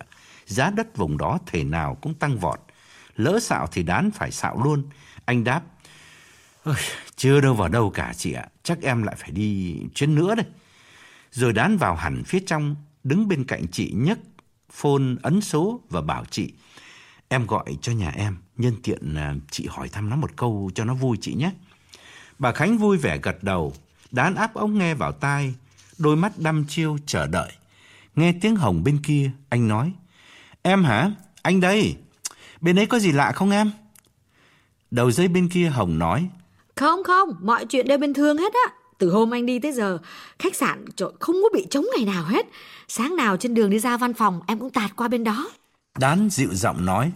Giá 0.46 0.70
đất 0.70 0.96
vùng 0.96 1.18
đó 1.18 1.38
thể 1.46 1.64
nào 1.64 1.94
cũng 2.00 2.14
tăng 2.14 2.38
vọt. 2.38 2.60
Lỡ 3.16 3.40
xạo 3.40 3.66
thì 3.66 3.82
đán 3.82 4.10
phải 4.10 4.30
xạo 4.30 4.62
luôn. 4.64 4.82
Anh 5.24 5.44
đáp, 5.44 5.62
Ôi, 6.64 6.76
chưa 7.16 7.40
đâu 7.40 7.54
vào 7.54 7.68
đâu 7.68 7.90
cả 7.90 8.12
chị 8.16 8.32
ạ, 8.32 8.46
chắc 8.62 8.82
em 8.82 9.02
lại 9.02 9.16
phải 9.18 9.30
đi 9.30 9.76
chuyến 9.94 10.14
nữa 10.14 10.34
đây. 10.34 10.46
Rồi 11.30 11.52
đán 11.52 11.76
vào 11.76 11.94
hẳn 11.94 12.24
phía 12.24 12.40
trong, 12.46 12.76
đứng 13.04 13.28
bên 13.28 13.44
cạnh 13.44 13.66
chị 13.72 13.92
nhấc 13.96 14.18
phone 14.70 15.02
ấn 15.22 15.40
số 15.40 15.80
và 15.90 16.00
bảo 16.00 16.24
chị, 16.30 16.52
em 17.32 17.46
gọi 17.46 17.78
cho 17.82 17.92
nhà 17.92 18.12
em, 18.16 18.36
nhân 18.56 18.74
tiện 18.82 19.14
à, 19.14 19.34
chị 19.50 19.66
hỏi 19.70 19.88
thăm 19.88 20.10
nó 20.10 20.16
một 20.16 20.36
câu 20.36 20.70
cho 20.74 20.84
nó 20.84 20.94
vui 20.94 21.16
chị 21.20 21.34
nhé. 21.34 21.50
Bà 22.38 22.52
Khánh 22.52 22.78
vui 22.78 22.96
vẻ 22.98 23.18
gật 23.22 23.42
đầu, 23.42 23.72
đán 24.10 24.34
áp 24.34 24.54
ống 24.54 24.78
nghe 24.78 24.94
vào 24.94 25.12
tai, 25.12 25.54
đôi 25.98 26.16
mắt 26.16 26.32
đăm 26.38 26.64
chiêu 26.68 26.98
chờ 27.06 27.26
đợi. 27.26 27.52
Nghe 28.16 28.34
tiếng 28.40 28.56
Hồng 28.56 28.84
bên 28.84 28.98
kia, 29.02 29.30
anh 29.48 29.68
nói, 29.68 29.92
Em 30.62 30.84
hả? 30.84 31.10
Anh 31.42 31.60
đây. 31.60 31.96
Bên 32.60 32.78
ấy 32.78 32.86
có 32.86 32.98
gì 32.98 33.12
lạ 33.12 33.32
không 33.32 33.50
em? 33.50 33.70
Đầu 34.90 35.10
dây 35.10 35.28
bên 35.28 35.48
kia 35.48 35.68
Hồng 35.68 35.98
nói, 35.98 36.28
Không 36.76 37.04
không, 37.04 37.28
mọi 37.40 37.66
chuyện 37.66 37.86
đều 37.88 37.98
bình 37.98 38.14
thường 38.14 38.38
hết 38.38 38.52
á. 38.52 38.72
Từ 38.98 39.10
hôm 39.10 39.34
anh 39.34 39.46
đi 39.46 39.58
tới 39.58 39.72
giờ, 39.72 39.98
khách 40.38 40.56
sạn 40.56 40.84
trời, 40.96 41.08
không 41.20 41.36
có 41.42 41.48
bị 41.54 41.66
trống 41.70 41.86
ngày 41.96 42.04
nào 42.04 42.24
hết. 42.24 42.46
Sáng 42.88 43.16
nào 43.16 43.36
trên 43.36 43.54
đường 43.54 43.70
đi 43.70 43.78
ra 43.78 43.96
văn 43.96 44.14
phòng, 44.14 44.40
em 44.46 44.58
cũng 44.58 44.70
tạt 44.70 44.96
qua 44.96 45.08
bên 45.08 45.24
đó. 45.24 45.50
Đán 45.98 46.28
dịu 46.30 46.54
giọng 46.54 46.84
nói, 46.84 47.12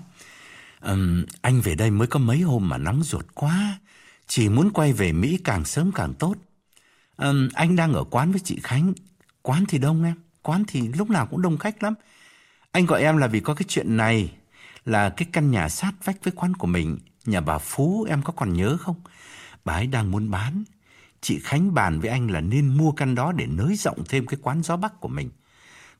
um, 0.81 1.25
anh 1.41 1.61
về 1.61 1.75
đây 1.75 1.91
mới 1.91 2.07
có 2.07 2.19
mấy 2.19 2.41
hôm 2.41 2.69
mà 2.69 2.79
nóng 2.79 3.03
ruột 3.03 3.27
quá. 3.35 3.79
Chỉ 4.27 4.49
muốn 4.49 4.71
quay 4.71 4.93
về 4.93 5.13
Mỹ 5.13 5.39
càng 5.45 5.65
sớm 5.65 5.93
càng 5.93 6.15
tốt. 6.15 6.35
Um, 7.17 7.49
anh 7.55 7.77
đang 7.77 7.93
ở 7.93 8.05
quán 8.05 8.33
với 8.33 8.41
chị 8.45 8.61
Khánh. 8.63 8.93
Quán 9.43 9.65
thì 9.69 9.79
đông 9.79 10.05
em, 10.05 10.15
quán 10.43 10.65
thì 10.69 10.89
lúc 10.89 11.11
nào 11.11 11.27
cũng 11.27 11.43
đông 11.43 11.59
khách 11.59 11.83
lắm. 11.83 11.95
Anh 12.73 12.87
gọi 12.87 13.03
em 13.03 13.17
là 13.17 13.27
vì 13.27 13.41
có 13.41 13.55
cái 13.55 13.65
chuyện 13.69 13.97
này, 13.97 14.33
là 14.85 15.09
cái 15.09 15.29
căn 15.33 15.51
nhà 15.51 15.69
sát 15.69 15.93
vách 16.05 16.25
với 16.25 16.33
quán 16.37 16.55
của 16.55 16.67
mình, 16.67 16.99
nhà 17.25 17.41
bà 17.41 17.59
Phú 17.59 18.07
em 18.09 18.23
có 18.23 18.33
còn 18.33 18.53
nhớ 18.53 18.77
không? 18.81 18.97
Bà 19.65 19.75
ấy 19.75 19.87
đang 19.87 20.11
muốn 20.11 20.31
bán. 20.31 20.65
Chị 21.21 21.41
Khánh 21.43 21.75
bàn 21.75 22.01
với 22.01 22.11
anh 22.11 22.31
là 22.31 22.41
nên 22.41 22.77
mua 22.77 22.93
căn 22.93 23.15
đó 23.15 23.33
để 23.33 23.47
nới 23.47 23.77
rộng 23.77 24.05
thêm 24.09 24.27
cái 24.27 24.39
quán 24.43 24.63
gió 24.63 24.77
bắc 24.77 25.01
của 25.01 25.09
mình. 25.09 25.31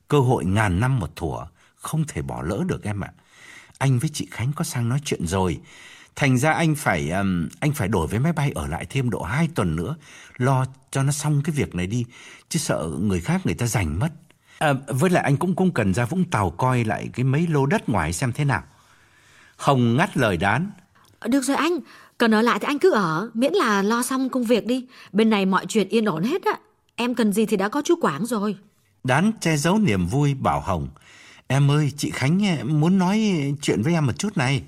Cơ 0.07 0.19
hội 0.19 0.45
ngàn 0.45 0.79
năm 0.79 0.99
một 0.99 1.15
thủa, 1.15 1.45
không 1.87 2.03
thể 2.07 2.21
bỏ 2.21 2.41
lỡ 2.41 2.63
được 2.67 2.83
em 2.83 3.03
ạ. 3.03 3.11
Anh 3.77 3.99
với 3.99 4.09
chị 4.13 4.27
Khánh 4.31 4.51
có 4.55 4.63
sang 4.63 4.89
nói 4.89 4.99
chuyện 5.05 5.27
rồi. 5.27 5.59
Thành 6.15 6.37
ra 6.37 6.51
anh 6.51 6.75
phải 6.75 7.09
um, 7.09 7.47
anh 7.59 7.73
phải 7.73 7.87
đổi 7.87 8.07
vé 8.07 8.19
máy 8.19 8.33
bay 8.33 8.51
ở 8.55 8.67
lại 8.67 8.85
thêm 8.89 9.09
độ 9.09 9.21
2 9.23 9.49
tuần 9.55 9.75
nữa, 9.75 9.95
lo 10.37 10.65
cho 10.91 11.03
nó 11.03 11.11
xong 11.11 11.41
cái 11.43 11.55
việc 11.55 11.75
này 11.75 11.87
đi, 11.87 12.05
chứ 12.49 12.59
sợ 12.59 12.89
người 12.99 13.21
khác 13.21 13.41
người 13.45 13.53
ta 13.53 13.65
giành 13.65 13.99
mất. 13.99 14.09
À, 14.59 14.73
với 14.87 15.09
lại 15.09 15.23
anh 15.23 15.37
cũng 15.37 15.55
cũng 15.55 15.71
cần 15.71 15.93
ra 15.93 16.05
Vũng 16.05 16.23
Tàu 16.23 16.49
coi 16.49 16.83
lại 16.83 17.09
cái 17.13 17.23
mấy 17.23 17.47
lô 17.47 17.65
đất 17.65 17.89
ngoài 17.89 18.13
xem 18.13 18.31
thế 18.33 18.45
nào. 18.45 18.63
Hồng 19.57 19.97
ngắt 19.97 20.17
lời 20.17 20.37
đán. 20.37 20.71
Được 21.25 21.41
rồi 21.41 21.57
anh, 21.57 21.79
cần 22.17 22.33
ở 22.33 22.41
lại 22.41 22.59
thì 22.59 22.65
anh 22.65 22.79
cứ 22.79 22.91
ở, 22.91 23.29
miễn 23.33 23.53
là 23.53 23.81
lo 23.81 24.03
xong 24.03 24.29
công 24.29 24.43
việc 24.43 24.65
đi. 24.65 24.87
Bên 25.11 25.29
này 25.29 25.45
mọi 25.45 25.65
chuyện 25.65 25.89
yên 25.89 26.05
ổn 26.05 26.23
hết 26.23 26.45
á. 26.45 26.59
Em 26.95 27.15
cần 27.15 27.33
gì 27.33 27.45
thì 27.45 27.57
đã 27.57 27.69
có 27.69 27.81
chú 27.85 27.95
Quảng 28.01 28.25
rồi. 28.25 28.55
Đán 29.03 29.31
che 29.41 29.57
giấu 29.57 29.77
niềm 29.77 30.07
vui 30.07 30.33
bảo 30.33 30.61
Hồng. 30.61 30.87
Em 31.47 31.71
ơi, 31.71 31.91
chị 31.97 32.11
Khánh 32.11 32.39
muốn 32.79 32.97
nói 32.97 33.33
chuyện 33.61 33.81
với 33.81 33.93
em 33.93 34.05
một 34.05 34.19
chút 34.19 34.37
này. 34.37 34.63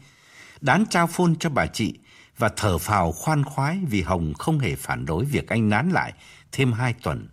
Đán 0.62 0.86
trao 0.90 1.08
phone 1.08 1.32
cho 1.40 1.50
bà 1.50 1.68
chị 1.68 1.94
và 2.38 2.50
thở 2.56 2.78
phào 2.78 3.12
khoan 3.12 3.44
khoái 3.44 3.80
vì 3.90 4.02
Hồng 4.02 4.34
không 4.34 4.60
hề 4.60 4.76
phản 4.76 5.06
đối 5.06 5.26
việc 5.26 5.48
anh 5.48 5.70
nán 5.70 5.90
lại 5.90 6.14
thêm 6.52 6.74
hai 6.74 6.94
tuần. 6.94 7.28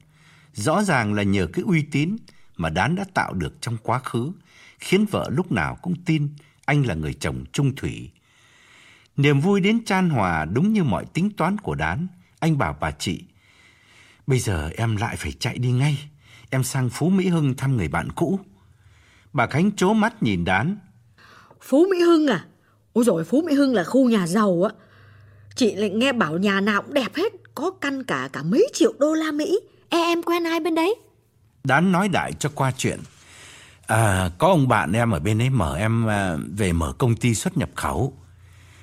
Rõ 0.53 0.82
ràng 0.82 1.14
là 1.14 1.22
nhờ 1.22 1.47
cái 1.53 1.64
uy 1.66 1.82
tín 1.82 2.16
mà 2.57 2.68
Đán 2.68 2.94
đã 2.94 3.05
tạo 3.14 3.32
được 3.32 3.55
trong 3.61 3.76
quá 3.82 3.99
khứ, 3.99 4.32
khiến 4.78 5.07
vợ 5.11 5.30
lúc 5.32 5.53
nào 5.53 5.78
cũng 5.82 5.94
tin 6.05 6.28
anh 6.64 6.86
là 6.86 6.94
người 6.94 7.14
chồng 7.14 7.44
trung 7.53 7.74
thủy. 7.76 8.11
Niềm 9.16 9.40
vui 9.40 9.61
đến 9.61 9.84
chan 9.84 10.11
hòa 10.11 10.44
đúng 10.44 10.72
như 10.72 10.84
mọi 10.84 11.05
tính 11.12 11.30
toán 11.30 11.59
của 11.59 11.74
Đán. 11.74 12.07
Anh 12.38 12.59
bảo 12.59 12.76
bà 12.80 12.90
chị, 12.90 13.22
bây 14.26 14.38
giờ 14.38 14.70
em 14.76 14.97
lại 14.97 15.16
phải 15.16 15.32
chạy 15.32 15.59
đi 15.59 15.70
ngay. 15.70 15.99
Em 16.51 16.64
sang 16.64 16.90
Phú 16.90 17.11
Mỹ 17.11 17.28
Hưng 17.28 17.55
thăm 17.57 17.76
người 17.76 17.88
bạn 17.88 18.12
cũ. 18.12 18.40
Bà 19.37 19.47
Khánh 19.47 19.70
chố 19.76 19.93
mắt 19.93 20.22
nhìn 20.22 20.45
Đán. 20.45 20.76
Phú 21.61 21.87
Mỹ 21.91 22.01
Hưng 22.01 22.26
à? 22.26 22.45
Ôi 22.93 23.05
rồi 23.05 23.24
Phú 23.24 23.43
Mỹ 23.47 23.55
Hưng 23.55 23.74
là 23.74 23.84
khu 23.84 24.09
nhà 24.11 24.26
giàu 24.26 24.62
á. 24.62 24.70
Chị 25.57 25.74
lại 25.74 25.91
nghe 25.91 26.12
bảo 26.12 26.39
nhà 26.39 26.61
nào 26.61 26.82
cũng 26.82 26.95
đẹp 26.95 27.14
hết, 27.14 27.32
có 27.55 27.70
căn 27.70 28.05
cả 28.05 28.28
cả 28.32 28.43
mấy 28.43 28.66
triệu 28.72 28.93
đô 28.99 29.14
la 29.14 29.32
Mỹ. 29.32 29.61
E 29.89 29.99
em 29.99 30.22
quen 30.22 30.45
ai 30.45 30.61
bên 30.61 30.74
đấy? 30.74 30.95
Đán 31.64 31.93
nói 31.93 32.09
đại 32.09 32.32
cho 32.32 32.51
qua 32.55 32.72
chuyện. 32.76 33.01
À, 33.87 34.30
có 34.39 34.49
ông 34.49 34.68
bạn 34.68 34.93
em 34.93 35.11
ở 35.11 35.20
bên 35.20 35.43
ấy 35.43 35.51
mở 35.51 35.76
em 35.76 36.07
à, 36.09 36.37
về 36.57 36.72
mở 36.72 36.93
công 36.99 37.16
ty 37.16 37.34
xuất 37.34 37.57
nhập 37.57 37.70
khẩu. 37.74 38.12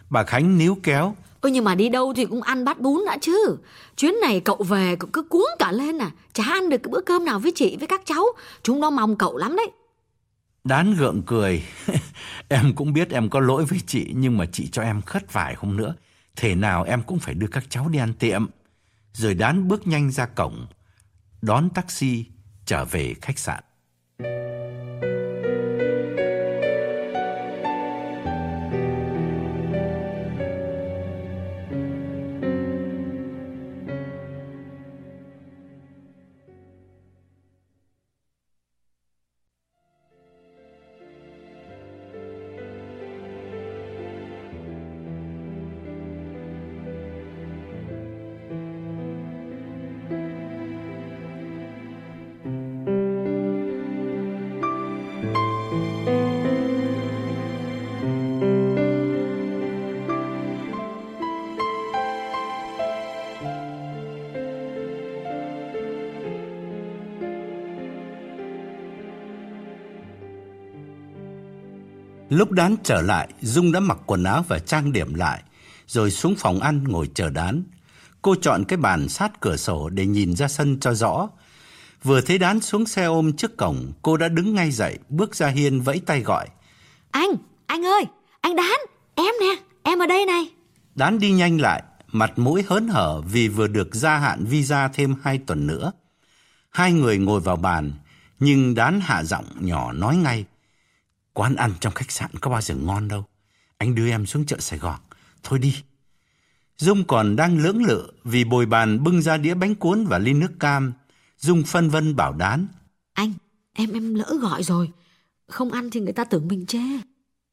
Bà 0.10 0.24
Khánh 0.24 0.58
níu 0.58 0.78
kéo. 0.84 1.16
Ôi 1.42 1.52
nhưng 1.52 1.64
mà 1.64 1.76
đi 1.76 1.90
đâu 1.90 2.14
thì 2.16 2.26
cũng 2.26 2.42
ăn 2.42 2.66
bát 2.66 2.80
bún 2.80 3.02
đã 3.06 3.18
chứ. 3.22 3.58
Chuyến 3.98 4.14
này 4.22 4.40
cậu 4.40 4.58
về 4.70 4.96
cậu 5.00 5.10
cứ 5.14 5.24
cuống 5.24 5.50
cả 5.60 5.72
lên 5.72 5.98
à. 5.98 6.12
Chả 6.34 6.44
ăn 6.44 6.70
được 6.70 6.78
cái 6.84 6.92
bữa 6.92 7.02
cơm 7.02 7.26
nào 7.26 7.40
với 7.40 7.52
chị 7.56 7.78
với 7.80 7.88
các 7.88 8.02
cháu. 8.06 8.26
Chúng 8.64 8.80
nó 8.80 8.90
mong 8.90 9.16
cậu 9.16 9.38
lắm 9.38 9.56
đấy. 9.56 9.72
Đán 10.64 10.94
gượng 10.94 11.24
cười. 11.26 11.64
em 12.48 12.74
cũng 12.76 12.94
biết 12.94 13.10
em 13.10 13.30
có 13.30 13.40
lỗi 13.40 13.66
với 13.66 13.80
chị, 13.88 14.12
nhưng 14.16 14.38
mà 14.38 14.46
chị 14.46 14.70
cho 14.72 14.82
em 14.82 15.02
khất 15.02 15.34
vải 15.34 15.56
hôm 15.56 15.78
nữa. 15.78 15.96
Thể 16.36 16.56
nào 16.56 16.84
em 16.84 17.04
cũng 17.04 17.20
phải 17.20 17.34
đưa 17.34 17.48
các 17.48 17.66
cháu 17.70 17.90
đi 17.90 18.00
ăn 18.00 18.14
tiệm. 18.14 18.46
Rồi 19.14 19.34
đán 19.34 19.68
bước 19.68 19.88
nhanh 19.88 20.12
ra 20.12 20.26
cổng. 20.26 20.68
Đón 21.42 21.70
taxi 21.70 22.26
trở 22.66 22.86
về 22.86 23.14
khách 23.22 23.40
sạn. 23.40 23.64
Đán 72.54 72.76
trở 72.84 73.02
lại, 73.02 73.28
Dung 73.42 73.72
đã 73.72 73.80
mặc 73.80 73.98
quần 74.06 74.24
áo 74.24 74.46
và 74.48 74.60
trang 74.60 74.92
điểm 74.92 75.14
lại, 75.14 75.44
rồi 75.88 76.12
xuống 76.12 76.36
phòng 76.36 76.60
ăn 76.60 76.84
ngồi 76.84 77.10
chờ 77.16 77.30
đán. 77.30 77.64
Cô 78.22 78.36
chọn 78.42 78.64
cái 78.64 78.78
bàn 78.78 79.10
sát 79.10 79.40
cửa 79.40 79.58
sổ 79.58 79.90
để 79.90 80.06
nhìn 80.06 80.36
ra 80.36 80.48
sân 80.48 80.80
cho 80.80 80.94
rõ. 80.94 81.30
Vừa 82.04 82.22
thấy 82.22 82.38
đán 82.38 82.60
xuống 82.62 82.86
xe 82.86 83.06
ôm 83.06 83.34
trước 83.34 83.58
cổng, 83.58 83.92
cô 84.02 84.18
đã 84.18 84.28
đứng 84.28 84.56
ngay 84.56 84.72
dậy, 84.72 85.00
bước 85.10 85.36
ra 85.36 85.48
hiên 85.48 85.82
vẫy 85.82 86.02
tay 86.06 86.22
gọi. 86.22 86.48
Anh, 87.12 87.30
anh 87.66 87.86
ơi, 87.86 88.06
anh 88.42 88.56
Đán, 88.56 88.80
em 89.16 89.36
nè, 89.42 89.62
em 89.84 90.00
ở 90.00 90.06
đây 90.06 90.26
này. 90.26 90.50
Đán 90.96 91.20
đi 91.20 91.32
nhanh 91.32 91.62
lại, 91.62 91.84
mặt 92.08 92.40
mũi 92.40 92.64
hớn 92.68 92.88
hở 92.88 93.22
vì 93.22 93.48
vừa 93.48 93.68
được 93.68 93.96
gia 93.96 94.18
hạn 94.18 94.46
visa 94.46 94.88
thêm 94.88 95.16
hai 95.24 95.38
tuần 95.38 95.68
nữa. 95.68 95.92
Hai 96.70 96.94
người 96.94 97.18
ngồi 97.18 97.40
vào 97.40 97.56
bàn, 97.56 97.92
nhưng 98.40 98.76
Đán 98.76 99.02
hạ 99.02 99.24
giọng 99.24 99.46
nhỏ 99.60 99.92
nói 99.92 100.16
ngay. 100.16 100.46
Quán 101.34 101.56
ăn 101.56 101.74
trong 101.80 101.94
khách 101.94 102.12
sạn 102.12 102.32
có 102.42 102.52
bao 102.52 102.62
giờ 102.62 102.76
ngon 102.76 103.08
đâu. 103.08 103.26
Anh 103.78 103.96
đưa 103.96 104.10
em 104.10 104.26
xuống 104.26 104.46
chợ 104.46 104.58
Sài 104.60 104.80
Gòn. 104.80 105.00
Thôi 105.44 105.60
đi. 105.60 105.76
Dung 106.78 107.04
còn 107.04 107.36
đang 107.36 107.58
lưỡng 107.58 107.84
lự 107.84 108.12
vì 108.24 108.44
bồi 108.44 108.66
bàn 108.66 109.04
bưng 109.04 109.22
ra 109.22 109.38
đĩa 109.38 109.54
bánh 109.54 109.76
cuốn 109.76 110.06
và 110.06 110.18
ly 110.18 110.34
nước 110.34 110.52
cam. 110.60 110.94
Dung 111.38 111.64
phân 111.64 111.90
vân 111.90 112.16
bảo 112.16 112.34
đán. 112.34 112.68
Anh, 113.14 113.34
em 113.74 113.94
em 113.94 114.16
lỡ 114.16 114.38
gọi 114.42 114.64
rồi. 114.64 114.92
Không 115.48 115.72
ăn 115.72 115.90
thì 115.90 116.00
người 116.00 116.14
ta 116.14 116.24
tưởng 116.24 116.48
mình 116.48 116.66
chê. 116.66 116.80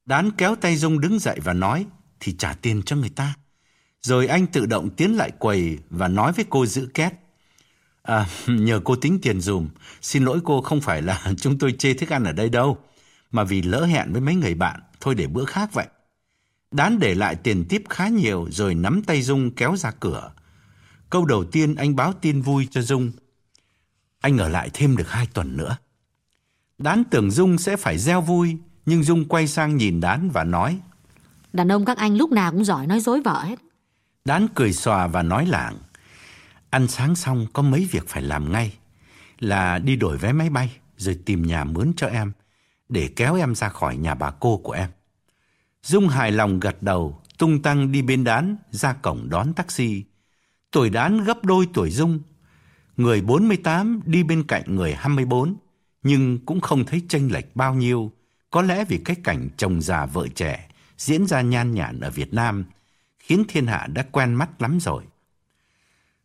Đán 0.05 0.31
kéo 0.31 0.55
tay 0.57 0.76
Dung 0.76 1.01
đứng 1.01 1.18
dậy 1.18 1.39
và 1.45 1.53
nói 1.53 1.87
thì 2.20 2.37
trả 2.39 2.55
tiền 2.55 2.83
cho 2.83 2.97
người 2.97 3.11
ta. 3.11 3.35
Rồi 4.03 4.26
anh 4.26 4.47
tự 4.47 4.66
động 4.66 4.91
tiến 4.91 5.16
lại 5.16 5.31
quầy 5.39 5.78
và 5.91 6.09
nói 6.09 6.33
với 6.33 6.45
cô 6.51 6.66
giữ 6.66 6.89
két. 6.95 7.12
À, 8.03 8.26
nhờ 8.47 8.81
cô 8.85 8.97
tính 8.97 9.18
tiền 9.22 9.41
dùm. 9.41 9.68
Xin 10.03 10.24
lỗi 10.24 10.41
cô 10.45 10.62
không 10.62 10.81
phải 10.81 11.03
là 11.03 11.33
chúng 11.41 11.59
tôi 11.59 11.72
chê 11.72 11.95
thức 11.95 12.09
ăn 12.09 12.24
ở 12.24 12.33
đây 12.33 12.49
đâu 12.49 12.78
mà 13.31 13.45
vì 13.45 13.62
lỡ 13.62 13.85
hẹn 13.85 14.12
với 14.12 14.20
mấy 14.20 14.35
người 14.35 14.55
bạn, 14.55 14.81
thôi 15.01 15.14
để 15.14 15.26
bữa 15.26 15.45
khác 15.45 15.72
vậy. 15.72 15.87
Đán 16.70 16.99
để 16.99 17.14
lại 17.14 17.37
tiền 17.37 17.64
tiếp 17.68 17.83
khá 17.89 18.09
nhiều 18.09 18.49
rồi 18.51 18.74
nắm 18.74 19.03
tay 19.03 19.22
Dung 19.22 19.51
kéo 19.51 19.76
ra 19.76 19.91
cửa. 20.01 20.33
Câu 21.11 21.24
đầu 21.24 21.45
tiên 21.45 21.74
anh 21.74 21.97
báo 21.97 22.12
tin 22.12 22.43
vui 22.43 22.68
cho 22.70 22.83
Dung. 22.83 23.12
Anh 24.20 24.39
ở 24.39 24.49
lại 24.49 24.70
thêm 24.74 24.97
được 24.97 25.11
hai 25.11 25.26
tuần 25.26 25.57
nữa. 25.57 25.76
Đán 26.78 27.05
tưởng 27.11 27.31
Dung 27.31 27.59
sẽ 27.59 27.76
phải 27.76 27.99
gieo 27.99 28.20
vui, 28.20 28.57
nhưng 28.87 29.03
Dung 29.03 29.28
quay 29.28 29.47
sang 29.47 29.76
nhìn 29.76 30.01
Đán 30.01 30.31
và 30.31 30.45
nói. 30.45 30.81
Đàn 31.53 31.72
ông 31.72 31.85
các 31.85 31.99
anh 31.99 32.16
lúc 32.16 32.33
nào 32.33 32.51
cũng 32.51 32.64
giỏi 32.64 32.87
nói 32.87 33.01
dối 33.01 33.22
vợ 33.24 33.43
hết. 33.43 33.59
Đán 34.24 34.49
cười 34.55 34.72
xòa 34.72 35.07
và 35.07 35.22
nói 35.22 35.47
lảng. 35.47 35.76
Ăn 36.70 36.89
sáng 36.89 37.16
xong 37.16 37.47
có 37.53 37.62
mấy 37.62 37.89
việc 37.91 38.09
phải 38.09 38.22
làm 38.22 38.53
ngay. 38.53 38.74
Là 39.39 39.78
đi 39.78 39.97
đổi 39.97 40.16
vé 40.16 40.33
máy 40.33 40.51
bay 40.51 40.76
rồi 40.97 41.18
tìm 41.24 41.47
nhà 41.47 41.64
mướn 41.64 41.93
cho 41.97 42.07
em 42.07 42.33
để 42.91 43.11
kéo 43.16 43.36
em 43.36 43.55
ra 43.55 43.68
khỏi 43.68 43.97
nhà 43.97 44.14
bà 44.14 44.30
cô 44.30 44.57
của 44.57 44.72
em. 44.72 44.91
Dung 45.82 46.09
hài 46.09 46.32
lòng 46.32 46.61
gật 46.61 46.82
đầu, 46.82 47.22
tung 47.38 47.62
tăng 47.62 47.93
đi 47.93 48.03
bên 48.03 48.24
đán, 48.24 48.57
ra 48.70 48.93
cổng 48.93 49.28
đón 49.30 49.53
taxi. 49.55 50.05
Tuổi 50.70 50.91
đán 50.91 51.24
gấp 51.24 51.45
đôi 51.45 51.68
tuổi 51.74 51.91
Dung. 51.91 52.20
Người 52.97 53.20
48 53.20 54.01
đi 54.05 54.22
bên 54.22 54.43
cạnh 54.43 54.62
người 54.66 54.95
24, 54.95 55.57
nhưng 56.03 56.38
cũng 56.47 56.61
không 56.61 56.84
thấy 56.84 57.03
chênh 57.09 57.32
lệch 57.32 57.57
bao 57.57 57.74
nhiêu. 57.74 58.12
Có 58.51 58.62
lẽ 58.62 58.84
vì 58.84 58.99
cái 59.05 59.16
cảnh 59.24 59.49
chồng 59.57 59.82
già 59.82 60.07
vợ 60.07 60.28
trẻ 60.34 60.68
diễn 61.01 61.26
ra 61.26 61.41
nhan 61.41 61.74
nhản 61.74 62.01
ở 62.01 62.11
Việt 62.11 62.34
Nam, 62.34 62.64
khiến 63.18 63.45
thiên 63.49 63.66
hạ 63.66 63.86
đã 63.93 64.03
quen 64.12 64.34
mắt 64.34 64.62
lắm 64.62 64.80
rồi. 64.80 65.05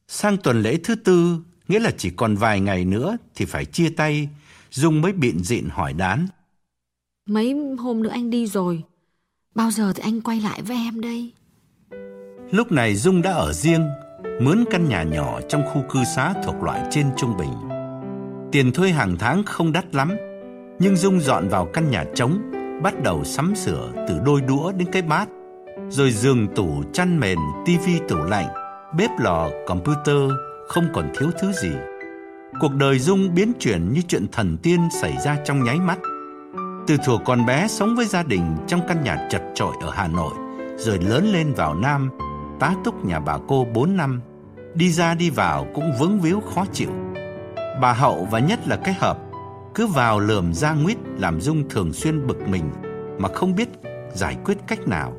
Sang 0.07 0.37
tuần 0.37 0.61
lễ 0.61 0.77
thứ 0.83 0.95
tư, 0.95 1.39
nghĩa 1.67 1.79
là 1.79 1.91
chỉ 1.97 2.09
còn 2.09 2.35
vài 2.35 2.59
ngày 2.59 2.85
nữa 2.85 3.17
thì 3.35 3.45
phải 3.45 3.65
chia 3.65 3.89
tay, 3.89 4.29
Dung 4.71 5.01
mới 5.01 5.13
biện 5.13 5.43
dịn 5.43 5.69
hỏi 5.69 5.93
đán. 5.93 6.27
Mấy 7.29 7.55
hôm 7.79 8.03
nữa 8.03 8.09
anh 8.09 8.29
đi 8.29 8.47
rồi, 8.47 8.83
bao 9.55 9.71
giờ 9.71 9.93
thì 9.95 10.01
anh 10.05 10.21
quay 10.21 10.41
lại 10.41 10.61
với 10.61 10.77
em 10.77 11.01
đây? 11.01 11.31
Lúc 12.51 12.71
này 12.71 12.95
Dung 12.95 13.21
đã 13.21 13.31
ở 13.31 13.53
riêng, 13.53 13.87
mướn 14.41 14.65
căn 14.71 14.89
nhà 14.89 15.03
nhỏ 15.03 15.39
trong 15.49 15.63
khu 15.65 15.83
cư 15.89 16.03
xá 16.15 16.33
thuộc 16.45 16.55
loại 16.63 16.81
trên 16.91 17.05
trung 17.17 17.37
bình. 17.37 17.49
Tiền 18.51 18.71
thuê 18.71 18.89
hàng 18.89 19.15
tháng 19.19 19.43
không 19.43 19.71
đắt 19.71 19.95
lắm, 19.95 20.15
nhưng 20.79 20.95
Dung 20.95 21.19
dọn 21.19 21.47
vào 21.49 21.65
căn 21.73 21.91
nhà 21.91 22.05
trống, 22.15 22.51
bắt 22.83 22.93
đầu 23.03 23.23
sắm 23.23 23.55
sửa 23.55 23.91
từ 24.07 24.19
đôi 24.25 24.41
đũa 24.41 24.71
đến 24.71 24.87
cái 24.91 25.01
bát, 25.01 25.29
rồi 25.89 26.11
giường 26.11 26.47
tủ, 26.55 26.83
chăn 26.93 27.19
mền, 27.19 27.37
tivi 27.65 27.99
tủ 28.07 28.17
lạnh, 28.17 28.47
bếp 28.97 29.09
lò, 29.19 29.49
computer, 29.67 30.31
không 30.67 30.87
còn 30.93 31.11
thiếu 31.19 31.29
thứ 31.39 31.51
gì. 31.51 31.71
Cuộc 32.59 32.71
đời 32.73 32.99
Dung 32.99 33.35
biến 33.35 33.51
chuyển 33.59 33.93
như 33.93 34.01
chuyện 34.07 34.27
thần 34.31 34.57
tiên 34.63 34.79
xảy 35.01 35.17
ra 35.25 35.37
trong 35.45 35.63
nháy 35.63 35.79
mắt. 35.79 35.99
Từ 36.87 36.97
thuở 36.97 37.17
còn 37.25 37.45
bé 37.45 37.67
sống 37.67 37.95
với 37.95 38.05
gia 38.05 38.23
đình 38.23 38.55
trong 38.67 38.81
căn 38.87 39.03
nhà 39.03 39.27
chật 39.29 39.41
chội 39.55 39.75
ở 39.81 39.91
Hà 39.91 40.07
Nội, 40.07 40.33
rồi 40.77 40.99
lớn 40.99 41.25
lên 41.33 41.53
vào 41.53 41.75
Nam, 41.75 42.09
tá 42.59 42.75
túc 42.83 43.05
nhà 43.05 43.19
bà 43.19 43.37
cô 43.47 43.65
4 43.73 43.97
năm, 43.97 44.21
đi 44.75 44.91
ra 44.91 45.13
đi 45.13 45.29
vào 45.29 45.67
cũng 45.75 45.91
vướng 45.99 46.19
víu 46.19 46.41
khó 46.41 46.65
chịu. 46.73 46.89
Bà 47.81 47.93
Hậu 47.93 48.27
và 48.31 48.39
nhất 48.39 48.67
là 48.67 48.75
cái 48.75 48.93
hợp 48.93 49.17
cứ 49.75 49.87
vào 49.87 50.19
lườm 50.19 50.53
ra 50.53 50.73
nguyết 50.73 50.97
làm 51.17 51.41
Dung 51.41 51.69
thường 51.69 51.93
xuyên 51.93 52.27
bực 52.27 52.47
mình 52.47 52.63
mà 53.19 53.29
không 53.29 53.55
biết 53.55 53.69
giải 54.13 54.37
quyết 54.45 54.57
cách 54.67 54.87
nào. 54.87 55.13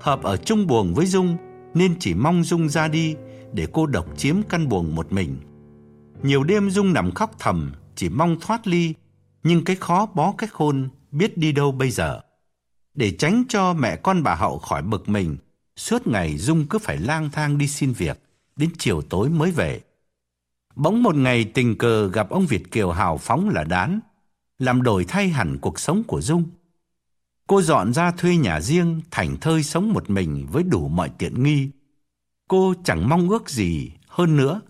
Hợp 0.00 0.22
ở 0.22 0.36
chung 0.36 0.66
buồng 0.66 0.94
với 0.94 1.06
Dung 1.06 1.36
nên 1.74 1.94
chỉ 1.98 2.14
mong 2.14 2.44
Dung 2.44 2.68
ra 2.68 2.88
đi 2.88 3.16
để 3.52 3.66
cô 3.72 3.86
độc 3.86 4.06
chiếm 4.16 4.36
căn 4.48 4.68
buồng 4.68 4.94
một 4.94 5.12
mình. 5.12 5.36
Nhiều 6.22 6.44
đêm 6.44 6.70
Dung 6.70 6.92
nằm 6.92 7.10
khóc 7.12 7.30
thầm, 7.38 7.72
chỉ 7.94 8.08
mong 8.08 8.36
thoát 8.40 8.66
ly, 8.66 8.94
nhưng 9.42 9.64
cái 9.64 9.76
khó 9.76 10.06
bó 10.14 10.32
cách 10.38 10.52
khôn 10.52 10.88
biết 11.10 11.38
đi 11.38 11.52
đâu 11.52 11.72
bây 11.72 11.90
giờ. 11.90 12.20
Để 12.94 13.10
tránh 13.18 13.44
cho 13.48 13.72
mẹ 13.72 13.96
con 13.96 14.22
bà 14.22 14.34
Hậu 14.34 14.58
khỏi 14.58 14.82
bực 14.82 15.08
mình, 15.08 15.36
suốt 15.76 16.06
ngày 16.06 16.38
Dung 16.38 16.66
cứ 16.66 16.78
phải 16.78 16.96
lang 16.96 17.30
thang 17.30 17.58
đi 17.58 17.68
xin 17.68 17.92
việc, 17.92 18.22
đến 18.56 18.70
chiều 18.78 19.02
tối 19.02 19.28
mới 19.28 19.50
về. 19.50 19.80
Bỗng 20.74 21.02
một 21.02 21.16
ngày 21.16 21.44
tình 21.44 21.78
cờ 21.78 22.08
gặp 22.08 22.30
ông 22.30 22.46
Việt 22.46 22.70
Kiều 22.70 22.90
hào 22.90 23.18
phóng 23.18 23.48
là 23.48 23.64
đán, 23.64 24.00
làm 24.58 24.82
đổi 24.82 25.04
thay 25.04 25.28
hẳn 25.28 25.58
cuộc 25.58 25.80
sống 25.80 26.02
của 26.06 26.20
Dung. 26.20 26.44
Cô 27.46 27.62
dọn 27.62 27.92
ra 27.92 28.10
thuê 28.10 28.36
nhà 28.36 28.60
riêng, 28.60 29.00
thành 29.10 29.36
thơi 29.40 29.62
sống 29.62 29.92
một 29.92 30.10
mình 30.10 30.46
với 30.52 30.62
đủ 30.62 30.88
mọi 30.88 31.10
tiện 31.18 31.42
nghi. 31.42 31.70
Cô 32.48 32.74
chẳng 32.84 33.08
mong 33.08 33.28
ước 33.28 33.50
gì 33.50 33.92
hơn 34.08 34.36
nữa, 34.36 34.60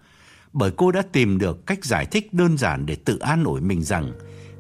bởi 0.53 0.71
cô 0.77 0.93
đã 0.93 1.03
tìm 1.13 1.39
được 1.39 1.67
cách 1.67 1.85
giải 1.85 2.07
thích 2.07 2.35
đơn 2.35 2.59
giản 2.59 2.87
để 2.87 2.97
tự 2.97 3.19
an 3.19 3.45
ủi 3.45 3.61
mình 3.61 3.83
rằng 3.83 4.13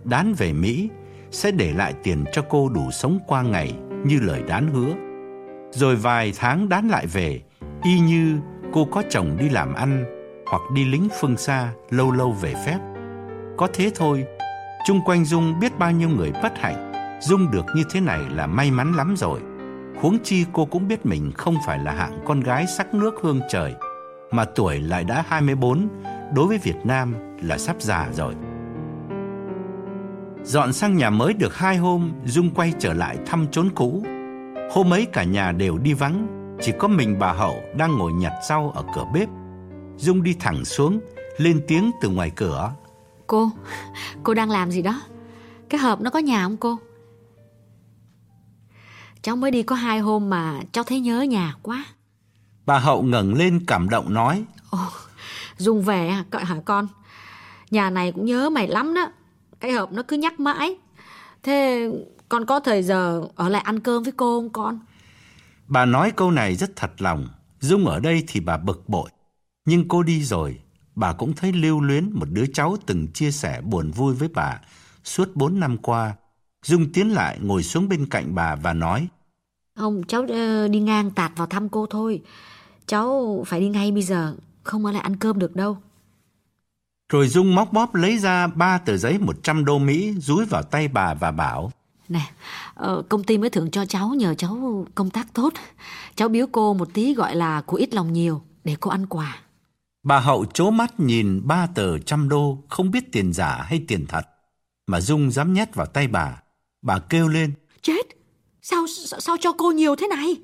đán 0.04 0.34
về 0.34 0.52
Mỹ 0.52 0.88
sẽ 1.30 1.50
để 1.50 1.72
lại 1.72 1.94
tiền 2.02 2.24
cho 2.32 2.42
cô 2.48 2.68
đủ 2.68 2.90
sống 2.90 3.18
qua 3.26 3.42
ngày 3.42 3.74
như 4.04 4.20
lời 4.20 4.42
đán 4.48 4.68
hứa. 4.68 4.94
Rồi 5.70 5.96
vài 5.96 6.32
tháng 6.36 6.68
đán 6.68 6.88
lại 6.88 7.06
về, 7.06 7.40
y 7.84 8.00
như 8.00 8.38
cô 8.72 8.84
có 8.84 9.02
chồng 9.10 9.36
đi 9.38 9.48
làm 9.48 9.74
ăn 9.74 10.04
hoặc 10.50 10.62
đi 10.74 10.84
lính 10.84 11.08
phương 11.20 11.36
xa 11.36 11.72
lâu 11.90 12.12
lâu 12.12 12.32
về 12.32 12.54
phép. 12.66 12.78
Có 13.56 13.68
thế 13.72 13.90
thôi, 13.94 14.24
chung 14.86 15.00
quanh 15.04 15.24
Dung 15.24 15.60
biết 15.60 15.78
bao 15.78 15.92
nhiêu 15.92 16.08
người 16.08 16.32
bất 16.42 16.58
hạnh, 16.58 16.92
Dung 17.20 17.50
được 17.50 17.64
như 17.74 17.82
thế 17.90 18.00
này 18.00 18.20
là 18.30 18.46
may 18.46 18.70
mắn 18.70 18.92
lắm 18.92 19.14
rồi. 19.16 19.40
Huống 20.00 20.18
chi 20.24 20.44
cô 20.52 20.64
cũng 20.64 20.88
biết 20.88 21.06
mình 21.06 21.32
không 21.34 21.54
phải 21.66 21.78
là 21.78 21.92
hạng 21.92 22.18
con 22.26 22.40
gái 22.40 22.66
sắc 22.66 22.94
nước 22.94 23.14
hương 23.22 23.40
trời, 23.48 23.74
mà 24.30 24.44
tuổi 24.44 24.80
lại 24.80 25.04
đã 25.04 25.24
24, 25.28 25.88
đối 26.34 26.46
với 26.46 26.58
Việt 26.58 26.76
Nam 26.84 27.14
là 27.42 27.58
sắp 27.58 27.76
già 27.80 28.08
rồi. 28.12 28.34
Dọn 30.48 30.72
sang 30.72 30.96
nhà 30.96 31.10
mới 31.10 31.32
được 31.32 31.56
hai 31.56 31.76
hôm, 31.76 32.12
Dung 32.24 32.50
quay 32.50 32.72
trở 32.78 32.92
lại 32.92 33.18
thăm 33.26 33.46
chốn 33.50 33.70
cũ. 33.74 34.02
Hôm 34.72 34.92
ấy 34.92 35.06
cả 35.12 35.24
nhà 35.24 35.52
đều 35.52 35.78
đi 35.78 35.92
vắng, 35.92 36.26
chỉ 36.62 36.72
có 36.78 36.88
mình 36.88 37.18
bà 37.18 37.32
Hậu 37.32 37.62
đang 37.76 37.98
ngồi 37.98 38.12
nhặt 38.12 38.32
rau 38.48 38.72
ở 38.74 38.84
cửa 38.94 39.04
bếp. 39.14 39.28
Dung 39.96 40.22
đi 40.22 40.34
thẳng 40.40 40.64
xuống, 40.64 41.00
lên 41.36 41.64
tiếng 41.68 41.90
từ 42.00 42.08
ngoài 42.08 42.30
cửa. 42.36 42.72
Cô, 43.26 43.50
cô 44.22 44.34
đang 44.34 44.50
làm 44.50 44.70
gì 44.70 44.82
đó? 44.82 45.02
Cái 45.68 45.80
hộp 45.80 46.00
nó 46.00 46.10
có 46.10 46.18
nhà 46.18 46.42
không 46.42 46.56
cô? 46.56 46.78
Cháu 49.22 49.36
mới 49.36 49.50
đi 49.50 49.62
có 49.62 49.76
hai 49.76 49.98
hôm 49.98 50.30
mà 50.30 50.60
cháu 50.72 50.84
thấy 50.84 51.00
nhớ 51.00 51.20
nhà 51.20 51.54
quá. 51.62 51.84
Bà 52.66 52.78
Hậu 52.78 53.02
ngẩng 53.02 53.34
lên 53.34 53.64
cảm 53.66 53.88
động 53.88 54.14
nói. 54.14 54.44
Ồ, 54.70 54.78
Dung 55.56 55.82
về 55.82 56.10
hả, 56.10 56.24
hả 56.32 56.56
con? 56.64 56.88
Nhà 57.70 57.90
này 57.90 58.12
cũng 58.12 58.24
nhớ 58.24 58.50
mày 58.50 58.68
lắm 58.68 58.94
đó. 58.94 59.08
Cái 59.60 59.72
hộp 59.72 59.92
nó 59.92 60.02
cứ 60.08 60.16
nhắc 60.16 60.40
mãi. 60.40 60.76
Thế 61.42 61.88
con 62.28 62.46
có 62.46 62.60
thời 62.60 62.82
giờ 62.82 63.22
ở 63.34 63.48
lại 63.48 63.62
ăn 63.62 63.80
cơm 63.80 64.02
với 64.02 64.12
cô 64.16 64.40
không 64.40 64.50
con? 64.50 64.78
Bà 65.66 65.84
nói 65.84 66.12
câu 66.16 66.30
này 66.30 66.54
rất 66.54 66.76
thật 66.76 66.92
lòng. 66.98 67.28
Dung 67.60 67.86
ở 67.86 68.00
đây 68.00 68.24
thì 68.26 68.40
bà 68.40 68.56
bực 68.56 68.88
bội. 68.88 69.10
Nhưng 69.64 69.88
cô 69.88 70.02
đi 70.02 70.22
rồi, 70.24 70.60
bà 70.94 71.12
cũng 71.12 71.32
thấy 71.32 71.52
lưu 71.52 71.80
luyến 71.80 72.10
một 72.12 72.26
đứa 72.30 72.46
cháu 72.46 72.76
từng 72.86 73.08
chia 73.12 73.30
sẻ 73.30 73.60
buồn 73.60 73.90
vui 73.90 74.14
với 74.14 74.28
bà 74.34 74.60
suốt 75.04 75.28
bốn 75.34 75.60
năm 75.60 75.78
qua. 75.78 76.14
Dung 76.64 76.92
tiến 76.92 77.14
lại 77.14 77.38
ngồi 77.42 77.62
xuống 77.62 77.88
bên 77.88 78.06
cạnh 78.06 78.34
bà 78.34 78.54
và 78.54 78.72
nói 78.72 79.08
Không, 79.76 80.02
cháu 80.08 80.22
uh, 80.22 80.70
đi 80.70 80.80
ngang 80.80 81.10
tạt 81.10 81.32
vào 81.36 81.46
thăm 81.46 81.68
cô 81.68 81.86
thôi. 81.86 82.22
Cháu 82.86 83.44
phải 83.46 83.60
đi 83.60 83.68
ngay 83.68 83.92
bây 83.92 84.02
giờ, 84.02 84.36
không 84.62 84.86
ở 84.86 84.92
lại 84.92 85.02
ăn 85.02 85.16
cơm 85.16 85.38
được 85.38 85.56
đâu. 85.56 85.78
Rồi 87.08 87.28
Dung 87.28 87.54
móc 87.54 87.72
bóp 87.72 87.94
lấy 87.94 88.18
ra 88.18 88.46
ba 88.46 88.78
tờ 88.78 88.96
giấy 88.96 89.18
100 89.18 89.64
đô 89.64 89.78
Mỹ 89.78 90.14
rúi 90.18 90.44
vào 90.44 90.62
tay 90.62 90.88
bà 90.88 91.14
và 91.14 91.30
bảo 91.30 91.72
Nè, 92.08 92.20
uh, 92.82 93.08
công 93.08 93.24
ty 93.24 93.38
mới 93.38 93.50
thưởng 93.50 93.70
cho 93.70 93.84
cháu 93.84 94.08
nhờ 94.08 94.34
cháu 94.34 94.86
công 94.94 95.10
tác 95.10 95.34
tốt. 95.34 95.52
Cháu 96.14 96.28
biếu 96.28 96.46
cô 96.52 96.74
một 96.74 96.88
tí 96.94 97.14
gọi 97.14 97.36
là 97.36 97.60
của 97.60 97.76
ít 97.76 97.94
lòng 97.94 98.12
nhiều 98.12 98.42
để 98.64 98.76
cô 98.80 98.90
ăn 98.90 99.06
quà. 99.06 99.38
Bà 100.02 100.20
Hậu 100.20 100.44
chố 100.44 100.70
mắt 100.70 101.00
nhìn 101.00 101.40
ba 101.44 101.66
tờ 101.74 101.98
trăm 101.98 102.28
đô 102.28 102.58
không 102.68 102.90
biết 102.90 103.12
tiền 103.12 103.32
giả 103.32 103.62
hay 103.62 103.84
tiền 103.88 104.06
thật. 104.06 104.26
Mà 104.86 105.00
Dung 105.00 105.30
dám 105.30 105.52
nhét 105.52 105.74
vào 105.74 105.86
tay 105.86 106.08
bà. 106.08 106.42
Bà 106.82 106.98
kêu 106.98 107.28
lên. 107.28 107.52
Chết! 107.82 108.06
Sao, 108.62 108.86
sao 109.18 109.36
cho 109.40 109.52
cô 109.52 109.70
nhiều 109.70 109.96
thế 109.96 110.08
này? 110.08 110.36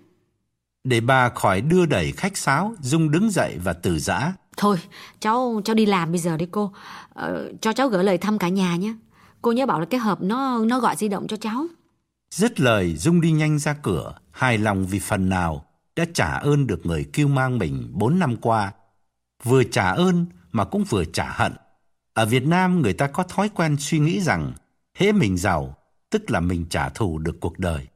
Để 0.84 1.00
bà 1.00 1.28
khỏi 1.28 1.60
đưa 1.60 1.86
đẩy 1.86 2.12
khách 2.12 2.36
sáo, 2.36 2.74
Dung 2.80 3.10
đứng 3.10 3.30
dậy 3.30 3.58
và 3.64 3.72
từ 3.72 3.98
giã. 3.98 4.32
Thôi, 4.56 4.76
cháu 5.20 5.60
cháu 5.64 5.74
đi 5.74 5.86
làm 5.86 6.12
bây 6.12 6.18
giờ 6.18 6.36
đi 6.36 6.46
cô. 6.50 6.72
Ờ, 7.14 7.52
cho 7.60 7.72
cháu 7.72 7.88
gửi 7.88 8.04
lời 8.04 8.18
thăm 8.18 8.38
cả 8.38 8.48
nhà 8.48 8.76
nhé. 8.76 8.94
Cô 9.42 9.52
nhớ 9.52 9.66
bảo 9.66 9.80
là 9.80 9.86
cái 9.86 10.00
hộp 10.00 10.22
nó 10.22 10.64
nó 10.64 10.80
gọi 10.80 10.96
di 10.96 11.08
động 11.08 11.26
cho 11.26 11.36
cháu. 11.36 11.66
Dứt 12.30 12.60
lời, 12.60 12.96
Dung 12.96 13.20
đi 13.20 13.32
nhanh 13.32 13.58
ra 13.58 13.74
cửa, 13.82 14.14
hài 14.30 14.58
lòng 14.58 14.86
vì 14.86 14.98
phần 14.98 15.28
nào 15.28 15.64
đã 15.96 16.04
trả 16.14 16.26
ơn 16.26 16.66
được 16.66 16.86
người 16.86 17.06
kêu 17.12 17.28
mang 17.28 17.58
mình 17.58 17.90
bốn 17.92 18.18
năm 18.18 18.36
qua. 18.36 18.72
Vừa 19.44 19.64
trả 19.64 19.90
ơn 19.90 20.26
mà 20.52 20.64
cũng 20.64 20.84
vừa 20.84 21.04
trả 21.04 21.30
hận. 21.30 21.52
Ở 22.14 22.26
Việt 22.26 22.46
Nam 22.46 22.82
người 22.82 22.92
ta 22.92 23.06
có 23.06 23.22
thói 23.22 23.48
quen 23.48 23.76
suy 23.78 23.98
nghĩ 23.98 24.20
rằng 24.20 24.52
hễ 24.94 25.12
mình 25.12 25.36
giàu, 25.36 25.76
tức 26.10 26.30
là 26.30 26.40
mình 26.40 26.66
trả 26.70 26.88
thù 26.88 27.18
được 27.18 27.40
cuộc 27.40 27.58
đời. 27.58 27.86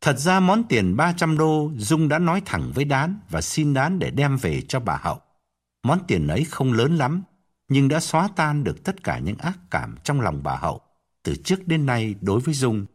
Thật 0.00 0.18
ra 0.18 0.40
món 0.40 0.64
tiền 0.64 0.96
300 0.96 1.38
đô 1.38 1.70
Dung 1.76 2.08
đã 2.08 2.18
nói 2.18 2.42
thẳng 2.44 2.72
với 2.74 2.84
Đán 2.84 3.18
và 3.30 3.40
xin 3.40 3.74
Đán 3.74 3.98
để 3.98 4.10
đem 4.10 4.36
về 4.36 4.62
cho 4.68 4.80
bà 4.80 4.96
Hậu. 5.02 5.20
Món 5.82 5.98
tiền 6.08 6.26
ấy 6.26 6.44
không 6.44 6.72
lớn 6.72 6.96
lắm, 6.96 7.22
nhưng 7.68 7.88
đã 7.88 8.00
xóa 8.00 8.28
tan 8.36 8.64
được 8.64 8.84
tất 8.84 9.04
cả 9.04 9.18
những 9.18 9.38
ác 9.38 9.58
cảm 9.70 9.96
trong 10.04 10.20
lòng 10.20 10.40
bà 10.42 10.56
Hậu 10.56 10.80
từ 11.22 11.36
trước 11.36 11.68
đến 11.68 11.86
nay 11.86 12.14
đối 12.20 12.40
với 12.40 12.54
Dung. 12.54 12.86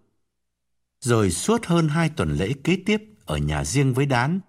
Rồi 1.01 1.31
suốt 1.31 1.65
hơn 1.65 1.87
hai 1.87 2.09
tuần 2.09 2.31
lễ 2.31 2.53
kế 2.63 2.77
tiếp 2.85 3.03
ở 3.25 3.37
nhà 3.37 3.65
riêng 3.65 3.93
với 3.93 4.05
Đán, 4.05 4.39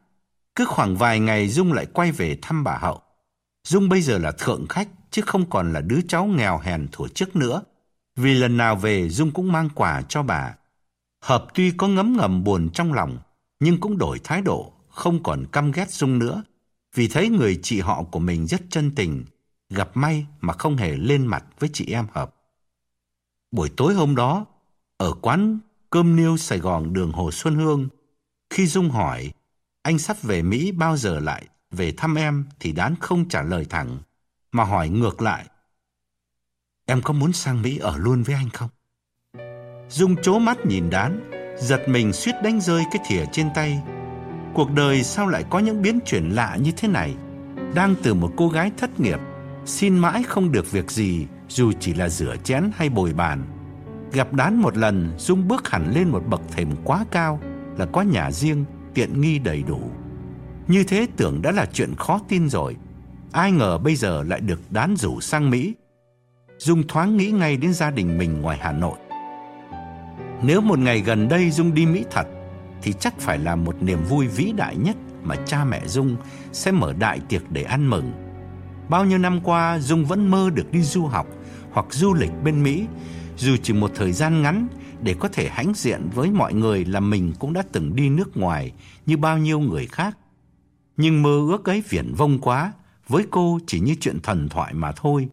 cứ 0.55 0.64
khoảng 0.64 0.97
vài 0.97 1.20
ngày 1.20 1.49
Dung 1.49 1.72
lại 1.72 1.87
quay 1.87 2.12
về 2.12 2.39
thăm 2.43 2.64
bà 2.64 2.78
Hậu. 2.78 3.03
Dung 3.64 3.89
bây 3.89 4.03
giờ 4.03 4.18
là 4.18 4.32
thượng 4.32 4.66
khách 4.68 4.89
chứ 5.11 5.22
không 5.26 5.51
còn 5.51 5.72
là 5.72 5.80
đứa 5.80 6.01
cháu 6.09 6.26
nghèo 6.26 6.59
hèn 6.59 6.89
thủa 6.93 7.09
trước 7.09 7.37
nữa. 7.37 7.62
Vì 8.16 8.34
lần 8.34 8.57
nào 8.57 8.76
về 8.76 9.09
Dung 9.09 9.30
cũng 9.30 9.53
mang 9.53 9.68
quà 9.74 10.03
cho 10.09 10.22
bà. 10.22 10.55
Hợp 11.22 11.47
tuy 11.55 11.70
có 11.70 11.89
ngấm 11.89 12.16
ngầm 12.16 12.45
buồn 12.45 12.70
trong 12.70 12.93
lòng, 12.93 13.18
nhưng 13.61 13.80
cũng 13.80 13.99
đổi 13.99 14.20
thái 14.24 14.43
độ, 14.43 14.72
không 14.89 15.22
còn 15.22 15.47
căm 15.53 15.72
ghét 15.72 15.91
Dung 15.91 16.18
nữa. 16.18 16.43
Vì 16.97 17.09
thấy 17.09 17.29
người 17.29 17.61
chị 17.63 17.81
họ 17.81 18.03
của 18.03 18.19
mình 18.19 18.47
rất 18.47 18.63
chân 18.71 18.95
tình, 18.95 19.25
gặp 19.71 19.91
may 19.95 20.27
mà 20.41 20.53
không 20.53 20.77
hề 20.77 20.97
lên 20.97 21.27
mặt 21.27 21.45
với 21.59 21.71
chị 21.73 21.93
em 21.93 22.07
Hợp. 22.13 22.35
Buổi 23.51 23.71
tối 23.77 23.95
hôm 23.95 24.17
đó, 24.17 24.47
ở 24.97 25.13
quán 25.13 25.59
cơm 25.91 26.17
niêu 26.17 26.37
Sài 26.37 26.59
Gòn 26.59 26.93
đường 26.93 27.13
Hồ 27.13 27.31
Xuân 27.31 27.55
Hương, 27.55 27.89
khi 28.51 28.67
Dung 28.67 28.91
hỏi 28.91 29.33
anh 29.83 29.99
sắp 29.99 30.23
về 30.23 30.43
Mỹ 30.43 30.73
bao 30.73 30.97
giờ 30.97 31.21
lại 31.21 31.47
về 31.71 31.93
thăm 31.97 32.15
em 32.15 32.45
thì 32.61 32.73
Đán 32.73 32.95
không 33.01 33.29
trả 33.29 33.43
lời 33.43 33.67
thẳng, 33.71 33.99
mà 34.53 34.65
hỏi 34.65 34.89
ngược 34.89 35.23
lại. 35.23 35.47
Em 36.87 37.03
có 37.03 37.13
muốn 37.13 37.33
sang 37.33 37.63
Mỹ 37.63 37.79
ở 37.79 37.97
luôn 37.97 38.23
với 38.23 38.35
anh 38.35 38.51
không? 38.51 38.71
Dung 39.91 40.23
chố 40.23 40.39
mắt 40.39 40.67
nhìn 40.67 40.91
Đán, 40.91 41.31
giật 41.61 41.85
mình 41.89 42.13
suýt 42.13 42.35
đánh 42.45 42.61
rơi 42.61 42.85
cái 42.93 43.03
thìa 43.07 43.25
trên 43.33 43.49
tay. 43.55 43.96
Cuộc 44.57 44.75
đời 44.75 45.03
sao 45.03 45.27
lại 45.27 45.45
có 45.51 45.59
những 45.59 45.83
biến 45.83 45.99
chuyển 46.07 46.31
lạ 46.31 46.57
như 46.61 46.73
thế 46.77 46.89
này? 46.89 47.15
Đang 47.75 47.95
từ 48.03 48.15
một 48.15 48.33
cô 48.37 48.49
gái 48.49 48.71
thất 48.77 49.01
nghiệp, 49.01 49.19
xin 49.65 49.99
mãi 49.99 50.23
không 50.23 50.53
được 50.53 50.73
việc 50.73 50.91
gì 50.91 51.27
dù 51.49 51.73
chỉ 51.81 51.95
là 51.95 52.09
rửa 52.09 52.37
chén 52.45 52.71
hay 52.75 52.89
bồi 52.89 53.13
bàn. 53.13 53.45
Gặp 54.13 54.33
đán 54.33 54.63
một 54.63 54.77
lần, 54.77 55.13
Dung 55.19 55.49
bước 55.49 55.69
hẳn 55.69 55.93
lên 55.95 56.09
một 56.09 56.23
bậc 56.27 56.41
thềm 56.53 56.69
quá 56.85 57.05
cao 57.11 57.41
là 57.79 57.87
có 57.87 58.03
nhà 58.03 58.31
riêng, 58.31 58.65
tiện 58.95 59.21
nghi 59.21 59.39
đầy 59.39 59.63
đủ. 59.63 59.81
Như 60.69 60.85
thế 60.85 61.07
tưởng 61.17 61.43
đã 61.43 61.53
là 61.53 61.67
chuyện 61.73 61.95
khó 61.95 62.21
tin 62.29 62.49
rồi. 62.49 62.77
Ai 63.33 63.53
ngờ 63.53 63.79
bây 63.79 63.97
giờ 63.97 64.23
lại 64.23 64.41
được 64.41 64.61
đán 64.71 64.97
rủ 64.97 65.21
sang 65.21 65.51
Mỹ. 65.51 65.75
Dung 66.59 66.83
thoáng 66.89 67.17
nghĩ 67.17 67.31
ngay 67.31 67.57
đến 67.57 67.73
gia 67.73 67.91
đình 67.91 68.19
mình 68.19 68.41
ngoài 68.41 68.59
Hà 68.61 68.73
Nội. 68.73 68.99
Nếu 70.43 70.61
một 70.61 70.79
ngày 70.79 71.01
gần 71.01 71.29
đây 71.29 71.51
Dung 71.51 71.75
đi 71.75 71.87
Mỹ 71.87 72.05
thật, 72.11 72.27
thì 72.87 72.93
chắc 73.01 73.20
phải 73.20 73.39
là 73.39 73.57
một 73.57 73.82
niềm 73.82 74.05
vui 74.09 74.26
vĩ 74.26 74.53
đại 74.57 74.76
nhất 74.76 74.97
mà 75.22 75.37
cha 75.47 75.64
mẹ 75.64 75.87
Dung 75.87 76.16
sẽ 76.53 76.72
mở 76.72 76.93
đại 76.93 77.20
tiệc 77.28 77.51
để 77.51 77.62
ăn 77.62 77.91
mừng. 77.91 78.12
Bao 78.89 79.05
nhiêu 79.05 79.18
năm 79.18 79.41
qua 79.45 79.78
Dung 79.78 80.05
vẫn 80.05 80.30
mơ 80.30 80.51
được 80.55 80.72
đi 80.72 80.82
du 80.82 81.07
học 81.07 81.26
hoặc 81.72 81.87
du 81.91 82.14
lịch 82.14 82.30
bên 82.45 82.62
Mỹ, 82.62 82.87
dù 83.37 83.57
chỉ 83.62 83.72
một 83.72 83.91
thời 83.95 84.12
gian 84.12 84.43
ngắn 84.43 84.68
để 85.03 85.14
có 85.18 85.28
thể 85.28 85.49
hãnh 85.49 85.72
diện 85.74 86.09
với 86.14 86.30
mọi 86.30 86.55
người 86.55 86.84
là 86.84 87.01
mình 87.01 87.32
cũng 87.39 87.53
đã 87.53 87.62
từng 87.72 87.97
đi 87.97 88.09
nước 88.09 88.37
ngoài 88.37 88.72
như 89.07 89.16
bao 89.16 89.39
nhiêu 89.39 89.61
người 89.61 89.87
khác. 89.87 90.18
Nhưng 90.97 91.22
mơ 91.22 91.47
ước 91.49 91.64
ấy 91.64 91.82
viển 91.89 92.14
vông 92.14 92.39
quá, 92.39 92.72
với 93.09 93.24
cô 93.30 93.59
chỉ 93.66 93.80
như 93.80 93.95
chuyện 94.01 94.20
thần 94.20 94.49
thoại 94.49 94.74
mà 94.74 94.93
thôi. 94.93 95.28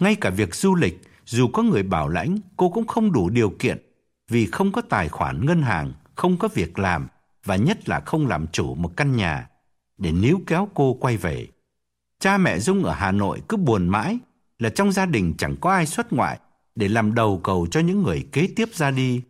Ngay 0.00 0.14
cả 0.14 0.30
việc 0.30 0.54
du 0.54 0.74
lịch, 0.74 1.02
dù 1.24 1.48
có 1.48 1.62
người 1.62 1.82
bảo 1.82 2.08
lãnh, 2.08 2.38
cô 2.56 2.68
cũng 2.68 2.86
không 2.86 3.12
đủ 3.12 3.30
điều 3.30 3.50
kiện 3.50 3.78
vì 4.28 4.46
không 4.46 4.72
có 4.72 4.82
tài 4.82 5.08
khoản 5.08 5.46
ngân 5.46 5.62
hàng, 5.62 5.92
không 6.18 6.36
có 6.36 6.48
việc 6.48 6.78
làm 6.78 7.08
và 7.44 7.56
nhất 7.56 7.88
là 7.88 8.00
không 8.00 8.26
làm 8.26 8.46
chủ 8.46 8.74
một 8.74 8.96
căn 8.96 9.16
nhà 9.16 9.48
để 9.98 10.12
níu 10.12 10.40
kéo 10.46 10.68
cô 10.74 10.94
quay 11.00 11.16
về. 11.16 11.48
Cha 12.20 12.38
mẹ 12.38 12.58
Dung 12.58 12.84
ở 12.84 12.92
Hà 12.92 13.12
Nội 13.12 13.42
cứ 13.48 13.56
buồn 13.56 13.88
mãi 13.88 14.18
là 14.58 14.70
trong 14.70 14.92
gia 14.92 15.06
đình 15.06 15.34
chẳng 15.38 15.56
có 15.60 15.70
ai 15.70 15.86
xuất 15.86 16.12
ngoại 16.12 16.38
để 16.74 16.88
làm 16.88 17.14
đầu 17.14 17.40
cầu 17.44 17.66
cho 17.70 17.80
những 17.80 18.02
người 18.02 18.28
kế 18.32 18.48
tiếp 18.56 18.68
ra 18.74 18.90
đi. 18.90 19.22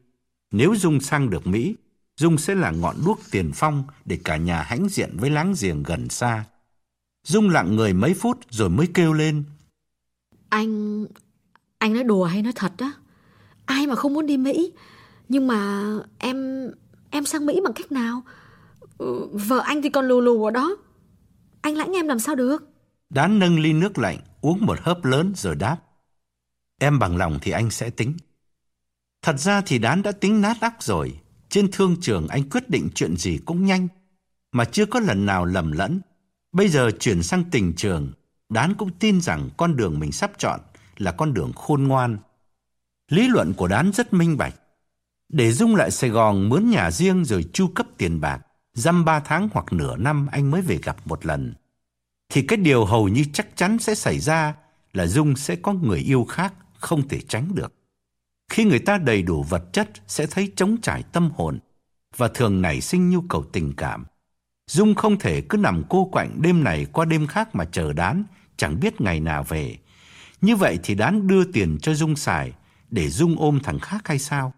Nếu 0.51 0.74
Dung 0.74 1.01
sang 1.01 1.30
được 1.30 1.47
Mỹ, 1.47 1.76
Dung 2.16 2.39
sẽ 2.39 2.55
là 2.55 2.70
ngọn 2.70 2.97
đuốc 3.07 3.20
tiền 3.30 3.51
phong 3.55 3.84
để 4.05 4.18
cả 4.24 4.36
nhà 4.36 4.62
hãnh 4.62 4.89
diện 4.89 5.16
với 5.16 5.30
láng 5.30 5.55
giềng 5.61 5.82
gần 5.82 6.09
xa. 6.09 6.45
Dung 7.24 7.51
lặng 7.51 7.76
người 7.76 7.93
mấy 7.93 8.14
phút 8.14 8.39
rồi 8.51 8.70
mới 8.70 8.89
kêu 8.95 9.12
lên. 9.12 9.45
Anh... 10.49 11.07
anh 11.78 11.95
nói 11.95 12.05
đùa 12.05 12.24
hay 12.24 12.43
nói 12.43 12.53
thật 12.57 12.72
á? 12.78 12.93
Ai 13.66 13.86
mà 13.86 13.95
không 13.95 14.14
muốn 14.14 14.26
đi 14.26 14.36
Mỹ? 14.36 14.72
Nhưng 15.29 15.47
mà 15.47 15.85
em... 16.18 16.70
em 17.11 17.24
sang 17.24 17.47
Mỹ 17.47 17.61
bằng 17.64 17.72
cách 17.72 17.93
nào? 17.93 18.22
Ừ, 18.99 19.29
vợ 19.33 19.59
anh 19.59 19.83
thì 19.83 19.89
còn 19.89 20.09
lù 20.09 20.20
lù 20.20 20.45
ở 20.45 20.51
đó. 20.51 20.76
Anh 21.61 21.74
lãnh 21.74 21.93
em 21.93 22.09
làm 22.09 22.18
sao 22.18 22.35
được? 22.35 22.68
Đán 23.11 23.39
nâng 23.39 23.59
ly 23.59 23.72
nước 23.72 23.99
lạnh, 23.99 24.18
uống 24.41 24.66
một 24.66 24.79
hớp 24.81 25.05
lớn 25.05 25.33
rồi 25.37 25.55
đáp. 25.55 25.76
Em 26.81 26.99
bằng 26.99 27.16
lòng 27.16 27.39
thì 27.43 27.51
anh 27.51 27.70
sẽ 27.70 27.91
tính. 27.91 28.16
Thật 29.22 29.41
ra 29.41 29.61
thì 29.61 29.79
Đán 29.79 30.03
đã 30.03 30.12
tính 30.12 30.41
nát 30.41 30.57
óc 30.61 30.72
rồi. 30.81 31.20
Trên 31.49 31.70
thương 31.72 31.97
trường 32.01 32.29
anh 32.29 32.51
quyết 32.51 32.70
định 32.70 32.89
chuyện 32.95 33.16
gì 33.16 33.39
cũng 33.45 33.64
nhanh, 33.64 33.89
mà 34.53 34.64
chưa 34.64 34.87
có 34.87 35.01
lần 35.01 35.26
nào 35.26 35.45
lầm 35.45 35.72
lẫn. 35.72 36.01
Bây 36.53 36.68
giờ 36.68 36.91
chuyển 37.01 37.22
sang 37.22 37.45
tình 37.51 37.72
trường, 37.76 38.12
Đán 38.49 38.74
cũng 38.74 38.91
tin 38.99 39.20
rằng 39.20 39.51
con 39.57 39.76
đường 39.76 40.01
mình 40.01 40.12
sắp 40.12 40.33
chọn 40.39 40.61
là 40.97 41.12
con 41.12 41.35
đường 41.35 41.53
khôn 41.53 41.83
ngoan. 41.83 42.18
Lý 43.09 43.29
luận 43.29 43.55
của 43.55 43.68
Đán 43.68 43.93
rất 43.93 44.12
minh 44.12 44.37
bạch. 44.37 44.55
Để 45.29 45.53
Dung 45.53 45.76
lại 45.76 45.91
Sài 45.91 46.11
Gòn 46.11 46.49
mướn 46.49 46.70
nhà 46.70 46.91
riêng 46.91 47.24
rồi 47.24 47.45
chu 47.53 47.68
cấp 47.74 47.87
tiền 47.99 48.20
bạc, 48.20 48.41
dăm 48.74 49.05
ba 49.05 49.20
tháng 49.20 49.49
hoặc 49.53 49.72
nửa 49.72 49.97
năm 49.97 50.26
anh 50.31 50.51
mới 50.51 50.62
về 50.62 50.79
gặp 50.83 50.97
một 51.05 51.26
lần. 51.26 51.55
Thì 52.29 52.43
cái 52.43 52.57
điều 52.57 52.85
hầu 52.85 53.09
như 53.09 53.24
chắc 53.33 53.57
chắn 53.57 53.79
sẽ 53.79 53.95
xảy 53.95 54.18
ra 54.18 54.55
là 54.93 55.07
Dung 55.07 55.37
sẽ 55.37 55.57
có 55.57 55.72
người 55.72 55.99
yêu 55.99 56.24
khác 56.24 56.55
không 56.79 57.09
thể 57.09 57.20
tránh 57.29 57.55
được. 57.55 57.74
Khi 58.51 58.64
người 58.64 58.79
ta 58.79 58.99
đầy 58.99 59.22
đủ 59.22 59.43
vật 59.43 59.72
chất 59.72 59.91
sẽ 60.07 60.26
thấy 60.26 60.53
trống 60.57 60.76
trải 60.83 61.03
tâm 61.12 61.31
hồn 61.37 61.59
và 62.16 62.29
thường 62.29 62.62
nảy 62.62 62.81
sinh 62.81 63.11
nhu 63.11 63.20
cầu 63.20 63.45
tình 63.53 63.72
cảm. 63.76 64.05
Dung 64.70 64.95
không 64.95 65.18
thể 65.18 65.41
cứ 65.41 65.57
nằm 65.59 65.83
cô 65.89 66.05
quạnh 66.05 66.43
đêm 66.43 66.64
này 66.64 66.87
qua 66.93 67.05
đêm 67.05 67.26
khác 67.26 67.55
mà 67.55 67.64
chờ 67.64 67.93
đán, 67.93 68.24
chẳng 68.57 68.81
biết 68.81 69.01
ngày 69.01 69.20
nào 69.20 69.45
về. 69.49 69.76
Như 70.41 70.57
vậy 70.57 70.79
thì 70.83 70.95
đán 70.95 71.26
đưa 71.26 71.45
tiền 71.45 71.79
cho 71.83 71.95
Dung 71.95 72.16
xài 72.16 72.53
để 72.91 73.09
Dung 73.09 73.37
ôm 73.39 73.61
thằng 73.62 73.79
khác 73.79 74.09
hay 74.09 74.18
sao? 74.18 74.53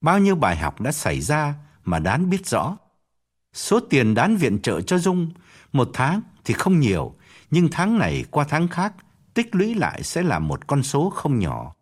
Bao 0.00 0.18
nhiêu 0.18 0.34
bài 0.36 0.56
học 0.56 0.80
đã 0.80 0.92
xảy 0.92 1.20
ra 1.20 1.54
mà 1.84 1.98
đán 1.98 2.30
biết 2.30 2.46
rõ. 2.46 2.76
Số 3.52 3.80
tiền 3.80 4.14
đán 4.14 4.36
viện 4.36 4.62
trợ 4.62 4.80
cho 4.80 4.98
Dung 4.98 5.30
một 5.72 5.90
tháng 5.94 6.20
thì 6.44 6.54
không 6.54 6.80
nhiều, 6.80 7.14
nhưng 7.50 7.68
tháng 7.72 7.98
này 7.98 8.24
qua 8.30 8.44
tháng 8.48 8.68
khác 8.68 8.92
tích 9.34 9.54
lũy 9.54 9.74
lại 9.74 10.02
sẽ 10.02 10.22
là 10.22 10.38
một 10.38 10.66
con 10.66 10.82
số 10.82 11.10
không 11.10 11.38
nhỏ. 11.38 11.74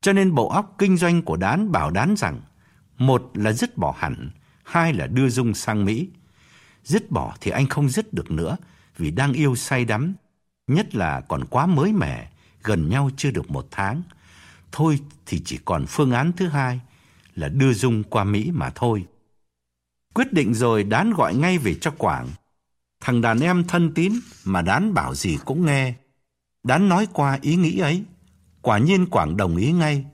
Cho 0.00 0.12
nên 0.12 0.34
bộ 0.34 0.48
óc 0.48 0.74
kinh 0.78 0.96
doanh 0.96 1.22
của 1.22 1.36
Đán 1.36 1.72
bảo 1.72 1.90
Đán 1.90 2.16
rằng 2.16 2.40
một 2.98 3.30
là 3.34 3.52
dứt 3.52 3.76
bỏ 3.76 3.94
hẳn, 3.98 4.30
hai 4.64 4.92
là 4.92 5.06
đưa 5.06 5.28
Dung 5.28 5.54
sang 5.54 5.84
Mỹ. 5.84 6.08
Dứt 6.84 7.10
bỏ 7.10 7.34
thì 7.40 7.50
anh 7.50 7.66
không 7.66 7.88
dứt 7.88 8.12
được 8.12 8.30
nữa 8.30 8.56
vì 8.98 9.10
đang 9.10 9.32
yêu 9.32 9.56
say 9.56 9.84
đắm, 9.84 10.14
nhất 10.66 10.94
là 10.94 11.20
còn 11.20 11.44
quá 11.44 11.66
mới 11.66 11.92
mẻ, 11.92 12.30
gần 12.62 12.88
nhau 12.88 13.10
chưa 13.16 13.30
được 13.30 13.50
một 13.50 13.66
tháng. 13.70 14.02
Thôi 14.72 15.00
thì 15.26 15.42
chỉ 15.44 15.58
còn 15.64 15.86
phương 15.86 16.12
án 16.12 16.32
thứ 16.32 16.48
hai 16.48 16.80
là 17.36 17.48
đưa 17.48 17.72
Dung 17.72 18.02
qua 18.02 18.24
Mỹ 18.24 18.50
mà 18.54 18.70
thôi. 18.74 19.06
Quyết 20.14 20.32
định 20.32 20.54
rồi 20.54 20.84
Đán 20.84 21.12
gọi 21.12 21.34
ngay 21.34 21.58
về 21.58 21.74
cho 21.74 21.90
Quảng. 21.90 22.28
Thằng 23.00 23.20
đàn 23.20 23.40
em 23.40 23.64
thân 23.64 23.94
tín 23.94 24.12
mà 24.44 24.62
Đán 24.62 24.94
bảo 24.94 25.14
gì 25.14 25.38
cũng 25.44 25.66
nghe. 25.66 25.94
Đán 26.62 26.88
nói 26.88 27.06
qua 27.12 27.38
ý 27.42 27.56
nghĩ 27.56 27.78
ấy. 27.78 28.04
Quả 28.62 28.78
nhiên 28.78 29.06
Quảng 29.06 29.36
đồng 29.36 29.56
ý 29.56 29.72
ngay. 29.72 30.04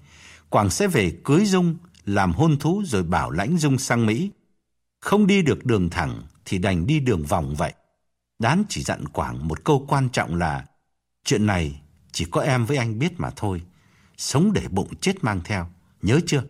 Quảng 0.48 0.70
sẽ 0.70 0.88
về 0.88 1.12
cưới 1.24 1.44
Dung, 1.44 1.76
làm 2.04 2.32
hôn 2.32 2.58
thú 2.58 2.82
rồi 2.86 3.02
bảo 3.02 3.30
lãnh 3.30 3.58
Dung 3.58 3.78
sang 3.78 4.06
Mỹ. 4.06 4.30
Không 5.00 5.26
đi 5.26 5.42
được 5.42 5.64
đường 5.64 5.90
thẳng 5.90 6.22
thì 6.44 6.58
đành 6.58 6.86
đi 6.86 7.00
đường 7.00 7.22
vòng 7.22 7.54
vậy. 7.54 7.72
Đán 8.38 8.64
chỉ 8.68 8.82
dặn 8.82 9.08
Quảng 9.08 9.48
một 9.48 9.64
câu 9.64 9.84
quan 9.88 10.08
trọng 10.08 10.36
là 10.36 10.66
chuyện 11.24 11.46
này 11.46 11.80
chỉ 12.12 12.24
có 12.30 12.40
em 12.40 12.64
với 12.66 12.76
anh 12.76 12.98
biết 12.98 13.12
mà 13.16 13.30
thôi. 13.36 13.62
Sống 14.16 14.52
để 14.52 14.68
bụng 14.70 14.94
chết 15.00 15.24
mang 15.24 15.40
theo, 15.44 15.70
nhớ 16.02 16.20
chưa? 16.26 16.42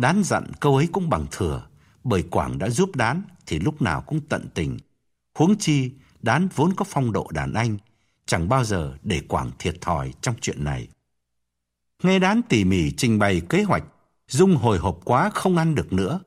Đán 0.00 0.22
dặn 0.24 0.44
câu 0.60 0.76
ấy 0.76 0.88
cũng 0.92 1.10
bằng 1.10 1.26
thừa, 1.30 1.62
bởi 2.04 2.22
Quảng 2.22 2.58
đã 2.58 2.70
giúp 2.70 2.96
Đán 2.96 3.22
thì 3.46 3.58
lúc 3.58 3.82
nào 3.82 4.00
cũng 4.00 4.20
tận 4.28 4.46
tình. 4.54 4.78
Huống 5.38 5.58
chi, 5.58 5.90
Đán 6.22 6.48
vốn 6.54 6.72
có 6.76 6.84
phong 6.88 7.12
độ 7.12 7.28
đàn 7.32 7.54
anh, 7.54 7.78
chẳng 8.26 8.48
bao 8.48 8.64
giờ 8.64 8.94
để 9.02 9.20
Quảng 9.28 9.50
thiệt 9.58 9.80
thòi 9.80 10.12
trong 10.20 10.34
chuyện 10.40 10.64
này. 10.64 10.88
Nghe 12.02 12.18
đán 12.18 12.42
tỉ 12.48 12.64
mỉ 12.64 12.90
trình 12.90 13.18
bày 13.18 13.42
kế 13.48 13.62
hoạch, 13.62 13.84
Dung 14.28 14.56
hồi 14.56 14.78
hộp 14.78 15.00
quá 15.04 15.30
không 15.34 15.56
ăn 15.56 15.74
được 15.74 15.92
nữa. 15.92 16.20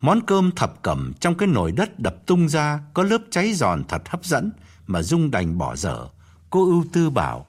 Món 0.00 0.20
cơm 0.26 0.50
thập 0.50 0.82
cẩm 0.82 1.12
trong 1.20 1.34
cái 1.34 1.48
nồi 1.48 1.72
đất 1.72 2.00
đập 2.00 2.26
tung 2.26 2.48
ra 2.48 2.80
có 2.94 3.02
lớp 3.02 3.22
cháy 3.30 3.54
giòn 3.54 3.84
thật 3.88 4.02
hấp 4.08 4.24
dẫn 4.24 4.50
mà 4.86 5.02
Dung 5.02 5.30
đành 5.30 5.58
bỏ 5.58 5.76
dở. 5.76 6.08
Cô 6.50 6.64
ưu 6.64 6.84
tư 6.92 7.10
bảo. 7.10 7.46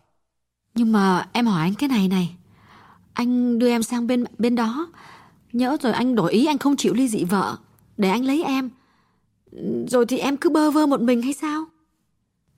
Nhưng 0.75 0.91
mà 0.91 1.27
em 1.33 1.45
hỏi 1.45 1.61
anh 1.61 1.73
cái 1.73 1.89
này 1.89 2.07
này. 2.07 2.35
Anh 3.13 3.59
đưa 3.59 3.69
em 3.69 3.83
sang 3.83 4.07
bên 4.07 4.23
bên 4.37 4.55
đó. 4.55 4.87
Nhớ 5.53 5.77
rồi 5.81 5.93
anh 5.93 6.15
đổi 6.15 6.31
ý 6.31 6.45
anh 6.45 6.57
không 6.57 6.75
chịu 6.75 6.93
ly 6.93 7.07
dị 7.07 7.23
vợ. 7.23 7.57
Để 7.97 8.09
anh 8.09 8.25
lấy 8.25 8.43
em. 8.43 8.69
Rồi 9.87 10.05
thì 10.05 10.17
em 10.17 10.37
cứ 10.37 10.49
bơ 10.49 10.71
vơ 10.71 10.85
một 10.85 11.01
mình 11.01 11.21
hay 11.21 11.33
sao? 11.33 11.65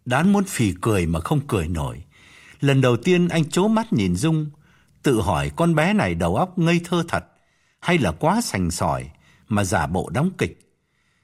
Đán 0.06 0.34
muốn 0.34 0.44
phì 0.44 0.74
cười 0.82 1.06
mà 1.06 1.20
không 1.20 1.40
cười 1.48 1.68
nổi. 1.68 2.04
Lần 2.60 2.82
đầu 2.82 2.98
tiên 2.98 3.28
anh 3.28 3.50
chố 3.50 3.68
mắt 3.68 3.94
nhìn 3.94 4.16
Dung, 4.16 4.50
tự 5.04 5.22
hỏi 5.22 5.52
con 5.56 5.76
bé 5.76 5.94
này 5.94 6.16
đầu 6.16 6.36
óc 6.36 6.60
ngây 6.60 6.82
thơ 6.84 7.04
thật, 7.08 7.26
hay 7.80 7.98
là 7.98 8.12
quá 8.12 8.42
sành 8.42 8.72
sỏi 8.72 9.10
mà 9.48 9.64
giả 9.64 9.88
bộ 9.88 10.10
đóng 10.14 10.30
kịch. 10.38 10.60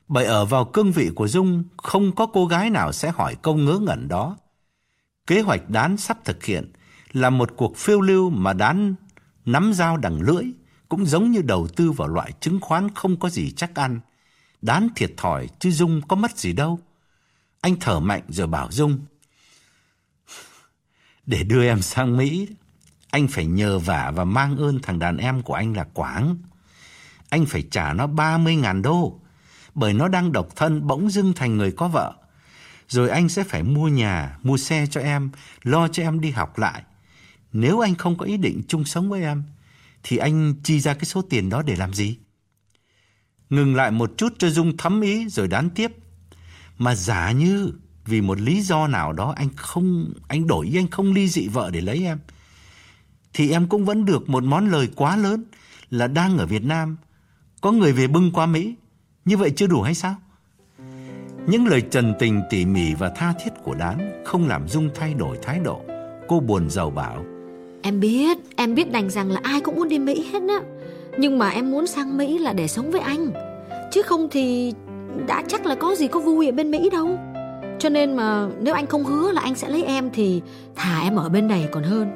Bởi 0.07 0.26
ở 0.26 0.45
vào 0.45 0.65
cương 0.65 0.91
vị 0.91 1.10
của 1.15 1.27
Dung, 1.27 1.64
không 1.77 2.15
có 2.15 2.26
cô 2.26 2.45
gái 2.45 2.69
nào 2.69 2.91
sẽ 2.91 3.11
hỏi 3.11 3.35
câu 3.41 3.56
ngớ 3.56 3.80
ngẩn 3.80 4.07
đó. 4.07 4.38
Kế 5.27 5.41
hoạch 5.41 5.69
đán 5.69 5.98
sắp 5.98 6.26
thực 6.26 6.45
hiện 6.45 6.72
là 7.11 7.30
một 7.30 7.49
cuộc 7.56 7.77
phiêu 7.77 8.02
lưu 8.02 8.30
mà 8.30 8.53
đán 8.53 8.95
nắm 9.45 9.73
dao 9.73 9.98
đằng 9.98 10.22
lưỡi, 10.22 10.43
cũng 10.91 11.05
giống 11.05 11.31
như 11.31 11.41
đầu 11.41 11.68
tư 11.76 11.91
vào 11.91 12.07
loại 12.07 12.31
chứng 12.39 12.59
khoán 12.61 12.93
không 12.95 13.19
có 13.19 13.30
gì 13.30 13.51
chắc 13.51 13.76
ăn. 13.76 13.99
Đán 14.61 14.88
thiệt 14.95 15.11
thòi 15.18 15.47
chứ 15.59 15.72
Dung 15.72 16.01
có 16.07 16.15
mất 16.15 16.38
gì 16.38 16.53
đâu. 16.53 16.80
Anh 17.61 17.76
thở 17.80 17.99
mạnh 17.99 18.22
rồi 18.27 18.47
bảo 18.47 18.72
Dung. 18.72 18.99
Để 21.26 21.43
đưa 21.43 21.63
em 21.63 21.81
sang 21.81 22.18
Mỹ, 22.18 22.47
anh 23.09 23.27
phải 23.27 23.45
nhờ 23.45 23.80
vả 23.80 24.11
và 24.15 24.23
mang 24.23 24.57
ơn 24.57 24.80
thằng 24.80 24.99
đàn 24.99 25.18
em 25.18 25.41
của 25.41 25.53
anh 25.53 25.77
là 25.77 25.84
Quảng. 25.84 26.38
Anh 27.30 27.45
phải 27.45 27.63
trả 27.72 27.93
nó 27.93 28.07
30.000 28.07 28.81
đô, 28.81 29.19
bởi 29.76 29.93
nó 29.93 30.07
đang 30.07 30.31
độc 30.31 30.55
thân 30.55 30.88
bỗng 30.88 31.09
dưng 31.09 31.34
thành 31.34 31.57
người 31.57 31.72
có 31.72 31.88
vợ. 31.88 32.13
Rồi 32.88 33.09
anh 33.09 33.30
sẽ 33.30 33.43
phải 33.43 33.63
mua 33.63 33.88
nhà, 33.88 34.38
mua 34.43 34.57
xe 34.57 34.85
cho 34.91 35.01
em, 35.01 35.31
lo 35.63 35.88
cho 35.88 36.03
em 36.03 36.22
đi 36.22 36.31
học 36.31 36.57
lại. 36.57 36.84
Nếu 37.53 37.80
anh 37.80 37.95
không 37.95 38.18
có 38.18 38.26
ý 38.26 38.38
định 38.38 38.61
chung 38.68 38.85
sống 38.85 39.09
với 39.09 39.22
em, 39.22 39.43
thì 40.03 40.17
anh 40.17 40.53
chi 40.63 40.79
ra 40.79 40.93
cái 40.93 41.05
số 41.05 41.21
tiền 41.21 41.49
đó 41.49 41.61
để 41.61 41.75
làm 41.75 41.93
gì? 41.93 42.17
Ngừng 43.49 43.75
lại 43.75 43.91
một 43.91 44.11
chút 44.17 44.33
cho 44.37 44.49
Dung 44.49 44.77
thấm 44.77 45.01
ý 45.01 45.29
rồi 45.29 45.47
đán 45.47 45.69
tiếp. 45.69 45.91
Mà 46.77 46.95
giả 46.95 47.31
như 47.31 47.71
vì 48.05 48.21
một 48.21 48.39
lý 48.41 48.61
do 48.61 48.87
nào 48.87 49.13
đó 49.13 49.33
anh 49.37 49.49
không, 49.55 50.13
anh 50.27 50.47
đổi 50.47 50.65
ý, 50.65 50.77
anh 50.77 50.87
không 50.87 51.13
ly 51.13 51.27
dị 51.27 51.47
vợ 51.47 51.69
để 51.73 51.81
lấy 51.81 52.03
em, 52.03 52.19
thì 53.33 53.51
em 53.51 53.67
cũng 53.67 53.85
vẫn 53.85 54.05
được 54.05 54.29
một 54.29 54.43
món 54.43 54.69
lời 54.69 54.89
quá 54.95 55.17
lớn 55.17 55.43
là 55.89 56.07
đang 56.07 56.37
ở 56.37 56.45
Việt 56.45 56.63
Nam, 56.63 56.97
có 57.61 57.71
người 57.71 57.93
về 57.93 58.07
bưng 58.07 58.31
qua 58.31 58.45
Mỹ. 58.45 58.75
Như 59.25 59.37
vậy 59.37 59.53
chưa 59.55 59.67
đủ 59.67 59.81
hay 59.81 59.95
sao? 59.95 60.15
Những 61.47 61.67
lời 61.67 61.81
trần 61.81 62.13
tình 62.19 62.41
tỉ 62.49 62.65
mỉ 62.65 62.93
và 62.93 63.09
tha 63.15 63.33
thiết 63.43 63.51
của 63.63 63.73
Đán 63.73 64.23
không 64.25 64.47
làm 64.47 64.67
Dung 64.67 64.89
thay 64.95 65.13
đổi 65.13 65.37
thái 65.43 65.59
độ. 65.59 65.81
Cô 66.27 66.39
buồn 66.39 66.69
giàu 66.69 66.89
bảo. 66.89 67.25
Em 67.81 67.99
biết, 67.99 68.37
em 68.55 68.75
biết 68.75 68.91
đành 68.91 69.09
rằng 69.09 69.31
là 69.31 69.39
ai 69.43 69.61
cũng 69.61 69.75
muốn 69.75 69.89
đi 69.89 69.99
Mỹ 69.99 70.25
hết 70.33 70.39
á. 70.49 70.61
Nhưng 71.17 71.39
mà 71.39 71.49
em 71.49 71.71
muốn 71.71 71.87
sang 71.87 72.17
Mỹ 72.17 72.37
là 72.37 72.53
để 72.53 72.67
sống 72.67 72.91
với 72.91 73.01
anh. 73.01 73.31
Chứ 73.91 74.01
không 74.01 74.27
thì 74.31 74.73
đã 75.27 75.43
chắc 75.47 75.65
là 75.65 75.75
có 75.75 75.95
gì 75.95 76.07
có 76.07 76.19
vui 76.19 76.45
ở 76.45 76.51
bên 76.51 76.71
Mỹ 76.71 76.89
đâu. 76.89 77.17
Cho 77.79 77.89
nên 77.89 78.15
mà 78.15 78.47
nếu 78.61 78.73
anh 78.73 78.85
không 78.85 79.03
hứa 79.03 79.31
là 79.31 79.41
anh 79.41 79.55
sẽ 79.55 79.69
lấy 79.69 79.83
em 79.83 80.09
thì 80.13 80.41
thả 80.75 81.01
em 81.01 81.15
ở 81.15 81.29
bên 81.29 81.47
này 81.47 81.67
còn 81.71 81.83
hơn. 81.83 82.07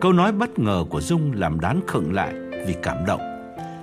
Câu 0.00 0.12
nói 0.12 0.32
bất 0.32 0.58
ngờ 0.58 0.84
của 0.90 1.00
Dung 1.00 1.32
làm 1.34 1.60
Đán 1.60 1.80
khựng 1.86 2.12
lại 2.12 2.34
vì 2.66 2.74
cảm 2.82 2.96
động. 3.06 3.20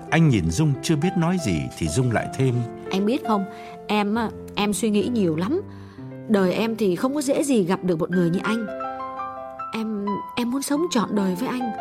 Anh 0.10 0.30
nhìn 0.30 0.50
Dung 0.50 0.74
chưa 0.84 0.96
biết 0.96 1.10
nói 1.18 1.38
gì 1.46 1.56
thì 1.78 1.88
Dung 1.88 2.12
lại 2.12 2.28
thêm. 2.38 2.56
Anh 2.92 3.06
biết 3.06 3.22
không, 3.28 3.46
em 3.88 4.16
em 4.56 4.74
suy 4.74 4.90
nghĩ 4.90 5.08
nhiều 5.14 5.36
lắm. 5.36 5.62
Đời 6.28 6.54
em 6.54 6.76
thì 6.76 6.96
không 6.96 7.16
có 7.16 7.22
dễ 7.22 7.44
gì 7.44 7.64
gặp 7.64 7.84
được 7.84 8.00
một 8.00 8.12
người 8.12 8.30
như 8.30 8.40
anh. 8.44 8.81
Em 9.72 10.06
em 10.36 10.52
muốn 10.52 10.62
sống 10.62 10.86
trọn 10.92 11.16
đời 11.16 11.36
với 11.36 11.48
anh. 11.48 11.72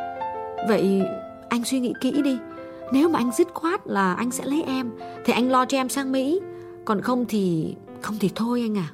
Vậy 0.69 1.03
anh 1.49 1.65
suy 1.65 1.81
nghĩ 1.81 1.93
kỹ 2.01 2.23
đi. 2.25 2.39
Nếu 2.93 3.09
mà 3.09 3.19
anh 3.19 3.31
dứt 3.39 3.49
khoát 3.55 3.81
là 3.87 4.15
anh 4.15 4.31
sẽ 4.31 4.45
lấy 4.45 4.62
em, 4.62 4.91
thì 5.25 5.33
anh 5.33 5.51
lo 5.51 5.65
cho 5.65 5.79
em 5.79 5.89
sang 5.89 6.12
Mỹ. 6.12 6.41
Còn 6.85 7.01
không 7.01 7.25
thì 7.29 7.75
không 8.03 8.19
thì 8.21 8.31
thôi 8.35 8.61
anh 8.61 8.79
à. 8.79 8.91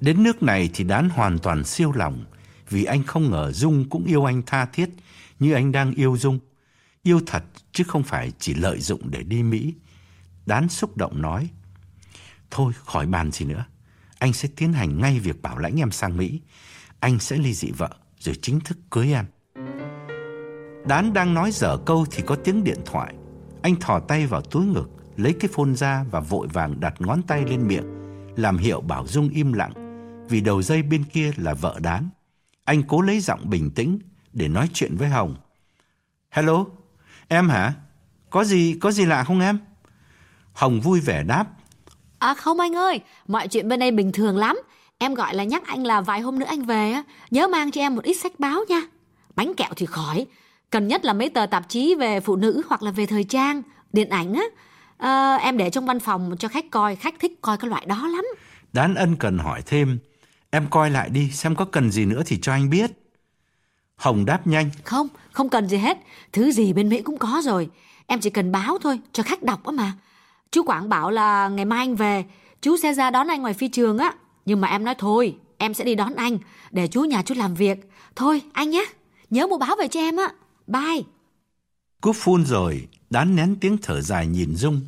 Đến 0.00 0.22
nước 0.22 0.42
này 0.42 0.70
thì 0.74 0.84
Đán 0.84 1.08
hoàn 1.08 1.38
toàn 1.38 1.64
siêu 1.64 1.92
lòng, 1.94 2.24
vì 2.70 2.84
anh 2.84 3.02
không 3.02 3.30
ngờ 3.30 3.52
Dung 3.52 3.88
cũng 3.90 4.04
yêu 4.04 4.24
anh 4.24 4.42
tha 4.46 4.66
thiết 4.66 4.90
như 5.38 5.52
anh 5.52 5.72
đang 5.72 5.94
yêu 5.94 6.16
Dung. 6.16 6.38
Yêu 7.02 7.20
thật 7.26 7.42
chứ 7.72 7.84
không 7.84 8.02
phải 8.02 8.32
chỉ 8.38 8.54
lợi 8.54 8.80
dụng 8.80 9.10
để 9.10 9.22
đi 9.22 9.42
Mỹ. 9.42 9.74
Đán 10.46 10.68
xúc 10.68 10.96
động 10.96 11.22
nói. 11.22 11.48
Thôi 12.50 12.72
khỏi 12.84 13.06
bàn 13.06 13.30
gì 13.30 13.46
nữa. 13.46 13.64
Anh 14.18 14.32
sẽ 14.32 14.48
tiến 14.56 14.72
hành 14.72 15.00
ngay 15.00 15.20
việc 15.20 15.42
bảo 15.42 15.58
lãnh 15.58 15.80
em 15.80 15.90
sang 15.90 16.16
Mỹ. 16.16 16.40
Anh 17.00 17.18
sẽ 17.18 17.36
ly 17.36 17.54
dị 17.54 17.70
vợ 17.70 17.90
rồi 18.18 18.34
chính 18.42 18.60
thức 18.60 18.78
cưới 18.90 19.12
em. 19.12 19.24
Đán 20.86 21.12
đang 21.12 21.34
nói 21.34 21.50
dở 21.50 21.76
câu 21.86 22.06
thì 22.10 22.22
có 22.26 22.36
tiếng 22.36 22.64
điện 22.64 22.78
thoại. 22.84 23.14
Anh 23.62 23.76
thò 23.76 24.00
tay 24.00 24.26
vào 24.26 24.40
túi 24.40 24.66
ngực, 24.66 24.90
lấy 25.16 25.34
cái 25.40 25.50
phone 25.54 25.74
ra 25.74 26.04
và 26.10 26.20
vội 26.20 26.46
vàng 26.46 26.80
đặt 26.80 26.94
ngón 26.98 27.22
tay 27.22 27.44
lên 27.46 27.68
miệng, 27.68 27.84
làm 28.36 28.58
hiệu 28.58 28.80
bảo 28.80 29.06
Dung 29.06 29.28
im 29.28 29.52
lặng, 29.52 29.72
vì 30.28 30.40
đầu 30.40 30.62
dây 30.62 30.82
bên 30.82 31.04
kia 31.04 31.30
là 31.36 31.54
vợ 31.54 31.78
Đán. 31.82 32.08
Anh 32.64 32.82
cố 32.82 33.00
lấy 33.00 33.20
giọng 33.20 33.50
bình 33.50 33.70
tĩnh 33.70 33.98
để 34.32 34.48
nói 34.48 34.70
chuyện 34.72 34.96
với 34.96 35.08
Hồng. 35.08 35.36
Hello, 36.30 36.64
em 37.28 37.48
hả? 37.48 37.72
Có 38.30 38.44
gì, 38.44 38.78
có 38.80 38.90
gì 38.90 39.04
lạ 39.04 39.24
không 39.24 39.40
em? 39.40 39.58
Hồng 40.52 40.80
vui 40.80 41.00
vẻ 41.00 41.22
đáp. 41.22 41.46
À 42.18 42.34
không 42.34 42.60
anh 42.60 42.76
ơi, 42.76 43.00
mọi 43.28 43.48
chuyện 43.48 43.68
bên 43.68 43.80
đây 43.80 43.90
bình 43.90 44.12
thường 44.12 44.36
lắm. 44.36 44.58
Em 44.98 45.14
gọi 45.14 45.34
là 45.34 45.44
nhắc 45.44 45.62
anh 45.66 45.86
là 45.86 46.00
vài 46.00 46.20
hôm 46.20 46.38
nữa 46.38 46.46
anh 46.48 46.62
về 46.62 46.92
á, 46.92 47.02
nhớ 47.30 47.48
mang 47.48 47.70
cho 47.70 47.80
em 47.80 47.94
một 47.94 48.04
ít 48.04 48.14
sách 48.14 48.32
báo 48.38 48.60
nha. 48.68 48.80
Bánh 49.36 49.54
kẹo 49.54 49.70
thì 49.76 49.86
khỏi, 49.86 50.26
cần 50.70 50.88
nhất 50.88 51.04
là 51.04 51.12
mấy 51.12 51.30
tờ 51.30 51.46
tạp 51.46 51.68
chí 51.68 51.94
về 51.94 52.20
phụ 52.20 52.36
nữ 52.36 52.62
hoặc 52.68 52.82
là 52.82 52.90
về 52.90 53.06
thời 53.06 53.24
trang, 53.24 53.62
điện 53.92 54.08
ảnh 54.08 54.34
á. 54.34 54.42
À, 54.98 55.36
em 55.36 55.56
để 55.56 55.70
trong 55.70 55.86
văn 55.86 56.00
phòng 56.00 56.36
cho 56.38 56.48
khách 56.48 56.70
coi, 56.70 56.96
khách 56.96 57.14
thích 57.18 57.32
coi 57.40 57.56
cái 57.56 57.70
loại 57.70 57.86
đó 57.86 58.08
lắm. 58.08 58.24
Đán 58.72 58.94
ân 58.94 59.16
cần 59.16 59.38
hỏi 59.38 59.62
thêm, 59.66 59.98
em 60.50 60.66
coi 60.70 60.90
lại 60.90 61.08
đi 61.08 61.30
xem 61.30 61.56
có 61.56 61.64
cần 61.64 61.90
gì 61.90 62.04
nữa 62.04 62.22
thì 62.26 62.38
cho 62.42 62.52
anh 62.52 62.70
biết. 62.70 62.90
Hồng 63.96 64.24
đáp 64.24 64.46
nhanh. 64.46 64.70
Không, 64.84 65.08
không 65.32 65.48
cần 65.48 65.68
gì 65.68 65.76
hết. 65.76 65.98
Thứ 66.32 66.52
gì 66.52 66.72
bên 66.72 66.88
Mỹ 66.88 67.02
cũng 67.02 67.18
có 67.18 67.40
rồi. 67.44 67.68
Em 68.06 68.20
chỉ 68.20 68.30
cần 68.30 68.52
báo 68.52 68.78
thôi, 68.78 69.00
cho 69.12 69.22
khách 69.22 69.42
đọc 69.42 69.64
á 69.64 69.72
mà. 69.72 69.92
Chú 70.50 70.62
Quảng 70.62 70.88
bảo 70.88 71.10
là 71.10 71.48
ngày 71.48 71.64
mai 71.64 71.78
anh 71.78 71.96
về, 71.96 72.24
chú 72.62 72.76
sẽ 72.76 72.92
ra 72.92 73.10
đón 73.10 73.28
anh 73.28 73.42
ngoài 73.42 73.54
phi 73.54 73.68
trường 73.68 73.98
á. 73.98 74.12
Nhưng 74.46 74.60
mà 74.60 74.68
em 74.68 74.84
nói 74.84 74.94
thôi, 74.98 75.36
em 75.58 75.74
sẽ 75.74 75.84
đi 75.84 75.94
đón 75.94 76.14
anh, 76.14 76.38
để 76.70 76.88
chú 76.88 77.02
nhà 77.02 77.22
chú 77.22 77.34
làm 77.34 77.54
việc. 77.54 77.78
Thôi, 78.16 78.42
anh 78.52 78.70
nhé, 78.70 78.84
nhớ 79.30 79.46
mua 79.46 79.58
báo 79.58 79.76
về 79.78 79.88
cho 79.88 80.00
em 80.00 80.16
á. 80.16 80.28
Bye. 80.66 81.02
Cúp 82.00 82.16
phun 82.16 82.44
rồi, 82.44 82.88
đán 83.10 83.36
nén 83.36 83.56
tiếng 83.60 83.76
thở 83.82 84.00
dài 84.00 84.26
nhìn 84.26 84.56
Dung. 84.56 84.80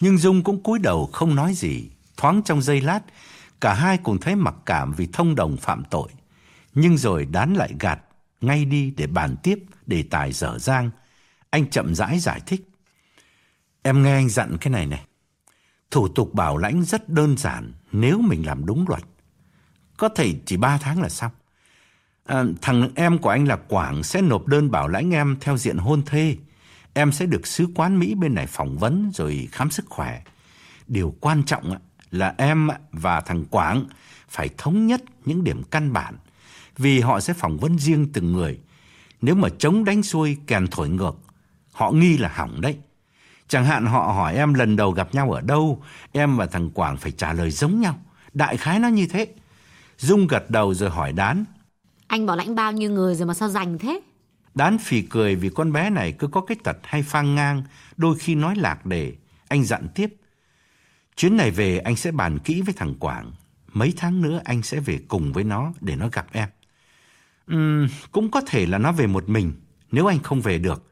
Nhưng 0.00 0.18
Dung 0.18 0.42
cũng 0.42 0.62
cúi 0.62 0.78
đầu 0.78 1.10
không 1.12 1.34
nói 1.34 1.54
gì. 1.54 1.90
Thoáng 2.16 2.42
trong 2.42 2.62
giây 2.62 2.80
lát, 2.80 3.00
cả 3.60 3.74
hai 3.74 3.98
cùng 3.98 4.18
thấy 4.18 4.36
mặc 4.36 4.54
cảm 4.66 4.92
vì 4.92 5.06
thông 5.12 5.34
đồng 5.34 5.56
phạm 5.56 5.82
tội. 5.90 6.08
Nhưng 6.74 6.98
rồi 6.98 7.26
đán 7.26 7.54
lại 7.54 7.74
gạt 7.80 8.00
ngay 8.40 8.64
đi 8.64 8.90
để 8.96 9.06
bàn 9.06 9.36
tiếp 9.42 9.58
đề 9.86 10.04
tài 10.10 10.32
dở 10.32 10.58
dang. 10.58 10.90
Anh 11.50 11.70
chậm 11.70 11.94
rãi 11.94 12.18
giải 12.18 12.40
thích. 12.46 12.68
Em 13.82 14.02
nghe 14.02 14.14
anh 14.14 14.28
dặn 14.28 14.56
cái 14.60 14.70
này 14.70 14.86
này. 14.86 15.04
Thủ 15.90 16.08
tục 16.08 16.34
bảo 16.34 16.56
lãnh 16.56 16.84
rất 16.84 17.08
đơn 17.08 17.36
giản 17.36 17.72
nếu 17.92 18.20
mình 18.20 18.46
làm 18.46 18.66
đúng 18.66 18.84
luật. 18.88 19.02
Có 19.96 20.08
thể 20.08 20.34
chỉ 20.46 20.56
3 20.56 20.78
tháng 20.78 21.02
là 21.02 21.08
xong. 21.08 21.32
À, 22.26 22.44
thằng 22.62 22.88
em 22.94 23.18
của 23.18 23.28
anh 23.28 23.48
là 23.48 23.56
Quảng 23.56 24.02
sẽ 24.02 24.22
nộp 24.22 24.46
đơn 24.46 24.70
bảo 24.70 24.88
lãnh 24.88 25.10
em 25.10 25.36
theo 25.40 25.56
diện 25.56 25.78
hôn 25.78 26.02
thê. 26.06 26.36
Em 26.94 27.12
sẽ 27.12 27.26
được 27.26 27.46
sứ 27.46 27.66
quán 27.74 27.98
Mỹ 27.98 28.14
bên 28.14 28.34
này 28.34 28.46
phỏng 28.46 28.78
vấn 28.78 29.10
rồi 29.14 29.48
khám 29.52 29.70
sức 29.70 29.86
khỏe. 29.88 30.22
Điều 30.86 31.14
quan 31.20 31.42
trọng 31.42 31.74
là 32.10 32.34
em 32.38 32.68
và 32.92 33.20
thằng 33.20 33.44
Quảng 33.44 33.86
phải 34.28 34.50
thống 34.58 34.86
nhất 34.86 35.02
những 35.24 35.44
điểm 35.44 35.62
căn 35.62 35.92
bản 35.92 36.16
vì 36.78 37.00
họ 37.00 37.20
sẽ 37.20 37.32
phỏng 37.32 37.58
vấn 37.58 37.78
riêng 37.78 38.12
từng 38.12 38.32
người. 38.32 38.60
Nếu 39.22 39.34
mà 39.34 39.48
chống 39.58 39.84
đánh 39.84 40.02
xuôi 40.02 40.36
kèn 40.46 40.66
thổi 40.70 40.88
ngược, 40.88 41.18
họ 41.72 41.90
nghi 41.90 42.18
là 42.18 42.28
hỏng 42.34 42.60
đấy. 42.60 42.78
Chẳng 43.50 43.64
hạn 43.64 43.86
họ 43.86 44.12
hỏi 44.12 44.36
em 44.36 44.54
lần 44.54 44.76
đầu 44.76 44.90
gặp 44.90 45.14
nhau 45.14 45.30
ở 45.30 45.40
đâu, 45.40 45.82
em 46.12 46.36
và 46.36 46.46
thằng 46.46 46.70
Quảng 46.70 46.96
phải 46.96 47.12
trả 47.12 47.32
lời 47.32 47.50
giống 47.50 47.80
nhau. 47.80 47.98
Đại 48.32 48.56
khái 48.56 48.78
nó 48.78 48.88
như 48.88 49.06
thế. 49.06 49.26
Dung 49.98 50.26
gật 50.26 50.50
đầu 50.50 50.74
rồi 50.74 50.90
hỏi 50.90 51.12
Đán. 51.12 51.44
Anh 52.06 52.26
bảo 52.26 52.36
lãnh 52.36 52.54
bao 52.54 52.72
nhiêu 52.72 52.90
người 52.90 53.14
rồi 53.14 53.26
mà 53.26 53.34
sao 53.34 53.48
dành 53.48 53.78
thế? 53.78 54.00
Đán 54.54 54.78
phì 54.78 55.02
cười 55.02 55.36
vì 55.36 55.48
con 55.48 55.72
bé 55.72 55.90
này 55.90 56.12
cứ 56.12 56.26
có 56.26 56.40
cái 56.40 56.56
tật 56.64 56.76
hay 56.82 57.02
phang 57.02 57.34
ngang, 57.34 57.62
đôi 57.96 58.18
khi 58.18 58.34
nói 58.34 58.56
lạc 58.56 58.86
đề. 58.86 59.12
Anh 59.48 59.64
dặn 59.64 59.88
tiếp. 59.94 60.14
Chuyến 61.16 61.36
này 61.36 61.50
về 61.50 61.78
anh 61.78 61.96
sẽ 61.96 62.12
bàn 62.12 62.38
kỹ 62.38 62.62
với 62.62 62.74
thằng 62.74 62.94
Quảng. 62.94 63.32
Mấy 63.72 63.94
tháng 63.96 64.22
nữa 64.22 64.40
anh 64.44 64.62
sẽ 64.62 64.80
về 64.80 64.98
cùng 65.08 65.32
với 65.32 65.44
nó 65.44 65.72
để 65.80 65.96
nó 65.96 66.08
gặp 66.12 66.26
em. 66.32 66.48
Uhm, 67.54 67.88
cũng 68.12 68.30
có 68.30 68.40
thể 68.46 68.66
là 68.66 68.78
nó 68.78 68.92
về 68.92 69.06
một 69.06 69.28
mình 69.28 69.52
nếu 69.90 70.06
anh 70.06 70.18
không 70.18 70.40
về 70.40 70.58
được. 70.58 70.89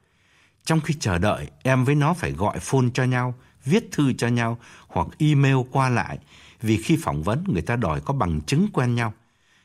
Trong 0.68 0.80
khi 0.80 0.94
chờ 1.00 1.18
đợi, 1.18 1.46
em 1.62 1.84
với 1.84 1.94
nó 1.94 2.14
phải 2.14 2.32
gọi 2.32 2.58
phone 2.58 2.86
cho 2.94 3.04
nhau, 3.04 3.34
viết 3.64 3.88
thư 3.92 4.12
cho 4.12 4.28
nhau 4.28 4.58
hoặc 4.88 5.08
email 5.18 5.56
qua 5.70 5.88
lại 5.88 6.18
vì 6.62 6.76
khi 6.76 6.98
phỏng 7.02 7.22
vấn 7.22 7.44
người 7.46 7.62
ta 7.62 7.76
đòi 7.76 8.00
có 8.00 8.14
bằng 8.14 8.40
chứng 8.40 8.68
quen 8.72 8.94
nhau. 8.94 9.14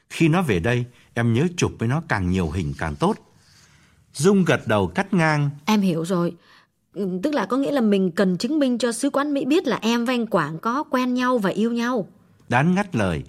Khi 0.10 0.28
nó 0.28 0.42
về 0.42 0.60
đây, 0.60 0.86
em 1.14 1.34
nhớ 1.34 1.48
chụp 1.58 1.72
với 1.80 1.88
nó 1.88 2.02
càng 2.08 2.30
nhiều 2.30 2.50
hình 2.50 2.74
càng 2.78 2.96
tốt. 2.96 3.16
Dung 4.14 4.46
gật 4.46 4.68
đầu 4.68 4.88
cắt 4.88 5.14
ngang. 5.14 5.50
Em 5.66 5.82
hiểu 5.82 6.06
rồi. 6.06 6.34
Tức 6.94 7.34
là 7.34 7.46
có 7.46 7.58
nghĩa 7.58 7.72
là 7.72 7.82
mình 7.82 8.12
cần 8.12 8.38
chứng 8.38 8.60
minh 8.60 8.78
cho 8.78 8.92
sứ 8.92 9.10
quán 9.10 9.34
Mỹ 9.34 9.46
biết 9.46 9.68
là 9.68 9.80
em 9.82 10.06
và 10.06 10.14
anh 10.14 10.28
Quảng 10.28 10.60
có 10.60 10.84
quen 10.84 11.14
nhau 11.14 11.38
và 11.38 11.50
yêu 11.50 11.72
nhau. 11.72 12.08
Đán 12.50 12.76
ngắt 12.76 12.96
lời. 12.96 13.24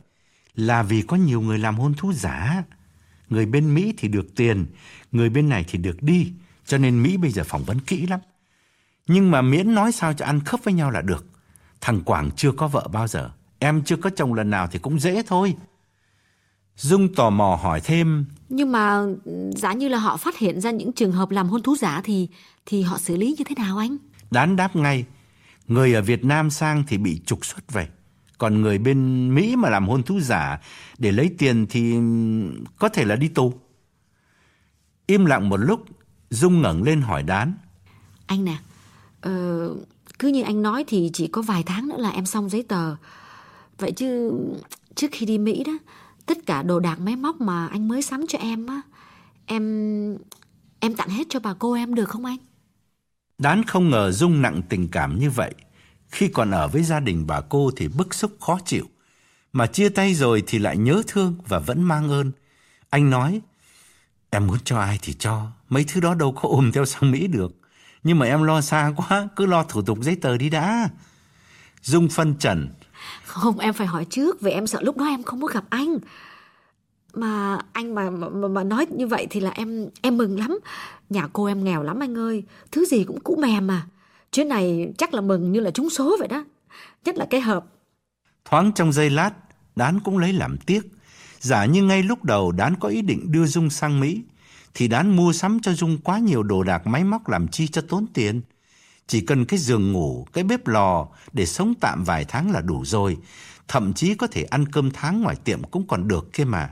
Là 0.55 0.83
vì 0.83 1.03
có 1.03 1.17
nhiều 1.17 1.41
người 1.41 1.59
làm 1.59 1.77
hôn 1.77 1.95
thú 1.95 2.13
giả. 2.13 2.63
Người 3.29 3.47
bên 3.47 3.75
Mỹ 3.75 3.95
thì 3.97 4.09
được 4.09 4.35
tiền, 4.37 4.67
người 5.13 5.29
bên 5.29 5.49
này 5.49 5.65
thì 5.69 5.79
được 5.79 6.03
đi. 6.03 6.33
Cho 6.67 6.79
nên 6.79 7.03
Mỹ 7.03 7.17
bây 7.17 7.31
giờ 7.31 7.45
phỏng 7.45 7.65
vấn 7.65 7.81
kỹ 7.81 8.07
lắm. 8.07 8.21
Nhưng 9.07 9.31
mà 9.31 9.43
miễn 9.43 9.75
nói 9.75 9.93
sao 9.93 10.13
cho 10.13 10.25
ăn 10.25 10.41
khớp 10.41 10.65
với 10.65 10.75
nhau 10.75 10.91
là 10.91 11.03
được. 11.03 11.27
Thằng 11.81 12.01
Quảng 12.01 12.31
chưa 12.37 12.53
có 12.53 12.69
vợ 12.69 12.89
bao 12.93 13.09
giờ. 13.09 13.31
Em 13.59 13.83
chưa 13.83 13.97
có 13.97 14.11
chồng 14.11 14.35
lần 14.35 14.51
nào 14.51 14.69
thì 14.73 14.79
cũng 14.79 15.01
dễ 15.01 15.23
thôi. 15.23 15.55
Dung 16.77 17.15
tò 17.15 17.31
mò 17.31 17.59
hỏi 17.63 17.81
thêm. 17.81 18.27
Nhưng 18.49 18.73
mà 18.73 19.05
giả 19.57 19.73
như 19.73 19.89
là 19.89 19.99
họ 19.99 20.17
phát 20.17 20.39
hiện 20.39 20.61
ra 20.61 20.71
những 20.71 20.93
trường 20.93 21.13
hợp 21.13 21.31
làm 21.31 21.49
hôn 21.49 21.63
thú 21.63 21.77
giả 21.77 22.01
thì 22.05 22.29
thì 22.67 22.83
họ 22.83 22.99
xử 22.99 23.17
lý 23.17 23.35
như 23.39 23.45
thế 23.45 23.55
nào 23.59 23.79
anh? 23.79 23.97
Đán 24.31 24.57
đáp 24.57 24.77
ngay. 24.77 25.05
Người 25.67 25.95
ở 25.95 26.03
Việt 26.03 26.25
Nam 26.25 26.51
sang 26.51 26.85
thì 26.87 26.99
bị 26.99 27.21
trục 27.27 27.45
xuất 27.45 27.73
về. 27.73 27.89
Còn 28.39 28.63
người 28.63 28.79
bên 28.79 29.31
Mỹ 29.35 29.57
mà 29.57 29.71
làm 29.71 29.89
hôn 29.89 30.03
thú 30.03 30.21
giả 30.21 30.61
để 30.99 31.13
lấy 31.13 31.31
tiền 31.39 31.67
thì 31.71 31.95
có 32.79 32.89
thể 32.89 33.05
là 33.05 33.17
đi 33.17 33.29
tù. 33.29 33.55
Im 35.07 35.25
lặng 35.25 35.49
một 35.49 35.57
lúc, 35.57 35.85
Dung 36.35 36.63
ngẩng 36.63 36.83
lên 36.83 37.01
hỏi 37.01 37.23
Đán. 37.23 37.55
Anh 38.27 38.45
nè, 38.45 38.57
ờ, 39.21 39.31
cứ 40.19 40.29
như 40.29 40.43
anh 40.43 40.63
nói 40.63 40.85
thì 40.87 41.11
chỉ 41.13 41.27
có 41.27 41.43
vài 41.43 41.63
tháng 41.63 41.89
nữa 41.89 41.97
là 41.99 42.11
em 42.11 42.27
xong 42.27 42.51
giấy 42.51 42.63
tờ. 42.63 42.97
Vậy 43.79 43.93
chứ 43.93 44.33
trước 44.95 45.09
khi 45.13 45.27
đi 45.27 45.39
Mỹ 45.39 45.65
đó, 45.65 45.73
tất 46.27 46.39
cả 46.47 46.63
đồ 46.63 46.81
đạc 46.81 47.01
máy 47.01 47.17
móc 47.17 47.41
mà 47.41 47.67
anh 47.67 47.89
mới 47.89 48.03
sắm 48.03 48.27
cho 48.29 48.39
em 48.39 48.67
á, 48.67 48.81
em 49.47 49.65
em 50.81 50.95
tặng 50.95 51.09
hết 51.09 51.27
cho 51.29 51.41
bà 51.41 51.55
cô 51.55 51.73
em 51.73 51.95
được 51.95 52.09
không 52.09 52.25
anh? 52.25 52.39
Đán 53.39 53.65
không 53.65 53.91
ngờ 53.91 54.11
Dung 54.13 54.43
nặng 54.43 54.63
tình 54.69 54.89
cảm 54.89 55.19
như 55.19 55.31
vậy. 55.31 55.55
Khi 56.09 56.29
còn 56.29 56.51
ở 56.51 56.69
với 56.69 56.83
gia 56.83 57.01
đình 57.01 57.27
bà 57.27 57.41
cô 57.41 57.71
thì 57.77 57.89
bức 57.89 58.15
xúc 58.15 58.37
khó 58.41 58.59
chịu. 58.65 58.85
Mà 59.53 59.67
chia 59.67 59.89
tay 59.89 60.15
rồi 60.15 60.43
thì 60.47 60.59
lại 60.59 60.77
nhớ 60.77 61.03
thương 61.07 61.35
và 61.49 61.59
vẫn 61.59 61.83
mang 61.83 62.11
ơn. 62.11 62.33
Anh 62.91 63.11
nói, 63.11 63.41
em 64.31 64.47
muốn 64.47 64.59
cho 64.65 64.79
ai 64.79 64.99
thì 65.03 65.13
cho, 65.13 65.47
mấy 65.75 65.85
thứ 65.85 66.01
đó 66.01 66.15
đâu 66.15 66.33
có 66.33 66.49
ôm 66.49 66.73
theo 66.73 66.85
sang 66.85 67.11
Mỹ 67.11 67.27
được. 67.27 67.53
Nhưng 68.03 68.19
mà 68.19 68.27
em 68.27 68.43
lo 68.43 68.61
xa 68.61 68.93
quá, 68.97 69.29
cứ 69.37 69.47
lo 69.47 69.65
thủ 69.65 69.83
tục 69.83 69.99
giấy 70.03 70.17
tờ 70.17 70.37
đi 70.37 70.51
đã. 70.51 70.89
Dung 71.83 72.09
phân 72.09 72.35
trần. 72.39 72.69
Không, 73.25 73.59
em 73.59 73.75
phải 73.75 73.87
hỏi 73.87 74.07
trước, 74.11 74.41
vì 74.41 74.51
em 74.51 74.67
sợ 74.67 74.81
lúc 74.83 74.97
đó 74.97 75.05
em 75.05 75.23
không 75.23 75.43
có 75.43 75.47
gặp 75.47 75.65
anh. 75.71 75.99
Mà 77.15 77.59
anh 77.73 77.95
mà, 77.95 78.11
mà 78.11 78.49
mà 78.49 78.65
nói 78.65 78.87
như 78.91 79.07
vậy 79.07 79.27
thì 79.31 79.41
là 79.41 79.51
em 79.51 79.89
em 80.03 80.17
mừng 80.17 80.39
lắm. 80.39 80.59
Nhà 81.11 81.29
cô 81.33 81.45
em 81.45 81.65
nghèo 81.65 81.83
lắm 81.83 82.01
anh 82.01 82.19
ơi, 82.19 82.43
thứ 82.73 82.85
gì 82.85 83.05
cũng 83.05 83.21
cũ 83.21 83.37
mềm 83.43 83.67
mà. 83.67 83.87
Chuyến 84.33 84.49
này 84.49 84.93
chắc 84.99 85.15
là 85.15 85.21
mừng 85.21 85.53
như 85.53 85.61
là 85.61 85.71
trúng 85.71 85.91
số 85.91 86.17
vậy 86.19 86.29
đó. 86.29 86.45
Nhất 87.05 87.17
là 87.17 87.27
cái 87.31 87.41
hộp. 87.41 87.67
Thoáng 88.45 88.73
trong 88.73 88.93
giây 88.93 89.11
lát, 89.11 89.31
Đán 89.77 90.01
cũng 90.01 90.19
lấy 90.19 90.33
làm 90.33 90.57
tiếc. 90.67 90.83
Giả 91.41 91.65
như 91.65 91.83
ngay 91.83 92.03
lúc 92.03 92.25
đầu 92.25 92.53
Đán 92.53 92.75
có 92.81 92.89
ý 92.89 93.03
định 93.03 93.33
đưa 93.33 93.47
Dung 93.47 93.71
sang 93.71 94.01
Mỹ, 94.01 94.23
thì 94.75 94.89
Đán 94.89 95.17
mua 95.17 95.33
sắm 95.33 95.61
cho 95.63 95.73
Dung 95.73 95.99
quá 95.99 96.19
nhiều 96.19 96.43
đồ 96.43 96.63
đạc 96.63 96.87
máy 96.87 97.05
móc 97.05 97.29
làm 97.29 97.49
chi 97.49 97.69
cho 97.69 97.83
tốn 97.89 98.07
tiền. 98.15 98.43
Chỉ 99.07 99.21
cần 99.21 99.45
cái 99.45 99.59
giường 99.59 99.93
ngủ, 99.93 100.27
cái 100.33 100.45
bếp 100.45 100.67
lò 100.67 101.09
để 101.33 101.47
sống 101.47 101.75
tạm 101.81 102.05
vài 102.05 102.25
tháng 102.25 102.51
là 102.51 102.61
đủ 102.61 102.85
rồi. 102.85 103.17
Thậm 103.69 103.93
chí 103.93 104.15
có 104.15 104.27
thể 104.27 104.45
ăn 104.45 104.73
cơm 104.73 104.91
tháng 104.91 105.23
ngoài 105.23 105.37
tiệm 105.45 105.63
cũng 105.63 105.87
còn 105.87 106.09
được 106.09 106.33
kia 106.33 106.45
mà. 106.45 106.71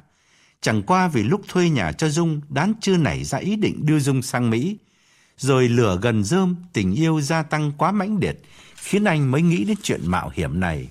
Chẳng 0.60 0.82
qua 0.82 1.08
vì 1.08 1.22
lúc 1.22 1.42
thuê 1.48 1.70
nhà 1.70 1.92
cho 1.92 2.08
Dung, 2.08 2.40
Đán 2.48 2.72
chưa 2.80 2.96
nảy 2.96 3.24
ra 3.24 3.38
ý 3.38 3.56
định 3.56 3.86
đưa 3.86 3.98
Dung 3.98 4.22
sang 4.22 4.50
Mỹ. 4.50 4.76
Rồi 5.36 5.68
lửa 5.68 5.98
gần 6.02 6.24
rơm, 6.24 6.56
tình 6.72 6.94
yêu 6.94 7.20
gia 7.20 7.42
tăng 7.42 7.72
quá 7.78 7.92
mãnh 7.92 8.18
liệt, 8.20 8.42
khiến 8.76 9.04
anh 9.04 9.30
mới 9.30 9.42
nghĩ 9.42 9.64
đến 9.64 9.76
chuyện 9.82 10.00
mạo 10.04 10.30
hiểm 10.34 10.60
này. 10.60 10.88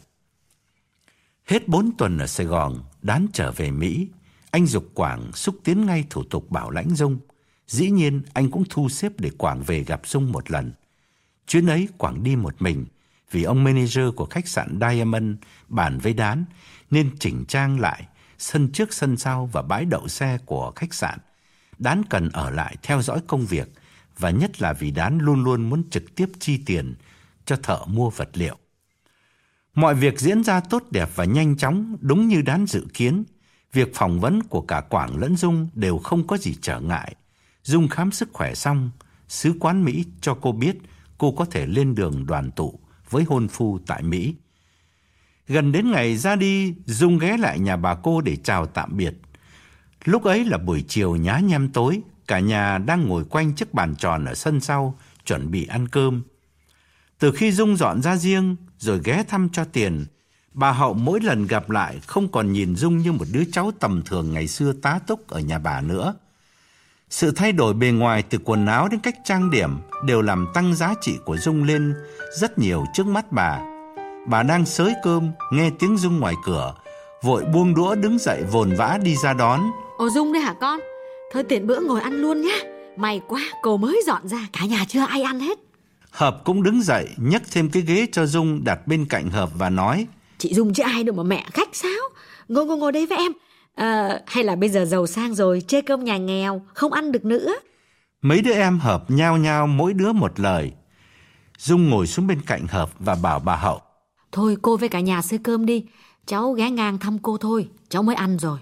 Hết 1.45 1.67
bốn 1.67 1.91
tuần 1.97 2.17
ở 2.17 2.27
Sài 2.27 2.45
Gòn, 2.45 2.83
Đán 3.01 3.27
trở 3.33 3.51
về 3.51 3.71
Mỹ. 3.71 4.07
Anh 4.51 4.65
dục 4.65 4.91
Quảng 4.93 5.31
xúc 5.33 5.55
tiến 5.63 5.85
ngay 5.85 6.05
thủ 6.09 6.23
tục 6.23 6.51
bảo 6.51 6.69
lãnh 6.69 6.95
Dung. 6.95 7.19
Dĩ 7.67 7.89
nhiên, 7.89 8.21
anh 8.33 8.51
cũng 8.51 8.63
thu 8.69 8.89
xếp 8.89 9.11
để 9.17 9.31
Quảng 9.37 9.63
về 9.63 9.83
gặp 9.83 10.07
Dung 10.07 10.31
một 10.31 10.51
lần. 10.51 10.71
Chuyến 11.47 11.67
ấy, 11.67 11.87
Quảng 11.97 12.23
đi 12.23 12.35
một 12.35 12.61
mình, 12.61 12.85
vì 13.31 13.43
ông 13.43 13.63
manager 13.63 14.05
của 14.15 14.25
khách 14.25 14.47
sạn 14.47 14.79
Diamond 14.81 15.35
bàn 15.67 15.99
với 15.99 16.13
Đán, 16.13 16.45
nên 16.91 17.17
chỉnh 17.19 17.45
trang 17.47 17.79
lại, 17.79 18.07
sân 18.37 18.71
trước, 18.71 18.93
sân 18.93 19.17
sau 19.17 19.49
và 19.51 19.61
bãi 19.61 19.85
đậu 19.85 20.07
xe 20.07 20.37
của 20.45 20.71
khách 20.75 20.93
sạn. 20.93 21.19
Đán 21.79 22.01
cần 22.09 22.29
ở 22.29 22.49
lại 22.49 22.75
theo 22.83 23.01
dõi 23.01 23.21
công 23.27 23.45
việc, 23.45 23.67
và 24.17 24.29
nhất 24.29 24.61
là 24.61 24.73
vì 24.73 24.91
Đán 24.91 25.17
luôn 25.17 25.43
luôn 25.43 25.69
muốn 25.69 25.89
trực 25.89 26.15
tiếp 26.15 26.29
chi 26.39 26.57
tiền 26.65 26.95
cho 27.45 27.55
thợ 27.55 27.79
mua 27.87 28.09
vật 28.09 28.29
liệu. 28.33 28.57
Mọi 29.75 29.95
việc 29.95 30.19
diễn 30.19 30.43
ra 30.43 30.59
tốt 30.59 30.83
đẹp 30.91 31.09
và 31.15 31.25
nhanh 31.25 31.57
chóng, 31.57 31.97
đúng 32.01 32.27
như 32.27 32.41
Đán 32.41 32.65
dự 32.65 32.87
kiến. 32.93 33.23
Việc 33.73 33.95
phỏng 33.95 34.19
vấn 34.19 34.43
của 34.43 34.61
cả 34.61 34.81
Quảng 34.81 35.17
lẫn 35.17 35.35
Dung 35.35 35.69
đều 35.73 35.97
không 35.97 36.27
có 36.27 36.37
gì 36.37 36.55
trở 36.61 36.79
ngại. 36.79 37.15
Dung 37.63 37.87
khám 37.87 38.11
sức 38.11 38.29
khỏe 38.33 38.55
xong, 38.55 38.91
sứ 39.27 39.53
quán 39.59 39.83
Mỹ 39.83 40.05
cho 40.21 40.37
cô 40.41 40.51
biết 40.51 40.77
cô 41.17 41.31
có 41.31 41.45
thể 41.45 41.65
lên 41.65 41.95
đường 41.95 42.25
đoàn 42.25 42.51
tụ 42.51 42.79
với 43.09 43.23
hôn 43.23 43.47
phu 43.47 43.79
tại 43.87 44.03
Mỹ. 44.03 44.35
Gần 45.47 45.71
đến 45.71 45.91
ngày 45.91 46.17
ra 46.17 46.35
đi, 46.35 46.73
Dung 46.85 47.17
ghé 47.17 47.37
lại 47.37 47.59
nhà 47.59 47.77
bà 47.77 47.95
cô 47.95 48.21
để 48.21 48.35
chào 48.35 48.65
tạm 48.65 48.97
biệt. 48.97 49.13
Lúc 50.05 50.23
ấy 50.23 50.45
là 50.45 50.57
buổi 50.57 50.85
chiều 50.87 51.15
nhá 51.15 51.39
nhem 51.39 51.69
tối, 51.69 52.01
cả 52.27 52.39
nhà 52.39 52.77
đang 52.77 53.07
ngồi 53.07 53.25
quanh 53.25 53.55
chiếc 53.55 53.73
bàn 53.73 53.95
tròn 53.95 54.25
ở 54.25 54.35
sân 54.35 54.61
sau, 54.61 54.97
chuẩn 55.25 55.51
bị 55.51 55.65
ăn 55.65 55.87
cơm. 55.87 56.21
Từ 57.19 57.31
khi 57.31 57.51
Dung 57.51 57.77
dọn 57.77 58.01
ra 58.01 58.17
riêng, 58.17 58.55
rồi 58.77 59.01
ghé 59.03 59.23
thăm 59.27 59.49
cho 59.49 59.65
tiền, 59.65 60.05
bà 60.53 60.71
Hậu 60.71 60.93
mỗi 60.93 61.19
lần 61.19 61.47
gặp 61.47 61.69
lại 61.69 61.99
không 62.07 62.27
còn 62.31 62.51
nhìn 62.51 62.75
Dung 62.75 62.97
như 62.97 63.11
một 63.11 63.25
đứa 63.31 63.43
cháu 63.51 63.71
tầm 63.79 64.01
thường 64.05 64.33
ngày 64.33 64.47
xưa 64.47 64.73
tá 64.81 64.99
túc 65.07 65.27
ở 65.27 65.39
nhà 65.39 65.59
bà 65.59 65.81
nữa. 65.81 66.13
Sự 67.09 67.31
thay 67.31 67.51
đổi 67.51 67.73
bề 67.73 67.87
ngoài 67.87 68.23
từ 68.29 68.37
quần 68.43 68.65
áo 68.65 68.87
đến 68.87 68.99
cách 68.99 69.15
trang 69.23 69.51
điểm 69.51 69.77
đều 70.05 70.21
làm 70.21 70.47
tăng 70.53 70.75
giá 70.75 70.93
trị 71.01 71.17
của 71.25 71.37
Dung 71.37 71.63
lên 71.63 71.93
rất 72.39 72.59
nhiều 72.59 72.85
trước 72.93 73.07
mắt 73.07 73.31
bà. 73.31 73.59
Bà 74.27 74.43
đang 74.43 74.65
sới 74.65 74.93
cơm, 75.03 75.31
nghe 75.51 75.69
tiếng 75.79 75.97
Dung 75.97 76.19
ngoài 76.19 76.35
cửa, 76.45 76.73
vội 77.21 77.45
buông 77.53 77.75
đũa 77.75 77.95
đứng 77.95 78.17
dậy 78.17 78.43
vồn 78.51 78.75
vã 78.77 78.99
đi 79.03 79.15
ra 79.15 79.33
đón. 79.33 79.61
Ồ 79.97 80.09
Dung 80.09 80.33
đây 80.33 80.41
hả 80.41 80.53
con? 80.61 80.79
Thôi 81.33 81.43
tiện 81.49 81.67
bữa 81.67 81.79
ngồi 81.79 82.01
ăn 82.01 82.13
luôn 82.13 82.41
nhá. 82.41 82.55
May 82.97 83.21
quá, 83.27 83.41
cô 83.61 83.77
mới 83.77 84.01
dọn 84.05 84.27
ra, 84.27 84.47
cả 84.53 84.65
nhà 84.65 84.85
chưa 84.87 85.05
ai 85.05 85.21
ăn 85.21 85.39
hết. 85.39 85.59
Hợp 86.11 86.41
cũng 86.43 86.63
đứng 86.63 86.81
dậy, 86.81 87.09
nhấc 87.17 87.41
thêm 87.51 87.69
cái 87.69 87.83
ghế 87.83 88.07
cho 88.11 88.25
Dung 88.25 88.63
đặt 88.63 88.87
bên 88.87 89.05
cạnh 89.05 89.29
Hợp 89.29 89.49
và 89.55 89.69
nói. 89.69 90.07
Chị 90.41 90.53
Dung 90.53 90.73
chứ 90.73 90.83
ai 90.83 91.03
đâu 91.03 91.15
mà 91.15 91.23
mẹ 91.23 91.45
khách 91.53 91.75
sáo. 91.75 92.09
Ngồi 92.47 92.65
ngồi 92.65 92.77
ngồi 92.77 92.91
đây 92.91 93.05
với 93.05 93.17
em. 93.17 93.31
À, 93.75 94.19
hay 94.27 94.43
là 94.43 94.55
bây 94.55 94.69
giờ 94.69 94.85
giàu 94.85 95.07
sang 95.07 95.35
rồi, 95.35 95.61
chê 95.67 95.81
cơm 95.81 96.03
nhà 96.03 96.17
nghèo, 96.17 96.61
không 96.73 96.93
ăn 96.93 97.11
được 97.11 97.25
nữa. 97.25 97.53
Mấy 98.21 98.41
đứa 98.41 98.53
em 98.53 98.79
Hợp 98.79 99.11
nhao 99.11 99.37
nhao 99.37 99.67
mỗi 99.67 99.93
đứa 99.93 100.11
một 100.11 100.39
lời. 100.39 100.71
Dung 101.57 101.89
ngồi 101.89 102.07
xuống 102.07 102.27
bên 102.27 102.41
cạnh 102.41 102.67
Hợp 102.67 102.89
và 102.99 103.15
bảo 103.15 103.39
bà 103.39 103.55
Hậu. 103.55 103.81
Thôi 104.31 104.57
cô 104.61 104.77
với 104.77 104.89
cả 104.89 104.99
nhà 104.99 105.21
xơi 105.21 105.39
cơm 105.43 105.65
đi. 105.65 105.85
Cháu 106.25 106.51
ghé 106.51 106.69
ngang 106.69 106.97
thăm 106.97 107.19
cô 107.19 107.37
thôi, 107.37 107.67
cháu 107.89 108.03
mới 108.03 108.15
ăn 108.15 108.37
rồi. 108.39 108.59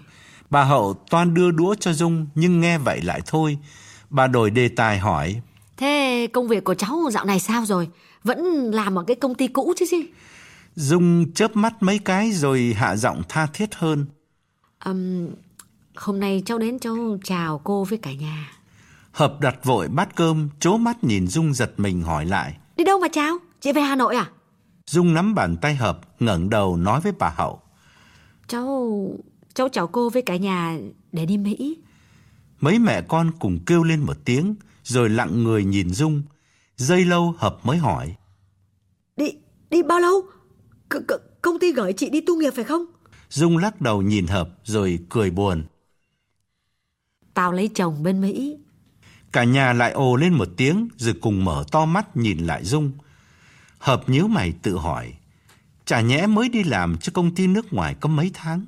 Bà 0.50 0.64
Hậu 0.64 0.94
toan 1.10 1.34
đưa 1.34 1.50
đũa 1.50 1.74
cho 1.74 1.92
Dung 1.92 2.26
nhưng 2.34 2.60
nghe 2.60 2.78
vậy 2.78 3.00
lại 3.02 3.20
thôi. 3.26 3.58
Bà 4.10 4.26
đổi 4.26 4.50
đề 4.50 4.68
tài 4.68 4.98
hỏi. 4.98 5.40
Thế 5.76 6.28
công 6.32 6.48
việc 6.48 6.64
của 6.64 6.74
cháu 6.74 7.10
dạo 7.12 7.24
này 7.24 7.40
sao 7.40 7.64
rồi? 7.64 7.88
Vẫn 8.24 8.70
làm 8.70 8.98
ở 8.98 9.04
cái 9.06 9.16
công 9.16 9.34
ty 9.34 9.48
cũ 9.48 9.72
chứ 9.76 9.86
gì? 9.86 9.98
Dung 10.80 11.32
chớp 11.32 11.56
mắt 11.56 11.82
mấy 11.82 11.98
cái 11.98 12.32
rồi 12.32 12.74
hạ 12.76 12.96
giọng 12.96 13.22
tha 13.28 13.46
thiết 13.46 13.74
hơn. 13.74 14.06
Um, 14.84 15.28
hôm 15.96 16.20
nay 16.20 16.42
cháu 16.46 16.58
đến 16.58 16.78
cháu 16.78 16.96
chào 17.24 17.60
cô 17.64 17.84
với 17.84 17.98
cả 17.98 18.12
nhà. 18.12 18.50
Hợp 19.12 19.40
đặt 19.40 19.64
vội 19.64 19.88
bát 19.88 20.16
cơm, 20.16 20.48
chố 20.60 20.76
mắt 20.76 21.04
nhìn 21.04 21.26
Dung 21.26 21.54
giật 21.54 21.72
mình 21.76 22.02
hỏi 22.02 22.26
lại. 22.26 22.56
Đi 22.76 22.84
đâu 22.84 22.98
mà 22.98 23.08
chào? 23.12 23.38
Chị 23.60 23.72
về 23.72 23.82
Hà 23.82 23.96
Nội 23.96 24.16
à? 24.16 24.30
Dung 24.86 25.14
nắm 25.14 25.34
bàn 25.34 25.56
tay 25.56 25.74
Hợp, 25.74 26.00
ngẩng 26.20 26.50
đầu 26.50 26.76
nói 26.76 27.00
với 27.00 27.12
bà 27.18 27.28
Hậu. 27.36 27.60
Cháu... 28.48 29.06
cháu 29.54 29.68
chào 29.68 29.86
cô 29.86 30.10
với 30.10 30.22
cả 30.22 30.36
nhà 30.36 30.78
để 31.12 31.26
đi 31.26 31.36
Mỹ. 31.36 31.78
Mấy 32.60 32.78
mẹ 32.78 33.02
con 33.02 33.30
cùng 33.38 33.58
kêu 33.66 33.82
lên 33.82 34.00
một 34.00 34.16
tiếng, 34.24 34.54
rồi 34.84 35.08
lặng 35.08 35.42
người 35.44 35.64
nhìn 35.64 35.90
Dung. 35.90 36.22
Giây 36.76 37.04
lâu 37.04 37.34
Hợp 37.38 37.56
mới 37.62 37.76
hỏi. 37.76 38.14
Đi... 39.16 39.32
đi 39.70 39.82
bao 39.82 40.00
lâu? 40.00 40.22
C 40.90 40.92
-c 40.92 41.18
công 41.42 41.58
ty 41.58 41.72
gửi 41.72 41.92
chị 41.92 42.10
đi 42.10 42.20
tu 42.20 42.36
nghiệp 42.36 42.50
phải 42.56 42.64
không? 42.64 42.84
Dung 43.28 43.58
lắc 43.58 43.80
đầu 43.80 44.02
nhìn 44.02 44.26
Hợp 44.26 44.48
rồi 44.64 44.98
cười 45.08 45.30
buồn. 45.30 45.64
Tao 47.34 47.52
lấy 47.52 47.70
chồng 47.74 48.02
bên 48.02 48.20
Mỹ. 48.20 48.58
Cả 49.32 49.44
nhà 49.44 49.72
lại 49.72 49.92
ồ 49.92 50.16
lên 50.16 50.34
một 50.34 50.48
tiếng 50.56 50.88
rồi 50.96 51.14
cùng 51.20 51.44
mở 51.44 51.64
to 51.70 51.84
mắt 51.84 52.16
nhìn 52.16 52.38
lại 52.38 52.64
Dung. 52.64 52.92
Hợp 53.78 54.08
nhíu 54.08 54.28
mày 54.28 54.52
tự 54.62 54.76
hỏi. 54.76 55.14
Chả 55.84 56.00
nhẽ 56.00 56.26
mới 56.26 56.48
đi 56.48 56.64
làm 56.64 56.98
cho 56.98 57.12
công 57.14 57.34
ty 57.34 57.46
nước 57.46 57.72
ngoài 57.72 57.94
có 58.00 58.08
mấy 58.08 58.30
tháng 58.34 58.66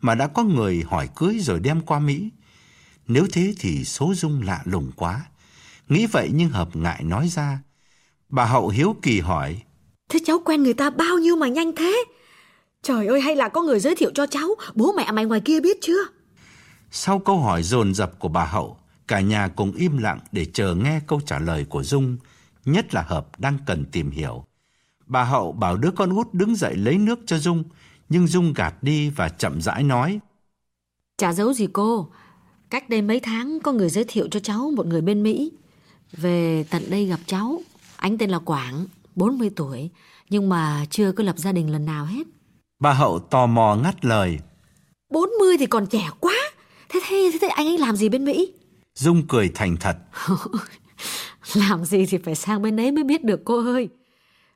mà 0.00 0.14
đã 0.14 0.26
có 0.26 0.44
người 0.44 0.84
hỏi 0.86 1.08
cưới 1.16 1.38
rồi 1.38 1.60
đem 1.60 1.80
qua 1.80 1.98
Mỹ. 1.98 2.30
Nếu 3.06 3.26
thế 3.32 3.54
thì 3.58 3.84
số 3.84 4.14
Dung 4.14 4.42
lạ 4.42 4.62
lùng 4.64 4.90
quá. 4.96 5.24
Nghĩ 5.88 6.06
vậy 6.06 6.30
nhưng 6.34 6.50
Hợp 6.50 6.76
ngại 6.76 7.02
nói 7.02 7.28
ra. 7.28 7.58
Bà 8.28 8.44
Hậu 8.44 8.68
hiếu 8.68 8.96
kỳ 9.02 9.20
hỏi. 9.20 9.62
Thế 10.14 10.20
cháu 10.24 10.38
quen 10.44 10.62
người 10.62 10.74
ta 10.74 10.90
bao 10.90 11.18
nhiêu 11.18 11.36
mà 11.36 11.48
nhanh 11.48 11.72
thế? 11.76 12.04
Trời 12.82 13.06
ơi 13.06 13.20
hay 13.20 13.36
là 13.36 13.48
có 13.48 13.62
người 13.62 13.80
giới 13.80 13.94
thiệu 13.96 14.10
cho 14.14 14.26
cháu 14.26 14.48
Bố 14.74 14.92
mẹ 14.92 15.12
mày 15.12 15.24
ngoài 15.24 15.40
kia 15.40 15.60
biết 15.60 15.76
chưa? 15.80 16.04
Sau 16.90 17.18
câu 17.18 17.38
hỏi 17.38 17.62
dồn 17.62 17.94
dập 17.94 18.18
của 18.18 18.28
bà 18.28 18.44
Hậu 18.44 18.76
Cả 19.08 19.20
nhà 19.20 19.48
cùng 19.48 19.72
im 19.72 19.98
lặng 19.98 20.20
để 20.32 20.46
chờ 20.52 20.74
nghe 20.74 21.00
câu 21.06 21.20
trả 21.26 21.38
lời 21.38 21.66
của 21.68 21.82
Dung 21.82 22.16
Nhất 22.64 22.94
là 22.94 23.02
Hợp 23.02 23.40
đang 23.40 23.58
cần 23.66 23.84
tìm 23.92 24.10
hiểu. 24.10 24.44
Bà 25.06 25.24
Hậu 25.24 25.52
bảo 25.52 25.76
đứa 25.76 25.90
con 25.90 26.16
út 26.16 26.34
đứng 26.34 26.56
dậy 26.56 26.74
lấy 26.76 26.98
nước 26.98 27.18
cho 27.26 27.38
Dung 27.38 27.64
Nhưng 28.08 28.26
Dung 28.26 28.52
gạt 28.52 28.74
đi 28.82 29.10
và 29.10 29.28
chậm 29.28 29.60
rãi 29.60 29.82
nói. 29.82 30.20
Chả 31.18 31.32
giấu 31.32 31.52
gì 31.52 31.68
cô 31.72 32.08
Cách 32.70 32.88
đây 32.88 33.02
mấy 33.02 33.20
tháng 33.20 33.60
có 33.60 33.72
người 33.72 33.90
giới 33.90 34.04
thiệu 34.08 34.28
cho 34.30 34.40
cháu 34.40 34.72
một 34.76 34.86
người 34.86 35.00
bên 35.00 35.22
Mỹ. 35.22 35.52
Về 36.12 36.64
tận 36.70 36.82
đây 36.90 37.06
gặp 37.06 37.20
cháu 37.26 37.60
Anh 37.96 38.18
tên 38.18 38.30
là 38.30 38.38
Quảng 38.38 38.86
40 39.16 39.50
tuổi 39.56 39.90
Nhưng 40.30 40.48
mà 40.48 40.84
chưa 40.90 41.12
có 41.12 41.24
lập 41.24 41.38
gia 41.38 41.52
đình 41.52 41.70
lần 41.72 41.84
nào 41.84 42.04
hết 42.04 42.26
Bà 42.78 42.92
Hậu 42.92 43.18
tò 43.18 43.46
mò 43.46 43.76
ngắt 43.82 44.04
lời. 44.04 44.38
40 45.10 45.56
thì 45.58 45.66
còn 45.66 45.86
trẻ 45.86 46.10
quá. 46.20 46.34
Thế 46.88 47.00
thế, 47.08 47.30
thế, 47.32 47.38
thế 47.40 47.48
anh 47.48 47.66
ấy 47.66 47.78
làm 47.78 47.96
gì 47.96 48.08
bên 48.08 48.24
Mỹ? 48.24 48.52
Dung 48.94 49.22
cười 49.28 49.48
thành 49.54 49.76
thật. 49.76 49.96
làm 51.54 51.84
gì 51.84 52.06
thì 52.06 52.18
phải 52.18 52.34
sang 52.34 52.62
bên 52.62 52.80
ấy 52.80 52.92
mới 52.92 53.04
biết 53.04 53.24
được 53.24 53.40
cô 53.44 53.64
ơi. 53.64 53.88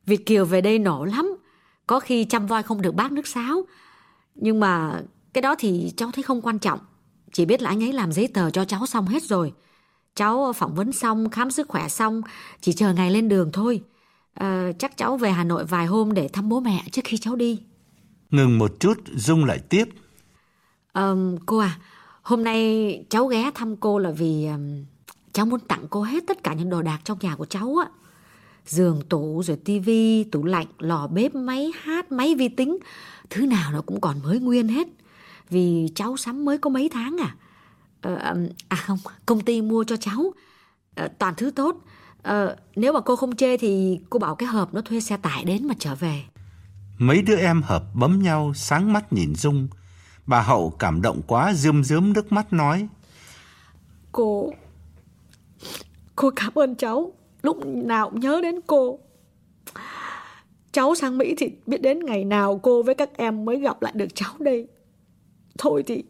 Việt 0.06 0.26
Kiều 0.26 0.44
về 0.44 0.60
đây 0.60 0.78
nổ 0.78 1.04
lắm. 1.04 1.36
Có 1.86 2.00
khi 2.00 2.24
chăm 2.24 2.46
voi 2.46 2.62
không 2.62 2.82
được 2.82 2.94
bác 2.94 3.12
nước 3.12 3.26
sáo. 3.26 3.62
Nhưng 4.34 4.60
mà 4.60 5.02
cái 5.32 5.42
đó 5.42 5.54
thì 5.58 5.92
cháu 5.96 6.10
thấy 6.12 6.22
không 6.22 6.42
quan 6.42 6.58
trọng. 6.58 6.80
Chỉ 7.32 7.44
biết 7.44 7.62
là 7.62 7.70
anh 7.70 7.82
ấy 7.82 7.92
làm 7.92 8.12
giấy 8.12 8.28
tờ 8.34 8.50
cho 8.50 8.64
cháu 8.64 8.86
xong 8.86 9.06
hết 9.06 9.22
rồi. 9.22 9.52
Cháu 10.14 10.52
phỏng 10.52 10.74
vấn 10.74 10.92
xong, 10.92 11.30
khám 11.30 11.50
sức 11.50 11.68
khỏe 11.68 11.88
xong, 11.88 12.22
chỉ 12.60 12.72
chờ 12.72 12.92
ngày 12.92 13.10
lên 13.10 13.28
đường 13.28 13.50
thôi. 13.52 13.82
À, 14.38 14.72
chắc 14.78 14.96
cháu 14.96 15.16
về 15.16 15.30
Hà 15.30 15.44
Nội 15.44 15.64
vài 15.64 15.86
hôm 15.86 16.14
để 16.14 16.28
thăm 16.28 16.48
bố 16.48 16.60
mẹ 16.60 16.84
trước 16.92 17.02
khi 17.04 17.16
cháu 17.16 17.36
đi. 17.36 17.62
Ngừng 18.30 18.58
một 18.58 18.80
chút, 18.80 18.94
Dung 19.14 19.44
lại 19.44 19.58
tiếp. 19.58 19.84
Um, 20.94 21.36
cô 21.46 21.58
à, 21.58 21.78
hôm 22.22 22.44
nay 22.44 23.04
cháu 23.10 23.26
ghé 23.26 23.50
thăm 23.54 23.76
cô 23.76 23.98
là 23.98 24.10
vì 24.10 24.46
um, 24.46 24.84
cháu 25.32 25.46
muốn 25.46 25.60
tặng 25.60 25.86
cô 25.90 26.02
hết 26.02 26.24
tất 26.26 26.42
cả 26.42 26.54
những 26.54 26.70
đồ 26.70 26.82
đạc 26.82 26.98
trong 27.04 27.18
nhà 27.20 27.36
của 27.36 27.44
cháu 27.44 27.76
á. 27.76 27.90
Giường, 28.66 29.02
tủ, 29.08 29.42
rồi 29.42 29.56
tivi, 29.64 30.24
tủ 30.24 30.44
lạnh, 30.44 30.66
lò 30.78 31.06
bếp, 31.06 31.34
máy 31.34 31.72
hát, 31.80 32.12
máy 32.12 32.34
vi 32.34 32.48
tính. 32.48 32.78
Thứ 33.30 33.46
nào 33.46 33.72
nó 33.72 33.82
cũng 33.86 34.00
còn 34.00 34.22
mới 34.22 34.38
nguyên 34.38 34.68
hết. 34.68 34.88
Vì 35.50 35.88
cháu 35.94 36.16
sắm 36.16 36.44
mới 36.44 36.58
có 36.58 36.70
mấy 36.70 36.88
tháng 36.88 37.16
à. 37.20 37.36
Ờ, 38.00 38.36
à 38.68 38.76
không, 38.76 38.98
công 39.26 39.40
ty 39.40 39.62
mua 39.62 39.84
cho 39.84 39.96
cháu. 39.96 40.32
À, 40.94 41.08
toàn 41.18 41.34
thứ 41.36 41.50
tốt. 41.50 41.76
À, 42.22 42.56
nếu 42.76 42.92
mà 42.92 43.00
cô 43.00 43.16
không 43.16 43.36
chê 43.36 43.56
thì 43.56 44.00
cô 44.10 44.18
bảo 44.18 44.34
cái 44.34 44.48
hộp 44.48 44.74
nó 44.74 44.80
thuê 44.80 45.00
xe 45.00 45.16
tải 45.16 45.44
đến 45.44 45.66
mà 45.66 45.74
trở 45.78 45.94
về. 45.94 46.22
Mấy 46.98 47.22
đứa 47.22 47.36
em 47.36 47.62
hợp 47.62 47.84
bấm 47.94 48.22
nhau 48.22 48.52
sáng 48.54 48.92
mắt 48.92 49.12
nhìn 49.12 49.34
Dung. 49.34 49.68
Bà 50.26 50.40
Hậu 50.40 50.70
cảm 50.78 51.02
động 51.02 51.20
quá 51.26 51.52
rơm 51.54 51.84
rớm 51.84 52.12
nước 52.12 52.32
mắt 52.32 52.52
nói. 52.52 52.88
Cô, 54.12 54.52
cô 56.16 56.30
cảm 56.36 56.54
ơn 56.54 56.74
cháu. 56.74 57.12
Lúc 57.42 57.66
nào 57.66 58.10
cũng 58.10 58.20
nhớ 58.20 58.40
đến 58.42 58.60
cô. 58.66 58.98
Cháu 60.72 60.94
sang 60.94 61.18
Mỹ 61.18 61.34
thì 61.38 61.50
biết 61.66 61.82
đến 61.82 62.06
ngày 62.06 62.24
nào 62.24 62.60
cô 62.62 62.82
với 62.82 62.94
các 62.94 63.16
em 63.16 63.44
mới 63.44 63.60
gặp 63.60 63.82
lại 63.82 63.92
được 63.96 64.08
cháu 64.14 64.34
đây. 64.38 64.68
Thôi 65.58 65.82
thì 65.86 66.04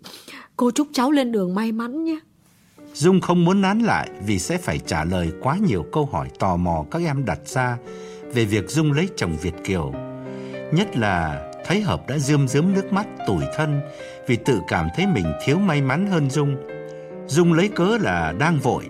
cô 0.57 0.71
chúc 0.71 0.89
cháu 0.93 1.11
lên 1.11 1.33
đường 1.33 1.55
may 1.55 1.73
mắn 1.73 2.05
nhé. 2.05 2.19
Dung 2.99 3.21
không 3.21 3.45
muốn 3.45 3.61
nán 3.61 3.79
lại 3.79 4.11
vì 4.27 4.39
sẽ 4.39 4.59
phải 4.59 4.79
trả 4.79 5.05
lời 5.05 5.33
quá 5.41 5.57
nhiều 5.67 5.87
câu 5.93 6.09
hỏi 6.13 6.29
tò 6.39 6.57
mò 6.57 6.85
các 6.91 7.03
em 7.03 7.25
đặt 7.25 7.39
ra 7.45 7.79
về 8.35 8.45
việc 8.45 8.71
Dung 8.71 8.93
lấy 8.93 9.09
chồng 9.17 9.37
Việt 9.43 9.55
Kiều. 9.65 9.93
Nhất 10.73 10.97
là 10.97 11.51
thấy 11.67 11.81
Hợp 11.81 12.09
đã 12.09 12.19
rơm 12.19 12.49
rớm 12.49 12.73
nước 12.73 12.93
mắt 12.93 13.07
tủi 13.27 13.45
thân 13.57 13.81
vì 14.27 14.37
tự 14.37 14.61
cảm 14.69 14.89
thấy 14.97 15.07
mình 15.07 15.33
thiếu 15.45 15.59
may 15.59 15.83
mắn 15.83 16.07
hơn 16.07 16.31
Dung. 16.31 16.57
Dung 17.27 17.53
lấy 17.53 17.69
cớ 17.69 17.99
là 18.01 18.35
đang 18.39 18.59
vội, 18.59 18.85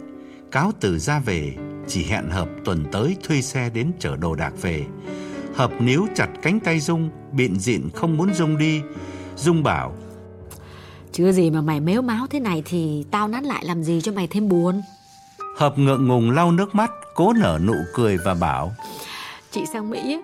cáo 0.51 0.73
từ 0.81 0.99
ra 0.99 1.19
về, 1.19 1.53
chỉ 1.87 2.05
hẹn 2.05 2.29
Hợp 2.31 2.49
tuần 2.65 2.85
tới 2.93 3.17
thuê 3.23 3.43
xe 3.43 3.71
đến 3.75 3.93
chở 3.99 4.17
đồ 4.17 4.35
đạc 4.35 4.53
về. 4.63 4.85
Hợp 5.55 5.71
níu 5.81 6.07
chặt 6.15 6.29
cánh 6.43 6.61
tay 6.61 6.81
Dung, 6.81 7.11
biện 7.33 7.59
diện 7.59 7.91
không 7.95 8.17
muốn 8.17 8.35
Dung 8.35 8.59
đi. 8.59 8.81
Dung 9.37 9.63
bảo, 9.63 9.95
chưa 11.13 11.33
gì 11.33 11.51
mà 11.51 11.61
mày 11.61 11.81
méo 11.81 12.03
máu 12.03 12.27
thế 12.31 12.41
này 12.41 12.63
thì 12.67 13.05
tao 13.11 13.29
nán 13.29 13.45
lại 13.45 13.65
làm 13.65 13.83
gì 13.83 14.01
cho 14.01 14.13
mày 14.13 14.27
thêm 14.27 14.49
buồn. 14.49 14.83
Hợp 15.57 15.79
ngượng 15.79 16.09
ngùng 16.09 16.31
lau 16.31 16.53
nước 16.53 16.75
mắt, 16.75 16.91
cố 17.15 17.33
nở 17.33 17.59
nụ 17.67 17.75
cười 17.95 18.17
và 18.25 18.35
bảo, 18.35 18.73
Chị 19.51 19.61
sang 19.73 19.91
Mỹ 19.91 20.19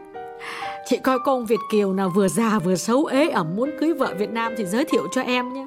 Chị 0.86 0.97
coi 0.97 1.19
con 1.19 1.47
Việt 1.47 1.61
Kiều 1.70 1.93
nào 1.93 2.11
vừa 2.11 2.28
già 2.28 2.59
vừa 2.59 2.77
xấu 2.77 3.05
ế 3.05 3.28
ẩm 3.28 3.56
muốn 3.56 3.70
cưới 3.81 3.94
vợ 3.94 4.15
Việt 4.19 4.31
Nam 4.31 4.52
thì 4.56 4.65
giới 4.65 4.85
thiệu 4.85 5.09
cho 5.12 5.20
em 5.20 5.52
nhé. 5.52 5.66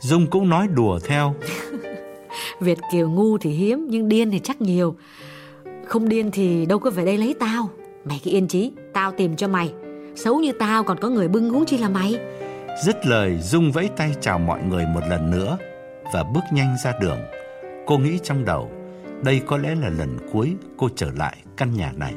Dung 0.00 0.26
cũng 0.26 0.48
nói 0.48 0.68
đùa 0.68 0.98
theo. 1.04 1.34
Việt 2.60 2.78
Kiều 2.92 3.10
ngu 3.10 3.38
thì 3.38 3.50
hiếm 3.50 3.86
nhưng 3.90 4.08
điên 4.08 4.30
thì 4.30 4.38
chắc 4.38 4.60
nhiều. 4.60 4.94
Không 5.86 6.08
điên 6.08 6.30
thì 6.30 6.66
đâu 6.66 6.78
có 6.78 6.90
về 6.90 7.04
đây 7.04 7.18
lấy 7.18 7.34
tao. 7.40 7.70
Mày 8.04 8.20
cứ 8.24 8.30
yên 8.30 8.48
chí, 8.48 8.72
tao 8.92 9.12
tìm 9.12 9.36
cho 9.36 9.48
mày. 9.48 9.72
Xấu 10.16 10.40
như 10.40 10.52
tao 10.52 10.84
còn 10.84 10.98
có 11.00 11.08
người 11.08 11.28
bưng 11.28 11.50
huống 11.50 11.66
chi 11.66 11.78
là 11.78 11.88
mày. 11.88 12.18
Dứt 12.82 13.06
lời, 13.06 13.38
Dung 13.38 13.72
vẫy 13.72 13.90
tay 13.96 14.14
chào 14.20 14.38
mọi 14.38 14.62
người 14.62 14.86
một 14.86 15.00
lần 15.08 15.30
nữa 15.30 15.58
và 16.12 16.24
bước 16.24 16.40
nhanh 16.52 16.76
ra 16.84 16.92
đường. 17.00 17.18
Cô 17.86 17.98
nghĩ 17.98 18.18
trong 18.22 18.44
đầu, 18.44 18.72
đây 19.24 19.42
có 19.46 19.56
lẽ 19.56 19.74
là 19.74 19.88
lần 19.88 20.18
cuối 20.32 20.56
cô 20.76 20.88
trở 20.96 21.10
lại 21.10 21.36
căn 21.56 21.74
nhà 21.76 21.92
này. 21.92 22.14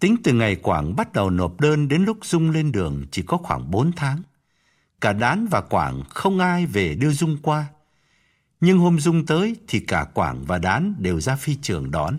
Tính 0.00 0.16
từ 0.24 0.32
ngày 0.32 0.56
Quảng 0.56 0.96
bắt 0.96 1.12
đầu 1.12 1.30
nộp 1.30 1.60
đơn 1.60 1.88
đến 1.88 2.04
lúc 2.04 2.18
Dung 2.22 2.50
lên 2.50 2.72
đường 2.72 3.06
chỉ 3.10 3.22
có 3.22 3.36
khoảng 3.36 3.70
4 3.70 3.92
tháng. 3.96 4.22
Cả 5.00 5.12
Đán 5.12 5.46
và 5.50 5.60
Quảng 5.60 6.02
không 6.08 6.38
ai 6.38 6.66
về 6.66 6.94
đưa 6.94 7.10
Dung 7.10 7.36
qua. 7.42 7.66
Nhưng 8.60 8.78
hôm 8.78 9.00
Dung 9.00 9.26
tới 9.26 9.56
thì 9.68 9.80
cả 9.80 10.06
Quảng 10.14 10.44
và 10.44 10.58
Đán 10.58 10.94
đều 10.98 11.20
ra 11.20 11.36
phi 11.36 11.54
trường 11.62 11.90
đón. 11.90 12.18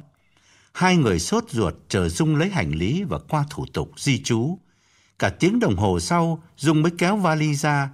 Hai 0.73 0.97
người 0.97 1.19
sốt 1.19 1.43
ruột 1.49 1.73
chờ 1.89 2.09
Dung 2.09 2.35
lấy 2.35 2.49
hành 2.49 2.72
lý 2.72 3.03
và 3.03 3.18
qua 3.30 3.45
thủ 3.49 3.65
tục 3.73 3.91
di 3.97 4.23
trú. 4.23 4.57
Cả 5.19 5.30
tiếng 5.30 5.59
đồng 5.59 5.76
hồ 5.76 5.99
sau, 5.99 6.43
Dung 6.57 6.81
mới 6.81 6.91
kéo 6.97 7.18
vali 7.18 7.55
ra. 7.55 7.89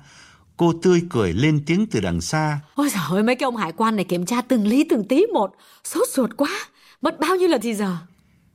Cô 0.57 0.73
tươi 0.81 1.01
cười 1.09 1.33
lên 1.33 1.63
tiếng 1.65 1.87
từ 1.87 1.99
đằng 1.99 2.21
xa. 2.21 2.59
Ôi 2.75 2.89
giời 2.89 3.01
ơi, 3.09 3.23
mấy 3.23 3.35
cái 3.35 3.45
ông 3.45 3.55
hải 3.55 3.71
quan 3.71 3.95
này 3.95 4.05
kiểm 4.05 4.25
tra 4.25 4.41
từng 4.41 4.67
lý 4.67 4.85
từng 4.89 5.07
tí 5.07 5.25
một. 5.33 5.55
Sốt 5.83 6.07
ruột 6.07 6.29
quá, 6.37 6.49
mất 7.01 7.19
bao 7.19 7.35
nhiêu 7.35 7.47
lần 7.47 7.61
thì 7.61 7.73
giờ. 7.73 7.97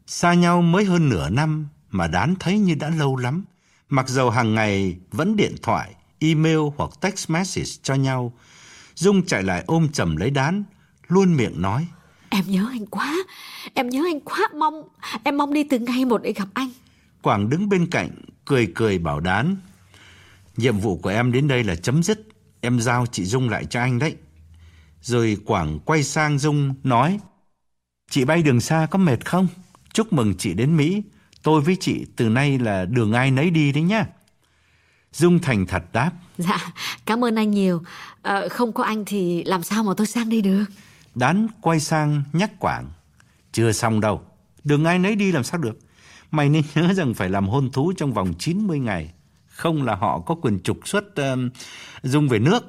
Xa 0.07 0.35
nhau 0.35 0.63
mới 0.63 0.85
hơn 0.85 1.09
nửa 1.09 1.29
năm 1.29 1.69
mà 1.91 2.07
Đán 2.07 2.35
thấy 2.41 2.59
như 2.59 2.75
đã 2.75 2.91
lâu 2.91 3.17
lắm. 3.17 3.45
Mặc 3.89 4.09
dầu 4.09 4.31
hàng 4.31 4.55
ngày 4.55 4.97
vẫn 5.13 5.37
điện 5.37 5.55
thoại, 5.63 5.95
email 6.19 6.59
hoặc 6.77 6.91
text 7.01 7.31
message 7.31 7.71
cho 7.83 7.95
nhau. 7.95 8.33
Dung 8.99 9.27
chạy 9.27 9.43
lại 9.43 9.65
ôm 9.67 9.89
chầm 9.89 10.17
lấy 10.17 10.31
Đán, 10.31 10.65
luôn 11.09 11.37
miệng 11.37 11.63
nói. 11.63 11.87
Em 12.29 12.45
nhớ 12.47 12.67
anh 12.71 12.87
quá, 12.87 13.15
em 13.75 13.89
nhớ 13.89 14.03
anh 14.07 14.21
quá 14.21 14.39
mong, 14.55 14.89
em 15.25 15.37
mong 15.37 15.53
đi 15.53 15.65
từng 15.65 15.85
ngày 15.85 16.05
một 16.05 16.23
để 16.23 16.33
gặp 16.33 16.49
anh. 16.55 16.71
Quảng 17.23 17.49
đứng 17.49 17.69
bên 17.69 17.87
cạnh, 17.91 18.11
cười 18.45 18.73
cười 18.75 18.99
bảo 18.99 19.21
Đán. 19.21 19.57
Nhiệm 20.57 20.79
vụ 20.79 20.97
của 20.97 21.11
em 21.11 21.33
đến 21.33 21.49
đây 21.49 21.65
là 21.65 21.77
chấm 21.77 22.03
dứt, 22.03 22.29
em 22.61 22.81
giao 22.81 23.07
chị 23.07 23.25
Dung 23.25 23.49
lại 23.49 23.65
cho 23.65 23.81
anh 23.81 23.99
đấy. 23.99 24.17
Rồi 25.03 25.37
Quảng 25.47 25.79
quay 25.79 26.03
sang 26.03 26.39
Dung 26.39 26.75
nói, 26.85 27.19
Chị 28.11 28.25
bay 28.25 28.43
đường 28.43 28.61
xa 28.61 28.87
có 28.91 28.99
mệt 28.99 29.27
không? 29.27 29.49
Chúc 29.93 30.13
mừng 30.13 30.35
chị 30.39 30.55
đến 30.55 30.77
Mỹ, 30.77 31.03
tôi 31.43 31.61
với 31.61 31.77
chị 31.81 32.07
từ 32.17 32.29
nay 32.29 32.59
là 32.59 32.85
đường 32.85 33.13
ai 33.13 33.31
nấy 33.31 33.51
đi 33.51 33.73
đấy 33.73 33.83
nhá. 33.83 34.07
Dung 35.13 35.39
thành 35.39 35.67
thật 35.67 35.83
đáp. 35.93 36.11
Dạ, 36.39 36.73
cảm 37.07 37.25
ơn 37.25 37.35
anh 37.35 37.51
nhiều. 37.51 37.83
À, 38.23 38.49
không 38.51 38.73
có 38.73 38.85
anh 38.85 39.05
thì 39.05 39.45
làm 39.45 39.63
sao 39.63 39.85
mà 39.85 39.93
tôi 39.97 40.07
sang 40.07 40.29
đây 40.29 40.43
được? 40.43 40.65
Đán 41.15 41.49
quay 41.61 41.81
sang 41.81 42.23
nhắc 42.33 42.51
Quảng. 42.59 42.91
Chưa 43.53 43.73
xong 43.73 44.01
đâu, 44.01 44.23
đường 44.65 44.85
ai 44.85 44.99
nấy 44.99 45.15
đi 45.15 45.33
làm 45.33 45.45
sao 45.45 45.61
được. 45.61 45.79
Mày 46.31 46.49
nên 46.49 46.63
nhớ 46.75 46.95
rằng 46.95 47.15
phải 47.15 47.29
làm 47.29 47.49
hôn 47.49 47.71
thú 47.71 47.93
trong 47.97 48.13
vòng 48.13 48.35
90 48.39 48.79
ngày. 48.79 49.13
Không 49.49 49.83
là 49.83 49.95
họ 49.95 50.21
có 50.21 50.35
quyền 50.35 50.61
trục 50.61 50.89
xuất 50.89 51.05
uh, 51.05 51.53
Dung 52.03 52.29
về 52.29 52.39
nước. 52.39 52.65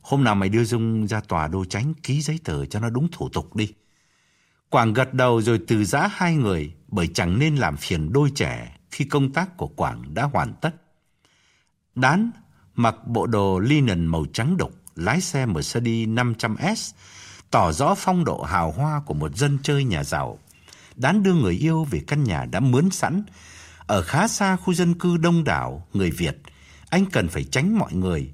Hôm 0.00 0.24
nào 0.24 0.34
mày 0.34 0.48
đưa 0.48 0.64
Dung 0.64 1.06
ra 1.06 1.20
tòa 1.20 1.48
đô 1.48 1.64
tránh 1.64 1.94
ký 2.02 2.20
giấy 2.20 2.38
tờ 2.44 2.66
cho 2.66 2.80
nó 2.80 2.90
đúng 2.90 3.08
thủ 3.12 3.28
tục 3.28 3.56
đi. 3.56 3.72
Quảng 4.68 4.92
gật 4.92 5.14
đầu 5.14 5.42
rồi 5.42 5.60
từ 5.68 5.84
giã 5.84 6.08
hai 6.12 6.34
người 6.34 6.72
bởi 6.88 7.08
chẳng 7.14 7.38
nên 7.38 7.56
làm 7.56 7.76
phiền 7.76 8.12
đôi 8.12 8.30
trẻ 8.34 8.76
khi 8.90 9.04
công 9.04 9.32
tác 9.32 9.56
của 9.56 9.66
Quảng 9.66 10.14
đã 10.14 10.22
hoàn 10.22 10.54
tất. 10.60 10.70
Đán 11.94 12.30
mặc 12.74 13.06
bộ 13.06 13.26
đồ 13.26 13.58
linen 13.58 14.06
màu 14.06 14.24
trắng 14.32 14.56
đục, 14.56 14.72
lái 14.96 15.20
xe 15.20 15.46
Mercedes 15.46 16.08
500S, 16.08 16.92
tỏ 17.50 17.72
rõ 17.72 17.94
phong 17.94 18.24
độ 18.24 18.42
hào 18.42 18.70
hoa 18.70 19.00
của 19.06 19.14
một 19.14 19.36
dân 19.36 19.58
chơi 19.62 19.84
nhà 19.84 20.04
giàu. 20.04 20.38
Đán 20.96 21.22
đưa 21.22 21.34
người 21.34 21.54
yêu 21.54 21.84
về 21.84 22.00
căn 22.06 22.24
nhà 22.24 22.44
đã 22.44 22.60
mướn 22.60 22.90
sẵn, 22.90 23.22
ở 23.86 24.02
khá 24.02 24.28
xa 24.28 24.56
khu 24.56 24.74
dân 24.74 24.94
cư 24.94 25.16
đông 25.16 25.44
đảo 25.44 25.86
người 25.92 26.10
Việt. 26.10 26.42
Anh 26.88 27.06
cần 27.06 27.28
phải 27.28 27.44
tránh 27.44 27.78
mọi 27.78 27.92
người, 27.92 28.30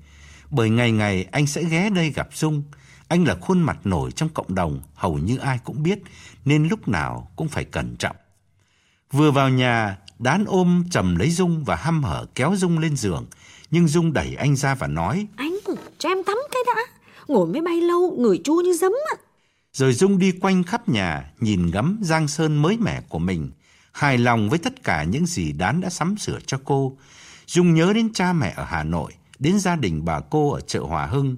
bởi 0.50 0.70
ngày 0.70 0.92
ngày 0.92 1.24
anh 1.32 1.46
sẽ 1.46 1.64
ghé 1.64 1.90
đây 1.90 2.10
gặp 2.10 2.28
Dung. 2.32 2.62
Anh 3.08 3.24
là 3.24 3.34
khuôn 3.40 3.60
mặt 3.60 3.78
nổi 3.84 4.12
trong 4.12 4.28
cộng 4.28 4.54
đồng, 4.54 4.80
hầu 4.94 5.18
như 5.18 5.38
ai 5.38 5.58
cũng 5.64 5.82
biết, 5.82 5.98
nên 6.44 6.68
lúc 6.68 6.88
nào 6.88 7.30
cũng 7.36 7.48
phải 7.48 7.64
cẩn 7.64 7.96
trọng. 7.96 8.16
Vừa 9.12 9.30
vào 9.30 9.48
nhà, 9.48 9.96
Đán 10.18 10.44
ôm 10.44 10.84
chầm 10.90 11.16
lấy 11.16 11.30
Dung 11.30 11.64
và 11.64 11.76
hăm 11.76 12.04
hở 12.04 12.26
kéo 12.34 12.56
Dung 12.56 12.78
lên 12.78 12.96
giường. 12.96 13.26
Nhưng 13.70 13.88
Dung 13.88 14.12
đẩy 14.12 14.34
anh 14.34 14.56
ra 14.56 14.74
và 14.74 14.86
nói 14.86 15.26
Anh, 15.36 15.58
cho 15.98 16.08
em 16.08 16.24
tắm 16.24 16.38
cái 16.52 16.62
đã. 16.66 16.82
Ngồi 17.28 17.46
máy 17.46 17.62
bay 17.62 17.80
lâu, 17.80 18.16
người 18.18 18.40
chua 18.44 18.60
như 18.60 18.74
giấm 18.74 18.92
ạ. 19.12 19.16
Rồi 19.72 19.92
Dung 19.92 20.18
đi 20.18 20.32
quanh 20.32 20.62
khắp 20.62 20.88
nhà, 20.88 21.30
nhìn 21.40 21.70
ngắm 21.70 21.98
giang 22.02 22.28
sơn 22.28 22.62
mới 22.62 22.76
mẻ 22.76 23.00
của 23.08 23.18
mình. 23.18 23.50
Hài 23.92 24.18
lòng 24.18 24.48
với 24.48 24.58
tất 24.58 24.84
cả 24.84 25.04
những 25.04 25.26
gì 25.26 25.52
Đán 25.52 25.80
đã 25.80 25.90
sắm 25.90 26.16
sửa 26.16 26.38
cho 26.46 26.58
cô. 26.64 26.96
Dung 27.46 27.74
nhớ 27.74 27.92
đến 27.92 28.12
cha 28.12 28.32
mẹ 28.32 28.52
ở 28.56 28.64
Hà 28.64 28.84
Nội, 28.84 29.12
đến 29.38 29.58
gia 29.58 29.76
đình 29.76 30.04
bà 30.04 30.20
cô 30.20 30.52
ở 30.52 30.60
chợ 30.60 30.80
Hòa 30.80 31.06
Hưng. 31.06 31.36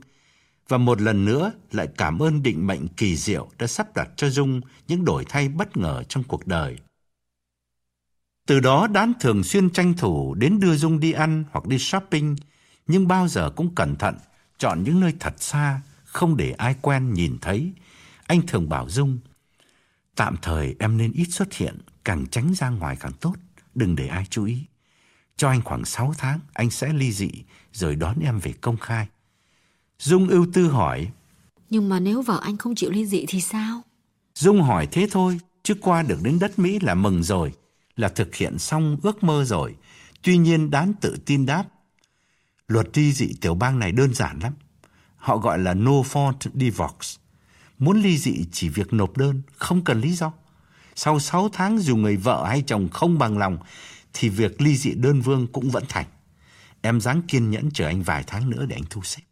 Và 0.68 0.78
một 0.78 1.00
lần 1.00 1.24
nữa 1.24 1.52
lại 1.72 1.88
cảm 1.96 2.18
ơn 2.18 2.42
định 2.42 2.66
mệnh 2.66 2.88
kỳ 2.88 3.16
diệu 3.16 3.48
đã 3.58 3.66
sắp 3.66 3.94
đặt 3.94 4.08
cho 4.16 4.30
Dung 4.30 4.60
những 4.88 5.04
đổi 5.04 5.24
thay 5.28 5.48
bất 5.48 5.76
ngờ 5.76 6.02
trong 6.08 6.24
cuộc 6.24 6.46
đời. 6.46 6.76
Từ 8.50 8.60
đó 8.60 8.86
Đán 8.86 9.12
thường 9.20 9.44
xuyên 9.44 9.70
tranh 9.70 9.94
thủ 9.94 10.34
đến 10.34 10.60
đưa 10.60 10.76
Dung 10.76 11.00
đi 11.00 11.12
ăn 11.12 11.44
hoặc 11.50 11.66
đi 11.66 11.78
shopping, 11.78 12.36
nhưng 12.86 13.08
bao 13.08 13.28
giờ 13.28 13.50
cũng 13.56 13.74
cẩn 13.74 13.96
thận, 13.96 14.16
chọn 14.58 14.84
những 14.84 15.00
nơi 15.00 15.14
thật 15.20 15.42
xa, 15.42 15.80
không 16.04 16.36
để 16.36 16.52
ai 16.52 16.74
quen 16.82 17.14
nhìn 17.14 17.38
thấy. 17.40 17.72
Anh 18.26 18.40
thường 18.46 18.68
bảo 18.68 18.88
Dung, 18.88 19.18
tạm 20.16 20.36
thời 20.42 20.76
em 20.78 20.96
nên 20.96 21.12
ít 21.12 21.24
xuất 21.24 21.52
hiện, 21.54 21.78
càng 22.04 22.26
tránh 22.26 22.54
ra 22.54 22.68
ngoài 22.68 22.96
càng 23.00 23.12
tốt, 23.12 23.34
đừng 23.74 23.96
để 23.96 24.06
ai 24.06 24.26
chú 24.30 24.44
ý. 24.44 24.58
Cho 25.36 25.48
anh 25.48 25.62
khoảng 25.62 25.84
6 25.84 26.14
tháng, 26.18 26.40
anh 26.52 26.70
sẽ 26.70 26.92
ly 26.92 27.12
dị, 27.12 27.30
rồi 27.72 27.96
đón 27.96 28.20
em 28.20 28.38
về 28.38 28.52
công 28.60 28.76
khai. 28.76 29.08
Dung 29.98 30.28
ưu 30.28 30.46
tư 30.52 30.68
hỏi. 30.68 31.10
Nhưng 31.70 31.88
mà 31.88 32.00
nếu 32.00 32.22
vợ 32.22 32.40
anh 32.42 32.56
không 32.56 32.74
chịu 32.74 32.90
ly 32.90 33.06
dị 33.06 33.24
thì 33.28 33.40
sao? 33.40 33.82
Dung 34.34 34.62
hỏi 34.62 34.88
thế 34.92 35.08
thôi, 35.10 35.38
chứ 35.62 35.74
qua 35.80 36.02
được 36.02 36.18
đến 36.22 36.38
đất 36.38 36.58
Mỹ 36.58 36.78
là 36.82 36.94
mừng 36.94 37.22
rồi, 37.22 37.52
là 38.00 38.08
thực 38.08 38.34
hiện 38.34 38.58
xong 38.58 38.96
ước 39.02 39.24
mơ 39.24 39.44
rồi. 39.44 39.76
Tuy 40.22 40.36
nhiên 40.36 40.70
đán 40.70 40.92
tự 41.00 41.16
tin 41.26 41.46
đáp. 41.46 41.64
Luật 42.68 42.98
ly 42.98 43.12
dị 43.12 43.28
tiểu 43.40 43.54
bang 43.54 43.78
này 43.78 43.92
đơn 43.92 44.14
giản 44.14 44.38
lắm. 44.38 44.52
Họ 45.16 45.36
gọi 45.36 45.58
là 45.58 45.74
no 45.74 45.92
fault 45.92 46.50
divorce. 46.54 47.20
Muốn 47.78 48.02
ly 48.02 48.18
dị 48.18 48.44
chỉ 48.52 48.68
việc 48.68 48.92
nộp 48.92 49.16
đơn, 49.16 49.42
không 49.56 49.84
cần 49.84 50.00
lý 50.00 50.12
do. 50.12 50.32
Sau 50.94 51.20
6 51.20 51.48
tháng 51.52 51.78
dù 51.78 51.96
người 51.96 52.16
vợ 52.16 52.46
hay 52.48 52.62
chồng 52.66 52.88
không 52.88 53.18
bằng 53.18 53.38
lòng 53.38 53.58
thì 54.12 54.28
việc 54.28 54.60
ly 54.60 54.76
dị 54.76 54.94
đơn 54.94 55.20
vương 55.20 55.46
cũng 55.46 55.70
vẫn 55.70 55.84
thành. 55.88 56.06
Em 56.80 57.00
dáng 57.00 57.22
kiên 57.28 57.50
nhẫn 57.50 57.70
chờ 57.70 57.86
anh 57.86 58.02
vài 58.02 58.24
tháng 58.26 58.50
nữa 58.50 58.66
để 58.66 58.76
anh 58.76 58.84
thu 58.90 59.02
xếp. 59.02 59.22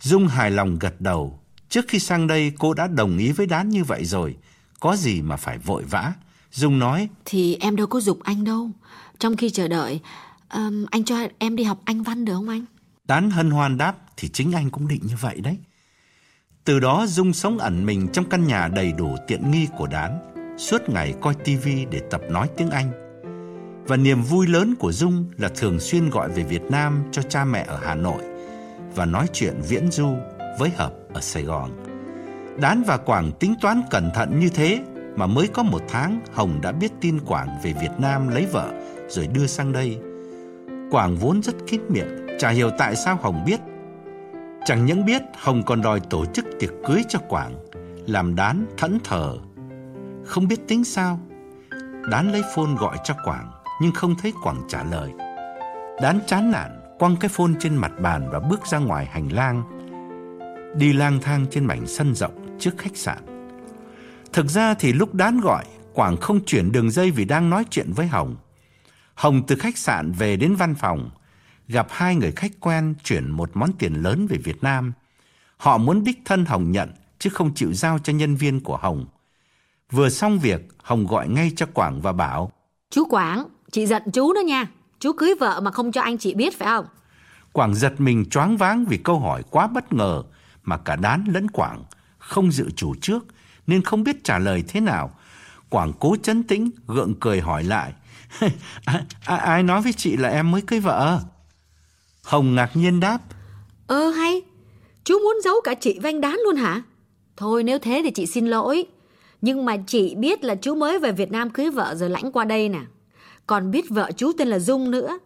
Dung 0.00 0.28
hài 0.28 0.50
lòng 0.50 0.78
gật 0.78 1.00
đầu. 1.00 1.40
Trước 1.68 1.84
khi 1.88 1.98
sang 1.98 2.26
đây 2.26 2.52
cô 2.58 2.74
đã 2.74 2.86
đồng 2.86 3.18
ý 3.18 3.32
với 3.32 3.46
Đán 3.46 3.68
như 3.68 3.84
vậy 3.84 4.04
rồi. 4.04 4.36
Có 4.80 4.96
gì 4.96 5.22
mà 5.22 5.36
phải 5.36 5.58
vội 5.58 5.84
vã. 5.84 6.12
Dung 6.52 6.78
nói. 6.78 7.08
Thì 7.24 7.56
em 7.60 7.76
đâu 7.76 7.86
có 7.86 8.00
dục 8.00 8.18
anh 8.22 8.44
đâu. 8.44 8.70
Trong 9.18 9.36
khi 9.36 9.50
chờ 9.50 9.68
đợi, 9.68 10.00
um, 10.54 10.84
anh 10.90 11.04
cho 11.04 11.16
em 11.38 11.56
đi 11.56 11.64
học 11.64 11.78
Anh 11.84 12.02
văn 12.02 12.24
được 12.24 12.34
không 12.34 12.48
anh? 12.48 12.64
Đán 13.08 13.30
hân 13.30 13.50
hoan 13.50 13.78
đáp 13.78 13.94
thì 14.16 14.28
chính 14.28 14.52
anh 14.52 14.70
cũng 14.70 14.88
định 14.88 15.00
như 15.06 15.14
vậy 15.20 15.40
đấy. 15.40 15.56
Từ 16.64 16.80
đó 16.80 17.06
Dung 17.06 17.32
sống 17.32 17.58
ẩn 17.58 17.86
mình 17.86 18.08
trong 18.12 18.24
căn 18.28 18.46
nhà 18.46 18.68
đầy 18.68 18.92
đủ 18.92 19.16
tiện 19.26 19.50
nghi 19.50 19.66
của 19.76 19.86
Đán, 19.86 20.18
suốt 20.58 20.88
ngày 20.88 21.14
coi 21.20 21.34
tivi 21.34 21.84
để 21.90 22.00
tập 22.10 22.20
nói 22.30 22.48
tiếng 22.56 22.70
Anh. 22.70 22.90
Và 23.86 23.96
niềm 23.96 24.22
vui 24.22 24.46
lớn 24.46 24.74
của 24.78 24.92
Dung 24.92 25.24
là 25.36 25.48
thường 25.48 25.80
xuyên 25.80 26.10
gọi 26.10 26.28
về 26.28 26.42
Việt 26.42 26.62
Nam 26.62 27.02
cho 27.12 27.22
cha 27.22 27.44
mẹ 27.44 27.64
ở 27.68 27.80
Hà 27.82 27.94
Nội 27.94 28.22
và 28.94 29.04
nói 29.04 29.26
chuyện 29.32 29.54
viễn 29.68 29.90
du 29.90 30.16
với 30.58 30.70
Hợp 30.70 30.92
ở 31.14 31.20
Sài 31.20 31.42
Gòn. 31.42 31.70
Đán 32.60 32.82
và 32.86 32.96
Quảng 32.96 33.32
tính 33.32 33.54
toán 33.60 33.82
cẩn 33.90 34.10
thận 34.14 34.40
như 34.40 34.48
thế 34.48 34.84
mà 35.18 35.26
mới 35.26 35.48
có 35.48 35.62
một 35.62 35.82
tháng 35.88 36.20
Hồng 36.32 36.60
đã 36.62 36.72
biết 36.72 36.92
tin 37.00 37.18
Quảng 37.26 37.48
về 37.62 37.72
Việt 37.80 37.90
Nam 37.98 38.28
lấy 38.28 38.46
vợ 38.52 38.72
rồi 39.08 39.26
đưa 39.26 39.46
sang 39.46 39.72
đây. 39.72 39.98
Quảng 40.90 41.16
vốn 41.16 41.42
rất 41.42 41.54
kín 41.66 41.80
miệng, 41.88 42.26
chả 42.38 42.50
hiểu 42.50 42.70
tại 42.78 42.96
sao 42.96 43.18
Hồng 43.22 43.44
biết. 43.46 43.60
Chẳng 44.64 44.84
những 44.84 45.04
biết 45.04 45.22
Hồng 45.34 45.62
còn 45.62 45.82
đòi 45.82 46.00
tổ 46.00 46.24
chức 46.26 46.44
tiệc 46.60 46.70
cưới 46.86 47.02
cho 47.08 47.18
Quảng, 47.28 47.54
làm 48.06 48.34
đán 48.34 48.66
thẫn 48.76 48.98
thờ. 49.04 49.36
Không 50.24 50.48
biết 50.48 50.68
tính 50.68 50.84
sao, 50.84 51.20
đán 52.10 52.32
lấy 52.32 52.42
phone 52.54 52.74
gọi 52.78 52.96
cho 53.04 53.14
Quảng 53.24 53.50
nhưng 53.82 53.92
không 53.92 54.14
thấy 54.22 54.32
Quảng 54.44 54.62
trả 54.68 54.84
lời. 54.84 55.12
Đán 56.02 56.20
chán 56.26 56.50
nản, 56.50 56.80
quăng 56.98 57.16
cái 57.16 57.28
phone 57.28 57.52
trên 57.60 57.76
mặt 57.76 57.92
bàn 58.00 58.28
và 58.32 58.40
bước 58.40 58.66
ra 58.66 58.78
ngoài 58.78 59.06
hành 59.06 59.28
lang, 59.28 59.62
đi 60.78 60.92
lang 60.92 61.18
thang 61.22 61.46
trên 61.50 61.64
mảnh 61.64 61.86
sân 61.86 62.14
rộng 62.14 62.56
trước 62.58 62.78
khách 62.78 62.96
sạn. 62.96 63.27
Thực 64.32 64.46
ra 64.46 64.74
thì 64.74 64.92
lúc 64.92 65.14
đán 65.14 65.40
gọi, 65.40 65.64
Quảng 65.94 66.16
không 66.16 66.44
chuyển 66.44 66.72
đường 66.72 66.90
dây 66.90 67.10
vì 67.10 67.24
đang 67.24 67.50
nói 67.50 67.64
chuyện 67.70 67.92
với 67.92 68.06
Hồng. 68.06 68.36
Hồng 69.14 69.42
từ 69.46 69.56
khách 69.56 69.78
sạn 69.78 70.12
về 70.12 70.36
đến 70.36 70.54
văn 70.54 70.74
phòng, 70.74 71.10
gặp 71.68 71.86
hai 71.90 72.16
người 72.16 72.32
khách 72.32 72.52
quen 72.60 72.94
chuyển 73.04 73.30
một 73.30 73.50
món 73.54 73.72
tiền 73.78 73.94
lớn 73.94 74.26
về 74.26 74.36
Việt 74.36 74.62
Nam. 74.62 74.92
Họ 75.56 75.78
muốn 75.78 76.04
đích 76.04 76.18
thân 76.24 76.44
Hồng 76.44 76.72
nhận, 76.72 76.90
chứ 77.18 77.30
không 77.30 77.54
chịu 77.54 77.72
giao 77.72 77.98
cho 77.98 78.12
nhân 78.12 78.36
viên 78.36 78.60
của 78.60 78.76
Hồng. 78.76 79.06
Vừa 79.90 80.08
xong 80.08 80.38
việc, 80.38 80.68
Hồng 80.82 81.06
gọi 81.06 81.28
ngay 81.28 81.52
cho 81.56 81.66
Quảng 81.74 82.00
và 82.00 82.12
bảo 82.12 82.52
Chú 82.90 83.04
Quảng, 83.04 83.48
chị 83.70 83.86
giận 83.86 84.02
chú 84.12 84.32
đó 84.32 84.40
nha. 84.40 84.66
Chú 85.00 85.12
cưới 85.12 85.34
vợ 85.40 85.60
mà 85.60 85.70
không 85.70 85.92
cho 85.92 86.00
anh 86.00 86.18
chị 86.18 86.34
biết 86.34 86.58
phải 86.58 86.68
không? 86.68 86.86
Quảng 87.52 87.74
giật 87.74 88.00
mình 88.00 88.24
choáng 88.30 88.56
váng 88.56 88.84
vì 88.84 88.96
câu 88.96 89.20
hỏi 89.20 89.42
quá 89.50 89.66
bất 89.66 89.92
ngờ 89.92 90.22
mà 90.62 90.78
cả 90.78 90.96
Đán 90.96 91.24
lẫn 91.28 91.50
Quảng 91.50 91.84
không 92.18 92.52
dự 92.52 92.70
chủ 92.76 92.94
trước 93.00 93.24
nên 93.68 93.82
không 93.82 94.04
biết 94.04 94.24
trả 94.24 94.38
lời 94.38 94.64
thế 94.68 94.80
nào. 94.80 95.10
Quảng 95.68 95.92
cố 96.00 96.16
chấn 96.22 96.42
tĩnh, 96.42 96.70
gượng 96.86 97.14
cười 97.20 97.40
hỏi 97.40 97.64
lại. 97.64 97.92
à, 98.84 99.04
à, 99.24 99.36
ai 99.36 99.62
nói 99.62 99.82
với 99.82 99.92
chị 99.92 100.16
là 100.16 100.28
em 100.28 100.50
mới 100.50 100.62
cưới 100.62 100.80
vợ? 100.80 101.20
Hồng 102.22 102.54
ngạc 102.54 102.70
nhiên 102.74 103.00
đáp. 103.00 103.18
Ơ 103.86 104.10
hay, 104.10 104.42
chú 105.04 105.18
muốn 105.18 105.36
giấu 105.44 105.54
cả 105.64 105.74
chị 105.74 105.98
vanh 106.02 106.20
Đán 106.20 106.40
luôn 106.44 106.56
hả? 106.56 106.82
Thôi 107.36 107.62
nếu 107.62 107.78
thế 107.78 108.00
thì 108.04 108.10
chị 108.10 108.26
xin 108.26 108.46
lỗi. 108.46 108.86
Nhưng 109.40 109.64
mà 109.64 109.76
chị 109.86 110.14
biết 110.14 110.44
là 110.44 110.54
chú 110.54 110.74
mới 110.74 110.98
về 110.98 111.12
Việt 111.12 111.30
Nam 111.30 111.50
cưới 111.50 111.70
vợ 111.70 111.94
rồi 111.94 112.10
lãnh 112.10 112.32
qua 112.32 112.44
đây 112.44 112.68
nè. 112.68 112.80
Còn 113.46 113.70
biết 113.70 113.84
vợ 113.88 114.10
chú 114.16 114.32
tên 114.38 114.48
là 114.48 114.58
Dung 114.58 114.90
nữa. 114.90 115.18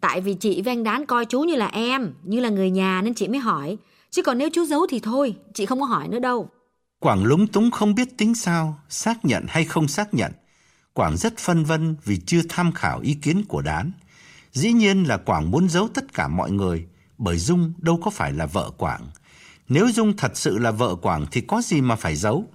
Tại 0.00 0.20
vì 0.20 0.34
chị 0.34 0.62
với 0.62 0.72
anh 0.72 0.82
Đán 0.82 1.06
coi 1.06 1.24
chú 1.24 1.40
như 1.40 1.56
là 1.56 1.66
em, 1.66 2.14
như 2.22 2.40
là 2.40 2.48
người 2.48 2.70
nhà 2.70 3.02
nên 3.04 3.14
chị 3.14 3.28
mới 3.28 3.38
hỏi. 3.38 3.76
Chứ 4.10 4.22
còn 4.22 4.38
nếu 4.38 4.48
chú 4.52 4.64
giấu 4.64 4.86
thì 4.90 5.00
thôi, 5.00 5.36
chị 5.54 5.66
không 5.66 5.80
có 5.80 5.86
hỏi 5.86 6.08
nữa 6.08 6.18
đâu. 6.18 6.48
Quảng 7.02 7.24
lúng 7.24 7.46
túng 7.46 7.70
không 7.70 7.94
biết 7.94 8.18
tính 8.18 8.34
sao, 8.34 8.78
xác 8.88 9.24
nhận 9.24 9.44
hay 9.48 9.64
không 9.64 9.88
xác 9.88 10.14
nhận. 10.14 10.32
Quảng 10.92 11.16
rất 11.16 11.38
phân 11.38 11.64
vân 11.64 11.96
vì 12.04 12.16
chưa 12.26 12.40
tham 12.48 12.72
khảo 12.72 13.00
ý 13.00 13.14
kiến 13.14 13.44
của 13.48 13.62
Đán. 13.62 13.90
Dĩ 14.52 14.72
nhiên 14.72 15.04
là 15.04 15.16
Quảng 15.16 15.50
muốn 15.50 15.68
giấu 15.68 15.88
tất 15.88 16.14
cả 16.14 16.28
mọi 16.28 16.50
người, 16.50 16.86
bởi 17.18 17.38
Dung 17.38 17.72
đâu 17.78 18.00
có 18.02 18.10
phải 18.10 18.32
là 18.32 18.46
vợ 18.46 18.70
Quảng. 18.78 19.06
Nếu 19.68 19.90
Dung 19.90 20.16
thật 20.16 20.32
sự 20.34 20.58
là 20.58 20.70
vợ 20.70 20.94
Quảng 20.94 21.26
thì 21.32 21.40
có 21.40 21.62
gì 21.62 21.80
mà 21.80 21.96
phải 21.96 22.16
giấu. 22.16 22.48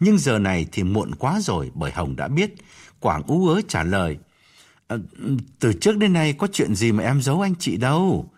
Nhưng 0.00 0.18
giờ 0.18 0.38
này 0.38 0.66
thì 0.72 0.82
muộn 0.82 1.14
quá 1.14 1.40
rồi 1.40 1.70
bởi 1.74 1.92
Hồng 1.92 2.16
đã 2.16 2.28
biết. 2.28 2.54
Quảng 3.00 3.22
ú 3.26 3.48
ớ 3.48 3.60
trả 3.68 3.82
lời. 3.82 4.18
À, 4.88 4.96
từ 5.58 5.72
trước 5.72 5.96
đến 5.96 6.12
nay 6.12 6.32
có 6.32 6.46
chuyện 6.52 6.74
gì 6.74 6.92
mà 6.92 7.04
em 7.04 7.22
giấu 7.22 7.40
anh 7.40 7.54
chị 7.58 7.76
đâu. 7.76 8.30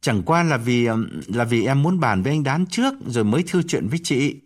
Chẳng 0.00 0.22
qua 0.22 0.42
là 0.42 0.56
vì 0.56 0.88
là 1.26 1.44
vì 1.44 1.66
em 1.66 1.82
muốn 1.82 2.00
bàn 2.00 2.22
với 2.22 2.32
anh 2.32 2.42
Đán 2.42 2.66
trước 2.66 2.94
rồi 3.06 3.24
mới 3.24 3.42
thư 3.42 3.62
chuyện 3.62 3.88
với 3.88 3.98
chị. 4.04 4.36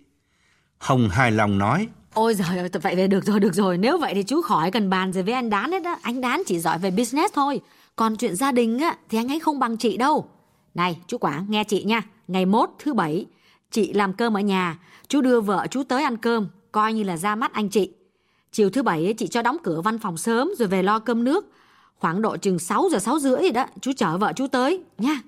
Hồng 0.85 1.09
hài 1.09 1.31
lòng 1.31 1.59
nói. 1.59 1.89
Ôi 2.15 2.35
giời 2.35 2.59
ơi, 2.59 2.69
vậy 2.82 2.97
về 2.97 3.06
được 3.06 3.24
rồi, 3.24 3.40
được 3.40 3.55
rồi. 3.55 3.78
Nếu 3.78 3.98
vậy 3.98 4.15
thì 4.15 4.23
chú 4.23 4.43
khỏi 4.43 4.70
cần 4.70 4.90
bàn 4.90 5.12
gì 5.12 5.23
với 5.23 5.35
anh 5.35 5.51
Đán 5.51 5.73
hết 5.73 5.85
á. 5.85 5.97
Anh 6.02 6.20
Đán 6.20 6.43
chỉ 6.47 6.59
giỏi 6.59 6.78
về 6.78 6.90
business 6.90 7.35
thôi. 7.35 7.61
Còn 7.97 8.16
chuyện 8.16 8.36
gia 8.36 8.52
đình 8.52 8.78
á, 8.78 8.97
thì 9.09 9.19
anh 9.19 9.28
ấy 9.28 9.40
không 9.40 9.59
bằng 9.59 9.77
chị 9.77 9.97
đâu. 9.97 10.28
Này, 10.74 10.98
chú 11.06 11.19
Quảng, 11.19 11.47
nghe 11.48 11.65
chị 11.65 11.85
nha. 11.85 12.02
Ngày 12.28 12.47
mốt 12.47 12.70
thứ 12.78 12.94
bảy, 12.94 13.27
chị 13.70 13.93
làm 13.93 14.12
cơm 14.12 14.36
ở 14.36 14.40
nhà. 14.40 14.78
Chú 15.09 15.20
đưa 15.20 15.40
vợ 15.40 15.66
chú 15.70 15.82
tới 15.89 16.02
ăn 16.02 16.16
cơm, 16.16 16.48
coi 16.73 16.93
như 16.93 17.02
là 17.02 17.16
ra 17.16 17.35
mắt 17.35 17.52
anh 17.52 17.69
chị. 17.69 17.93
Chiều 18.52 18.70
thứ 18.70 18.82
bảy 18.82 19.05
ấy, 19.05 19.15
chị 19.15 19.27
cho 19.27 19.43
đóng 19.43 19.56
cửa 19.62 19.81
văn 19.81 19.98
phòng 19.98 20.16
sớm 20.16 20.51
rồi 20.59 20.69
về 20.69 20.82
lo 20.82 20.98
cơm 20.98 21.24
nước. 21.24 21.52
Khoảng 21.98 22.23
độ 22.23 22.36
chừng 22.36 22.59
6 22.59 22.89
giờ 22.90 22.98
6 22.98 23.19
rưỡi 23.19 23.51
đó, 23.51 23.66
chú 23.81 23.93
chở 23.97 24.19
vợ 24.19 24.32
chú 24.36 24.47
tới, 24.47 24.82
nha. 24.98 25.20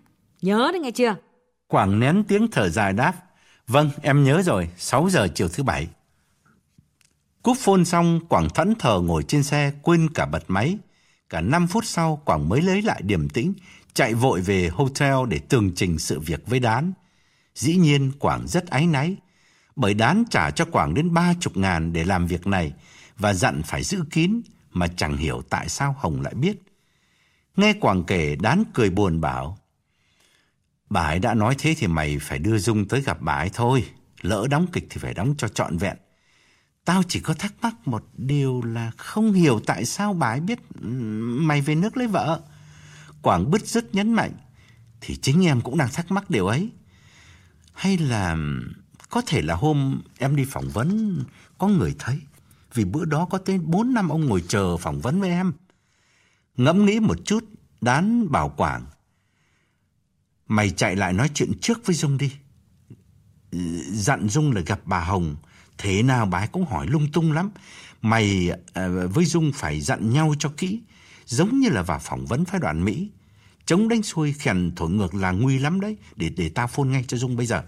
Nhớ 0.42 0.70
đấy 0.72 0.80
nghe 0.80 0.90
chưa? 0.90 1.14
Quảng 1.68 2.00
nén 2.00 2.24
tiếng 2.28 2.48
thở 2.50 2.68
dài 2.68 2.92
đáp. 2.92 3.12
Vâng, 3.66 3.90
em 4.02 4.24
nhớ 4.24 4.42
rồi, 4.42 4.68
6 4.76 5.08
giờ 5.10 5.28
chiều 5.34 5.48
thứ 5.48 5.62
bảy. 5.62 5.88
Cúp 7.42 7.56
phone 7.60 7.84
xong, 7.84 8.20
Quảng 8.28 8.48
thẫn 8.54 8.74
thờ 8.78 9.00
ngồi 9.00 9.22
trên 9.22 9.42
xe, 9.42 9.72
quên 9.82 10.08
cả 10.14 10.26
bật 10.26 10.44
máy. 10.48 10.78
Cả 11.30 11.40
5 11.40 11.66
phút 11.66 11.84
sau, 11.84 12.22
Quảng 12.24 12.48
mới 12.48 12.62
lấy 12.62 12.82
lại 12.82 13.02
điềm 13.04 13.28
tĩnh, 13.28 13.52
chạy 13.94 14.14
vội 14.14 14.40
về 14.40 14.68
hotel 14.68 15.14
để 15.28 15.38
tường 15.38 15.72
trình 15.74 15.98
sự 15.98 16.20
việc 16.20 16.46
với 16.46 16.60
Đán. 16.60 16.92
Dĩ 17.54 17.76
nhiên, 17.76 18.12
Quảng 18.18 18.48
rất 18.48 18.66
áy 18.66 18.86
náy, 18.86 19.16
bởi 19.76 19.94
Đán 19.94 20.24
trả 20.30 20.50
cho 20.50 20.64
Quảng 20.64 20.94
đến 20.94 21.14
ba 21.14 21.34
chục 21.40 21.56
ngàn 21.56 21.92
để 21.92 22.04
làm 22.04 22.26
việc 22.26 22.46
này 22.46 22.72
và 23.18 23.34
dặn 23.34 23.62
phải 23.62 23.82
giữ 23.82 24.04
kín 24.10 24.40
mà 24.70 24.86
chẳng 24.96 25.16
hiểu 25.16 25.42
tại 25.50 25.68
sao 25.68 25.96
Hồng 25.98 26.20
lại 26.20 26.34
biết. 26.34 26.56
Nghe 27.56 27.72
Quảng 27.72 28.04
kể, 28.04 28.36
Đán 28.36 28.64
cười 28.74 28.90
buồn 28.90 29.20
bảo, 29.20 29.58
Bà 30.90 31.00
ấy 31.00 31.18
đã 31.18 31.34
nói 31.34 31.54
thế 31.58 31.74
thì 31.78 31.86
mày 31.86 32.18
phải 32.18 32.38
đưa 32.38 32.58
Dung 32.58 32.88
tới 32.88 33.00
gặp 33.00 33.18
bà 33.20 33.32
ấy 33.32 33.50
thôi. 33.54 33.84
Lỡ 34.20 34.46
đóng 34.50 34.66
kịch 34.72 34.86
thì 34.90 34.98
phải 34.98 35.14
đóng 35.14 35.34
cho 35.38 35.48
trọn 35.48 35.76
vẹn. 35.76 35.96
Tao 36.84 37.02
chỉ 37.08 37.20
có 37.20 37.34
thắc 37.34 37.54
mắc 37.62 37.74
một 37.84 38.04
điều 38.16 38.62
là 38.62 38.90
không 38.96 39.32
hiểu 39.32 39.60
tại 39.66 39.84
sao 39.84 40.14
bà 40.14 40.28
ấy 40.28 40.40
biết 40.40 40.58
mày 40.78 41.60
về 41.60 41.74
nước 41.74 41.96
lấy 41.96 42.06
vợ. 42.06 42.40
Quảng 43.22 43.50
bứt 43.50 43.66
rứt 43.66 43.94
nhấn 43.94 44.12
mạnh. 44.12 44.32
Thì 45.00 45.16
chính 45.16 45.46
em 45.46 45.60
cũng 45.60 45.78
đang 45.78 45.88
thắc 45.92 46.10
mắc 46.10 46.30
điều 46.30 46.46
ấy. 46.46 46.70
Hay 47.72 47.98
là 47.98 48.36
có 49.10 49.22
thể 49.26 49.42
là 49.42 49.54
hôm 49.54 50.02
em 50.18 50.36
đi 50.36 50.44
phỏng 50.44 50.68
vấn 50.68 51.18
có 51.58 51.68
người 51.68 51.94
thấy. 51.98 52.20
Vì 52.74 52.84
bữa 52.84 53.04
đó 53.04 53.26
có 53.30 53.38
tới 53.38 53.58
4 53.58 53.94
năm 53.94 54.08
ông 54.08 54.26
ngồi 54.26 54.44
chờ 54.48 54.76
phỏng 54.76 55.00
vấn 55.00 55.20
với 55.20 55.30
em. 55.30 55.52
Ngẫm 56.56 56.84
nghĩ 56.84 57.00
một 57.00 57.18
chút, 57.24 57.44
đán 57.80 58.32
bảo 58.32 58.48
Quảng. 58.48 58.84
Mày 60.48 60.70
chạy 60.70 60.96
lại 60.96 61.12
nói 61.12 61.30
chuyện 61.34 61.52
trước 61.60 61.86
với 61.86 61.96
Dung 61.96 62.18
đi. 62.18 62.32
Dặn 63.92 64.28
Dung 64.28 64.52
là 64.52 64.60
gặp 64.60 64.80
bà 64.84 65.00
Hồng. 65.00 65.36
Thế 65.78 66.02
nào 66.02 66.26
bà 66.26 66.38
ấy 66.38 66.48
cũng 66.48 66.66
hỏi 66.66 66.86
lung 66.86 67.12
tung 67.12 67.32
lắm. 67.32 67.50
Mày 68.02 68.50
ờ, 68.72 69.08
với 69.08 69.24
Dung 69.24 69.52
phải 69.54 69.80
dặn 69.80 70.12
nhau 70.12 70.34
cho 70.38 70.52
kỹ. 70.56 70.80
Giống 71.26 71.60
như 71.60 71.68
là 71.68 71.82
vào 71.82 71.98
phỏng 71.98 72.26
vấn 72.26 72.44
phái 72.44 72.60
đoàn 72.60 72.84
Mỹ. 72.84 73.10
Chống 73.66 73.88
đánh 73.88 74.02
xuôi 74.02 74.32
khèn 74.32 74.72
thổi 74.76 74.90
ngược 74.90 75.14
là 75.14 75.30
nguy 75.30 75.58
lắm 75.58 75.80
đấy. 75.80 75.96
Để 76.16 76.28
để 76.28 76.48
ta 76.48 76.66
phone 76.66 76.88
ngay 76.88 77.04
cho 77.08 77.16
Dung 77.16 77.36
bây 77.36 77.46
giờ. 77.46 77.62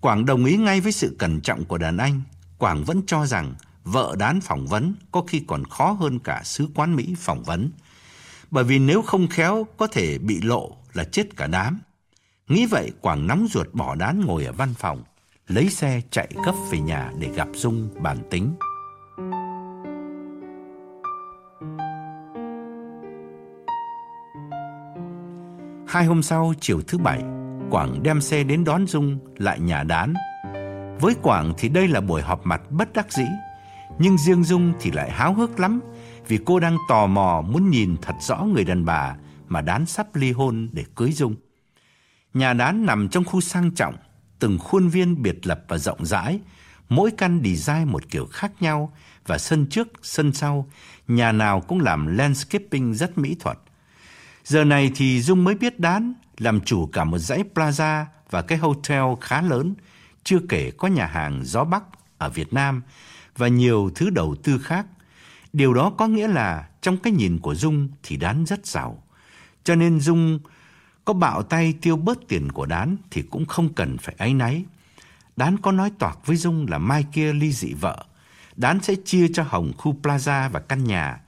Quảng 0.00 0.26
đồng 0.26 0.44
ý 0.44 0.56
ngay 0.56 0.80
với 0.80 0.92
sự 0.92 1.16
cẩn 1.18 1.40
trọng 1.40 1.64
của 1.64 1.78
đàn 1.78 1.96
anh. 1.96 2.22
Quảng 2.58 2.84
vẫn 2.84 3.02
cho 3.06 3.26
rằng 3.26 3.54
vợ 3.84 4.16
đán 4.18 4.40
phỏng 4.40 4.66
vấn 4.66 4.94
có 5.12 5.22
khi 5.28 5.42
còn 5.46 5.64
khó 5.64 5.92
hơn 5.92 6.18
cả 6.18 6.42
sứ 6.44 6.68
quán 6.74 6.96
Mỹ 6.96 7.14
phỏng 7.18 7.42
vấn. 7.42 7.70
Bởi 8.50 8.64
vì 8.64 8.78
nếu 8.78 9.02
không 9.02 9.28
khéo, 9.28 9.66
có 9.76 9.86
thể 9.86 10.18
bị 10.18 10.40
lộ 10.40 10.76
là 10.92 11.04
chết 11.04 11.36
cả 11.36 11.46
đám. 11.46 11.80
Nghĩ 12.48 12.66
vậy, 12.66 12.92
Quảng 13.00 13.26
nóng 13.26 13.46
ruột 13.50 13.68
bỏ 13.72 13.94
đán 13.94 14.20
ngồi 14.20 14.44
ở 14.44 14.52
văn 14.52 14.74
phòng, 14.74 15.02
Lấy 15.46 15.68
xe 15.68 16.00
chạy 16.10 16.28
gấp 16.46 16.54
về 16.70 16.78
nhà 16.78 17.12
để 17.18 17.28
gặp 17.34 17.48
Dung, 17.54 17.88
bàn 18.00 18.18
tính 18.30 18.54
Hai 25.88 26.04
hôm 26.04 26.22
sau, 26.22 26.54
chiều 26.60 26.80
thứ 26.88 26.98
bảy, 26.98 27.22
Quảng 27.70 28.02
đem 28.02 28.20
xe 28.20 28.44
đến 28.44 28.64
đón 28.64 28.86
Dung 28.86 29.18
lại 29.36 29.60
nhà 29.60 29.82
đán 29.82 30.14
Với 31.00 31.14
Quảng 31.22 31.54
thì 31.58 31.68
đây 31.68 31.88
là 31.88 32.00
buổi 32.00 32.22
họp 32.22 32.46
mặt 32.46 32.62
bất 32.70 32.92
đắc 32.92 33.12
dĩ, 33.12 33.26
Nhưng 33.98 34.18
riêng 34.18 34.44
Dung 34.44 34.72
thì 34.80 34.90
lại 34.90 35.10
háo 35.10 35.34
hức 35.34 35.60
lắm 35.60 35.80
Vì 36.28 36.38
cô 36.44 36.60
đang 36.60 36.76
tò 36.88 37.06
mò 37.06 37.42
muốn 37.48 37.70
nhìn 37.70 37.96
thật 38.02 38.14
rõ 38.20 38.36
người 38.36 38.64
đàn 38.64 38.84
bà 38.84 39.16
mà 39.52 39.60
đán 39.60 39.86
sắp 39.86 40.16
ly 40.16 40.32
hôn 40.32 40.68
để 40.72 40.84
cưới 40.94 41.12
Dung 41.12 41.34
Nhà 42.34 42.52
đán 42.52 42.86
nằm 42.86 43.08
trong 43.08 43.24
khu 43.24 43.40
sang 43.40 43.70
trọng 43.70 43.96
Từng 44.38 44.58
khuôn 44.58 44.88
viên 44.88 45.22
biệt 45.22 45.46
lập 45.46 45.64
và 45.68 45.78
rộng 45.78 46.06
rãi 46.06 46.40
Mỗi 46.88 47.10
căn 47.18 47.42
design 47.44 47.84
một 47.84 48.02
kiểu 48.10 48.26
khác 48.26 48.52
nhau 48.60 48.92
Và 49.26 49.38
sân 49.38 49.66
trước, 49.66 49.88
sân 50.02 50.32
sau 50.32 50.70
Nhà 51.08 51.32
nào 51.32 51.60
cũng 51.60 51.80
làm 51.80 52.06
landscaping 52.06 52.94
rất 52.94 53.18
mỹ 53.18 53.36
thuật 53.40 53.58
Giờ 54.44 54.64
này 54.64 54.90
thì 54.94 55.22
Dung 55.22 55.44
mới 55.44 55.54
biết 55.54 55.80
đán 55.80 56.14
làm 56.38 56.60
chủ 56.60 56.86
cả 56.86 57.04
một 57.04 57.18
dãy 57.18 57.44
plaza 57.54 58.04
và 58.30 58.42
cái 58.42 58.58
hotel 58.58 59.02
khá 59.20 59.42
lớn, 59.42 59.74
chưa 60.24 60.38
kể 60.48 60.70
có 60.70 60.88
nhà 60.88 61.06
hàng 61.06 61.40
gió 61.44 61.64
Bắc 61.64 61.82
ở 62.18 62.28
Việt 62.28 62.52
Nam 62.52 62.82
và 63.36 63.48
nhiều 63.48 63.90
thứ 63.94 64.10
đầu 64.10 64.34
tư 64.42 64.58
khác. 64.58 64.86
Điều 65.52 65.74
đó 65.74 65.92
có 65.98 66.06
nghĩa 66.06 66.28
là 66.28 66.68
trong 66.82 66.96
cái 66.96 67.12
nhìn 67.12 67.38
của 67.38 67.54
Dung 67.54 67.88
thì 68.02 68.16
Đán 68.16 68.44
rất 68.46 68.66
giàu. 68.66 69.02
Cho 69.64 69.74
nên 69.74 70.00
Dung 70.00 70.38
có 71.04 71.12
bạo 71.12 71.42
tay 71.42 71.74
tiêu 71.82 71.96
bớt 71.96 72.18
tiền 72.28 72.52
của 72.52 72.66
Đán 72.66 72.96
thì 73.10 73.22
cũng 73.22 73.46
không 73.46 73.74
cần 73.74 73.98
phải 73.98 74.14
áy 74.18 74.34
náy. 74.34 74.64
Đán 75.36 75.58
có 75.58 75.72
nói 75.72 75.92
toạc 75.98 76.18
với 76.26 76.36
Dung 76.36 76.66
là 76.68 76.78
mai 76.78 77.04
kia 77.12 77.32
ly 77.32 77.52
dị 77.52 77.72
vợ. 77.72 78.04
Đán 78.56 78.80
sẽ 78.82 78.94
chia 79.04 79.28
cho 79.34 79.42
Hồng 79.42 79.72
khu 79.78 79.96
plaza 80.02 80.48
và 80.48 80.60
căn 80.60 80.84
nhà. 80.84 81.20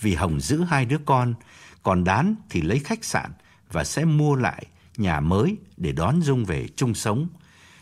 Vì 0.00 0.14
Hồng 0.14 0.40
giữ 0.40 0.62
hai 0.62 0.84
đứa 0.84 0.98
con, 1.04 1.34
còn 1.82 2.04
Đán 2.04 2.34
thì 2.50 2.62
lấy 2.62 2.78
khách 2.78 3.04
sạn 3.04 3.32
và 3.72 3.84
sẽ 3.84 4.04
mua 4.04 4.34
lại 4.34 4.66
nhà 4.96 5.20
mới 5.20 5.56
để 5.76 5.92
đón 5.92 6.22
Dung 6.22 6.44
về 6.44 6.68
chung 6.76 6.94
sống. 6.94 7.28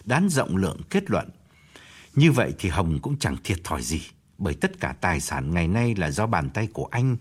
Đán 0.05 0.29
rộng 0.29 0.57
lượng 0.57 0.81
kết 0.91 1.11
luận. 1.11 1.29
Như 2.15 2.33
vậy 2.33 2.55
thì 2.59 2.69
Hồng 2.69 2.99
cũng 3.03 3.19
chẳng 3.19 3.37
thiệt 3.45 3.65
thòi 3.65 3.83
gì, 3.83 4.03
bởi 4.39 4.55
tất 4.55 4.81
cả 4.81 4.95
tài 5.01 5.21
sản 5.21 5.55
ngày 5.55 5.69
nay 5.69 5.95
là 5.95 6.11
do 6.11 6.27
bàn 6.27 6.51
tay 6.51 6.69
của 6.73 6.89
anh 6.91 7.17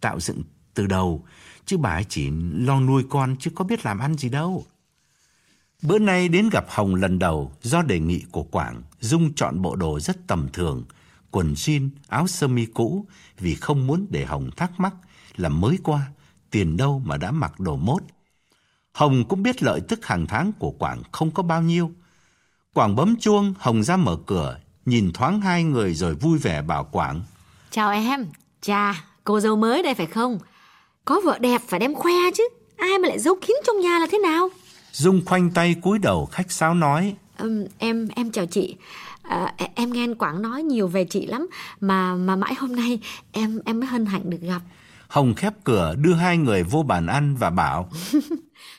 tạo 0.00 0.20
dựng 0.20 0.42
từ 0.74 0.86
đầu, 0.86 1.24
chứ 1.66 1.76
bà 1.76 1.90
ấy 1.90 2.04
chỉ 2.08 2.30
lo 2.52 2.80
nuôi 2.80 3.04
con 3.10 3.36
chứ 3.38 3.50
có 3.54 3.64
biết 3.64 3.86
làm 3.86 3.98
ăn 3.98 4.14
gì 4.14 4.28
đâu. 4.28 4.64
Bữa 5.82 5.98
nay 5.98 6.28
đến 6.28 6.48
gặp 6.48 6.64
Hồng 6.68 6.94
lần 6.94 7.18
đầu 7.18 7.52
do 7.62 7.82
đề 7.82 8.00
nghị 8.00 8.22
của 8.30 8.42
Quảng, 8.42 8.82
Dung 9.00 9.34
chọn 9.34 9.62
bộ 9.62 9.76
đồ 9.76 10.00
rất 10.00 10.26
tầm 10.26 10.48
thường, 10.52 10.84
quần 11.30 11.54
jean, 11.54 11.88
áo 12.08 12.26
sơ 12.26 12.48
mi 12.48 12.66
cũ 12.66 13.06
vì 13.38 13.54
không 13.54 13.86
muốn 13.86 14.06
để 14.10 14.24
Hồng 14.24 14.50
thắc 14.56 14.80
mắc 14.80 14.94
là 15.36 15.48
mới 15.48 15.78
qua 15.82 16.06
tiền 16.50 16.76
đâu 16.76 17.02
mà 17.04 17.16
đã 17.16 17.30
mặc 17.30 17.60
đồ 17.60 17.76
mốt. 17.76 18.02
Hồng 18.92 19.24
cũng 19.28 19.42
biết 19.42 19.62
lợi 19.62 19.80
tức 19.88 20.06
hàng 20.06 20.26
tháng 20.26 20.52
của 20.58 20.70
Quảng 20.70 21.02
không 21.12 21.30
có 21.30 21.42
bao 21.42 21.62
nhiêu. 21.62 21.92
Quảng 22.74 22.96
bấm 22.96 23.16
chuông, 23.16 23.54
Hồng 23.58 23.82
ra 23.82 23.96
mở 23.96 24.16
cửa, 24.26 24.58
nhìn 24.86 25.12
thoáng 25.12 25.40
hai 25.40 25.64
người 25.64 25.94
rồi 25.94 26.14
vui 26.14 26.38
vẻ 26.38 26.62
bảo 26.62 26.84
Quảng. 26.84 27.22
Chào 27.70 27.90
em, 27.90 28.26
cha, 28.60 29.04
cô 29.24 29.40
dâu 29.40 29.56
mới 29.56 29.82
đây 29.82 29.94
phải 29.94 30.06
không? 30.06 30.38
Có 31.04 31.20
vợ 31.24 31.38
đẹp 31.38 31.62
phải 31.66 31.80
đem 31.80 31.94
khoe 31.94 32.12
chứ, 32.34 32.48
ai 32.76 32.98
mà 32.98 33.08
lại 33.08 33.18
giấu 33.18 33.34
kín 33.46 33.56
trong 33.66 33.80
nhà 33.80 33.98
là 33.98 34.06
thế 34.12 34.18
nào? 34.18 34.48
Dung 34.92 35.20
khoanh 35.26 35.50
tay 35.50 35.74
cúi 35.82 35.98
đầu 35.98 36.26
khách 36.26 36.52
sáo 36.52 36.74
nói. 36.74 37.14
Um, 37.38 37.64
em 37.78 38.08
em 38.16 38.30
chào 38.30 38.46
chị. 38.46 38.76
À, 39.22 39.54
em 39.74 39.92
nghe 39.92 40.02
anh 40.02 40.14
Quảng 40.14 40.42
nói 40.42 40.62
nhiều 40.62 40.88
về 40.88 41.04
chị 41.04 41.26
lắm 41.26 41.46
mà 41.80 42.14
mà 42.14 42.36
mãi 42.36 42.54
hôm 42.54 42.76
nay 42.76 42.98
em 43.32 43.60
em 43.64 43.80
mới 43.80 43.86
hân 43.86 44.06
hạnh 44.06 44.30
được 44.30 44.40
gặp. 44.40 44.60
Hồng 45.08 45.34
khép 45.34 45.54
cửa 45.64 45.94
đưa 45.98 46.14
hai 46.14 46.36
người 46.36 46.62
vô 46.62 46.82
bàn 46.82 47.06
ăn 47.06 47.36
và 47.36 47.50
bảo 47.50 47.88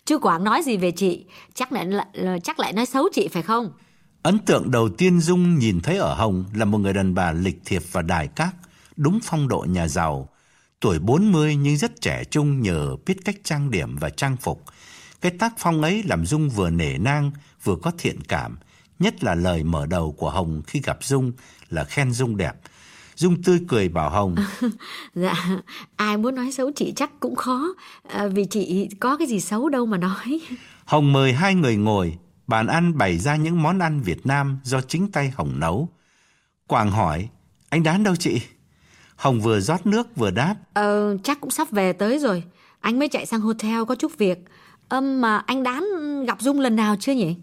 Chú 0.05 0.19
Quảng 0.19 0.43
nói 0.43 0.63
gì 0.63 0.77
về 0.77 0.91
chị 0.91 1.25
Chắc 1.53 1.71
lại, 1.71 2.05
chắc 2.43 2.59
lại 2.59 2.73
nói 2.73 2.85
xấu 2.85 3.09
chị 3.13 3.27
phải 3.27 3.43
không 3.43 3.71
Ấn 4.23 4.39
tượng 4.39 4.71
đầu 4.71 4.89
tiên 4.89 5.19
Dung 5.19 5.59
nhìn 5.59 5.79
thấy 5.79 5.97
ở 5.97 6.13
Hồng 6.13 6.45
Là 6.53 6.65
một 6.65 6.77
người 6.77 6.93
đàn 6.93 7.13
bà 7.13 7.31
lịch 7.31 7.61
thiệp 7.65 7.81
và 7.91 8.01
đài 8.01 8.27
các 8.27 8.55
Đúng 8.95 9.19
phong 9.23 9.47
độ 9.47 9.65
nhà 9.69 9.87
giàu 9.87 10.29
Tuổi 10.83 10.99
40 10.99 11.55
nhưng 11.55 11.77
rất 11.77 12.01
trẻ 12.01 12.23
trung 12.23 12.61
nhờ 12.61 12.95
biết 13.05 13.17
cách 13.25 13.35
trang 13.43 13.71
điểm 13.71 13.95
và 13.95 14.09
trang 14.09 14.37
phục 14.37 14.63
Cái 15.21 15.31
tác 15.31 15.53
phong 15.57 15.81
ấy 15.81 16.03
làm 16.03 16.25
Dung 16.25 16.49
vừa 16.49 16.69
nể 16.69 16.97
nang 16.97 17.31
Vừa 17.63 17.75
có 17.75 17.91
thiện 17.97 18.21
cảm 18.23 18.57
Nhất 18.99 19.23
là 19.23 19.35
lời 19.35 19.63
mở 19.63 19.85
đầu 19.85 20.11
của 20.11 20.29
Hồng 20.29 20.61
khi 20.67 20.81
gặp 20.83 20.97
Dung 21.03 21.31
Là 21.69 21.83
khen 21.83 22.11
Dung 22.11 22.37
đẹp 22.37 22.53
Dung 23.15 23.43
tươi 23.43 23.59
cười 23.67 23.89
bảo 23.89 24.09
Hồng. 24.09 24.35
dạ, 25.15 25.33
ai 25.95 26.17
muốn 26.17 26.35
nói 26.35 26.51
xấu 26.51 26.71
chị 26.75 26.93
chắc 26.95 27.11
cũng 27.19 27.35
khó, 27.35 27.73
à, 28.09 28.27
vì 28.27 28.45
chị 28.45 28.89
có 28.99 29.17
cái 29.17 29.27
gì 29.27 29.39
xấu 29.39 29.69
đâu 29.69 29.85
mà 29.85 29.97
nói. 29.97 30.41
Hồng 30.85 31.13
mời 31.13 31.33
hai 31.33 31.55
người 31.55 31.75
ngồi, 31.75 32.17
bàn 32.47 32.67
ăn 32.67 32.97
bày 32.97 33.17
ra 33.17 33.35
những 33.35 33.63
món 33.63 33.79
ăn 33.79 34.01
Việt 34.01 34.25
Nam 34.25 34.59
do 34.63 34.81
chính 34.81 35.11
tay 35.11 35.29
Hồng 35.35 35.59
nấu. 35.59 35.89
Quảng 36.67 36.91
hỏi, 36.91 37.29
anh 37.69 37.83
Đán 37.83 38.03
đâu 38.03 38.15
chị? 38.15 38.41
Hồng 39.15 39.41
vừa 39.41 39.59
rót 39.59 39.85
nước 39.85 40.15
vừa 40.15 40.31
đáp. 40.31 40.55
Ờ, 40.73 41.17
chắc 41.23 41.41
cũng 41.41 41.51
sắp 41.51 41.71
về 41.71 41.93
tới 41.93 42.19
rồi. 42.19 42.43
Anh 42.79 42.99
mới 42.99 43.07
chạy 43.07 43.25
sang 43.25 43.41
hotel 43.41 43.83
có 43.87 43.95
chút 43.95 44.17
việc. 44.17 44.45
Âm 44.89 45.21
mà 45.21 45.37
anh 45.37 45.63
Đán 45.63 45.85
gặp 46.25 46.41
Dung 46.41 46.59
lần 46.59 46.75
nào 46.75 46.95
chưa 46.99 47.13
nhỉ? 47.13 47.35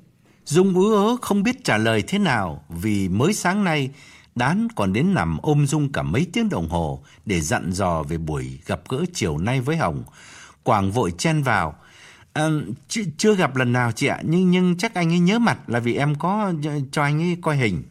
Dung 0.45 0.75
ứ 0.75 0.95
ớ 0.95 1.17
không 1.23 1.43
biết 1.43 1.65
trả 1.65 1.79
lời 1.79 2.03
thế 2.09 2.19
nào 2.19 2.65
vì 2.69 3.09
mới 3.09 3.33
sáng 3.35 3.65
nay 3.65 3.91
Đán 4.35 4.69
còn 4.77 4.93
đến 4.93 5.15
nằm 5.15 5.39
ôm 5.43 5.67
Dung 5.67 5.93
cả 5.93 6.03
mấy 6.03 6.27
tiếng 6.33 6.49
đồng 6.49 6.69
hồ 6.69 7.03
để 7.27 7.41
dặn 7.41 7.73
dò 7.73 8.03
về 8.03 8.19
buổi 8.19 8.59
gặp 8.67 8.81
gỡ 8.89 9.05
chiều 9.15 9.39
nay 9.39 9.61
với 9.61 9.77
Hồng. 9.77 10.05
Quảng 10.63 10.91
vội 10.91 11.13
chen 11.19 11.43
vào. 11.43 11.77
À, 12.33 12.49
ch 12.89 12.99
chưa 13.17 13.35
gặp 13.35 13.57
lần 13.57 13.73
nào 13.73 13.93
chị 13.93 14.07
ạ, 14.07 14.21
nhưng 14.25 14.51
nhưng 14.51 14.77
chắc 14.77 14.95
anh 14.95 15.13
ấy 15.13 15.19
nhớ 15.19 15.39
mặt 15.39 15.59
là 15.67 15.81
vì 15.81 15.95
em 15.95 16.15
có 16.15 16.53
cho 16.93 17.03
anh 17.03 17.23
ấy 17.23 17.37
coi 17.43 17.57
hình. 17.57 17.83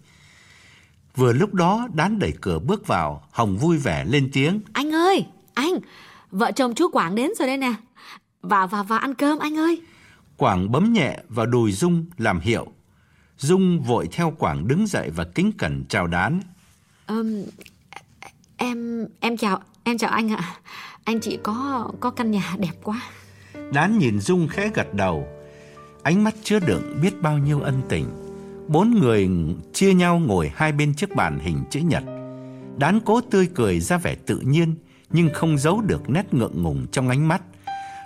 Vừa 1.16 1.34
lúc 1.34 1.54
đó 1.54 1.88
Đán 1.94 2.20
đẩy 2.20 2.34
cửa 2.42 2.60
bước 2.60 2.88
vào, 2.88 3.24
Hồng 3.32 3.58
vui 3.58 3.78
vẻ 3.78 4.06
lên 4.06 4.30
tiếng. 4.34 4.62
Anh 4.74 4.94
ơi, 4.94 5.26
anh, 5.54 5.74
vợ 6.32 6.52
chồng 6.52 6.76
chú 6.76 6.88
Quảng 6.90 7.16
đến 7.16 7.32
rồi 7.40 7.48
đây 7.48 7.58
nè. 7.58 7.74
Vào 8.42 8.68
vào 8.68 8.84
vào 8.84 9.00
ăn 9.00 9.14
cơm 9.14 9.40
anh 9.40 9.58
ơi. 9.58 9.82
Quảng 10.38 10.72
bấm 10.72 10.94
nhẹ 10.94 11.20
vào 11.30 11.46
đùi 11.46 11.72
Dung 11.72 12.06
làm 12.18 12.40
hiệu 12.40 12.68
Dung 13.38 13.82
vội 13.82 14.08
theo 14.12 14.34
Quảng 14.40 14.68
đứng 14.68 14.88
dậy 14.88 15.10
và 15.16 15.24
kính 15.24 15.52
cẩn 15.58 15.86
chào 15.90 16.08
đán. 16.08 16.40
Um, 17.08 17.44
em 18.58 19.08
em 19.20 19.38
chào 19.38 19.60
em 19.84 19.98
chào 19.98 20.10
anh 20.10 20.32
ạ. 20.32 20.56
Anh 21.04 21.20
chị 21.20 21.40
có 21.44 21.88
có 22.00 22.10
căn 22.10 22.32
nhà 22.32 22.56
đẹp 22.60 22.74
quá. 22.84 23.02
Đán 23.74 23.98
nhìn 23.98 24.20
Dung 24.20 24.48
khẽ 24.48 24.72
gật 24.74 24.94
đầu. 24.94 25.28
Ánh 26.04 26.24
mắt 26.24 26.36
chứa 26.44 26.60
đựng 26.60 27.00
biết 27.02 27.22
bao 27.22 27.38
nhiêu 27.38 27.60
ân 27.60 27.82
tình. 27.90 28.06
Bốn 28.70 28.92
người 28.92 29.30
chia 29.74 29.94
nhau 29.94 30.20
ngồi 30.20 30.52
hai 30.56 30.72
bên 30.72 30.94
chiếc 30.94 31.16
bàn 31.16 31.40
hình 31.40 31.64
chữ 31.70 31.80
nhật. 31.80 32.04
Đán 32.78 33.00
cố 33.06 33.22
tươi 33.22 33.48
cười 33.56 33.80
ra 33.80 33.98
vẻ 33.98 34.16
tự 34.16 34.40
nhiên 34.40 34.76
nhưng 35.10 35.30
không 35.34 35.58
giấu 35.58 35.82
được 35.82 36.10
nét 36.10 36.34
ngượng 36.34 36.64
ngùng 36.64 36.88
trong 36.92 37.10
ánh 37.10 37.28
mắt. 37.28 37.42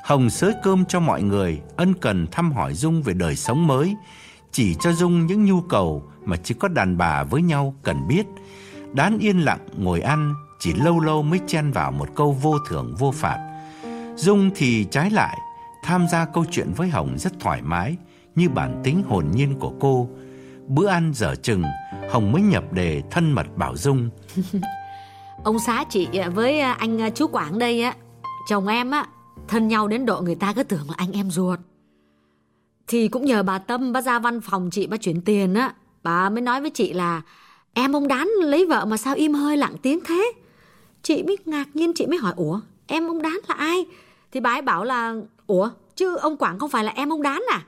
Hồng 0.04 0.30
sới 0.30 0.54
cơm 0.64 0.86
cho 0.86 1.00
mọi 1.00 1.24
người, 1.24 1.62
ân 1.76 1.94
cần 1.94 2.28
thăm 2.32 2.52
hỏi 2.52 2.74
Dung 2.74 3.02
về 3.02 3.14
đời 3.14 3.36
sống 3.36 3.68
mới, 3.68 3.96
chỉ 4.52 4.76
cho 4.80 4.92
Dung 4.92 5.26
những 5.26 5.46
nhu 5.46 5.62
cầu 5.62 6.04
mà 6.26 6.38
chỉ 6.44 6.54
có 6.54 6.68
đàn 6.68 6.98
bà 6.98 7.24
với 7.24 7.42
nhau 7.42 7.76
cần 7.84 8.08
biết. 8.08 8.26
Đán 8.94 9.20
yên 9.20 9.40
lặng 9.40 9.68
ngồi 9.78 10.02
ăn, 10.02 10.34
chỉ 10.60 10.74
lâu 10.74 11.00
lâu 11.00 11.24
mới 11.24 11.40
chen 11.48 11.72
vào 11.72 11.92
một 11.92 12.10
câu 12.16 12.32
vô 12.32 12.58
thưởng 12.70 12.96
vô 13.00 13.12
phạt. 13.12 13.64
Dung 14.16 14.52
thì 14.56 14.86
trái 14.92 15.10
lại, 15.10 15.38
tham 15.84 16.08
gia 16.12 16.26
câu 16.26 16.46
chuyện 16.52 16.74
với 16.74 16.90
Hồng 16.90 17.16
rất 17.18 17.40
thoải 17.40 17.62
mái, 17.62 17.96
như 18.36 18.50
bản 18.50 18.82
tính 18.84 19.04
hồn 19.08 19.26
nhiên 19.34 19.60
của 19.60 19.74
cô. 19.80 20.10
Bữa 20.68 20.88
ăn 20.88 21.12
dở 21.16 21.36
chừng, 21.36 21.64
Hồng 22.10 22.32
mới 22.32 22.42
nhập 22.42 22.64
đề 22.74 23.02
thân 23.12 23.32
mật 23.32 23.58
bảo 23.58 23.78
Dung. 23.78 24.10
Ông 25.44 25.60
xá 25.60 25.84
chị 25.90 26.08
à, 26.14 26.30
với 26.30 26.60
à, 26.60 26.74
anh 26.74 27.02
à, 27.02 27.10
chú 27.10 27.28
Quảng 27.28 27.60
đây 27.60 27.82
á, 27.82 27.96
chồng 28.50 28.68
em 28.68 28.92
á, 28.92 29.06
thân 29.48 29.68
nhau 29.68 29.88
đến 29.88 30.06
độ 30.06 30.22
người 30.22 30.36
ta 30.36 30.54
cứ 30.54 30.64
tưởng 30.64 30.88
là 30.88 30.94
anh 30.98 31.12
em 31.12 31.32
ruột. 31.32 31.60
Thì 32.88 33.08
cũng 33.08 33.26
nhờ 33.26 33.44
bà 33.44 33.58
Tâm 33.58 33.94
bà 33.94 34.02
ra 34.02 34.20
văn 34.20 34.42
phòng 34.42 34.70
chị 34.72 34.88
bà 34.88 34.98
chuyển 34.98 35.22
tiền 35.22 35.54
á 35.54 35.74
Bà 36.04 36.30
mới 36.30 36.42
nói 36.42 36.62
với 36.62 36.70
chị 36.70 36.94
là 36.94 37.22
Em 37.74 37.96
ông 37.96 38.08
Đán 38.08 38.30
lấy 38.42 38.66
vợ 38.66 38.86
mà 38.86 38.98
sao 38.98 39.16
im 39.16 39.34
hơi 39.34 39.58
lặng 39.58 39.76
tiếng 39.82 40.00
thế 40.06 40.32
Chị 41.02 41.24
mới 41.24 41.38
ngạc 41.46 41.66
nhiên 41.74 41.94
chị 41.94 42.06
mới 42.06 42.18
hỏi 42.18 42.34
Ủa 42.36 42.60
em 42.88 43.08
ông 43.08 43.22
Đán 43.22 43.40
là 43.48 43.56
ai 43.56 43.86
Thì 44.32 44.40
bà 44.40 44.52
ấy 44.52 44.62
bảo 44.62 44.84
là 44.84 45.16
Ủa 45.48 45.70
chứ 45.96 46.16
ông 46.16 46.38
Quảng 46.38 46.60
không 46.60 46.70
phải 46.70 46.84
là 46.84 46.92
em 46.92 47.14
ông 47.14 47.22
Đán 47.22 47.44
à 47.52 47.62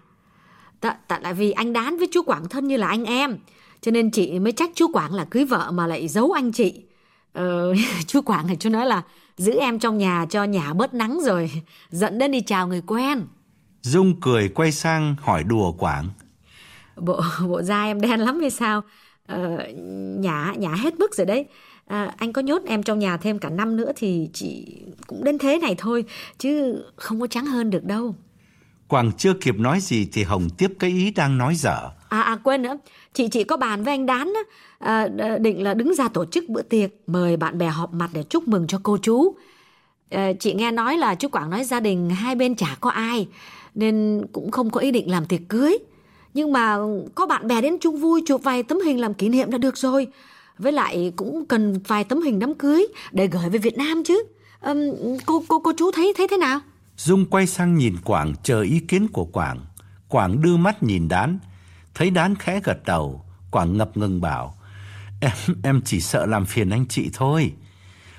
Tại 0.85 0.95
tạ 1.07 1.19
là 1.19 1.33
vì 1.33 1.51
anh 1.51 1.73
Đán 1.73 1.97
với 1.97 2.07
chú 2.11 2.21
Quảng 2.23 2.49
thân 2.49 2.67
như 2.67 2.77
là 2.77 2.87
anh 2.87 3.05
em 3.05 3.37
Cho 3.81 3.91
nên 3.91 4.11
chị 4.11 4.39
mới 4.39 4.51
trách 4.51 4.69
chú 4.75 4.87
Quảng 4.93 5.13
là 5.13 5.25
cưới 5.29 5.45
vợ 5.45 5.71
mà 5.71 5.87
lại 5.87 6.07
giấu 6.07 6.31
anh 6.31 6.51
chị 6.51 6.83
ờ, 7.33 7.73
Chú 8.07 8.21
Quảng 8.21 8.47
thì 8.47 8.55
chú 8.59 8.69
nói 8.69 8.85
là 8.85 9.01
Giữ 9.37 9.59
em 9.59 9.79
trong 9.79 9.97
nhà 9.97 10.25
cho 10.29 10.43
nhà 10.43 10.73
bớt 10.73 10.93
nắng 10.93 11.19
rồi 11.23 11.51
Dẫn 11.89 12.17
đến 12.17 12.31
đi 12.31 12.41
chào 12.41 12.67
người 12.67 12.81
quen 12.87 13.25
Dung 13.81 14.19
cười 14.21 14.49
quay 14.49 14.71
sang 14.71 15.15
hỏi 15.21 15.43
đùa 15.43 15.71
Quảng. 15.71 16.09
Bộ 16.95 17.21
bộ 17.47 17.61
da 17.61 17.83
em 17.83 18.01
đen 18.01 18.19
lắm 18.19 18.39
hay 18.39 18.49
sao? 18.49 18.81
Ờ, 19.27 19.57
nhả 20.19 20.53
nhả 20.57 20.75
hết 20.75 20.99
mức 20.99 21.15
rồi 21.15 21.25
đấy. 21.25 21.45
À, 21.87 22.13
anh 22.17 22.33
có 22.33 22.41
nhốt 22.41 22.61
em 22.65 22.83
trong 22.83 22.99
nhà 22.99 23.17
thêm 23.17 23.39
cả 23.39 23.49
năm 23.49 23.75
nữa 23.75 23.91
thì 23.95 24.29
chị 24.33 24.81
cũng 25.07 25.23
đến 25.23 25.37
thế 25.37 25.59
này 25.59 25.75
thôi 25.77 26.05
chứ 26.37 26.83
không 26.95 27.21
có 27.21 27.27
trắng 27.27 27.45
hơn 27.45 27.69
được 27.69 27.83
đâu. 27.83 28.15
Quảng 28.87 29.11
chưa 29.17 29.33
kịp 29.33 29.59
nói 29.59 29.79
gì 29.79 30.07
thì 30.13 30.23
Hồng 30.23 30.49
tiếp 30.57 30.73
cái 30.79 30.89
ý 30.89 31.11
đang 31.11 31.37
nói 31.37 31.55
dở. 31.55 31.89
À, 32.09 32.21
à 32.21 32.37
quên 32.43 32.61
nữa, 32.61 32.77
chị 33.13 33.27
chị 33.27 33.43
có 33.43 33.57
bàn 33.57 33.83
với 33.83 33.93
anh 33.93 34.05
Đán 34.05 34.33
á, 34.33 34.41
à, 34.79 35.07
định 35.37 35.63
là 35.63 35.73
đứng 35.73 35.95
ra 35.95 36.07
tổ 36.07 36.25
chức 36.25 36.49
bữa 36.49 36.61
tiệc 36.61 36.91
mời 37.07 37.37
bạn 37.37 37.57
bè 37.57 37.67
họp 37.67 37.93
mặt 37.93 38.09
để 38.13 38.23
chúc 38.23 38.47
mừng 38.47 38.67
cho 38.67 38.79
cô 38.83 38.97
chú. 39.01 39.35
À, 40.09 40.31
chị 40.39 40.53
nghe 40.53 40.71
nói 40.71 40.97
là 40.97 41.15
chú 41.15 41.29
Quảng 41.29 41.49
nói 41.49 41.63
gia 41.63 41.79
đình 41.79 42.09
hai 42.09 42.35
bên 42.35 42.55
chả 42.55 42.77
có 42.81 42.89
ai 42.89 43.27
nên 43.75 44.25
cũng 44.31 44.51
không 44.51 44.69
có 44.69 44.79
ý 44.79 44.91
định 44.91 45.11
làm 45.11 45.25
tiệc 45.25 45.41
cưới. 45.49 45.77
Nhưng 46.33 46.51
mà 46.51 46.77
có 47.15 47.25
bạn 47.25 47.47
bè 47.47 47.61
đến 47.61 47.77
chung 47.81 47.97
vui 47.97 48.21
chụp 48.25 48.43
vài 48.43 48.63
tấm 48.63 48.79
hình 48.79 48.99
làm 48.99 49.13
kỷ 49.13 49.29
niệm 49.29 49.51
là 49.51 49.57
được 49.57 49.77
rồi. 49.77 50.07
Với 50.57 50.71
lại 50.71 51.13
cũng 51.15 51.45
cần 51.45 51.79
vài 51.87 52.03
tấm 52.03 52.21
hình 52.21 52.39
đám 52.39 52.53
cưới 52.53 52.87
để 53.11 53.27
gửi 53.27 53.49
về 53.49 53.59
Việt 53.59 53.77
Nam 53.77 54.03
chứ. 54.03 54.23
À, 54.59 54.73
cô 55.25 55.43
cô 55.47 55.59
cô 55.59 55.71
chú 55.77 55.91
thấy 55.91 56.13
thấy 56.17 56.27
thế 56.27 56.37
nào? 56.37 56.59
Dung 56.97 57.25
quay 57.25 57.47
sang 57.47 57.77
nhìn 57.77 57.95
Quảng 58.03 58.33
chờ 58.43 58.61
ý 58.61 58.79
kiến 58.79 59.07
của 59.07 59.25
Quảng. 59.25 59.65
Quảng 60.07 60.41
đưa 60.41 60.57
mắt 60.57 60.83
nhìn 60.83 61.07
Đán, 61.07 61.39
thấy 61.93 62.09
Đán 62.09 62.35
khẽ 62.35 62.59
gật 62.63 62.83
đầu, 62.85 63.25
Quảng 63.51 63.77
ngập 63.77 63.97
ngừng 63.97 64.21
bảo: 64.21 64.55
"Em 65.21 65.31
em 65.63 65.81
chỉ 65.85 65.99
sợ 65.99 66.25
làm 66.25 66.45
phiền 66.45 66.69
anh 66.69 66.85
chị 66.87 67.09
thôi." 67.13 67.53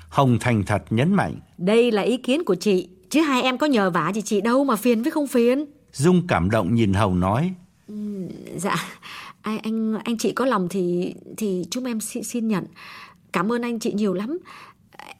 Hồng 0.09 0.37
thành 0.39 0.63
thật 0.63 0.83
nhấn 0.89 1.13
mạnh: 1.13 1.35
"Đây 1.57 1.91
là 1.91 2.01
ý 2.01 2.17
kiến 2.17 2.43
của 2.43 2.55
chị, 2.55 2.89
chứ 3.09 3.21
hai 3.21 3.41
em 3.41 3.57
có 3.57 3.67
nhờ 3.67 3.89
vả 3.89 4.11
gì 4.15 4.21
chị 4.21 4.41
đâu 4.41 4.63
mà 4.63 4.75
phiền 4.75 5.03
với 5.03 5.11
không 5.11 5.27
phiền." 5.27 5.65
Dung 5.93 6.27
cảm 6.27 6.49
động 6.49 6.75
nhìn 6.75 6.93
Hồng 6.93 7.19
nói: 7.19 7.53
ừ, 7.87 7.95
"Dạ, 8.55 8.75
anh 9.41 9.59
anh 9.63 9.97
anh 10.03 10.17
chị 10.17 10.31
có 10.31 10.45
lòng 10.45 10.67
thì 10.69 11.13
thì 11.37 11.65
chúng 11.71 11.85
em 11.85 11.99
xin, 11.99 12.23
xin 12.23 12.47
nhận. 12.47 12.65
Cảm 13.33 13.51
ơn 13.51 13.61
anh 13.61 13.79
chị 13.79 13.93
nhiều 13.93 14.13
lắm 14.13 14.37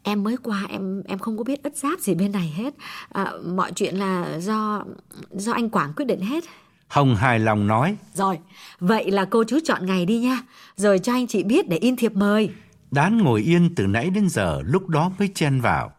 em 0.04 0.24
mới 0.24 0.38
qua 0.38 0.66
em 0.70 1.04
em 1.08 1.20
không 1.20 1.38
có 1.38 1.44
biết 1.44 1.64
ất 1.64 1.78
giáp 1.78 2.00
gì 2.00 2.16
bên 2.16 2.32
này 2.32 2.54
hết. 2.58 2.74
À, 3.10 3.32
mọi 3.46 3.72
chuyện 3.72 3.96
là 3.96 4.40
do 4.40 4.84
do 5.32 5.52
anh 5.54 5.70
Quảng 5.70 5.94
quyết 5.96 6.06
định 6.06 6.22
hết. 6.22 6.44
Hồng 6.88 7.16
hài 7.16 7.40
lòng 7.40 7.68
nói. 7.68 7.98
Rồi 8.14 8.40
vậy 8.80 9.12
là 9.12 9.26
cô 9.26 9.44
chú 9.44 9.60
chọn 9.64 9.86
ngày 9.86 10.06
đi 10.06 10.20
nha. 10.20 10.42
Rồi 10.76 11.00
cho 11.00 11.14
anh 11.14 11.28
chị 11.28 11.44
biết 11.44 11.70
để 11.70 11.78
in 11.78 11.96
thiệp 11.96 12.14
mời. 12.14 12.50
Đán 12.92 13.18
ngồi 13.18 13.42
yên 13.42 13.76
từ 13.76 13.88
nãy 13.88 14.10
đến 14.10 14.30
giờ 14.30 14.62
lúc 14.66 14.88
đó 14.88 15.12
mới 15.20 15.30
chen 15.36 15.62
vào. 15.62 15.92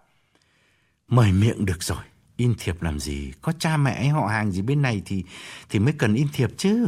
Mời 1.08 1.32
miệng 1.32 1.64
được 1.64 1.82
rồi 1.82 1.98
in 2.36 2.54
thiệp 2.58 2.82
làm 2.82 3.00
gì? 3.00 3.32
Có 3.42 3.52
cha 3.58 3.76
mẹ 3.76 4.08
họ 4.08 4.26
hàng 4.26 4.52
gì 4.52 4.62
bên 4.62 4.82
này 4.82 5.02
thì 5.04 5.24
thì 5.70 5.78
mới 5.78 5.92
cần 5.92 6.14
in 6.14 6.26
thiệp 6.32 6.50
chứ. 6.56 6.86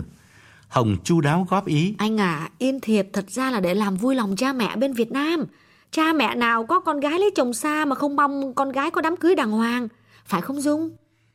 Hồng 0.68 0.96
chu 1.04 1.20
đáo 1.20 1.46
góp 1.50 1.66
ý. 1.66 1.94
Anh 1.98 2.20
à 2.20 2.50
in 2.58 2.80
thiệp 2.80 3.08
thật 3.12 3.30
ra 3.30 3.50
là 3.50 3.60
để 3.60 3.74
làm 3.74 3.96
vui 3.96 4.14
lòng 4.14 4.36
cha 4.36 4.52
mẹ 4.52 4.76
bên 4.76 4.92
Việt 4.92 5.12
Nam 5.12 5.44
Cha 5.92 6.12
mẹ 6.12 6.34
nào 6.34 6.66
có 6.66 6.80
con 6.80 7.00
gái 7.00 7.18
lấy 7.18 7.30
chồng 7.36 7.54
xa 7.54 7.84
mà 7.84 7.94
không 7.94 8.16
mong 8.16 8.54
con 8.54 8.72
gái 8.72 8.90
có 8.90 9.00
đám 9.00 9.16
cưới 9.16 9.34
đàng 9.34 9.50
hoàng, 9.50 9.88
phải 10.26 10.40
không 10.40 10.60
Dung? 10.60 10.90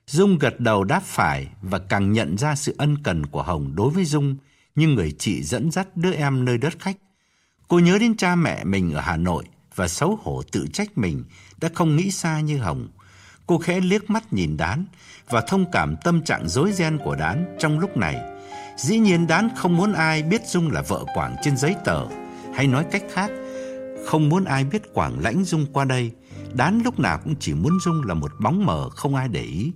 Dung 0.07 0.37
gật 0.37 0.59
đầu 0.59 0.83
đáp 0.83 1.03
phải 1.03 1.47
và 1.61 1.79
càng 1.79 2.13
nhận 2.13 2.37
ra 2.37 2.55
sự 2.55 2.75
ân 2.77 2.97
cần 3.03 3.25
của 3.25 3.43
Hồng 3.43 3.71
đối 3.75 3.89
với 3.89 4.05
Dung 4.05 4.35
như 4.75 4.87
người 4.87 5.15
chị 5.19 5.43
dẫn 5.43 5.71
dắt 5.71 5.87
đứa 5.95 6.13
em 6.13 6.45
nơi 6.45 6.57
đất 6.57 6.73
khách. 6.79 6.97
Cô 7.67 7.79
nhớ 7.79 7.97
đến 7.99 8.17
cha 8.17 8.35
mẹ 8.35 8.63
mình 8.63 8.93
ở 8.93 9.01
Hà 9.01 9.17
Nội 9.17 9.43
và 9.75 9.87
xấu 9.87 10.19
hổ 10.23 10.41
tự 10.51 10.67
trách 10.73 10.97
mình 10.97 11.23
đã 11.61 11.69
không 11.73 11.95
nghĩ 11.95 12.11
xa 12.11 12.39
như 12.39 12.57
Hồng. 12.57 12.87
Cô 13.47 13.57
khẽ 13.57 13.79
liếc 13.79 14.09
mắt 14.09 14.33
nhìn 14.33 14.57
Đán 14.57 14.85
và 15.29 15.41
thông 15.41 15.65
cảm 15.71 15.95
tâm 16.03 16.23
trạng 16.23 16.49
rối 16.49 16.71
ren 16.71 16.97
của 16.97 17.15
Đán 17.15 17.55
trong 17.59 17.79
lúc 17.79 17.97
này. 17.97 18.15
Dĩ 18.77 18.97
nhiên 18.97 19.27
Đán 19.27 19.49
không 19.55 19.77
muốn 19.77 19.93
ai 19.93 20.23
biết 20.23 20.47
Dung 20.47 20.71
là 20.71 20.81
vợ 20.81 21.05
Quảng 21.13 21.35
trên 21.43 21.57
giấy 21.57 21.75
tờ, 21.85 22.05
hay 22.55 22.67
nói 22.67 22.85
cách 22.91 23.03
khác, 23.13 23.31
không 24.05 24.29
muốn 24.29 24.43
ai 24.43 24.63
biết 24.63 24.93
Quảng 24.93 25.19
lãnh 25.19 25.43
Dung 25.43 25.65
qua 25.73 25.85
đây, 25.85 26.11
Đán 26.53 26.81
lúc 26.85 26.99
nào 26.99 27.19
cũng 27.23 27.35
chỉ 27.39 27.53
muốn 27.53 27.79
Dung 27.85 28.01
là 28.05 28.13
một 28.13 28.31
bóng 28.39 28.65
mờ 28.65 28.89
không 28.89 29.15
ai 29.15 29.27
để 29.27 29.41
ý, 29.41 29.71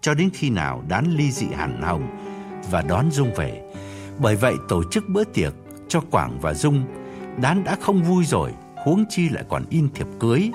cho 0.00 0.14
đến 0.14 0.30
khi 0.34 0.50
nào 0.50 0.84
Đán 0.88 1.16
ly 1.16 1.30
dị 1.30 1.46
hẳn 1.56 1.82
Hồng 1.82 2.06
và 2.70 2.82
đón 2.82 3.10
Dung 3.10 3.34
về. 3.36 3.62
Bởi 4.18 4.36
vậy 4.36 4.54
tổ 4.68 4.82
chức 4.90 5.08
bữa 5.08 5.24
tiệc 5.24 5.54
cho 5.88 6.00
Quảng 6.10 6.38
và 6.40 6.54
Dung, 6.54 6.84
Đán 7.40 7.64
đã 7.64 7.76
không 7.80 8.02
vui 8.02 8.24
rồi, 8.24 8.52
huống 8.84 9.04
chi 9.10 9.28
lại 9.28 9.44
còn 9.48 9.64
in 9.70 9.88
thiệp 9.94 10.06
cưới. 10.20 10.50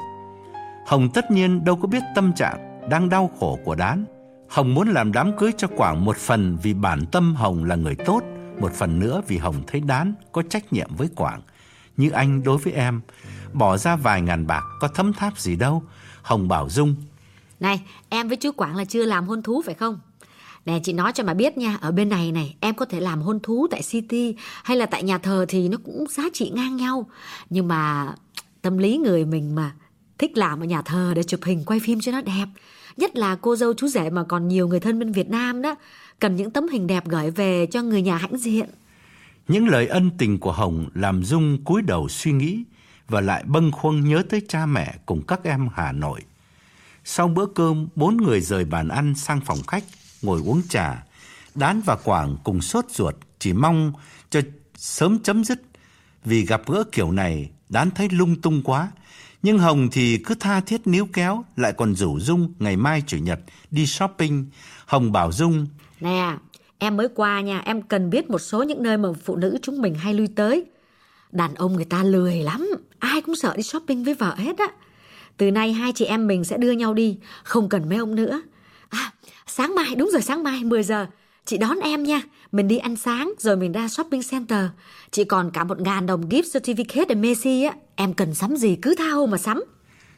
Hồng 0.88 1.10
tất 1.14 1.32
nhiên 1.32 1.66
đâu 1.66 1.76
có 1.76 1.88
biết 1.88 2.04
tâm 2.16 2.34
trạng 2.34 2.90
đang 2.90 3.10
đau 3.10 3.32
khổ 3.40 3.60
của 3.66 3.76
Đán. 3.76 4.06
Hồng 4.50 4.74
muốn 4.74 4.90
làm 4.90 5.12
đám 5.12 5.38
cưới 5.38 5.52
cho 5.58 5.68
Quảng 5.78 6.06
một 6.06 6.18
phần 6.18 6.58
vì 6.64 6.74
bản 6.74 7.06
tâm 7.12 7.36
Hồng 7.36 7.64
là 7.64 7.76
người 7.76 7.96
tốt, 7.96 8.24
một 8.60 8.72
phần 8.74 9.00
nữa 9.00 9.22
vì 9.28 9.38
Hồng 9.38 9.56
thấy 9.68 9.82
Đán 9.82 10.14
có 10.32 10.42
trách 10.50 10.74
nhiệm 10.74 10.96
với 10.96 11.10
Quảng 11.16 11.42
như 12.00 12.10
anh 12.10 12.44
đối 12.44 12.58
với 12.58 12.74
em. 12.74 13.02
Bỏ 13.54 13.78
ra 13.78 13.96
vài 13.96 14.22
ngàn 14.22 14.48
bạc 14.48 14.64
có 14.80 14.88
thấm 14.88 15.14
tháp 15.14 15.40
gì 15.40 15.56
đâu. 15.56 15.84
Hồng 16.22 16.48
bảo 16.48 16.70
Dung. 16.70 16.96
Này, 17.60 17.82
em 18.10 18.28
với 18.28 18.38
chú 18.38 18.52
Quảng 18.52 18.76
là 18.76 18.86
chưa 18.86 19.06
làm 19.06 19.28
hôn 19.28 19.42
thú 19.42 19.62
phải 19.66 19.76
không? 19.76 20.00
Nè 20.66 20.80
chị 20.84 20.94
nói 20.94 21.12
cho 21.14 21.24
mà 21.24 21.34
biết 21.34 21.58
nha, 21.58 21.78
ở 21.82 21.92
bên 21.92 22.10
này 22.10 22.32
này 22.32 22.56
em 22.60 22.76
có 22.76 22.86
thể 22.86 23.00
làm 23.00 23.22
hôn 23.22 23.40
thú 23.40 23.68
tại 23.72 23.82
City 23.82 24.36
hay 24.64 24.78
là 24.78 24.86
tại 24.86 25.04
nhà 25.04 25.18
thờ 25.18 25.46
thì 25.48 25.70
nó 25.70 25.78
cũng 25.86 26.06
giá 26.10 26.24
trị 26.34 26.52
ngang 26.56 26.78
nhau. 26.78 27.10
Nhưng 27.50 27.68
mà 27.68 28.14
tâm 28.62 28.78
lý 28.78 28.98
người 28.98 29.26
mình 29.26 29.56
mà 29.56 29.72
thích 30.18 30.38
làm 30.38 30.60
ở 30.60 30.66
nhà 30.66 30.82
thờ 30.82 31.14
để 31.16 31.24
chụp 31.24 31.40
hình 31.44 31.64
quay 31.66 31.80
phim 31.80 32.00
cho 32.00 32.12
nó 32.12 32.22
đẹp. 32.22 32.46
Nhất 32.98 33.16
là 33.16 33.36
cô 33.36 33.56
dâu 33.56 33.74
chú 33.74 33.88
rể 33.88 34.10
mà 34.10 34.24
còn 34.24 34.48
nhiều 34.48 34.68
người 34.68 34.80
thân 34.80 35.00
bên 35.00 35.12
Việt 35.12 35.30
Nam 35.30 35.62
đó, 35.62 35.76
cần 36.20 36.36
những 36.36 36.52
tấm 36.52 36.68
hình 36.68 36.88
đẹp 36.88 37.08
gửi 37.08 37.32
về 37.32 37.66
cho 37.66 37.82
người 37.82 38.02
nhà 38.02 38.18
hãnh 38.18 38.38
diện. 38.38 38.70
Những 39.50 39.68
lời 39.68 39.88
ân 39.88 40.12
tình 40.18 40.40
của 40.40 40.52
Hồng 40.52 40.90
làm 40.94 41.24
Dung 41.24 41.64
cúi 41.64 41.82
đầu 41.82 42.10
suy 42.10 42.32
nghĩ 42.32 42.64
và 43.08 43.22
lại 43.22 43.44
bâng 43.48 43.72
khuâng 43.72 44.10
nhớ 44.10 44.24
tới 44.30 44.42
cha 44.50 44.66
mẹ 44.66 44.96
cùng 45.06 45.22
các 45.28 45.44
em 45.44 45.70
Hà 45.76 45.92
Nội. 45.92 46.22
Sau 47.04 47.28
bữa 47.28 47.46
cơm, 47.46 47.88
bốn 47.96 48.18
người 48.18 48.42
rời 48.42 48.66
bàn 48.66 48.88
ăn 48.88 49.16
sang 49.16 49.42
phòng 49.42 49.64
khách, 49.68 49.84
ngồi 50.22 50.42
uống 50.46 50.62
trà. 50.70 51.04
Đán 51.56 51.82
và 51.86 51.96
Quảng 51.96 52.38
cùng 52.44 52.62
sốt 52.62 52.86
ruột, 52.90 53.16
chỉ 53.40 53.54
mong 53.54 53.94
cho 54.30 54.42
sớm 54.76 55.20
chấm 55.24 55.44
dứt. 55.44 55.62
Vì 56.26 56.46
gặp 56.46 56.62
gỡ 56.68 56.84
kiểu 56.92 57.12
này, 57.12 57.50
Đán 57.70 57.92
thấy 57.92 58.10
lung 58.10 58.42
tung 58.42 58.62
quá. 58.64 58.92
Nhưng 59.44 59.60
Hồng 59.60 59.90
thì 59.92 60.18
cứ 60.18 60.36
tha 60.36 60.62
thiết 60.62 60.88
níu 60.88 61.08
kéo, 61.14 61.46
lại 61.56 61.74
còn 61.74 61.96
rủ 61.96 62.20
Dung 62.20 62.54
ngày 62.60 62.78
mai 62.78 63.04
Chủ 63.08 63.18
nhật 63.18 63.40
đi 63.72 63.86
shopping. 63.86 64.46
Hồng 64.86 65.12
bảo 65.12 65.32
Dung, 65.32 65.68
Nè, 66.00 66.38
Em 66.80 66.98
mới 66.98 67.08
qua 67.16 67.42
nha, 67.42 67.62
em 67.66 67.82
cần 67.82 68.10
biết 68.10 68.30
một 68.30 68.40
số 68.40 68.64
những 68.64 68.84
nơi 68.84 68.98
mà 68.98 69.10
phụ 69.24 69.36
nữ 69.36 69.58
chúng 69.62 69.82
mình 69.82 69.96
hay 69.96 70.14
lui 70.14 70.28
tới. 70.36 70.66
Đàn 71.32 71.56
ông 71.56 71.74
người 71.74 71.86
ta 71.86 72.04
lười 72.04 72.36
lắm, 72.36 72.70
ai 73.00 73.22
cũng 73.22 73.36
sợ 73.36 73.54
đi 73.58 73.64
shopping 73.64 74.04
với 74.04 74.14
vợ 74.14 74.36
hết 74.36 74.58
á. 74.58 74.68
Từ 75.38 75.52
nay 75.52 75.74
hai 75.74 75.92
chị 75.96 76.06
em 76.06 76.28
mình 76.28 76.44
sẽ 76.44 76.58
đưa 76.58 76.72
nhau 76.72 76.94
đi, 76.94 77.18
không 77.44 77.70
cần 77.70 77.90
mấy 77.90 77.98
ông 77.98 78.16
nữa. 78.16 78.42
À, 78.90 79.12
sáng 79.48 79.76
mai, 79.76 79.96
đúng 79.96 80.10
rồi 80.12 80.22
sáng 80.22 80.44
mai, 80.44 80.64
10 80.64 80.84
giờ. 80.84 81.08
Chị 81.46 81.58
đón 81.58 81.80
em 81.80 82.04
nha, 82.04 82.22
mình 82.52 82.68
đi 82.68 82.78
ăn 82.78 82.96
sáng 82.96 83.34
rồi 83.40 83.58
mình 83.58 83.72
ra 83.72 83.88
shopping 83.88 84.22
center. 84.32 84.66
Chị 85.12 85.24
còn 85.24 85.52
cả 85.52 85.64
một 85.64 85.82
ngàn 85.82 86.06
đồng 86.06 86.30
gift 86.30 86.44
certificate 86.44 87.06
ở 87.10 87.16
Messi 87.16 87.64
á, 87.64 87.74
em 87.96 88.14
cần 88.14 88.36
sắm 88.36 88.56
gì 88.56 88.76
cứ 88.82 88.96
thao 88.98 89.28
mà 89.28 89.38
sắm. 89.38 89.64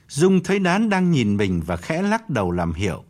Dung 0.07 0.43
thấy 0.43 0.59
Đán 0.59 0.89
đang 0.89 1.11
nhìn 1.11 1.37
mình 1.37 1.61
và 1.65 1.75
khẽ 1.75 2.01
lắc 2.01 2.29
đầu 2.29 2.51
làm 2.51 2.73
hiệu. 2.73 3.03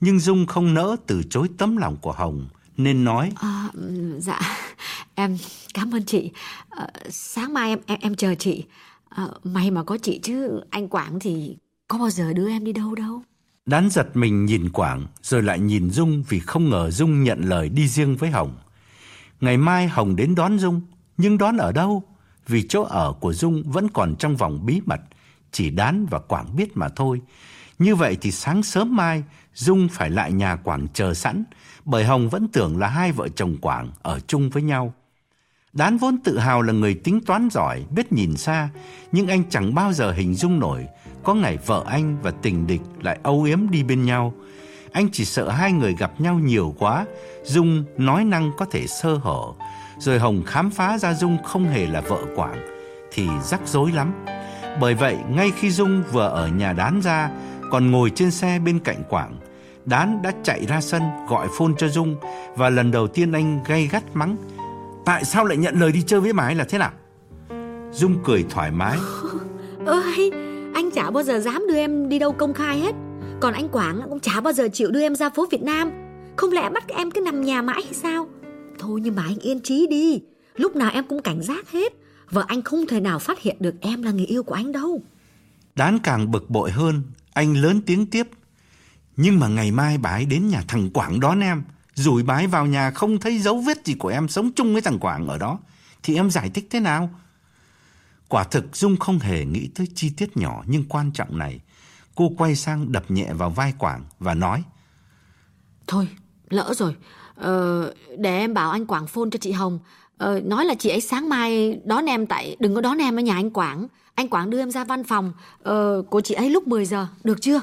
Nhưng 0.00 0.18
Dung 0.18 0.46
không 0.46 0.74
nỡ 0.74 0.96
từ 1.06 1.22
chối 1.30 1.48
tấm 1.58 1.76
lòng 1.76 1.96
của 2.00 2.12
Hồng 2.12 2.48
nên 2.76 3.04
nói. 3.04 3.32
À, 3.36 3.68
dạ 4.18 4.40
em 5.14 5.38
cảm 5.74 5.94
ơn 5.94 6.04
chị. 6.04 6.30
À, 6.70 6.86
sáng 7.10 7.54
mai 7.54 7.68
em 7.68 7.78
em 7.86 7.98
em 8.00 8.14
chờ 8.14 8.34
chị. 8.34 8.64
À, 9.08 9.26
may 9.44 9.70
mà 9.70 9.82
có 9.82 9.98
chị 10.02 10.20
chứ 10.22 10.60
anh 10.70 10.88
quảng 10.88 11.20
thì 11.20 11.56
có 11.88 11.98
bao 11.98 12.10
giờ 12.10 12.32
đưa 12.32 12.48
em 12.48 12.64
đi 12.64 12.72
đâu 12.72 12.94
đâu. 12.94 13.22
Đán 13.66 13.90
giật 13.90 14.08
mình 14.14 14.46
nhìn 14.46 14.70
quảng 14.70 15.06
rồi 15.22 15.42
lại 15.42 15.60
nhìn 15.60 15.90
dung 15.90 16.22
vì 16.28 16.38
không 16.38 16.70
ngờ 16.70 16.90
dung 16.90 17.22
nhận 17.22 17.40
lời 17.42 17.68
đi 17.68 17.88
riêng 17.88 18.16
với 18.16 18.30
hồng. 18.30 18.58
Ngày 19.40 19.56
mai 19.56 19.88
hồng 19.88 20.16
đến 20.16 20.34
đón 20.34 20.58
dung 20.58 20.80
nhưng 21.16 21.38
đón 21.38 21.56
ở 21.56 21.72
đâu? 21.72 22.02
Vì 22.48 22.66
chỗ 22.68 22.82
ở 22.82 23.12
của 23.20 23.32
dung 23.32 23.62
vẫn 23.66 23.88
còn 23.88 24.16
trong 24.16 24.36
vòng 24.36 24.66
bí 24.66 24.80
mật 24.86 25.00
chỉ 25.52 25.70
đán 25.70 26.06
và 26.10 26.18
quảng 26.18 26.56
biết 26.56 26.76
mà 26.76 26.88
thôi. 26.88 27.20
Như 27.78 27.94
vậy 27.96 28.16
thì 28.20 28.30
sáng 28.32 28.62
sớm 28.62 28.96
mai 28.96 29.22
Dung 29.54 29.88
phải 29.88 30.10
lại 30.10 30.32
nhà 30.32 30.56
Quảng 30.56 30.86
chờ 30.94 31.14
sẵn, 31.14 31.44
bởi 31.84 32.04
Hồng 32.04 32.28
vẫn 32.28 32.48
tưởng 32.48 32.78
là 32.78 32.88
hai 32.88 33.12
vợ 33.12 33.28
chồng 33.28 33.56
Quảng 33.60 33.90
ở 34.02 34.20
chung 34.26 34.50
với 34.50 34.62
nhau. 34.62 34.94
Đán 35.72 35.98
vốn 35.98 36.18
tự 36.24 36.38
hào 36.38 36.62
là 36.62 36.72
người 36.72 36.94
tính 36.94 37.20
toán 37.26 37.48
giỏi, 37.52 37.84
biết 37.90 38.12
nhìn 38.12 38.36
xa, 38.36 38.68
nhưng 39.12 39.26
anh 39.26 39.42
chẳng 39.50 39.74
bao 39.74 39.92
giờ 39.92 40.12
hình 40.12 40.34
dung 40.34 40.60
nổi 40.60 40.86
có 41.24 41.34
ngày 41.34 41.58
vợ 41.66 41.84
anh 41.86 42.16
và 42.22 42.30
tình 42.30 42.66
địch 42.66 42.80
lại 43.00 43.18
âu 43.22 43.42
yếm 43.42 43.70
đi 43.70 43.82
bên 43.82 44.04
nhau. 44.04 44.34
Anh 44.92 45.08
chỉ 45.12 45.24
sợ 45.24 45.48
hai 45.48 45.72
người 45.72 45.94
gặp 45.98 46.20
nhau 46.20 46.34
nhiều 46.34 46.74
quá, 46.78 47.06
Dung 47.44 47.84
nói 47.96 48.24
năng 48.24 48.50
có 48.58 48.64
thể 48.64 48.86
sơ 48.86 49.14
hở, 49.14 49.40
rồi 49.98 50.18
Hồng 50.18 50.42
khám 50.46 50.70
phá 50.70 50.98
ra 50.98 51.14
Dung 51.14 51.42
không 51.42 51.64
hề 51.64 51.86
là 51.86 52.00
vợ 52.00 52.18
Quảng, 52.36 52.66
thì 53.12 53.28
rắc 53.44 53.60
rối 53.66 53.92
lắm. 53.92 54.12
Bởi 54.80 54.94
vậy, 54.94 55.16
ngay 55.30 55.52
khi 55.58 55.70
Dung 55.70 56.02
vừa 56.12 56.28
ở 56.28 56.48
nhà 56.48 56.72
đán 56.72 57.00
ra, 57.00 57.30
còn 57.70 57.90
ngồi 57.90 58.10
trên 58.10 58.30
xe 58.30 58.58
bên 58.58 58.78
cạnh 58.78 59.02
Quảng, 59.08 59.36
Đán 59.84 60.22
đã 60.22 60.32
chạy 60.42 60.66
ra 60.66 60.80
sân 60.80 61.02
gọi 61.28 61.48
phone 61.58 61.72
cho 61.78 61.88
Dung 61.88 62.16
và 62.56 62.70
lần 62.70 62.90
đầu 62.90 63.06
tiên 63.06 63.32
anh 63.32 63.60
gay 63.66 63.88
gắt 63.92 64.02
mắng. 64.14 64.36
Tại 65.04 65.24
sao 65.24 65.44
lại 65.44 65.56
nhận 65.56 65.80
lời 65.80 65.92
đi 65.92 66.02
chơi 66.06 66.20
với 66.20 66.32
mái 66.32 66.54
là 66.54 66.64
thế 66.64 66.78
nào? 66.78 66.90
Dung 67.92 68.16
cười 68.24 68.44
thoải 68.50 68.70
mái. 68.70 68.98
Ơi, 69.86 70.30
anh 70.74 70.90
chả 70.90 71.10
bao 71.10 71.22
giờ 71.22 71.38
dám 71.38 71.66
đưa 71.68 71.76
em 71.76 72.08
đi 72.08 72.18
đâu 72.18 72.32
công 72.32 72.54
khai 72.54 72.78
hết. 72.80 72.94
Còn 73.40 73.54
anh 73.54 73.68
Quảng 73.68 74.00
cũng 74.08 74.20
chả 74.20 74.40
bao 74.40 74.52
giờ 74.52 74.68
chịu 74.72 74.90
đưa 74.90 75.00
em 75.00 75.14
ra 75.14 75.30
phố 75.30 75.46
Việt 75.50 75.62
Nam. 75.62 75.90
Không 76.36 76.52
lẽ 76.52 76.70
bắt 76.70 76.88
em 76.88 77.10
cứ 77.10 77.20
nằm 77.20 77.40
nhà 77.40 77.62
mãi 77.62 77.82
hay 77.84 77.94
sao? 77.94 78.28
Thôi 78.78 79.00
nhưng 79.02 79.14
mà 79.14 79.22
anh 79.22 79.38
yên 79.38 79.60
trí 79.60 79.86
đi. 79.86 80.22
Lúc 80.56 80.76
nào 80.76 80.90
em 80.94 81.04
cũng 81.08 81.22
cảnh 81.22 81.42
giác 81.42 81.70
hết. 81.70 81.92
Vợ 82.30 82.44
anh 82.48 82.62
không 82.62 82.86
thể 82.86 83.00
nào 83.00 83.18
phát 83.18 83.40
hiện 83.40 83.56
được 83.60 83.74
em 83.80 84.02
là 84.02 84.10
người 84.10 84.26
yêu 84.26 84.42
của 84.42 84.54
anh 84.54 84.72
đâu. 84.72 85.02
Đán 85.74 85.98
càng 86.02 86.30
bực 86.30 86.50
bội 86.50 86.70
hơn, 86.70 87.02
anh 87.32 87.56
lớn 87.56 87.80
tiếng 87.86 88.06
tiếp. 88.06 88.28
Nhưng 89.16 89.40
mà 89.40 89.48
ngày 89.48 89.70
mai 89.70 89.98
bà 89.98 90.10
ấy 90.10 90.24
đến 90.24 90.48
nhà 90.48 90.62
thằng 90.68 90.90
Quảng 90.90 91.20
đón 91.20 91.40
em. 91.40 91.62
Rủi 91.94 92.22
bà 92.22 92.34
ấy 92.34 92.46
vào 92.46 92.66
nhà 92.66 92.90
không 92.90 93.20
thấy 93.20 93.38
dấu 93.38 93.58
vết 93.60 93.84
gì 93.84 93.94
của 93.94 94.08
em 94.08 94.28
sống 94.28 94.50
chung 94.56 94.72
với 94.72 94.82
thằng 94.82 94.98
Quảng 94.98 95.26
ở 95.28 95.38
đó. 95.38 95.58
Thì 96.02 96.14
em 96.16 96.30
giải 96.30 96.50
thích 96.50 96.66
thế 96.70 96.80
nào? 96.80 97.10
Quả 98.28 98.44
thực 98.44 98.76
Dung 98.76 98.96
không 98.96 99.18
hề 99.18 99.44
nghĩ 99.44 99.68
tới 99.74 99.86
chi 99.94 100.10
tiết 100.16 100.36
nhỏ 100.36 100.62
nhưng 100.66 100.84
quan 100.88 101.10
trọng 101.12 101.38
này. 101.38 101.60
Cô 102.14 102.32
quay 102.38 102.56
sang 102.56 102.92
đập 102.92 103.10
nhẹ 103.10 103.32
vào 103.32 103.50
vai 103.50 103.74
Quảng 103.78 104.04
và 104.18 104.34
nói. 104.34 104.62
Thôi, 105.86 106.08
lỡ 106.50 106.74
rồi. 106.76 106.96
Ờ, 107.34 107.94
để 108.18 108.38
em 108.38 108.54
bảo 108.54 108.70
anh 108.70 108.86
Quảng 108.86 109.06
phone 109.06 109.30
cho 109.32 109.38
chị 109.38 109.52
Hồng. 109.52 109.78
Ờ, 110.18 110.40
nói 110.44 110.64
là 110.64 110.74
chị 110.74 110.88
ấy 110.88 111.00
sáng 111.00 111.28
mai 111.28 111.80
đón 111.84 112.06
em 112.06 112.26
tại... 112.26 112.56
Đừng 112.60 112.74
có 112.74 112.80
đón 112.80 112.98
em 112.98 113.16
ở 113.16 113.22
nhà 113.22 113.34
anh 113.34 113.50
Quảng. 113.50 113.86
Anh 114.14 114.28
Quảng 114.28 114.50
đưa 114.50 114.58
em 114.58 114.70
ra 114.70 114.84
văn 114.84 115.04
phòng 115.04 115.32
ờ, 115.62 116.02
của 116.10 116.20
chị 116.20 116.34
ấy 116.34 116.50
lúc 116.50 116.66
10 116.66 116.84
giờ. 116.84 117.06
Được 117.24 117.42
chưa? 117.42 117.60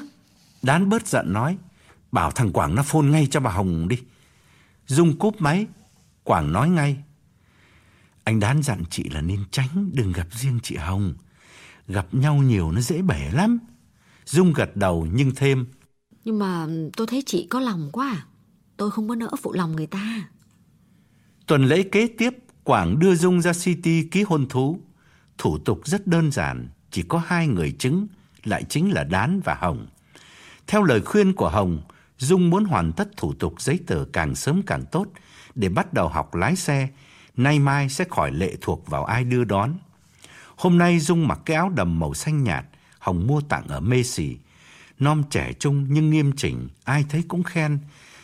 Đán 0.62 0.88
bớt 0.88 1.06
giận 1.06 1.32
nói. 1.32 1.58
Bảo 2.12 2.30
thằng 2.30 2.52
Quảng 2.52 2.74
nó 2.74 2.82
phone 2.82 3.06
ngay 3.06 3.28
cho 3.30 3.40
bà 3.40 3.50
Hồng 3.50 3.88
đi. 3.88 3.98
Dung 4.86 5.18
cúp 5.18 5.40
máy. 5.40 5.66
Quảng 6.24 6.52
nói 6.52 6.68
ngay. 6.68 6.96
Anh 8.24 8.40
Đán 8.40 8.62
dặn 8.62 8.84
chị 8.90 9.04
là 9.08 9.20
nên 9.20 9.44
tránh 9.50 9.90
đừng 9.94 10.12
gặp 10.12 10.26
riêng 10.30 10.58
chị 10.62 10.76
Hồng. 10.76 11.14
Gặp 11.88 12.06
nhau 12.12 12.36
nhiều 12.36 12.72
nó 12.72 12.80
dễ 12.80 13.02
bể 13.02 13.30
lắm. 13.32 13.58
Dung 14.24 14.52
gật 14.52 14.76
đầu 14.76 15.06
nhưng 15.12 15.34
thêm. 15.34 15.66
Nhưng 16.24 16.38
mà 16.38 16.66
tôi 16.96 17.06
thấy 17.06 17.22
chị 17.26 17.46
có 17.50 17.60
lòng 17.60 17.90
quá 17.92 18.08
à. 18.08 18.26
Tôi 18.76 18.90
không 18.90 19.08
có 19.08 19.14
nỡ 19.14 19.30
phụ 19.42 19.52
lòng 19.52 19.76
người 19.76 19.86
ta. 19.86 20.28
Tuần 21.46 21.64
lễ 21.64 21.82
kế 21.82 22.08
tiếp, 22.18 22.36
Quảng 22.64 22.98
đưa 22.98 23.14
Dung 23.14 23.42
ra 23.42 23.52
City 23.52 24.02
ký 24.02 24.22
hôn 24.22 24.48
thú. 24.48 24.80
Thủ 25.38 25.58
tục 25.58 25.80
rất 25.84 26.06
đơn 26.06 26.32
giản, 26.32 26.68
chỉ 26.90 27.02
có 27.02 27.22
hai 27.26 27.46
người 27.46 27.76
chứng, 27.78 28.06
lại 28.44 28.64
chính 28.68 28.92
là 28.92 29.04
Đán 29.04 29.40
và 29.44 29.54
Hồng. 29.54 29.86
Theo 30.70 30.82
lời 30.82 31.00
khuyên 31.00 31.32
của 31.32 31.48
Hồng, 31.48 31.80
Dung 32.18 32.50
muốn 32.50 32.64
hoàn 32.64 32.92
tất 32.92 33.16
thủ 33.16 33.32
tục 33.32 33.54
giấy 33.58 33.78
tờ 33.86 34.04
càng 34.12 34.34
sớm 34.34 34.62
càng 34.66 34.84
tốt 34.92 35.06
để 35.54 35.68
bắt 35.68 35.92
đầu 35.92 36.08
học 36.08 36.34
lái 36.34 36.56
xe, 36.56 36.88
nay 37.36 37.58
mai 37.58 37.88
sẽ 37.88 38.04
khỏi 38.10 38.32
lệ 38.32 38.56
thuộc 38.60 38.86
vào 38.86 39.04
ai 39.04 39.24
đưa 39.24 39.44
đón. 39.44 39.74
Hôm 40.56 40.78
nay 40.78 40.98
Dung 40.98 41.28
mặc 41.28 41.38
cái 41.44 41.56
áo 41.56 41.68
đầm 41.68 41.98
màu 41.98 42.14
xanh 42.14 42.44
nhạt, 42.44 42.64
Hồng 42.98 43.26
mua 43.26 43.40
tặng 43.40 43.68
ở 43.68 43.80
Macy. 43.80 44.36
Non 44.98 45.22
trẻ 45.30 45.52
trung 45.52 45.86
nhưng 45.88 46.10
nghiêm 46.10 46.32
chỉnh, 46.36 46.68
ai 46.84 47.04
thấy 47.08 47.22
cũng 47.28 47.42
khen. 47.42 47.78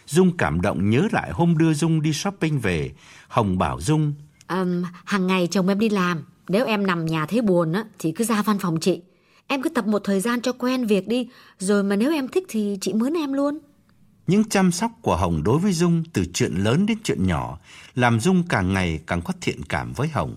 Dung 0.06 0.36
cảm 0.36 0.60
động 0.60 0.90
nhớ 0.90 1.08
lại 1.12 1.30
hôm 1.32 1.58
đưa 1.58 1.74
Dung 1.74 2.02
đi 2.02 2.12
shopping 2.12 2.58
về, 2.58 2.92
Hồng 3.28 3.58
bảo 3.58 3.80
Dung. 3.80 4.14
Um, 4.48 4.82
hàng 5.04 5.26
ngày 5.26 5.48
chồng 5.50 5.68
em 5.68 5.78
đi 5.78 5.88
làm, 5.88 6.24
nếu 6.48 6.66
em 6.66 6.86
nằm 6.86 7.06
nhà 7.06 7.26
thấy 7.26 7.42
buồn 7.42 7.72
á 7.72 7.84
thì 7.98 8.12
cứ 8.12 8.24
ra 8.24 8.42
văn 8.42 8.58
phòng 8.58 8.80
chị. 8.80 9.02
Em 9.46 9.62
cứ 9.62 9.68
tập 9.68 9.86
một 9.86 10.02
thời 10.04 10.20
gian 10.20 10.40
cho 10.40 10.52
quen 10.52 10.86
việc 10.86 11.08
đi, 11.08 11.28
rồi 11.58 11.82
mà 11.82 11.96
nếu 11.96 12.12
em 12.12 12.28
thích 12.28 12.44
thì 12.48 12.78
chị 12.80 12.92
mướn 12.92 13.14
em 13.14 13.32
luôn. 13.32 13.58
Những 14.26 14.48
chăm 14.48 14.72
sóc 14.72 14.90
của 15.02 15.16
Hồng 15.16 15.42
đối 15.42 15.58
với 15.58 15.72
Dung 15.72 16.04
từ 16.12 16.24
chuyện 16.34 16.54
lớn 16.54 16.86
đến 16.86 16.98
chuyện 17.04 17.26
nhỏ 17.26 17.58
làm 17.94 18.20
Dung 18.20 18.42
càng 18.48 18.72
ngày 18.72 19.00
càng 19.06 19.22
có 19.22 19.34
thiện 19.40 19.64
cảm 19.64 19.92
với 19.92 20.08
Hồng. 20.08 20.36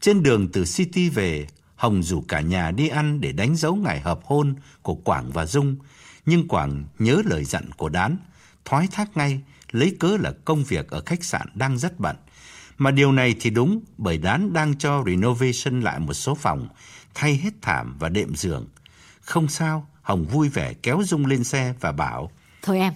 Trên 0.00 0.22
đường 0.22 0.48
từ 0.52 0.64
City 0.64 1.08
về, 1.08 1.46
Hồng 1.76 2.02
rủ 2.02 2.24
cả 2.28 2.40
nhà 2.40 2.70
đi 2.70 2.88
ăn 2.88 3.20
để 3.20 3.32
đánh 3.32 3.56
dấu 3.56 3.76
ngày 3.76 4.00
hợp 4.00 4.20
hôn 4.24 4.54
của 4.82 4.94
Quảng 4.94 5.30
và 5.30 5.46
Dung. 5.46 5.76
Nhưng 6.26 6.48
Quảng 6.48 6.84
nhớ 6.98 7.22
lời 7.24 7.44
dặn 7.44 7.70
của 7.76 7.88
Đán, 7.88 8.16
thoái 8.64 8.86
thác 8.90 9.16
ngay, 9.16 9.40
lấy 9.70 9.96
cớ 10.00 10.16
là 10.16 10.32
công 10.44 10.64
việc 10.64 10.90
ở 10.90 11.02
khách 11.06 11.24
sạn 11.24 11.46
đang 11.54 11.78
rất 11.78 12.00
bận. 12.00 12.16
Mà 12.78 12.90
điều 12.90 13.12
này 13.12 13.34
thì 13.40 13.50
đúng 13.50 13.80
bởi 13.98 14.18
Đán 14.18 14.52
đang 14.52 14.78
cho 14.78 15.02
renovation 15.06 15.80
lại 15.80 15.98
một 15.98 16.14
số 16.14 16.34
phòng, 16.34 16.68
thay 17.14 17.36
hết 17.36 17.50
thảm 17.62 17.96
và 17.98 18.08
đệm 18.08 18.34
giường. 18.36 18.66
Không 19.20 19.48
sao, 19.48 19.86
Hồng 20.02 20.24
vui 20.24 20.48
vẻ 20.48 20.74
kéo 20.82 21.02
Dung 21.04 21.26
lên 21.26 21.44
xe 21.44 21.74
và 21.80 21.92
bảo 21.92 22.30
Thôi 22.62 22.78
em, 22.78 22.92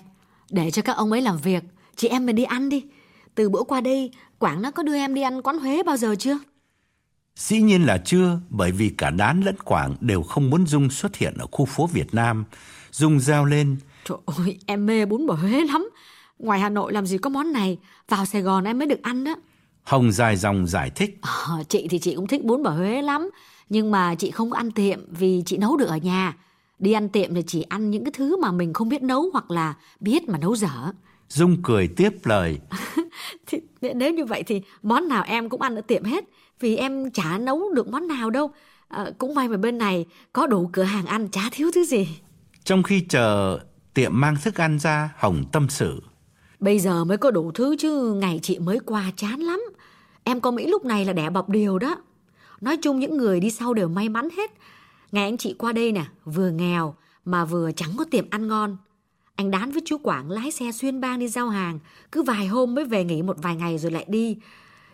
để 0.51 0.71
cho 0.71 0.83
các 0.83 0.97
ông 0.97 1.13
ấy 1.13 1.21
làm 1.21 1.39
việc, 1.39 1.65
chị 1.97 2.09
em 2.09 2.27
mình 2.27 2.37
đi 2.37 2.45
ăn 2.45 2.69
đi. 2.69 2.85
Từ 3.35 3.49
bữa 3.49 3.63
qua 3.63 3.81
đây, 3.81 4.11
Quảng 4.39 4.63
nó 4.63 4.71
có 4.71 4.83
đưa 4.83 4.95
em 4.95 5.15
đi 5.15 5.23
ăn 5.23 5.43
quán 5.43 5.59
Huế 5.59 5.83
bao 5.83 5.97
giờ 5.97 6.15
chưa? 6.19 6.39
Dĩ 7.37 7.61
nhiên 7.61 7.87
là 7.87 7.99
chưa, 8.05 8.41
bởi 8.49 8.73
vì 8.73 8.89
cả 8.89 9.11
Đán 9.11 9.41
lẫn 9.41 9.57
Quảng 9.65 9.97
đều 10.01 10.23
không 10.23 10.51
muốn 10.51 10.67
Dung 10.67 10.91
xuất 10.91 11.17
hiện 11.17 11.35
ở 11.39 11.47
khu 11.53 11.65
phố 11.65 11.87
Việt 11.87 12.15
Nam. 12.15 12.45
Dung 12.91 13.21
reo 13.21 13.45
lên. 13.45 13.77
Trời 14.05 14.19
ơi, 14.27 14.59
em 14.67 14.87
mê 14.87 15.07
bún 15.07 15.27
bò 15.27 15.35
Huế 15.35 15.65
lắm. 15.65 15.91
Ngoài 16.39 16.61
Hà 16.61 16.69
Nội 16.69 16.93
làm 16.93 17.07
gì 17.07 17.19
có 17.19 17.31
món 17.31 17.53
này, 17.53 17.79
vào 18.09 18.27
Sài 18.27 18.43
Gòn 18.43 18.65
em 18.65 18.79
mới 18.79 18.87
được 18.87 19.03
ăn 19.03 19.25
đó. 19.25 19.35
Hồng 19.83 20.13
dài 20.13 20.37
dòng 20.37 20.67
giải 20.67 20.91
thích. 20.91 21.19
À, 21.23 21.55
chị 21.69 21.87
thì 21.91 21.99
chị 21.99 22.15
cũng 22.15 22.27
thích 22.27 22.45
bún 22.45 22.63
bò 22.63 22.71
Huế 22.71 23.03
lắm, 23.03 23.31
nhưng 23.69 23.91
mà 23.91 24.15
chị 24.15 24.31
không 24.31 24.53
ăn 24.53 24.71
tiệm 24.71 24.99
vì 25.09 25.43
chị 25.47 25.57
nấu 25.57 25.77
được 25.77 25.89
ở 25.89 25.97
nhà. 25.97 26.37
Đi 26.79 26.93
ăn 26.93 27.09
tiệm 27.09 27.35
thì 27.35 27.43
chỉ 27.47 27.63
ăn 27.63 27.91
những 27.91 28.05
cái 28.05 28.13
thứ 28.17 28.37
mà 28.37 28.53
mình 28.53 28.73
không 28.73 28.89
biết 28.89 29.03
nấu 29.03 29.31
hoặc 29.33 29.51
là 29.51 29.75
biết 30.01 30.29
mà 30.29 30.39
nấu 30.39 30.57
dở. 30.57 30.93
Dung 31.29 31.63
cười 31.63 31.89
tiếp 31.89 32.13
lời. 32.25 32.59
thì, 33.47 33.59
nếu 33.95 34.15
như 34.15 34.25
vậy 34.25 34.43
thì 34.43 34.63
món 34.83 35.09
nào 35.09 35.25
em 35.27 35.49
cũng 35.49 35.61
ăn 35.61 35.75
ở 35.75 35.81
tiệm 35.81 36.05
hết 36.05 36.25
vì 36.61 36.77
em 36.77 37.11
chả 37.11 37.39
nấu 37.39 37.73
được 37.75 37.89
món 37.89 38.09
nào 38.09 38.31
đâu. 38.31 38.51
À, 38.89 39.07
cũng 39.19 39.35
may 39.35 39.49
mà 39.49 39.57
bên 39.57 39.79
này 39.79 40.07
có 40.33 40.47
đủ 40.47 40.71
cửa 40.73 40.83
hàng 40.83 41.07
ăn 41.07 41.29
chả 41.31 41.43
thiếu 41.53 41.71
thứ 41.75 41.85
gì. 41.85 42.09
Trong 42.65 42.83
khi 42.83 43.01
chờ 43.09 43.59
tiệm 43.95 44.11
mang 44.15 44.37
thức 44.43 44.61
ăn 44.61 44.79
ra, 44.79 45.11
Hồng 45.17 45.45
tâm 45.53 45.67
sự. 45.69 46.03
Bây 46.61 46.79
giờ 46.79 47.05
mới 47.05 47.17
có 47.17 47.31
đủ 47.31 47.53
thứ 47.53 47.77
chứ 47.79 48.15
ngày 48.15 48.41
chị 48.43 48.59
mới 48.59 48.79
qua 48.87 49.13
chán 49.17 49.41
lắm. 49.41 49.61
Em 50.25 50.41
có 50.41 50.51
Mỹ 50.51 50.67
lúc 50.67 50.85
này 50.85 51.05
là 51.05 51.13
đẻ 51.13 51.31
bọc 51.31 51.49
điều 51.49 51.79
đó. 51.79 51.97
Nói 52.63 52.77
chung 52.83 53.01
những 53.01 53.17
người 53.17 53.41
đi 53.41 53.51
sau 53.51 53.75
đều 53.75 53.89
may 53.89 54.09
mắn 54.09 54.29
hết. 54.37 54.51
Ngày 55.13 55.25
anh 55.25 55.37
chị 55.37 55.55
qua 55.59 55.73
đây 55.73 55.93
nè, 55.93 56.05
vừa 56.25 56.51
nghèo 56.51 56.95
mà 57.25 57.45
vừa 57.45 57.73
chẳng 57.73 57.91
có 57.97 58.05
tiệm 58.11 58.31
ăn 58.31 58.49
ngon. 58.49 58.77
Anh 59.35 59.51
đán 59.51 59.73
với 59.73 59.83
chú 59.85 59.99
Quảng 59.99 60.31
lái 60.31 60.51
xe 60.51 60.73
xuyên 60.73 61.01
bang 61.01 61.19
đi 61.19 61.29
giao 61.29 61.49
hàng, 61.49 61.79
cứ 62.13 62.23
vài 62.23 62.47
hôm 62.47 62.75
mới 62.75 62.85
về 62.85 63.05
nghỉ 63.05 63.23
một 63.23 63.37
vài 63.43 63.57
ngày 63.57 63.79
rồi 63.79 63.93
lại 63.93 64.05
đi. 64.09 64.37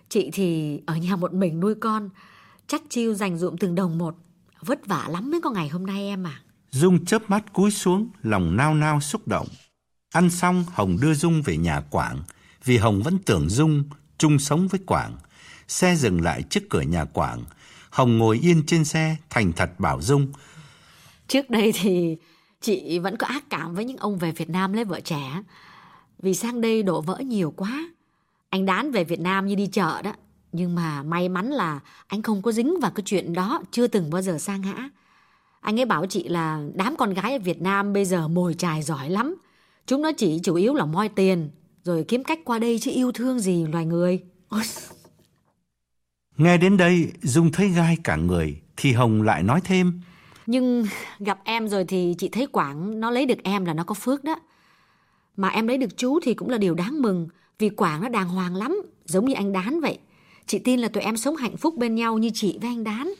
Chị 0.09 0.31
thì 0.33 0.81
ở 0.87 0.97
nhà 0.97 1.17
một 1.17 1.33
mình 1.33 1.61
nuôi 1.61 1.75
con, 1.75 2.11
chắc 2.67 2.83
chiêu 2.89 3.15
dành 3.15 3.39
dụm 3.39 3.57
từng 3.57 3.75
đồng 3.75 3.99
một. 3.99 4.17
Vất 4.61 4.87
vả 4.87 5.07
lắm 5.09 5.31
mới 5.31 5.41
có 5.41 5.51
ngày 5.51 5.69
hôm 5.69 5.87
nay 5.87 6.09
em 6.09 6.27
à. 6.27 6.41
Dung 6.71 7.05
chớp 7.05 7.31
mắt 7.31 7.53
cúi 7.53 7.71
xuống, 7.71 8.09
lòng 8.23 8.57
nao 8.57 8.75
nao 8.75 9.01
xúc 9.01 9.29
động. 9.29 9.47
Ăn 10.13 10.31
xong, 10.31 10.65
Hồng 10.69 10.97
đưa 11.01 11.15
Dung 11.15 11.43
về 11.43 11.57
nhà 11.57 11.81
Quảng, 11.91 12.23
vì 12.65 12.77
Hồng 12.77 13.03
vẫn 13.03 13.19
tưởng 13.27 13.49
Dung 13.49 13.85
chung 14.19 14.39
sống 14.39 14.69
với 14.69 14.81
Quảng. 14.87 15.17
Xe 15.69 15.97
dừng 15.97 16.21
lại 16.21 16.43
trước 16.43 16.61
cửa 16.71 16.81
nhà 16.81 17.05
Quảng. 17.05 17.45
Hồng 17.91 18.19
ngồi 18.19 18.39
yên 18.43 18.63
trên 18.67 18.85
xe, 18.85 19.17
thành 19.31 19.53
thật 19.53 19.71
bảo 19.79 20.03
Dung. 20.03 20.33
Trước 21.29 21.51
đây 21.51 21.73
thì 21.73 22.17
chị 22.61 22.99
vẫn 22.99 23.17
có 23.17 23.27
ác 23.27 23.45
cảm 23.51 23.75
với 23.75 23.85
những 23.85 23.97
ông 23.97 24.19
về 24.19 24.33
Việt 24.33 24.51
Nam 24.51 24.73
lấy 24.73 24.85
vợ 24.85 25.01
trẻ. 25.01 25.43
Vì 26.19 26.35
sang 26.35 26.61
đây 26.61 26.83
đổ 26.83 27.01
vỡ 27.01 27.19
nhiều 27.19 27.55
quá. 27.57 27.91
Anh 28.51 28.67
đán 28.67 28.91
về 28.91 29.05
Việt 29.05 29.21
Nam 29.21 29.47
như 29.47 29.55
đi 29.55 29.67
chợ 29.67 30.03
đó. 30.03 30.13
Nhưng 30.53 30.75
mà 30.75 31.03
may 31.03 31.29
mắn 31.29 31.51
là 31.51 31.81
anh 32.07 32.23
không 32.23 32.43
có 32.43 32.53
dính 32.53 32.81
vào 32.81 32.91
cái 32.91 33.03
chuyện 33.07 33.33
đó, 33.33 33.63
chưa 33.71 33.87
từng 33.87 34.11
bao 34.11 34.23
giờ 34.23 34.39
sang 34.39 34.63
hã. 34.63 34.89
Anh 35.61 35.81
ấy 35.81 35.87
bảo 35.87 36.07
chị 36.07 36.29
là 36.29 36.63
đám 36.75 36.97
con 36.97 37.15
gái 37.15 37.33
ở 37.33 37.39
Việt 37.39 37.63
Nam 37.63 37.93
bây 37.93 38.05
giờ 38.05 38.29
mồi 38.29 38.55
chài 38.55 38.83
giỏi 38.83 39.11
lắm. 39.11 39.37
Chúng 39.87 40.03
nó 40.03 40.13
chỉ 40.17 40.41
chủ 40.43 40.55
yếu 40.55 40.75
là 40.75 40.85
moi 40.85 41.09
tiền, 41.09 41.51
rồi 41.85 42.05
kiếm 42.09 42.25
cách 42.25 42.39
qua 42.45 42.59
đây 42.59 42.79
chứ 42.79 42.91
yêu 42.95 43.13
thương 43.13 43.41
gì 43.41 43.67
loài 43.67 43.87
người. 43.87 44.21
Ôi. 44.49 44.63
Nghe 46.39 46.59
đến 46.59 46.77
đây, 46.77 47.13
Dung 47.23 47.53
thấy 47.53 47.69
gai 47.69 47.97
cả 48.05 48.17
người, 48.17 48.61
thì 48.77 48.93
Hồng 48.93 49.23
lại 49.23 49.43
nói 49.43 49.61
thêm. 49.65 50.01
Nhưng 50.47 50.87
gặp 51.19 51.39
em 51.45 51.69
rồi 51.69 51.85
thì 51.89 52.15
chị 52.19 52.29
thấy 52.29 52.47
Quảng 52.47 53.01
nó 53.01 53.11
lấy 53.11 53.27
được 53.27 53.39
em 53.45 53.65
là 53.65 53.75
nó 53.75 53.85
có 53.85 53.95
phước 53.95 54.25
đó. 54.25 54.37
Mà 55.37 55.49
em 55.49 55.69
lấy 55.69 55.79
được 55.79 55.97
chú 55.97 56.21
thì 56.23 56.35
cũng 56.35 56.49
là 56.49 56.59
điều 56.59 56.75
đáng 56.75 57.03
mừng, 57.03 57.29
vì 57.59 57.69
Quảng 57.69 58.01
nó 58.03 58.09
đàng 58.09 58.29
hoàng 58.29 58.57
lắm, 58.57 58.83
giống 59.05 59.25
như 59.25 59.35
anh 59.35 59.53
Đán 59.53 59.81
vậy. 59.81 59.99
Chị 60.47 60.59
tin 60.59 60.81
là 60.81 60.89
tụi 60.89 61.03
em 61.03 61.17
sống 61.17 61.37
hạnh 61.37 61.57
phúc 61.57 61.75
bên 61.77 61.95
nhau 61.95 62.19
như 62.19 62.31
chị 62.35 62.59
với 62.61 62.71
anh 62.71 62.85
Đán. 62.85 63.15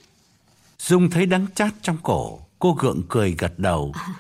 Dung 0.79 1.11
thấy 1.11 1.27
đắng 1.27 1.47
chát 1.55 1.75
trong 1.83 1.97
cổ, 2.03 2.41
cô 2.59 2.73
gượng 2.73 3.03
cười 3.09 3.35
gật 3.39 3.59
đầu. 3.59 3.93
À, 3.95 4.15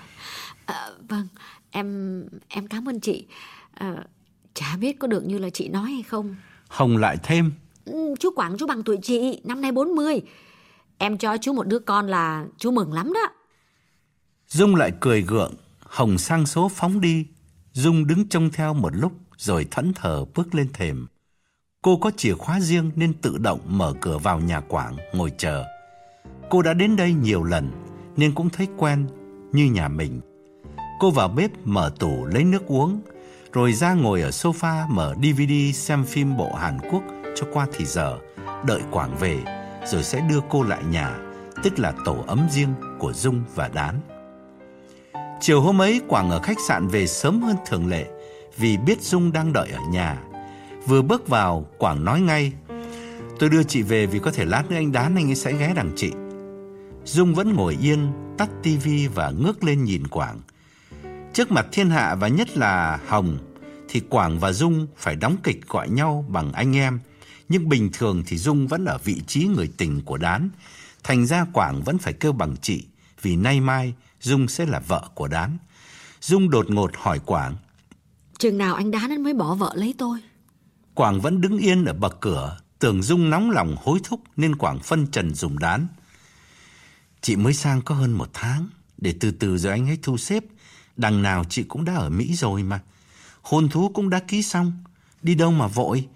à, 0.74 0.90
vâng, 1.08 1.28
em 1.70 2.24
em 2.48 2.68
cảm 2.68 2.88
ơn 2.88 3.00
chị. 3.00 3.26
À, 3.74 3.94
chả 4.54 4.76
biết 4.80 4.98
có 4.98 5.06
được 5.06 5.26
như 5.26 5.38
là 5.38 5.50
chị 5.50 5.68
nói 5.68 5.90
hay 5.90 6.02
không. 6.02 6.36
Hồng 6.68 6.96
lại 6.96 7.16
thêm. 7.22 7.52
Ừ, 7.88 8.14
chú 8.20 8.30
Quảng 8.36 8.56
chú 8.58 8.66
bằng 8.66 8.82
tuổi 8.82 8.98
chị, 9.02 9.40
năm 9.44 9.60
nay 9.60 9.72
40. 9.72 10.20
Em 10.98 11.18
cho 11.18 11.36
chú 11.36 11.52
một 11.52 11.66
đứa 11.66 11.78
con 11.78 12.06
là 12.06 12.46
chú 12.58 12.70
mừng 12.70 12.92
lắm 12.92 13.12
đó. 13.12 13.26
Dung 14.48 14.74
lại 14.74 14.92
cười 15.00 15.22
gượng, 15.22 15.54
Hồng 15.80 16.18
sang 16.18 16.46
số 16.46 16.70
phóng 16.74 17.00
đi. 17.00 17.26
Dung 17.72 18.06
đứng 18.06 18.28
trông 18.28 18.50
theo 18.50 18.74
một 18.74 18.96
lúc 18.96 19.12
rồi 19.36 19.66
thẫn 19.70 19.92
thờ 19.94 20.24
bước 20.34 20.54
lên 20.54 20.68
thềm. 20.72 21.06
Cô 21.82 21.96
có 21.96 22.10
chìa 22.16 22.34
khóa 22.34 22.60
riêng 22.60 22.90
nên 22.96 23.12
tự 23.12 23.38
động 23.38 23.60
mở 23.66 23.94
cửa 24.00 24.18
vào 24.18 24.40
nhà 24.40 24.60
Quảng 24.60 24.96
ngồi 25.12 25.32
chờ. 25.38 25.64
Cô 26.50 26.62
đã 26.62 26.74
đến 26.74 26.96
đây 26.96 27.12
nhiều 27.12 27.44
lần 27.44 27.70
nên 28.16 28.34
cũng 28.34 28.50
thấy 28.50 28.68
quen 28.76 29.06
như 29.52 29.64
nhà 29.64 29.88
mình. 29.88 30.20
Cô 31.00 31.10
vào 31.10 31.28
bếp 31.28 31.50
mở 31.64 31.92
tủ 31.98 32.26
lấy 32.26 32.44
nước 32.44 32.66
uống, 32.66 33.00
rồi 33.52 33.72
ra 33.72 33.94
ngồi 33.94 34.22
ở 34.22 34.30
sofa 34.30 34.88
mở 34.88 35.14
DVD 35.22 35.78
xem 35.78 36.04
phim 36.04 36.36
bộ 36.36 36.54
Hàn 36.54 36.78
Quốc 36.90 37.02
cho 37.40 37.46
qua 37.52 37.66
thì 37.72 37.84
giờ, 37.84 38.18
đợi 38.66 38.80
Quảng 38.90 39.16
về, 39.20 39.38
rồi 39.86 40.02
sẽ 40.02 40.20
đưa 40.20 40.40
cô 40.50 40.62
lại 40.62 40.84
nhà, 40.90 41.16
tức 41.62 41.78
là 41.78 41.92
tổ 42.04 42.24
ấm 42.26 42.48
riêng 42.50 42.74
của 42.98 43.12
Dung 43.12 43.44
và 43.54 43.68
Đán. 43.68 44.00
Chiều 45.40 45.60
hôm 45.60 45.80
ấy 45.80 46.00
Quảng 46.08 46.30
ở 46.30 46.40
khách 46.40 46.60
sạn 46.68 46.88
về 46.88 47.06
sớm 47.06 47.42
hơn 47.42 47.56
thường 47.66 47.88
lệ 47.88 48.06
vì 48.56 48.76
biết 48.76 49.02
Dung 49.02 49.32
đang 49.32 49.52
đợi 49.52 49.68
ở 49.70 49.80
nhà. 49.90 50.22
Vừa 50.86 51.02
bước 51.02 51.28
vào, 51.28 51.66
Quảng 51.78 52.04
nói 52.04 52.20
ngay, 52.20 52.52
tôi 53.38 53.48
đưa 53.48 53.62
chị 53.62 53.82
về 53.82 54.06
vì 54.06 54.18
có 54.18 54.30
thể 54.30 54.44
lát 54.44 54.70
nữa 54.70 54.76
anh 54.76 54.92
Đán 54.92 55.16
anh 55.16 55.28
ấy 55.28 55.34
sẽ 55.34 55.52
ghé 55.52 55.72
đằng 55.76 55.90
chị. 55.96 56.12
Dung 57.04 57.34
vẫn 57.34 57.54
ngồi 57.54 57.78
yên, 57.82 58.12
tắt 58.38 58.48
tivi 58.62 59.06
và 59.06 59.30
ngước 59.30 59.64
lên 59.64 59.84
nhìn 59.84 60.06
Quảng. 60.06 60.40
Trước 61.32 61.50
mặt 61.50 61.66
thiên 61.72 61.90
hạ 61.90 62.14
và 62.14 62.28
nhất 62.28 62.56
là 62.56 62.98
Hồng 63.08 63.38
thì 63.88 64.00
Quảng 64.00 64.38
và 64.38 64.52
Dung 64.52 64.86
phải 64.96 65.16
đóng 65.16 65.36
kịch 65.42 65.68
gọi 65.68 65.88
nhau 65.88 66.24
bằng 66.28 66.52
anh 66.52 66.76
em, 66.76 67.00
nhưng 67.48 67.68
bình 67.68 67.90
thường 67.92 68.22
thì 68.26 68.38
Dung 68.38 68.66
vẫn 68.66 68.84
ở 68.84 68.98
vị 68.98 69.22
trí 69.26 69.44
người 69.44 69.70
tình 69.76 70.00
của 70.04 70.16
Đán, 70.16 70.50
thành 71.02 71.26
ra 71.26 71.44
Quảng 71.52 71.82
vẫn 71.82 71.98
phải 71.98 72.12
kêu 72.12 72.32
bằng 72.32 72.56
chị, 72.62 72.84
vì 73.22 73.36
nay 73.36 73.60
mai 73.60 73.94
Dung 74.20 74.48
sẽ 74.48 74.66
là 74.66 74.80
vợ 74.80 75.08
của 75.14 75.28
Đán. 75.28 75.58
Dung 76.20 76.50
đột 76.50 76.70
ngột 76.70 76.90
hỏi 76.96 77.18
Quảng. 77.18 77.56
Chừng 78.38 78.58
nào 78.58 78.74
anh 78.74 78.90
Đán 78.90 79.22
mới 79.22 79.34
bỏ 79.34 79.54
vợ 79.54 79.72
lấy 79.74 79.94
tôi? 79.98 80.18
Quảng 80.94 81.20
vẫn 81.20 81.40
đứng 81.40 81.58
yên 81.58 81.84
ở 81.84 81.92
bậc 81.92 82.20
cửa, 82.20 82.58
tưởng 82.78 83.02
Dung 83.02 83.30
nóng 83.30 83.50
lòng 83.50 83.76
hối 83.82 83.98
thúc 84.04 84.20
nên 84.36 84.56
Quảng 84.56 84.78
phân 84.78 85.06
trần 85.06 85.34
dùng 85.34 85.58
Đán. 85.58 85.86
Chị 87.20 87.36
mới 87.36 87.54
sang 87.54 87.82
có 87.82 87.94
hơn 87.94 88.12
một 88.12 88.30
tháng, 88.32 88.68
để 88.96 89.14
từ 89.20 89.30
từ 89.30 89.58
rồi 89.58 89.72
anh 89.72 89.88
ấy 89.88 89.98
thu 90.02 90.16
xếp. 90.16 90.44
Đằng 90.96 91.22
nào 91.22 91.44
chị 91.44 91.62
cũng 91.62 91.84
đã 91.84 91.94
ở 91.94 92.10
Mỹ 92.10 92.34
rồi 92.34 92.62
mà. 92.62 92.80
Hôn 93.42 93.68
thú 93.68 93.90
cũng 93.94 94.10
đã 94.10 94.20
ký 94.20 94.42
xong, 94.42 94.72
đi 95.22 95.34
đâu 95.34 95.52
mà 95.52 95.66
vội. 95.66 96.08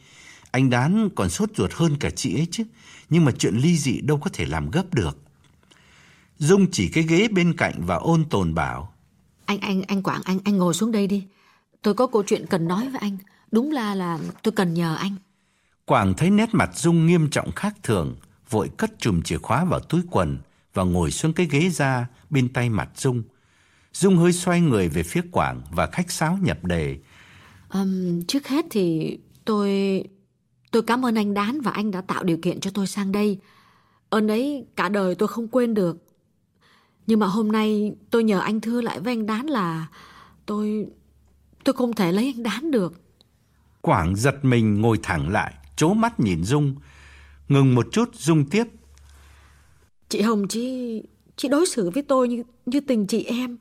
Anh 0.52 0.70
Đán 0.70 1.08
còn 1.14 1.30
sốt 1.30 1.50
ruột 1.56 1.72
hơn 1.72 1.96
cả 2.00 2.10
chị 2.10 2.34
ấy 2.34 2.46
chứ, 2.50 2.64
nhưng 3.10 3.24
mà 3.24 3.32
chuyện 3.38 3.54
ly 3.56 3.76
dị 3.76 4.00
đâu 4.00 4.18
có 4.18 4.30
thể 4.32 4.46
làm 4.46 4.70
gấp 4.70 4.94
được. 4.94 5.18
Dung 6.38 6.66
chỉ 6.70 6.88
cái 6.88 7.04
ghế 7.04 7.28
bên 7.28 7.56
cạnh 7.56 7.74
và 7.78 7.94
ôn 7.94 8.24
tồn 8.24 8.54
bảo. 8.54 8.94
Anh, 9.44 9.58
anh, 9.60 9.82
anh 9.82 10.02
Quảng, 10.02 10.22
anh, 10.24 10.38
anh 10.44 10.56
ngồi 10.56 10.74
xuống 10.74 10.92
đây 10.92 11.06
đi. 11.06 11.24
Tôi 11.82 11.94
có 11.94 12.06
câu 12.06 12.22
chuyện 12.26 12.46
cần 12.46 12.68
nói 12.68 12.88
với 12.88 12.98
anh. 13.00 13.18
Đúng 13.50 13.70
là 13.70 13.94
là 13.94 14.18
tôi 14.42 14.52
cần 14.52 14.74
nhờ 14.74 14.94
anh. 14.94 15.16
Quảng 15.84 16.14
thấy 16.14 16.30
nét 16.30 16.48
mặt 16.52 16.70
Dung 16.74 17.06
nghiêm 17.06 17.30
trọng 17.30 17.52
khác 17.52 17.74
thường, 17.82 18.16
vội 18.50 18.70
cất 18.76 18.98
chùm 18.98 19.22
chìa 19.22 19.38
khóa 19.38 19.64
vào 19.64 19.80
túi 19.80 20.00
quần 20.10 20.38
và 20.74 20.82
ngồi 20.82 21.10
xuống 21.10 21.32
cái 21.32 21.46
ghế 21.50 21.68
ra 21.68 22.06
bên 22.30 22.52
tay 22.52 22.70
mặt 22.70 22.88
Dung. 22.96 23.22
Dung 23.92 24.16
hơi 24.16 24.32
xoay 24.32 24.60
người 24.60 24.88
về 24.88 25.02
phía 25.02 25.22
Quảng 25.32 25.62
và 25.70 25.86
khách 25.86 26.10
sáo 26.10 26.38
nhập 26.42 26.64
đề. 26.64 26.98
Um, 27.72 28.22
trước 28.22 28.48
hết 28.48 28.64
thì 28.70 29.18
tôi 29.44 30.02
tôi 30.72 30.82
cảm 30.82 31.04
ơn 31.04 31.14
anh 31.14 31.34
Đán 31.34 31.60
và 31.60 31.70
anh 31.70 31.90
đã 31.90 32.00
tạo 32.00 32.24
điều 32.24 32.36
kiện 32.42 32.60
cho 32.60 32.70
tôi 32.74 32.86
sang 32.86 33.12
đây. 33.12 33.38
Ơn 34.10 34.28
ấy 34.28 34.66
cả 34.76 34.88
đời 34.88 35.14
tôi 35.14 35.28
không 35.28 35.48
quên 35.48 35.74
được. 35.74 35.96
Nhưng 37.06 37.20
mà 37.20 37.26
hôm 37.26 37.52
nay 37.52 37.92
tôi 38.10 38.24
nhờ 38.24 38.38
anh 38.38 38.60
thưa 38.60 38.80
lại 38.80 39.00
với 39.00 39.12
anh 39.12 39.26
Đán 39.26 39.46
là 39.46 39.86
tôi 40.46 40.86
tôi 41.64 41.72
không 41.72 41.92
thể 41.92 42.12
lấy 42.12 42.32
anh 42.36 42.42
Đán 42.42 42.70
được. 42.70 43.00
Quảng 43.80 44.16
giật 44.16 44.34
mình 44.42 44.80
ngồi 44.80 44.98
thẳng 45.02 45.28
lại, 45.28 45.54
chố 45.76 45.94
mắt 45.94 46.20
nhìn 46.20 46.44
Dung. 46.44 46.74
Ngừng 47.48 47.74
một 47.74 47.86
chút 47.92 48.14
Dung 48.14 48.44
tiếp. 48.50 48.64
Chị 50.08 50.20
Hồng 50.20 50.48
chị 50.48 51.02
chị 51.36 51.48
đối 51.48 51.66
xử 51.66 51.90
với 51.90 52.02
tôi 52.02 52.28
như 52.28 52.42
như 52.66 52.80
tình 52.80 53.06
chị 53.06 53.24
em. 53.24 53.56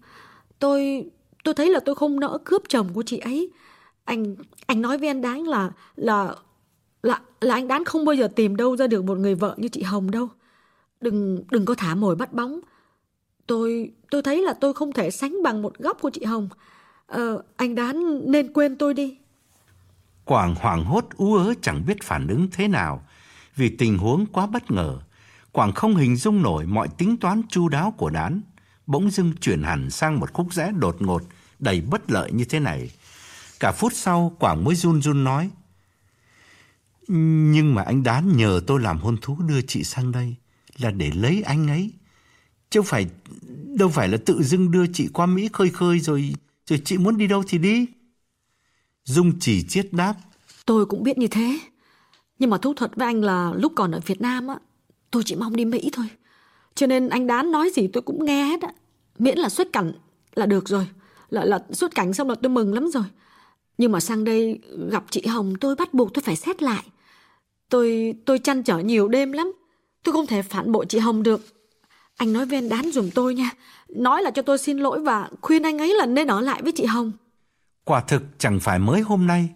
Tôi 0.60 1.06
tôi 1.44 1.54
thấy 1.54 1.70
là 1.70 1.80
tôi 1.86 1.96
không 1.96 2.20
nỡ 2.20 2.38
cướp 2.46 2.62
chồng 2.70 2.94
của 2.94 3.04
chị 3.04 3.18
ấy. 3.18 3.52
Anh 4.04 4.36
anh 4.66 4.82
nói 4.82 4.98
với 4.98 5.08
anh 5.08 5.22
Đáng 5.22 5.48
là 5.48 5.72
là 5.96 6.36
là 7.42 7.54
anh 7.54 7.68
Đán 7.68 7.86
không 7.86 8.06
bao 8.06 8.16
giờ 8.16 8.28
tìm 8.36 8.56
đâu 8.56 8.78
ra 8.78 8.88
được 8.88 9.06
một 9.06 9.18
người 9.18 9.36
vợ 9.36 9.56
như 9.58 9.68
chị 9.68 9.84
Hồng 9.84 10.12
đâu. 10.12 10.30
Đừng 11.02 11.44
đừng 11.52 11.66
có 11.66 11.76
thả 11.76 11.96
mồi 11.96 12.16
bắt 12.16 12.34
bóng. 12.34 12.60
Tôi 13.48 13.92
tôi 14.12 14.22
thấy 14.22 14.42
là 14.42 14.54
tôi 14.54 14.74
không 14.74 14.92
thể 14.94 15.12
sánh 15.12 15.44
bằng 15.44 15.62
một 15.62 15.78
góc 15.78 15.98
của 16.02 16.10
chị 16.10 16.24
Hồng. 16.24 16.50
Ờ, 17.08 17.44
anh 17.56 17.76
Đán 17.76 18.22
nên 18.32 18.54
quên 18.54 18.78
tôi 18.78 18.94
đi. 18.94 19.18
Quảng 20.26 20.56
hoảng 20.60 20.84
hốt 20.84 21.06
ú 21.18 21.36
ớ 21.36 21.54
chẳng 21.62 21.86
biết 21.88 22.04
phản 22.04 22.28
ứng 22.28 22.48
thế 22.52 22.68
nào 22.68 23.04
vì 23.56 23.70
tình 23.70 23.98
huống 23.98 24.26
quá 24.26 24.46
bất 24.46 24.72
ngờ. 24.72 25.00
Quảng 25.52 25.72
không 25.72 25.96
hình 25.96 26.16
dung 26.16 26.42
nổi 26.42 26.66
mọi 26.66 26.88
tính 26.98 27.18
toán 27.18 27.42
chu 27.50 27.70
đáo 27.70 27.94
của 27.98 28.10
Đán, 28.10 28.42
bỗng 28.88 29.12
dưng 29.12 29.34
chuyển 29.42 29.64
hẳn 29.64 29.90
sang 29.90 30.20
một 30.20 30.34
khúc 30.34 30.54
rẽ 30.54 30.72
đột 30.80 31.02
ngột, 31.02 31.24
đầy 31.60 31.82
bất 31.82 32.12
lợi 32.12 32.32
như 32.32 32.46
thế 32.46 32.60
này. 32.60 32.92
Cả 33.60 33.72
phút 33.72 33.94
sau, 33.96 34.36
Quảng 34.40 34.64
mới 34.64 34.76
run 34.76 35.02
run 35.02 35.24
nói, 35.24 35.50
nhưng 37.08 37.76
mà 37.76 37.82
anh 37.82 38.04
Đán 38.04 38.38
nhờ 38.38 38.62
tôi 38.68 38.82
làm 38.82 39.00
hôn 39.00 39.18
thú 39.22 39.38
đưa 39.48 39.62
chị 39.62 39.84
sang 39.84 40.12
đây 40.12 40.36
là 40.78 40.92
để 40.92 41.12
lấy 41.16 41.42
anh 41.42 41.68
ấy. 41.68 41.92
Chứ 42.70 42.82
phải, 42.82 43.06
đâu 43.78 43.90
phải 43.90 44.08
là 44.08 44.18
tự 44.26 44.44
dưng 44.44 44.72
đưa 44.72 44.88
chị 44.94 45.10
qua 45.14 45.26
Mỹ 45.26 45.50
khơi 45.54 45.70
khơi 45.70 46.00
rồi, 46.00 46.34
rồi 46.66 46.82
chị 46.86 46.98
muốn 46.98 47.18
đi 47.18 47.28
đâu 47.28 47.44
thì 47.48 47.58
đi. 47.58 47.86
Dung 49.04 49.40
chỉ 49.40 49.64
chiết 49.64 49.94
đáp. 49.94 50.16
Tôi 50.66 50.86
cũng 50.86 51.04
biết 51.04 51.18
như 51.18 51.28
thế. 51.28 51.60
Nhưng 52.40 52.50
mà 52.50 52.58
thú 52.58 52.74
thật 52.74 52.92
với 52.96 53.06
anh 53.06 53.24
là 53.24 53.52
lúc 53.56 53.74
còn 53.76 53.92
ở 53.92 54.00
Việt 54.06 54.22
Nam 54.22 54.48
á, 54.48 54.56
tôi 55.12 55.24
chỉ 55.26 55.36
mong 55.36 55.56
đi 55.56 55.66
Mỹ 55.66 55.90
thôi. 55.94 56.06
Cho 56.76 56.88
nên 56.88 57.10
anh 57.10 57.28
Đán 57.28 57.52
nói 57.52 57.70
gì 57.76 57.88
tôi 57.88 58.02
cũng 58.02 58.26
nghe 58.26 58.44
hết 58.44 58.62
á. 58.62 58.70
Miễn 59.20 59.38
là 59.38 59.50
xuất 59.50 59.74
cảnh 59.74 59.92
là 60.36 60.46
được 60.46 60.70
rồi. 60.70 60.88
Là, 61.30 61.46
là 61.46 61.60
xuất 61.72 61.96
cảnh 61.96 62.14
xong 62.14 62.30
là 62.30 62.36
tôi 62.36 62.50
mừng 62.50 62.74
lắm 62.74 62.88
rồi. 62.94 63.04
Nhưng 63.82 63.92
mà 63.92 64.00
sang 64.00 64.24
đây 64.24 64.60
gặp 64.92 65.04
chị 65.10 65.26
Hồng 65.26 65.54
tôi 65.62 65.76
bắt 65.76 65.94
buộc 65.94 66.14
tôi 66.14 66.22
phải 66.24 66.36
xét 66.36 66.64
lại. 66.64 66.84
Tôi 67.70 68.14
tôi 68.26 68.40
chăn 68.40 68.64
trở 68.64 68.80
nhiều 68.80 69.08
đêm 69.08 69.32
lắm. 69.32 69.52
Tôi 70.04 70.14
không 70.14 70.28
thể 70.28 70.42
phản 70.42 70.72
bội 70.72 70.86
chị 70.90 71.00
Hồng 71.00 71.24
được. 71.24 71.42
Anh 72.18 72.34
nói 72.34 72.46
với 72.46 72.58
anh 72.58 72.70
Đán 72.70 72.92
dùm 72.92 73.10
tôi 73.10 73.36
nha. 73.36 73.50
Nói 73.90 74.22
là 74.22 74.32
cho 74.32 74.42
tôi 74.42 74.58
xin 74.58 74.78
lỗi 74.78 75.00
và 75.00 75.30
khuyên 75.42 75.64
anh 75.64 75.78
ấy 75.78 75.96
là 75.96 76.06
nên 76.06 76.28
ở 76.28 76.42
lại 76.42 76.62
với 76.62 76.72
chị 76.76 76.86
Hồng. 76.86 77.12
Quả 77.84 78.02
thực 78.02 78.24
chẳng 78.38 78.60
phải 78.60 78.80
mới 78.80 79.02
hôm 79.02 79.28
nay, 79.28 79.50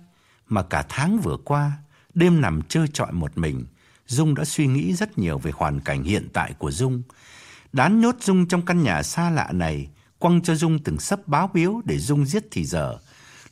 mà 0.48 0.64
cả 0.64 0.86
tháng 0.90 1.20
vừa 1.20 1.38
qua, 1.46 1.72
đêm 2.14 2.42
nằm 2.42 2.62
chơi 2.70 2.88
trọi 2.94 3.12
một 3.12 3.38
mình, 3.38 3.66
Dung 4.08 4.36
đã 4.36 4.46
suy 4.46 4.68
nghĩ 4.68 4.94
rất 4.94 5.18
nhiều 5.18 5.38
về 5.38 5.52
hoàn 5.56 5.80
cảnh 5.80 6.04
hiện 6.04 6.28
tại 6.34 6.54
của 6.58 6.72
Dung. 6.72 7.02
Đán 7.74 8.02
nhốt 8.02 8.16
Dung 8.22 8.48
trong 8.48 8.66
căn 8.66 8.84
nhà 8.84 9.04
xa 9.04 9.30
lạ 9.30 9.50
này, 9.52 9.90
quăng 10.20 10.42
cho 10.42 10.56
Dung 10.56 10.80
từng 10.80 11.00
sấp 11.00 11.28
báo 11.28 11.50
biếu 11.54 11.82
để 11.86 11.98
Dung 11.98 12.26
giết 12.26 12.44
thì 12.52 12.66
giờ. 12.66 12.98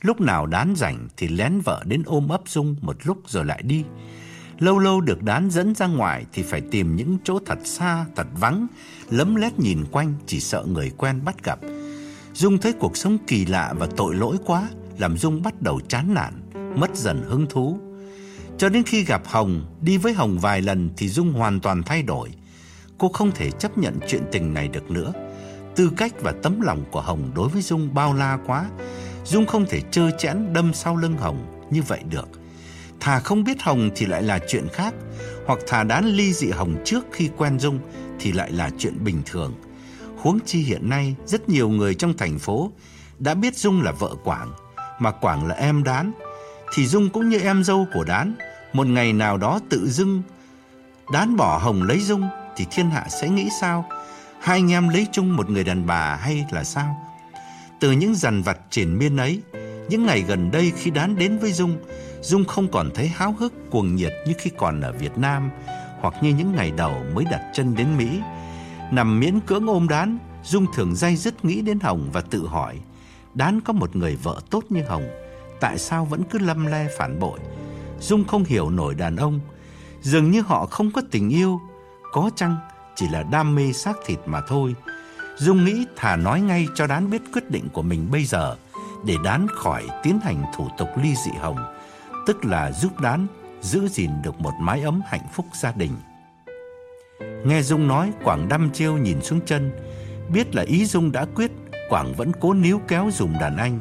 Lúc 0.04 0.20
nào 0.20 0.46
đán 0.46 0.74
rảnh 0.76 1.08
thì 1.16 1.28
lén 1.28 1.60
vợ 1.60 1.82
đến 1.86 2.02
ôm 2.06 2.28
ấp 2.28 2.40
Dung 2.46 2.76
một 2.80 2.96
lúc 3.04 3.18
rồi 3.26 3.44
lại 3.44 3.62
đi. 3.62 3.84
Lâu 4.58 4.78
lâu 4.78 5.00
được 5.00 5.22
đán 5.22 5.50
dẫn 5.50 5.74
ra 5.74 5.86
ngoài 5.86 6.24
thì 6.32 6.42
phải 6.42 6.60
tìm 6.60 6.96
những 6.96 7.18
chỗ 7.24 7.38
thật 7.46 7.58
xa, 7.64 8.06
thật 8.16 8.26
vắng, 8.40 8.66
lấm 9.10 9.34
lét 9.34 9.58
nhìn 9.58 9.84
quanh 9.90 10.14
chỉ 10.26 10.40
sợ 10.40 10.64
người 10.66 10.90
quen 10.96 11.24
bắt 11.24 11.44
gặp. 11.44 11.58
Dung 12.34 12.58
thấy 12.58 12.72
cuộc 12.72 12.96
sống 12.96 13.18
kỳ 13.26 13.46
lạ 13.46 13.74
và 13.78 13.88
tội 13.96 14.14
lỗi 14.14 14.36
quá, 14.46 14.68
làm 14.98 15.16
Dung 15.16 15.42
bắt 15.42 15.62
đầu 15.62 15.80
chán 15.88 16.14
nản, 16.14 16.34
mất 16.80 16.96
dần 16.96 17.22
hứng 17.28 17.46
thú. 17.50 17.78
Cho 18.58 18.68
đến 18.68 18.82
khi 18.82 19.04
gặp 19.04 19.22
Hồng, 19.24 19.76
đi 19.80 19.96
với 19.96 20.12
Hồng 20.12 20.38
vài 20.38 20.62
lần 20.62 20.90
thì 20.96 21.08
Dung 21.08 21.32
hoàn 21.32 21.60
toàn 21.60 21.82
thay 21.82 22.02
đổi. 22.02 22.30
Cô 22.98 23.08
không 23.08 23.30
thể 23.34 23.50
chấp 23.50 23.78
nhận 23.78 23.98
chuyện 24.08 24.22
tình 24.32 24.54
này 24.54 24.68
được 24.68 24.90
nữa. 24.90 25.12
Tư 25.76 25.90
cách 25.96 26.12
và 26.20 26.34
tấm 26.42 26.60
lòng 26.60 26.84
của 26.90 27.00
Hồng 27.00 27.30
đối 27.34 27.48
với 27.48 27.62
Dung 27.62 27.94
bao 27.94 28.14
la 28.14 28.38
quá. 28.46 28.70
Dung 29.24 29.46
không 29.46 29.66
thể 29.66 29.80
trơ 29.90 30.10
chẽn 30.18 30.52
đâm 30.52 30.74
sau 30.74 30.96
lưng 30.96 31.16
Hồng 31.16 31.66
như 31.70 31.82
vậy 31.82 32.00
được. 32.10 32.28
Thà 33.00 33.20
không 33.20 33.44
biết 33.44 33.62
Hồng 33.62 33.90
thì 33.96 34.06
lại 34.06 34.22
là 34.22 34.38
chuyện 34.48 34.68
khác, 34.72 34.94
hoặc 35.46 35.58
thà 35.66 35.84
đán 35.84 36.06
ly 36.06 36.32
dị 36.32 36.50
Hồng 36.50 36.76
trước 36.84 37.04
khi 37.12 37.30
quen 37.36 37.58
Dung 37.58 37.78
thì 38.20 38.32
lại 38.32 38.52
là 38.52 38.70
chuyện 38.78 39.04
bình 39.04 39.22
thường. 39.26 39.54
Huống 40.16 40.38
chi 40.40 40.58
hiện 40.58 40.88
nay 40.88 41.14
rất 41.26 41.48
nhiều 41.48 41.68
người 41.68 41.94
trong 41.94 42.16
thành 42.16 42.38
phố 42.38 42.70
đã 43.18 43.34
biết 43.34 43.56
Dung 43.56 43.82
là 43.82 43.92
vợ 43.92 44.14
Quảng, 44.24 44.52
mà 44.98 45.10
Quảng 45.10 45.46
là 45.46 45.54
em 45.54 45.84
đán, 45.84 46.12
thì 46.74 46.86
Dung 46.86 47.10
cũng 47.10 47.28
như 47.28 47.38
em 47.38 47.64
dâu 47.64 47.86
của 47.94 48.04
đán, 48.04 48.34
một 48.72 48.86
ngày 48.86 49.12
nào 49.12 49.36
đó 49.36 49.60
tự 49.68 49.88
dưng 49.88 50.22
đán 51.12 51.36
bỏ 51.36 51.58
Hồng 51.58 51.82
lấy 51.82 52.00
Dung 52.00 52.28
thì 52.56 52.66
thiên 52.70 52.90
hạ 52.90 53.06
sẽ 53.08 53.28
nghĩ 53.28 53.48
sao? 53.60 53.84
Hai 54.40 54.58
anh 54.58 54.72
em 54.72 54.88
lấy 54.88 55.06
chung 55.12 55.36
một 55.36 55.50
người 55.50 55.64
đàn 55.64 55.86
bà 55.86 56.16
hay 56.16 56.46
là 56.50 56.64
sao? 56.64 57.13
Từ 57.84 57.92
những 57.92 58.14
dằn 58.14 58.42
vặt 58.42 58.58
triển 58.70 58.98
miên 58.98 59.16
ấy, 59.16 59.40
những 59.88 60.06
ngày 60.06 60.24
gần 60.28 60.50
đây 60.50 60.72
khi 60.76 60.90
đán 60.90 61.16
đến 61.16 61.38
với 61.38 61.52
Dung, 61.52 61.76
Dung 62.22 62.44
không 62.44 62.68
còn 62.68 62.90
thấy 62.94 63.08
háo 63.08 63.34
hức 63.38 63.52
cuồng 63.70 63.94
nhiệt 63.94 64.12
như 64.26 64.32
khi 64.38 64.50
còn 64.58 64.80
ở 64.80 64.92
Việt 64.92 65.18
Nam 65.18 65.50
hoặc 66.00 66.14
như 66.22 66.34
những 66.34 66.52
ngày 66.52 66.72
đầu 66.76 67.04
mới 67.14 67.24
đặt 67.24 67.42
chân 67.54 67.74
đến 67.74 67.96
Mỹ. 67.96 68.20
Nằm 68.92 69.20
miễn 69.20 69.40
cưỡng 69.40 69.66
ôm 69.66 69.88
đán, 69.88 70.18
Dung 70.44 70.66
thường 70.74 70.94
day 70.94 71.16
dứt 71.16 71.44
nghĩ 71.44 71.60
đến 71.60 71.80
Hồng 71.80 72.10
và 72.12 72.20
tự 72.20 72.46
hỏi, 72.46 72.78
Đán 73.34 73.60
có 73.60 73.72
một 73.72 73.96
người 73.96 74.16
vợ 74.16 74.40
tốt 74.50 74.64
như 74.68 74.82
Hồng, 74.88 75.08
tại 75.60 75.78
sao 75.78 76.04
vẫn 76.04 76.22
cứ 76.30 76.38
lâm 76.38 76.66
le 76.66 76.88
phản 76.98 77.20
bội? 77.20 77.38
Dung 78.00 78.24
không 78.24 78.44
hiểu 78.44 78.70
nổi 78.70 78.94
đàn 78.94 79.16
ông, 79.16 79.40
dường 80.02 80.30
như 80.30 80.40
họ 80.40 80.66
không 80.66 80.90
có 80.90 81.02
tình 81.10 81.30
yêu, 81.30 81.60
có 82.12 82.30
chăng 82.36 82.56
chỉ 82.96 83.08
là 83.08 83.22
đam 83.22 83.54
mê 83.54 83.72
xác 83.72 83.96
thịt 84.06 84.18
mà 84.26 84.40
thôi. 84.48 84.74
Dung 85.36 85.64
nghĩ 85.64 85.86
thà 85.96 86.16
nói 86.16 86.40
ngay 86.40 86.68
cho 86.74 86.86
Đán 86.86 87.10
biết 87.10 87.22
quyết 87.32 87.50
định 87.50 87.68
của 87.72 87.82
mình 87.82 88.08
bây 88.10 88.24
giờ 88.24 88.56
để 89.04 89.16
Đán 89.24 89.46
khỏi 89.48 89.86
tiến 90.02 90.20
hành 90.20 90.44
thủ 90.56 90.68
tục 90.78 90.88
ly 91.02 91.14
dị 91.24 91.30
Hồng, 91.40 91.56
tức 92.26 92.44
là 92.44 92.72
giúp 92.72 93.00
Đán 93.00 93.26
giữ 93.60 93.88
gìn 93.88 94.10
được 94.22 94.40
một 94.40 94.52
mái 94.60 94.82
ấm 94.82 95.00
hạnh 95.06 95.26
phúc 95.34 95.46
gia 95.62 95.72
đình. 95.72 95.92
Nghe 97.44 97.62
Dung 97.62 97.88
nói, 97.88 98.12
Quảng 98.24 98.48
đăm 98.48 98.70
chiêu 98.70 98.98
nhìn 98.98 99.22
xuống 99.22 99.40
chân, 99.46 99.70
biết 100.32 100.54
là 100.54 100.62
ý 100.62 100.84
Dung 100.84 101.12
đã 101.12 101.26
quyết, 101.34 101.50
Quảng 101.88 102.14
vẫn 102.16 102.32
cố 102.40 102.54
níu 102.54 102.80
kéo 102.88 103.10
dùm 103.12 103.32
đàn 103.40 103.56
anh. 103.56 103.78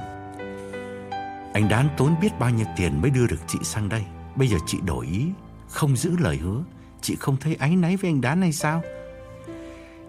Anh 1.53 1.69
Đán 1.69 1.89
tốn 1.97 2.15
biết 2.21 2.39
bao 2.39 2.49
nhiêu 2.49 2.65
tiền 2.77 3.01
mới 3.01 3.11
đưa 3.11 3.27
được 3.27 3.39
chị 3.47 3.59
sang 3.63 3.89
đây. 3.89 4.03
Bây 4.35 4.47
giờ 4.47 4.57
chị 4.65 4.77
đổi 4.85 5.07
ý, 5.07 5.25
không 5.69 5.95
giữ 5.95 6.17
lời 6.19 6.37
hứa, 6.37 6.63
chị 7.01 7.15
không 7.19 7.37
thấy 7.37 7.55
áy 7.55 7.75
náy 7.75 7.97
với 7.97 8.09
anh 8.09 8.21
Đán 8.21 8.41
hay 8.41 8.51
sao? 8.51 8.81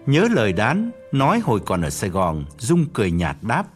Nhớ 0.05 0.27
lời 0.31 0.53
Đán, 0.53 0.91
nói 1.11 1.39
hồi 1.39 1.59
còn 1.65 1.81
ở 1.81 1.89
Sài 1.89 2.09
Gòn, 2.09 2.45
Dung 2.59 2.85
cười 2.93 3.11
nhạt 3.11 3.37
đáp. 3.41 3.67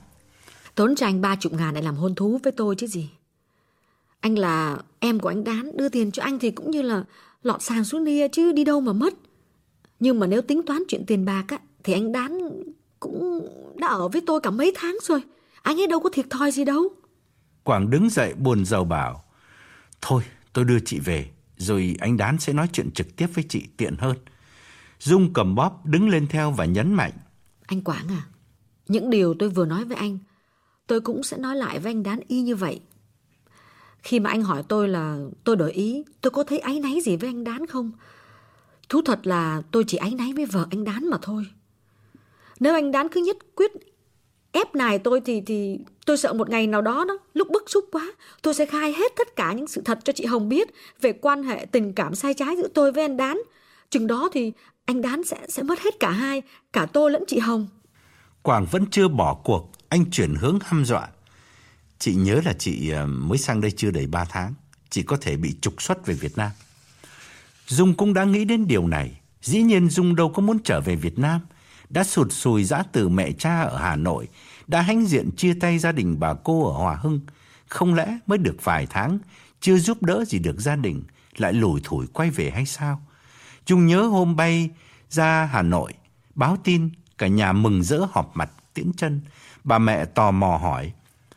Tốn 0.76 0.96
cho 0.96 1.06
anh 1.06 1.22
ba 1.22 1.36
chục 1.36 1.54
ngàn 1.54 1.74
để 1.74 1.82
làm 1.82 1.96
hôn 1.96 2.16
thú 2.16 2.40
với 2.44 2.52
tôi 2.52 2.76
chứ 2.76 2.88
gì. 2.88 3.10
Anh 4.20 4.38
là 4.38 4.78
em 5.00 5.20
của 5.20 5.30
anh 5.30 5.44
Đán, 5.44 5.78
đưa 5.78 5.90
tiền 5.90 6.12
cho 6.12 6.24
anh 6.24 6.40
thì 6.40 6.52
cũng 6.52 6.72
như 6.72 6.82
là 6.82 7.04
lọt 7.44 7.62
sàn 7.62 7.84
xuống 7.84 8.04
nia 8.04 8.28
chứ 8.28 8.52
đi 8.52 8.64
đâu 8.64 8.82
mà 8.82 8.94
mất. 8.94 9.14
Nhưng 10.00 10.20
mà 10.20 10.28
nếu 10.28 10.42
tính 10.42 10.62
toán 10.66 10.84
chuyện 10.88 11.06
tiền 11.06 11.26
bạc 11.26 11.44
á, 11.48 11.60
thì 11.84 11.94
anh 11.94 12.12
Đán 12.12 12.40
cũng 13.00 13.48
đã 13.76 13.88
ở 13.88 14.08
với 14.08 14.22
tôi 14.28 14.40
cả 14.42 14.52
mấy 14.52 14.74
tháng 14.76 14.98
rồi. 15.04 15.22
Anh 15.62 15.82
ấy 15.82 15.88
đâu 15.88 16.00
có 16.00 16.10
thiệt 16.14 16.26
thòi 16.30 16.52
gì 16.52 16.66
đâu. 16.66 16.84
Quảng 17.64 17.90
đứng 17.90 18.10
dậy 18.10 18.34
buồn 18.34 18.66
rầu 18.66 18.86
bảo. 18.86 19.24
Thôi, 20.02 20.24
tôi 20.54 20.66
đưa 20.66 20.80
chị 20.80 21.00
về, 21.00 21.30
rồi 21.58 21.96
anh 22.00 22.18
Đán 22.18 22.40
sẽ 22.40 22.54
nói 22.54 22.70
chuyện 22.74 22.92
trực 22.92 23.16
tiếp 23.16 23.28
với 23.34 23.44
chị 23.50 23.68
tiện 23.78 23.96
hơn. 24.00 24.18
Dung 25.00 25.34
cầm 25.34 25.56
bóp 25.56 25.86
đứng 25.86 26.10
lên 26.10 26.28
theo 26.28 26.52
và 26.52 26.66
nhấn 26.66 26.94
mạnh. 26.94 27.12
Anh 27.68 27.82
Quảng 27.82 28.08
à, 28.08 28.22
những 28.88 29.10
điều 29.10 29.34
tôi 29.40 29.50
vừa 29.50 29.66
nói 29.66 29.86
với 29.86 29.98
anh, 29.98 30.20
tôi 30.88 31.02
cũng 31.02 31.24
sẽ 31.24 31.38
nói 31.38 31.56
lại 31.56 31.80
với 31.80 31.92
anh 31.92 32.04
Đán 32.04 32.20
y 32.28 32.42
như 32.42 32.56
vậy. 32.56 32.82
Khi 34.04 34.20
mà 34.20 34.30
anh 34.30 34.42
hỏi 34.42 34.64
tôi 34.68 34.88
là 34.88 35.18
tôi 35.44 35.56
đổi 35.56 35.72
ý, 35.72 36.04
tôi 36.22 36.32
có 36.32 36.44
thấy 36.44 36.60
áy 36.60 36.80
náy 36.80 37.02
gì 37.02 37.16
với 37.16 37.30
anh 37.30 37.44
Đán 37.44 37.66
không? 37.68 37.92
Thú 38.90 39.02
thật 39.06 39.28
là 39.28 39.62
tôi 39.72 39.84
chỉ 39.88 39.98
áy 39.98 40.12
náy 40.12 40.34
với 40.34 40.46
vợ 40.46 40.68
anh 40.72 40.84
Đán 40.84 41.10
mà 41.10 41.18
thôi. 41.22 41.46
Nếu 42.60 42.74
anh 42.74 42.92
Đán 42.92 43.10
cứ 43.10 43.22
nhất 43.22 43.38
quyết 43.56 43.72
ép 44.52 44.76
nài 44.76 45.00
tôi 45.00 45.22
thì 45.22 45.42
thì 45.42 45.80
tôi 46.06 46.18
sợ 46.18 46.34
một 46.34 46.50
ngày 46.50 46.68
nào 46.68 46.82
đó 46.82 47.06
đó 47.08 47.18
lúc 47.34 47.48
bức 47.52 47.70
xúc 47.70 47.86
quá 47.92 48.14
tôi 48.42 48.54
sẽ 48.54 48.66
khai 48.66 48.94
hết 48.94 49.12
tất 49.18 49.36
cả 49.36 49.54
những 49.54 49.68
sự 49.68 49.82
thật 49.86 50.00
cho 50.04 50.14
chị 50.14 50.26
Hồng 50.26 50.50
biết 50.50 50.70
về 51.02 51.14
quan 51.14 51.44
hệ 51.44 51.66
tình 51.72 51.94
cảm 51.94 52.16
sai 52.16 52.34
trái 52.34 52.58
giữa 52.58 52.68
tôi 52.68 52.92
với 52.92 53.04
anh 53.04 53.18
Đán. 53.18 53.42
Chừng 53.90 54.08
đó 54.08 54.30
thì 54.34 54.52
anh 54.86 55.02
đoán 55.02 55.24
sẽ 55.24 55.38
sẽ 55.50 55.64
mất 55.64 55.80
hết 55.80 56.00
cả 56.00 56.12
hai, 56.12 56.42
cả 56.74 56.86
tôi 56.94 57.12
lẫn 57.12 57.24
chị 57.28 57.40
Hồng. 57.40 57.68
Quảng 58.42 58.66
vẫn 58.66 58.86
chưa 58.92 59.08
bỏ 59.08 59.34
cuộc, 59.44 59.72
anh 59.90 60.12
chuyển 60.12 60.36
hướng 60.36 60.60
hăm 60.62 60.86
dọa. 60.86 61.08
Chị 62.00 62.16
nhớ 62.16 62.42
là 62.46 62.54
chị 62.54 62.90
ờ, 62.90 63.06
mới 63.06 63.38
sang 63.38 63.62
đây 63.62 63.72
chưa 63.72 63.92
đầy 63.92 64.08
3 64.08 64.26
tháng, 64.26 64.54
chị 64.90 65.04
có 65.04 65.18
thể 65.22 65.38
bị 65.38 65.56
trục 65.62 65.82
xuất 65.82 66.06
về 66.06 66.14
Việt 66.14 66.38
Nam. 66.38 66.52
Dung 67.68 67.94
cũng 67.94 68.14
đã 68.14 68.24
nghĩ 68.24 68.46
đến 68.46 68.68
điều 68.68 68.88
này. 68.88 69.20
Dĩ 69.42 69.62
nhiên 69.62 69.90
Dung 69.90 70.16
đâu 70.16 70.30
có 70.30 70.42
muốn 70.42 70.60
trở 70.64 70.82
về 70.82 70.96
Việt 70.96 71.20
Nam. 71.20 71.42
Đã 71.90 72.04
sụt 72.04 72.32
sùi 72.32 72.64
giã 72.64 72.84
từ 72.92 73.10
mẹ 73.10 73.32
cha 73.32 73.62
ở 73.62 73.78
Hà 73.78 73.96
Nội, 73.96 74.28
đã 74.68 74.82
hãnh 74.82 75.06
diện 75.06 75.32
chia 75.38 75.54
tay 75.54 75.80
gia 75.80 75.92
đình 75.92 76.20
bà 76.20 76.34
cô 76.34 76.72
ở 76.72 76.78
Hòa 76.78 76.96
Hưng. 76.96 77.20
Không 77.68 77.94
lẽ 77.94 78.18
mới 78.28 78.38
được 78.38 78.56
vài 78.64 78.88
tháng, 78.90 79.20
chưa 79.62 79.78
giúp 79.78 80.04
đỡ 80.04 80.26
gì 80.28 80.40
được 80.40 80.60
gia 80.60 80.76
đình, 80.76 81.04
lại 81.38 81.54
lủi 81.54 81.82
thủi 81.84 82.08
quay 82.08 82.30
về 82.30 82.50
hay 82.50 82.66
sao? 82.66 83.02
Dung 83.70 83.86
nhớ 83.86 84.02
hôm 84.02 84.36
bay 84.36 84.70
ra 85.10 85.50
Hà 85.52 85.62
Nội, 85.62 85.94
báo 86.36 86.58
tin 86.64 86.90
cả 87.18 87.28
nhà 87.28 87.54
mừng 87.54 87.84
rỡ 87.84 88.00
họp 88.12 88.32
mặt 88.34 88.52
tiễn 88.74 88.92
chân. 88.98 89.22
Bà 89.64 89.78
mẹ 89.78 90.06
tò 90.06 90.32
mò 90.32 90.58
hỏi. 90.58 90.92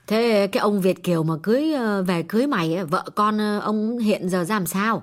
Thế 0.07 0.49
cái 0.53 0.61
ông 0.61 0.81
Việt 0.81 1.03
Kiều 1.05 1.23
mà 1.23 1.35
cưới 1.43 1.73
ờ, 1.73 2.03
về 2.03 2.23
cưới 2.23 2.47
mày, 2.47 2.85
vợ 2.85 3.05
con 3.15 3.39
ờ, 3.39 3.59
ông 3.59 3.99
hiện 3.99 4.29
giờ 4.29 4.45
ra 4.45 4.55
làm 4.55 4.67
sao? 4.67 5.03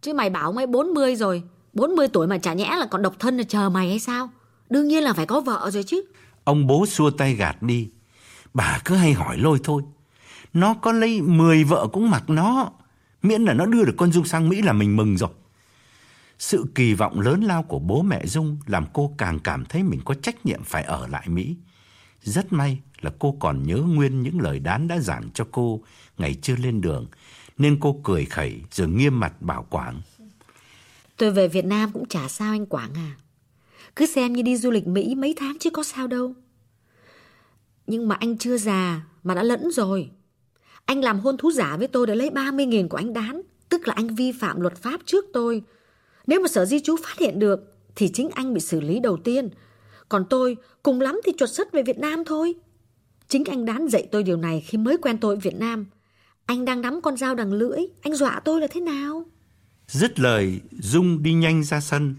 Chứ 0.00 0.14
mày 0.14 0.30
bảo 0.30 0.52
mày 0.52 0.66
40 0.66 1.16
rồi 1.16 1.42
40 1.72 2.08
tuổi 2.08 2.26
mà 2.26 2.38
chả 2.38 2.52
nhẽ 2.52 2.76
là 2.78 2.86
còn 2.90 3.02
độc 3.02 3.14
thân 3.18 3.36
là 3.36 3.44
chờ 3.48 3.68
mày 3.68 3.88
hay 3.88 3.98
sao 3.98 4.30
Đương 4.70 4.88
nhiên 4.88 5.02
là 5.02 5.12
phải 5.12 5.26
có 5.26 5.40
vợ 5.40 5.70
rồi 5.72 5.82
chứ 5.82 6.04
Ông 6.44 6.66
bố 6.66 6.86
xua 6.86 7.10
tay 7.10 7.34
gạt 7.34 7.62
đi 7.62 7.88
Bà 8.54 8.80
cứ 8.84 8.94
hay 8.94 9.12
hỏi 9.12 9.38
lôi 9.38 9.58
thôi 9.64 9.82
Nó 10.52 10.74
có 10.74 10.92
lấy 10.92 11.20
10 11.22 11.64
vợ 11.64 11.86
cũng 11.92 12.10
mặc 12.10 12.30
nó 12.30 12.70
Miễn 13.22 13.44
là 13.44 13.52
nó 13.52 13.66
đưa 13.66 13.84
được 13.84 13.94
con 13.96 14.12
Dung 14.12 14.24
sang 14.24 14.48
Mỹ 14.48 14.62
là 14.62 14.72
mình 14.72 14.96
mừng 14.96 15.16
rồi 15.16 15.30
sự 16.40 16.64
kỳ 16.74 16.94
vọng 16.94 17.20
lớn 17.20 17.40
lao 17.40 17.62
của 17.62 17.78
bố 17.78 18.02
mẹ 18.02 18.26
Dung 18.26 18.58
Làm 18.66 18.86
cô 18.92 19.14
càng 19.18 19.38
cảm 19.44 19.64
thấy 19.64 19.82
mình 19.82 20.00
có 20.04 20.14
trách 20.14 20.46
nhiệm 20.46 20.62
phải 20.64 20.82
ở 20.82 21.06
lại 21.06 21.28
Mỹ 21.28 21.56
Rất 22.22 22.52
may 22.52 22.80
là 23.00 23.10
cô 23.18 23.36
còn 23.40 23.62
nhớ 23.66 23.76
nguyên 23.76 24.22
những 24.22 24.40
lời 24.40 24.58
đán 24.58 24.88
đã 24.88 24.98
giảng 24.98 25.30
cho 25.34 25.46
cô 25.52 25.80
Ngày 26.18 26.36
chưa 26.42 26.56
lên 26.56 26.80
đường, 26.80 27.06
nên 27.58 27.76
cô 27.80 28.00
cười 28.04 28.24
khẩy 28.24 28.60
rồi 28.72 28.88
nghiêm 28.88 29.20
mặt 29.20 29.42
bảo 29.42 29.66
Quảng. 29.70 30.00
Tôi 31.16 31.30
về 31.30 31.48
Việt 31.48 31.64
Nam 31.64 31.90
cũng 31.92 32.08
chả 32.08 32.28
sao 32.28 32.52
anh 32.52 32.66
Quảng 32.66 32.94
à. 32.94 33.16
Cứ 33.96 34.06
xem 34.06 34.32
như 34.32 34.42
đi 34.42 34.56
du 34.56 34.70
lịch 34.70 34.86
Mỹ 34.86 35.14
mấy 35.14 35.34
tháng 35.36 35.56
chứ 35.60 35.70
có 35.70 35.82
sao 35.82 36.06
đâu. 36.06 36.34
Nhưng 37.86 38.08
mà 38.08 38.16
anh 38.20 38.38
chưa 38.38 38.56
già 38.56 39.02
mà 39.22 39.34
đã 39.34 39.42
lẫn 39.42 39.70
rồi. 39.70 40.10
Anh 40.84 41.00
làm 41.00 41.20
hôn 41.20 41.36
thú 41.36 41.50
giả 41.52 41.76
với 41.76 41.88
tôi 41.88 42.06
để 42.06 42.14
lấy 42.14 42.30
30.000 42.30 42.88
của 42.88 42.96
anh 42.96 43.12
đán. 43.12 43.42
Tức 43.68 43.88
là 43.88 43.94
anh 43.94 44.14
vi 44.14 44.32
phạm 44.32 44.60
luật 44.60 44.76
pháp 44.76 45.00
trước 45.06 45.24
tôi. 45.32 45.62
Nếu 46.30 46.40
mà 46.40 46.48
sở 46.48 46.64
di 46.64 46.80
trú 46.80 46.96
phát 46.96 47.18
hiện 47.18 47.38
được 47.38 47.60
thì 47.96 48.08
chính 48.08 48.30
anh 48.34 48.54
bị 48.54 48.60
xử 48.60 48.80
lý 48.80 49.00
đầu 49.00 49.16
tiên. 49.16 49.48
Còn 50.08 50.24
tôi 50.30 50.56
cùng 50.82 51.00
lắm 51.00 51.20
thì 51.24 51.32
chuột 51.38 51.50
xuất 51.50 51.72
về 51.72 51.82
Việt 51.82 51.98
Nam 51.98 52.24
thôi. 52.26 52.54
Chính 53.28 53.44
anh 53.44 53.64
đán 53.64 53.88
dạy 53.88 54.08
tôi 54.12 54.22
điều 54.22 54.36
này 54.36 54.64
khi 54.66 54.78
mới 54.78 54.96
quen 55.02 55.18
tôi 55.18 55.34
ở 55.34 55.40
Việt 55.40 55.54
Nam. 55.54 55.86
Anh 56.46 56.64
đang 56.64 56.80
nắm 56.80 57.00
con 57.02 57.16
dao 57.16 57.34
đằng 57.34 57.52
lưỡi, 57.52 57.78
anh 58.02 58.14
dọa 58.14 58.40
tôi 58.44 58.60
là 58.60 58.66
thế 58.70 58.80
nào? 58.80 59.24
Dứt 59.86 60.20
lời, 60.20 60.60
Dung 60.70 61.22
đi 61.22 61.32
nhanh 61.32 61.64
ra 61.64 61.80
sân. 61.80 62.16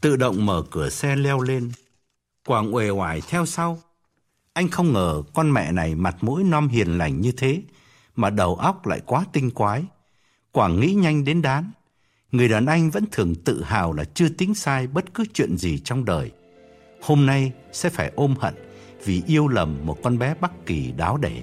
Tự 0.00 0.16
động 0.16 0.46
mở 0.46 0.62
cửa 0.70 0.88
xe 0.88 1.16
leo 1.16 1.40
lên. 1.40 1.70
Quảng 2.46 2.74
uể 2.74 2.90
oải 2.90 3.20
theo 3.28 3.46
sau. 3.46 3.78
Anh 4.52 4.68
không 4.68 4.92
ngờ 4.92 5.22
con 5.34 5.52
mẹ 5.52 5.72
này 5.72 5.94
mặt 5.94 6.16
mũi 6.20 6.44
non 6.44 6.68
hiền 6.68 6.98
lành 6.98 7.20
như 7.20 7.32
thế, 7.32 7.62
mà 8.16 8.30
đầu 8.30 8.54
óc 8.54 8.86
lại 8.86 9.00
quá 9.06 9.24
tinh 9.32 9.50
quái. 9.50 9.84
Quảng 10.52 10.80
nghĩ 10.80 10.94
nhanh 10.94 11.24
đến 11.24 11.42
đán. 11.42 11.70
Người 12.36 12.48
đàn 12.48 12.66
anh 12.66 12.90
vẫn 12.90 13.04
thường 13.12 13.34
tự 13.34 13.62
hào 13.62 13.92
là 13.92 14.04
chưa 14.14 14.28
tính 14.28 14.54
sai 14.54 14.86
bất 14.86 15.14
cứ 15.14 15.24
chuyện 15.34 15.56
gì 15.56 15.78
trong 15.78 16.04
đời. 16.04 16.30
Hôm 17.02 17.26
nay 17.26 17.52
sẽ 17.72 17.90
phải 17.90 18.12
ôm 18.14 18.34
hận 18.38 18.54
vì 19.04 19.22
yêu 19.26 19.48
lầm 19.48 19.86
một 19.86 19.98
con 20.02 20.18
bé 20.18 20.34
Bắc 20.40 20.66
Kỳ 20.66 20.92
đáo 20.92 21.16
để. 21.16 21.42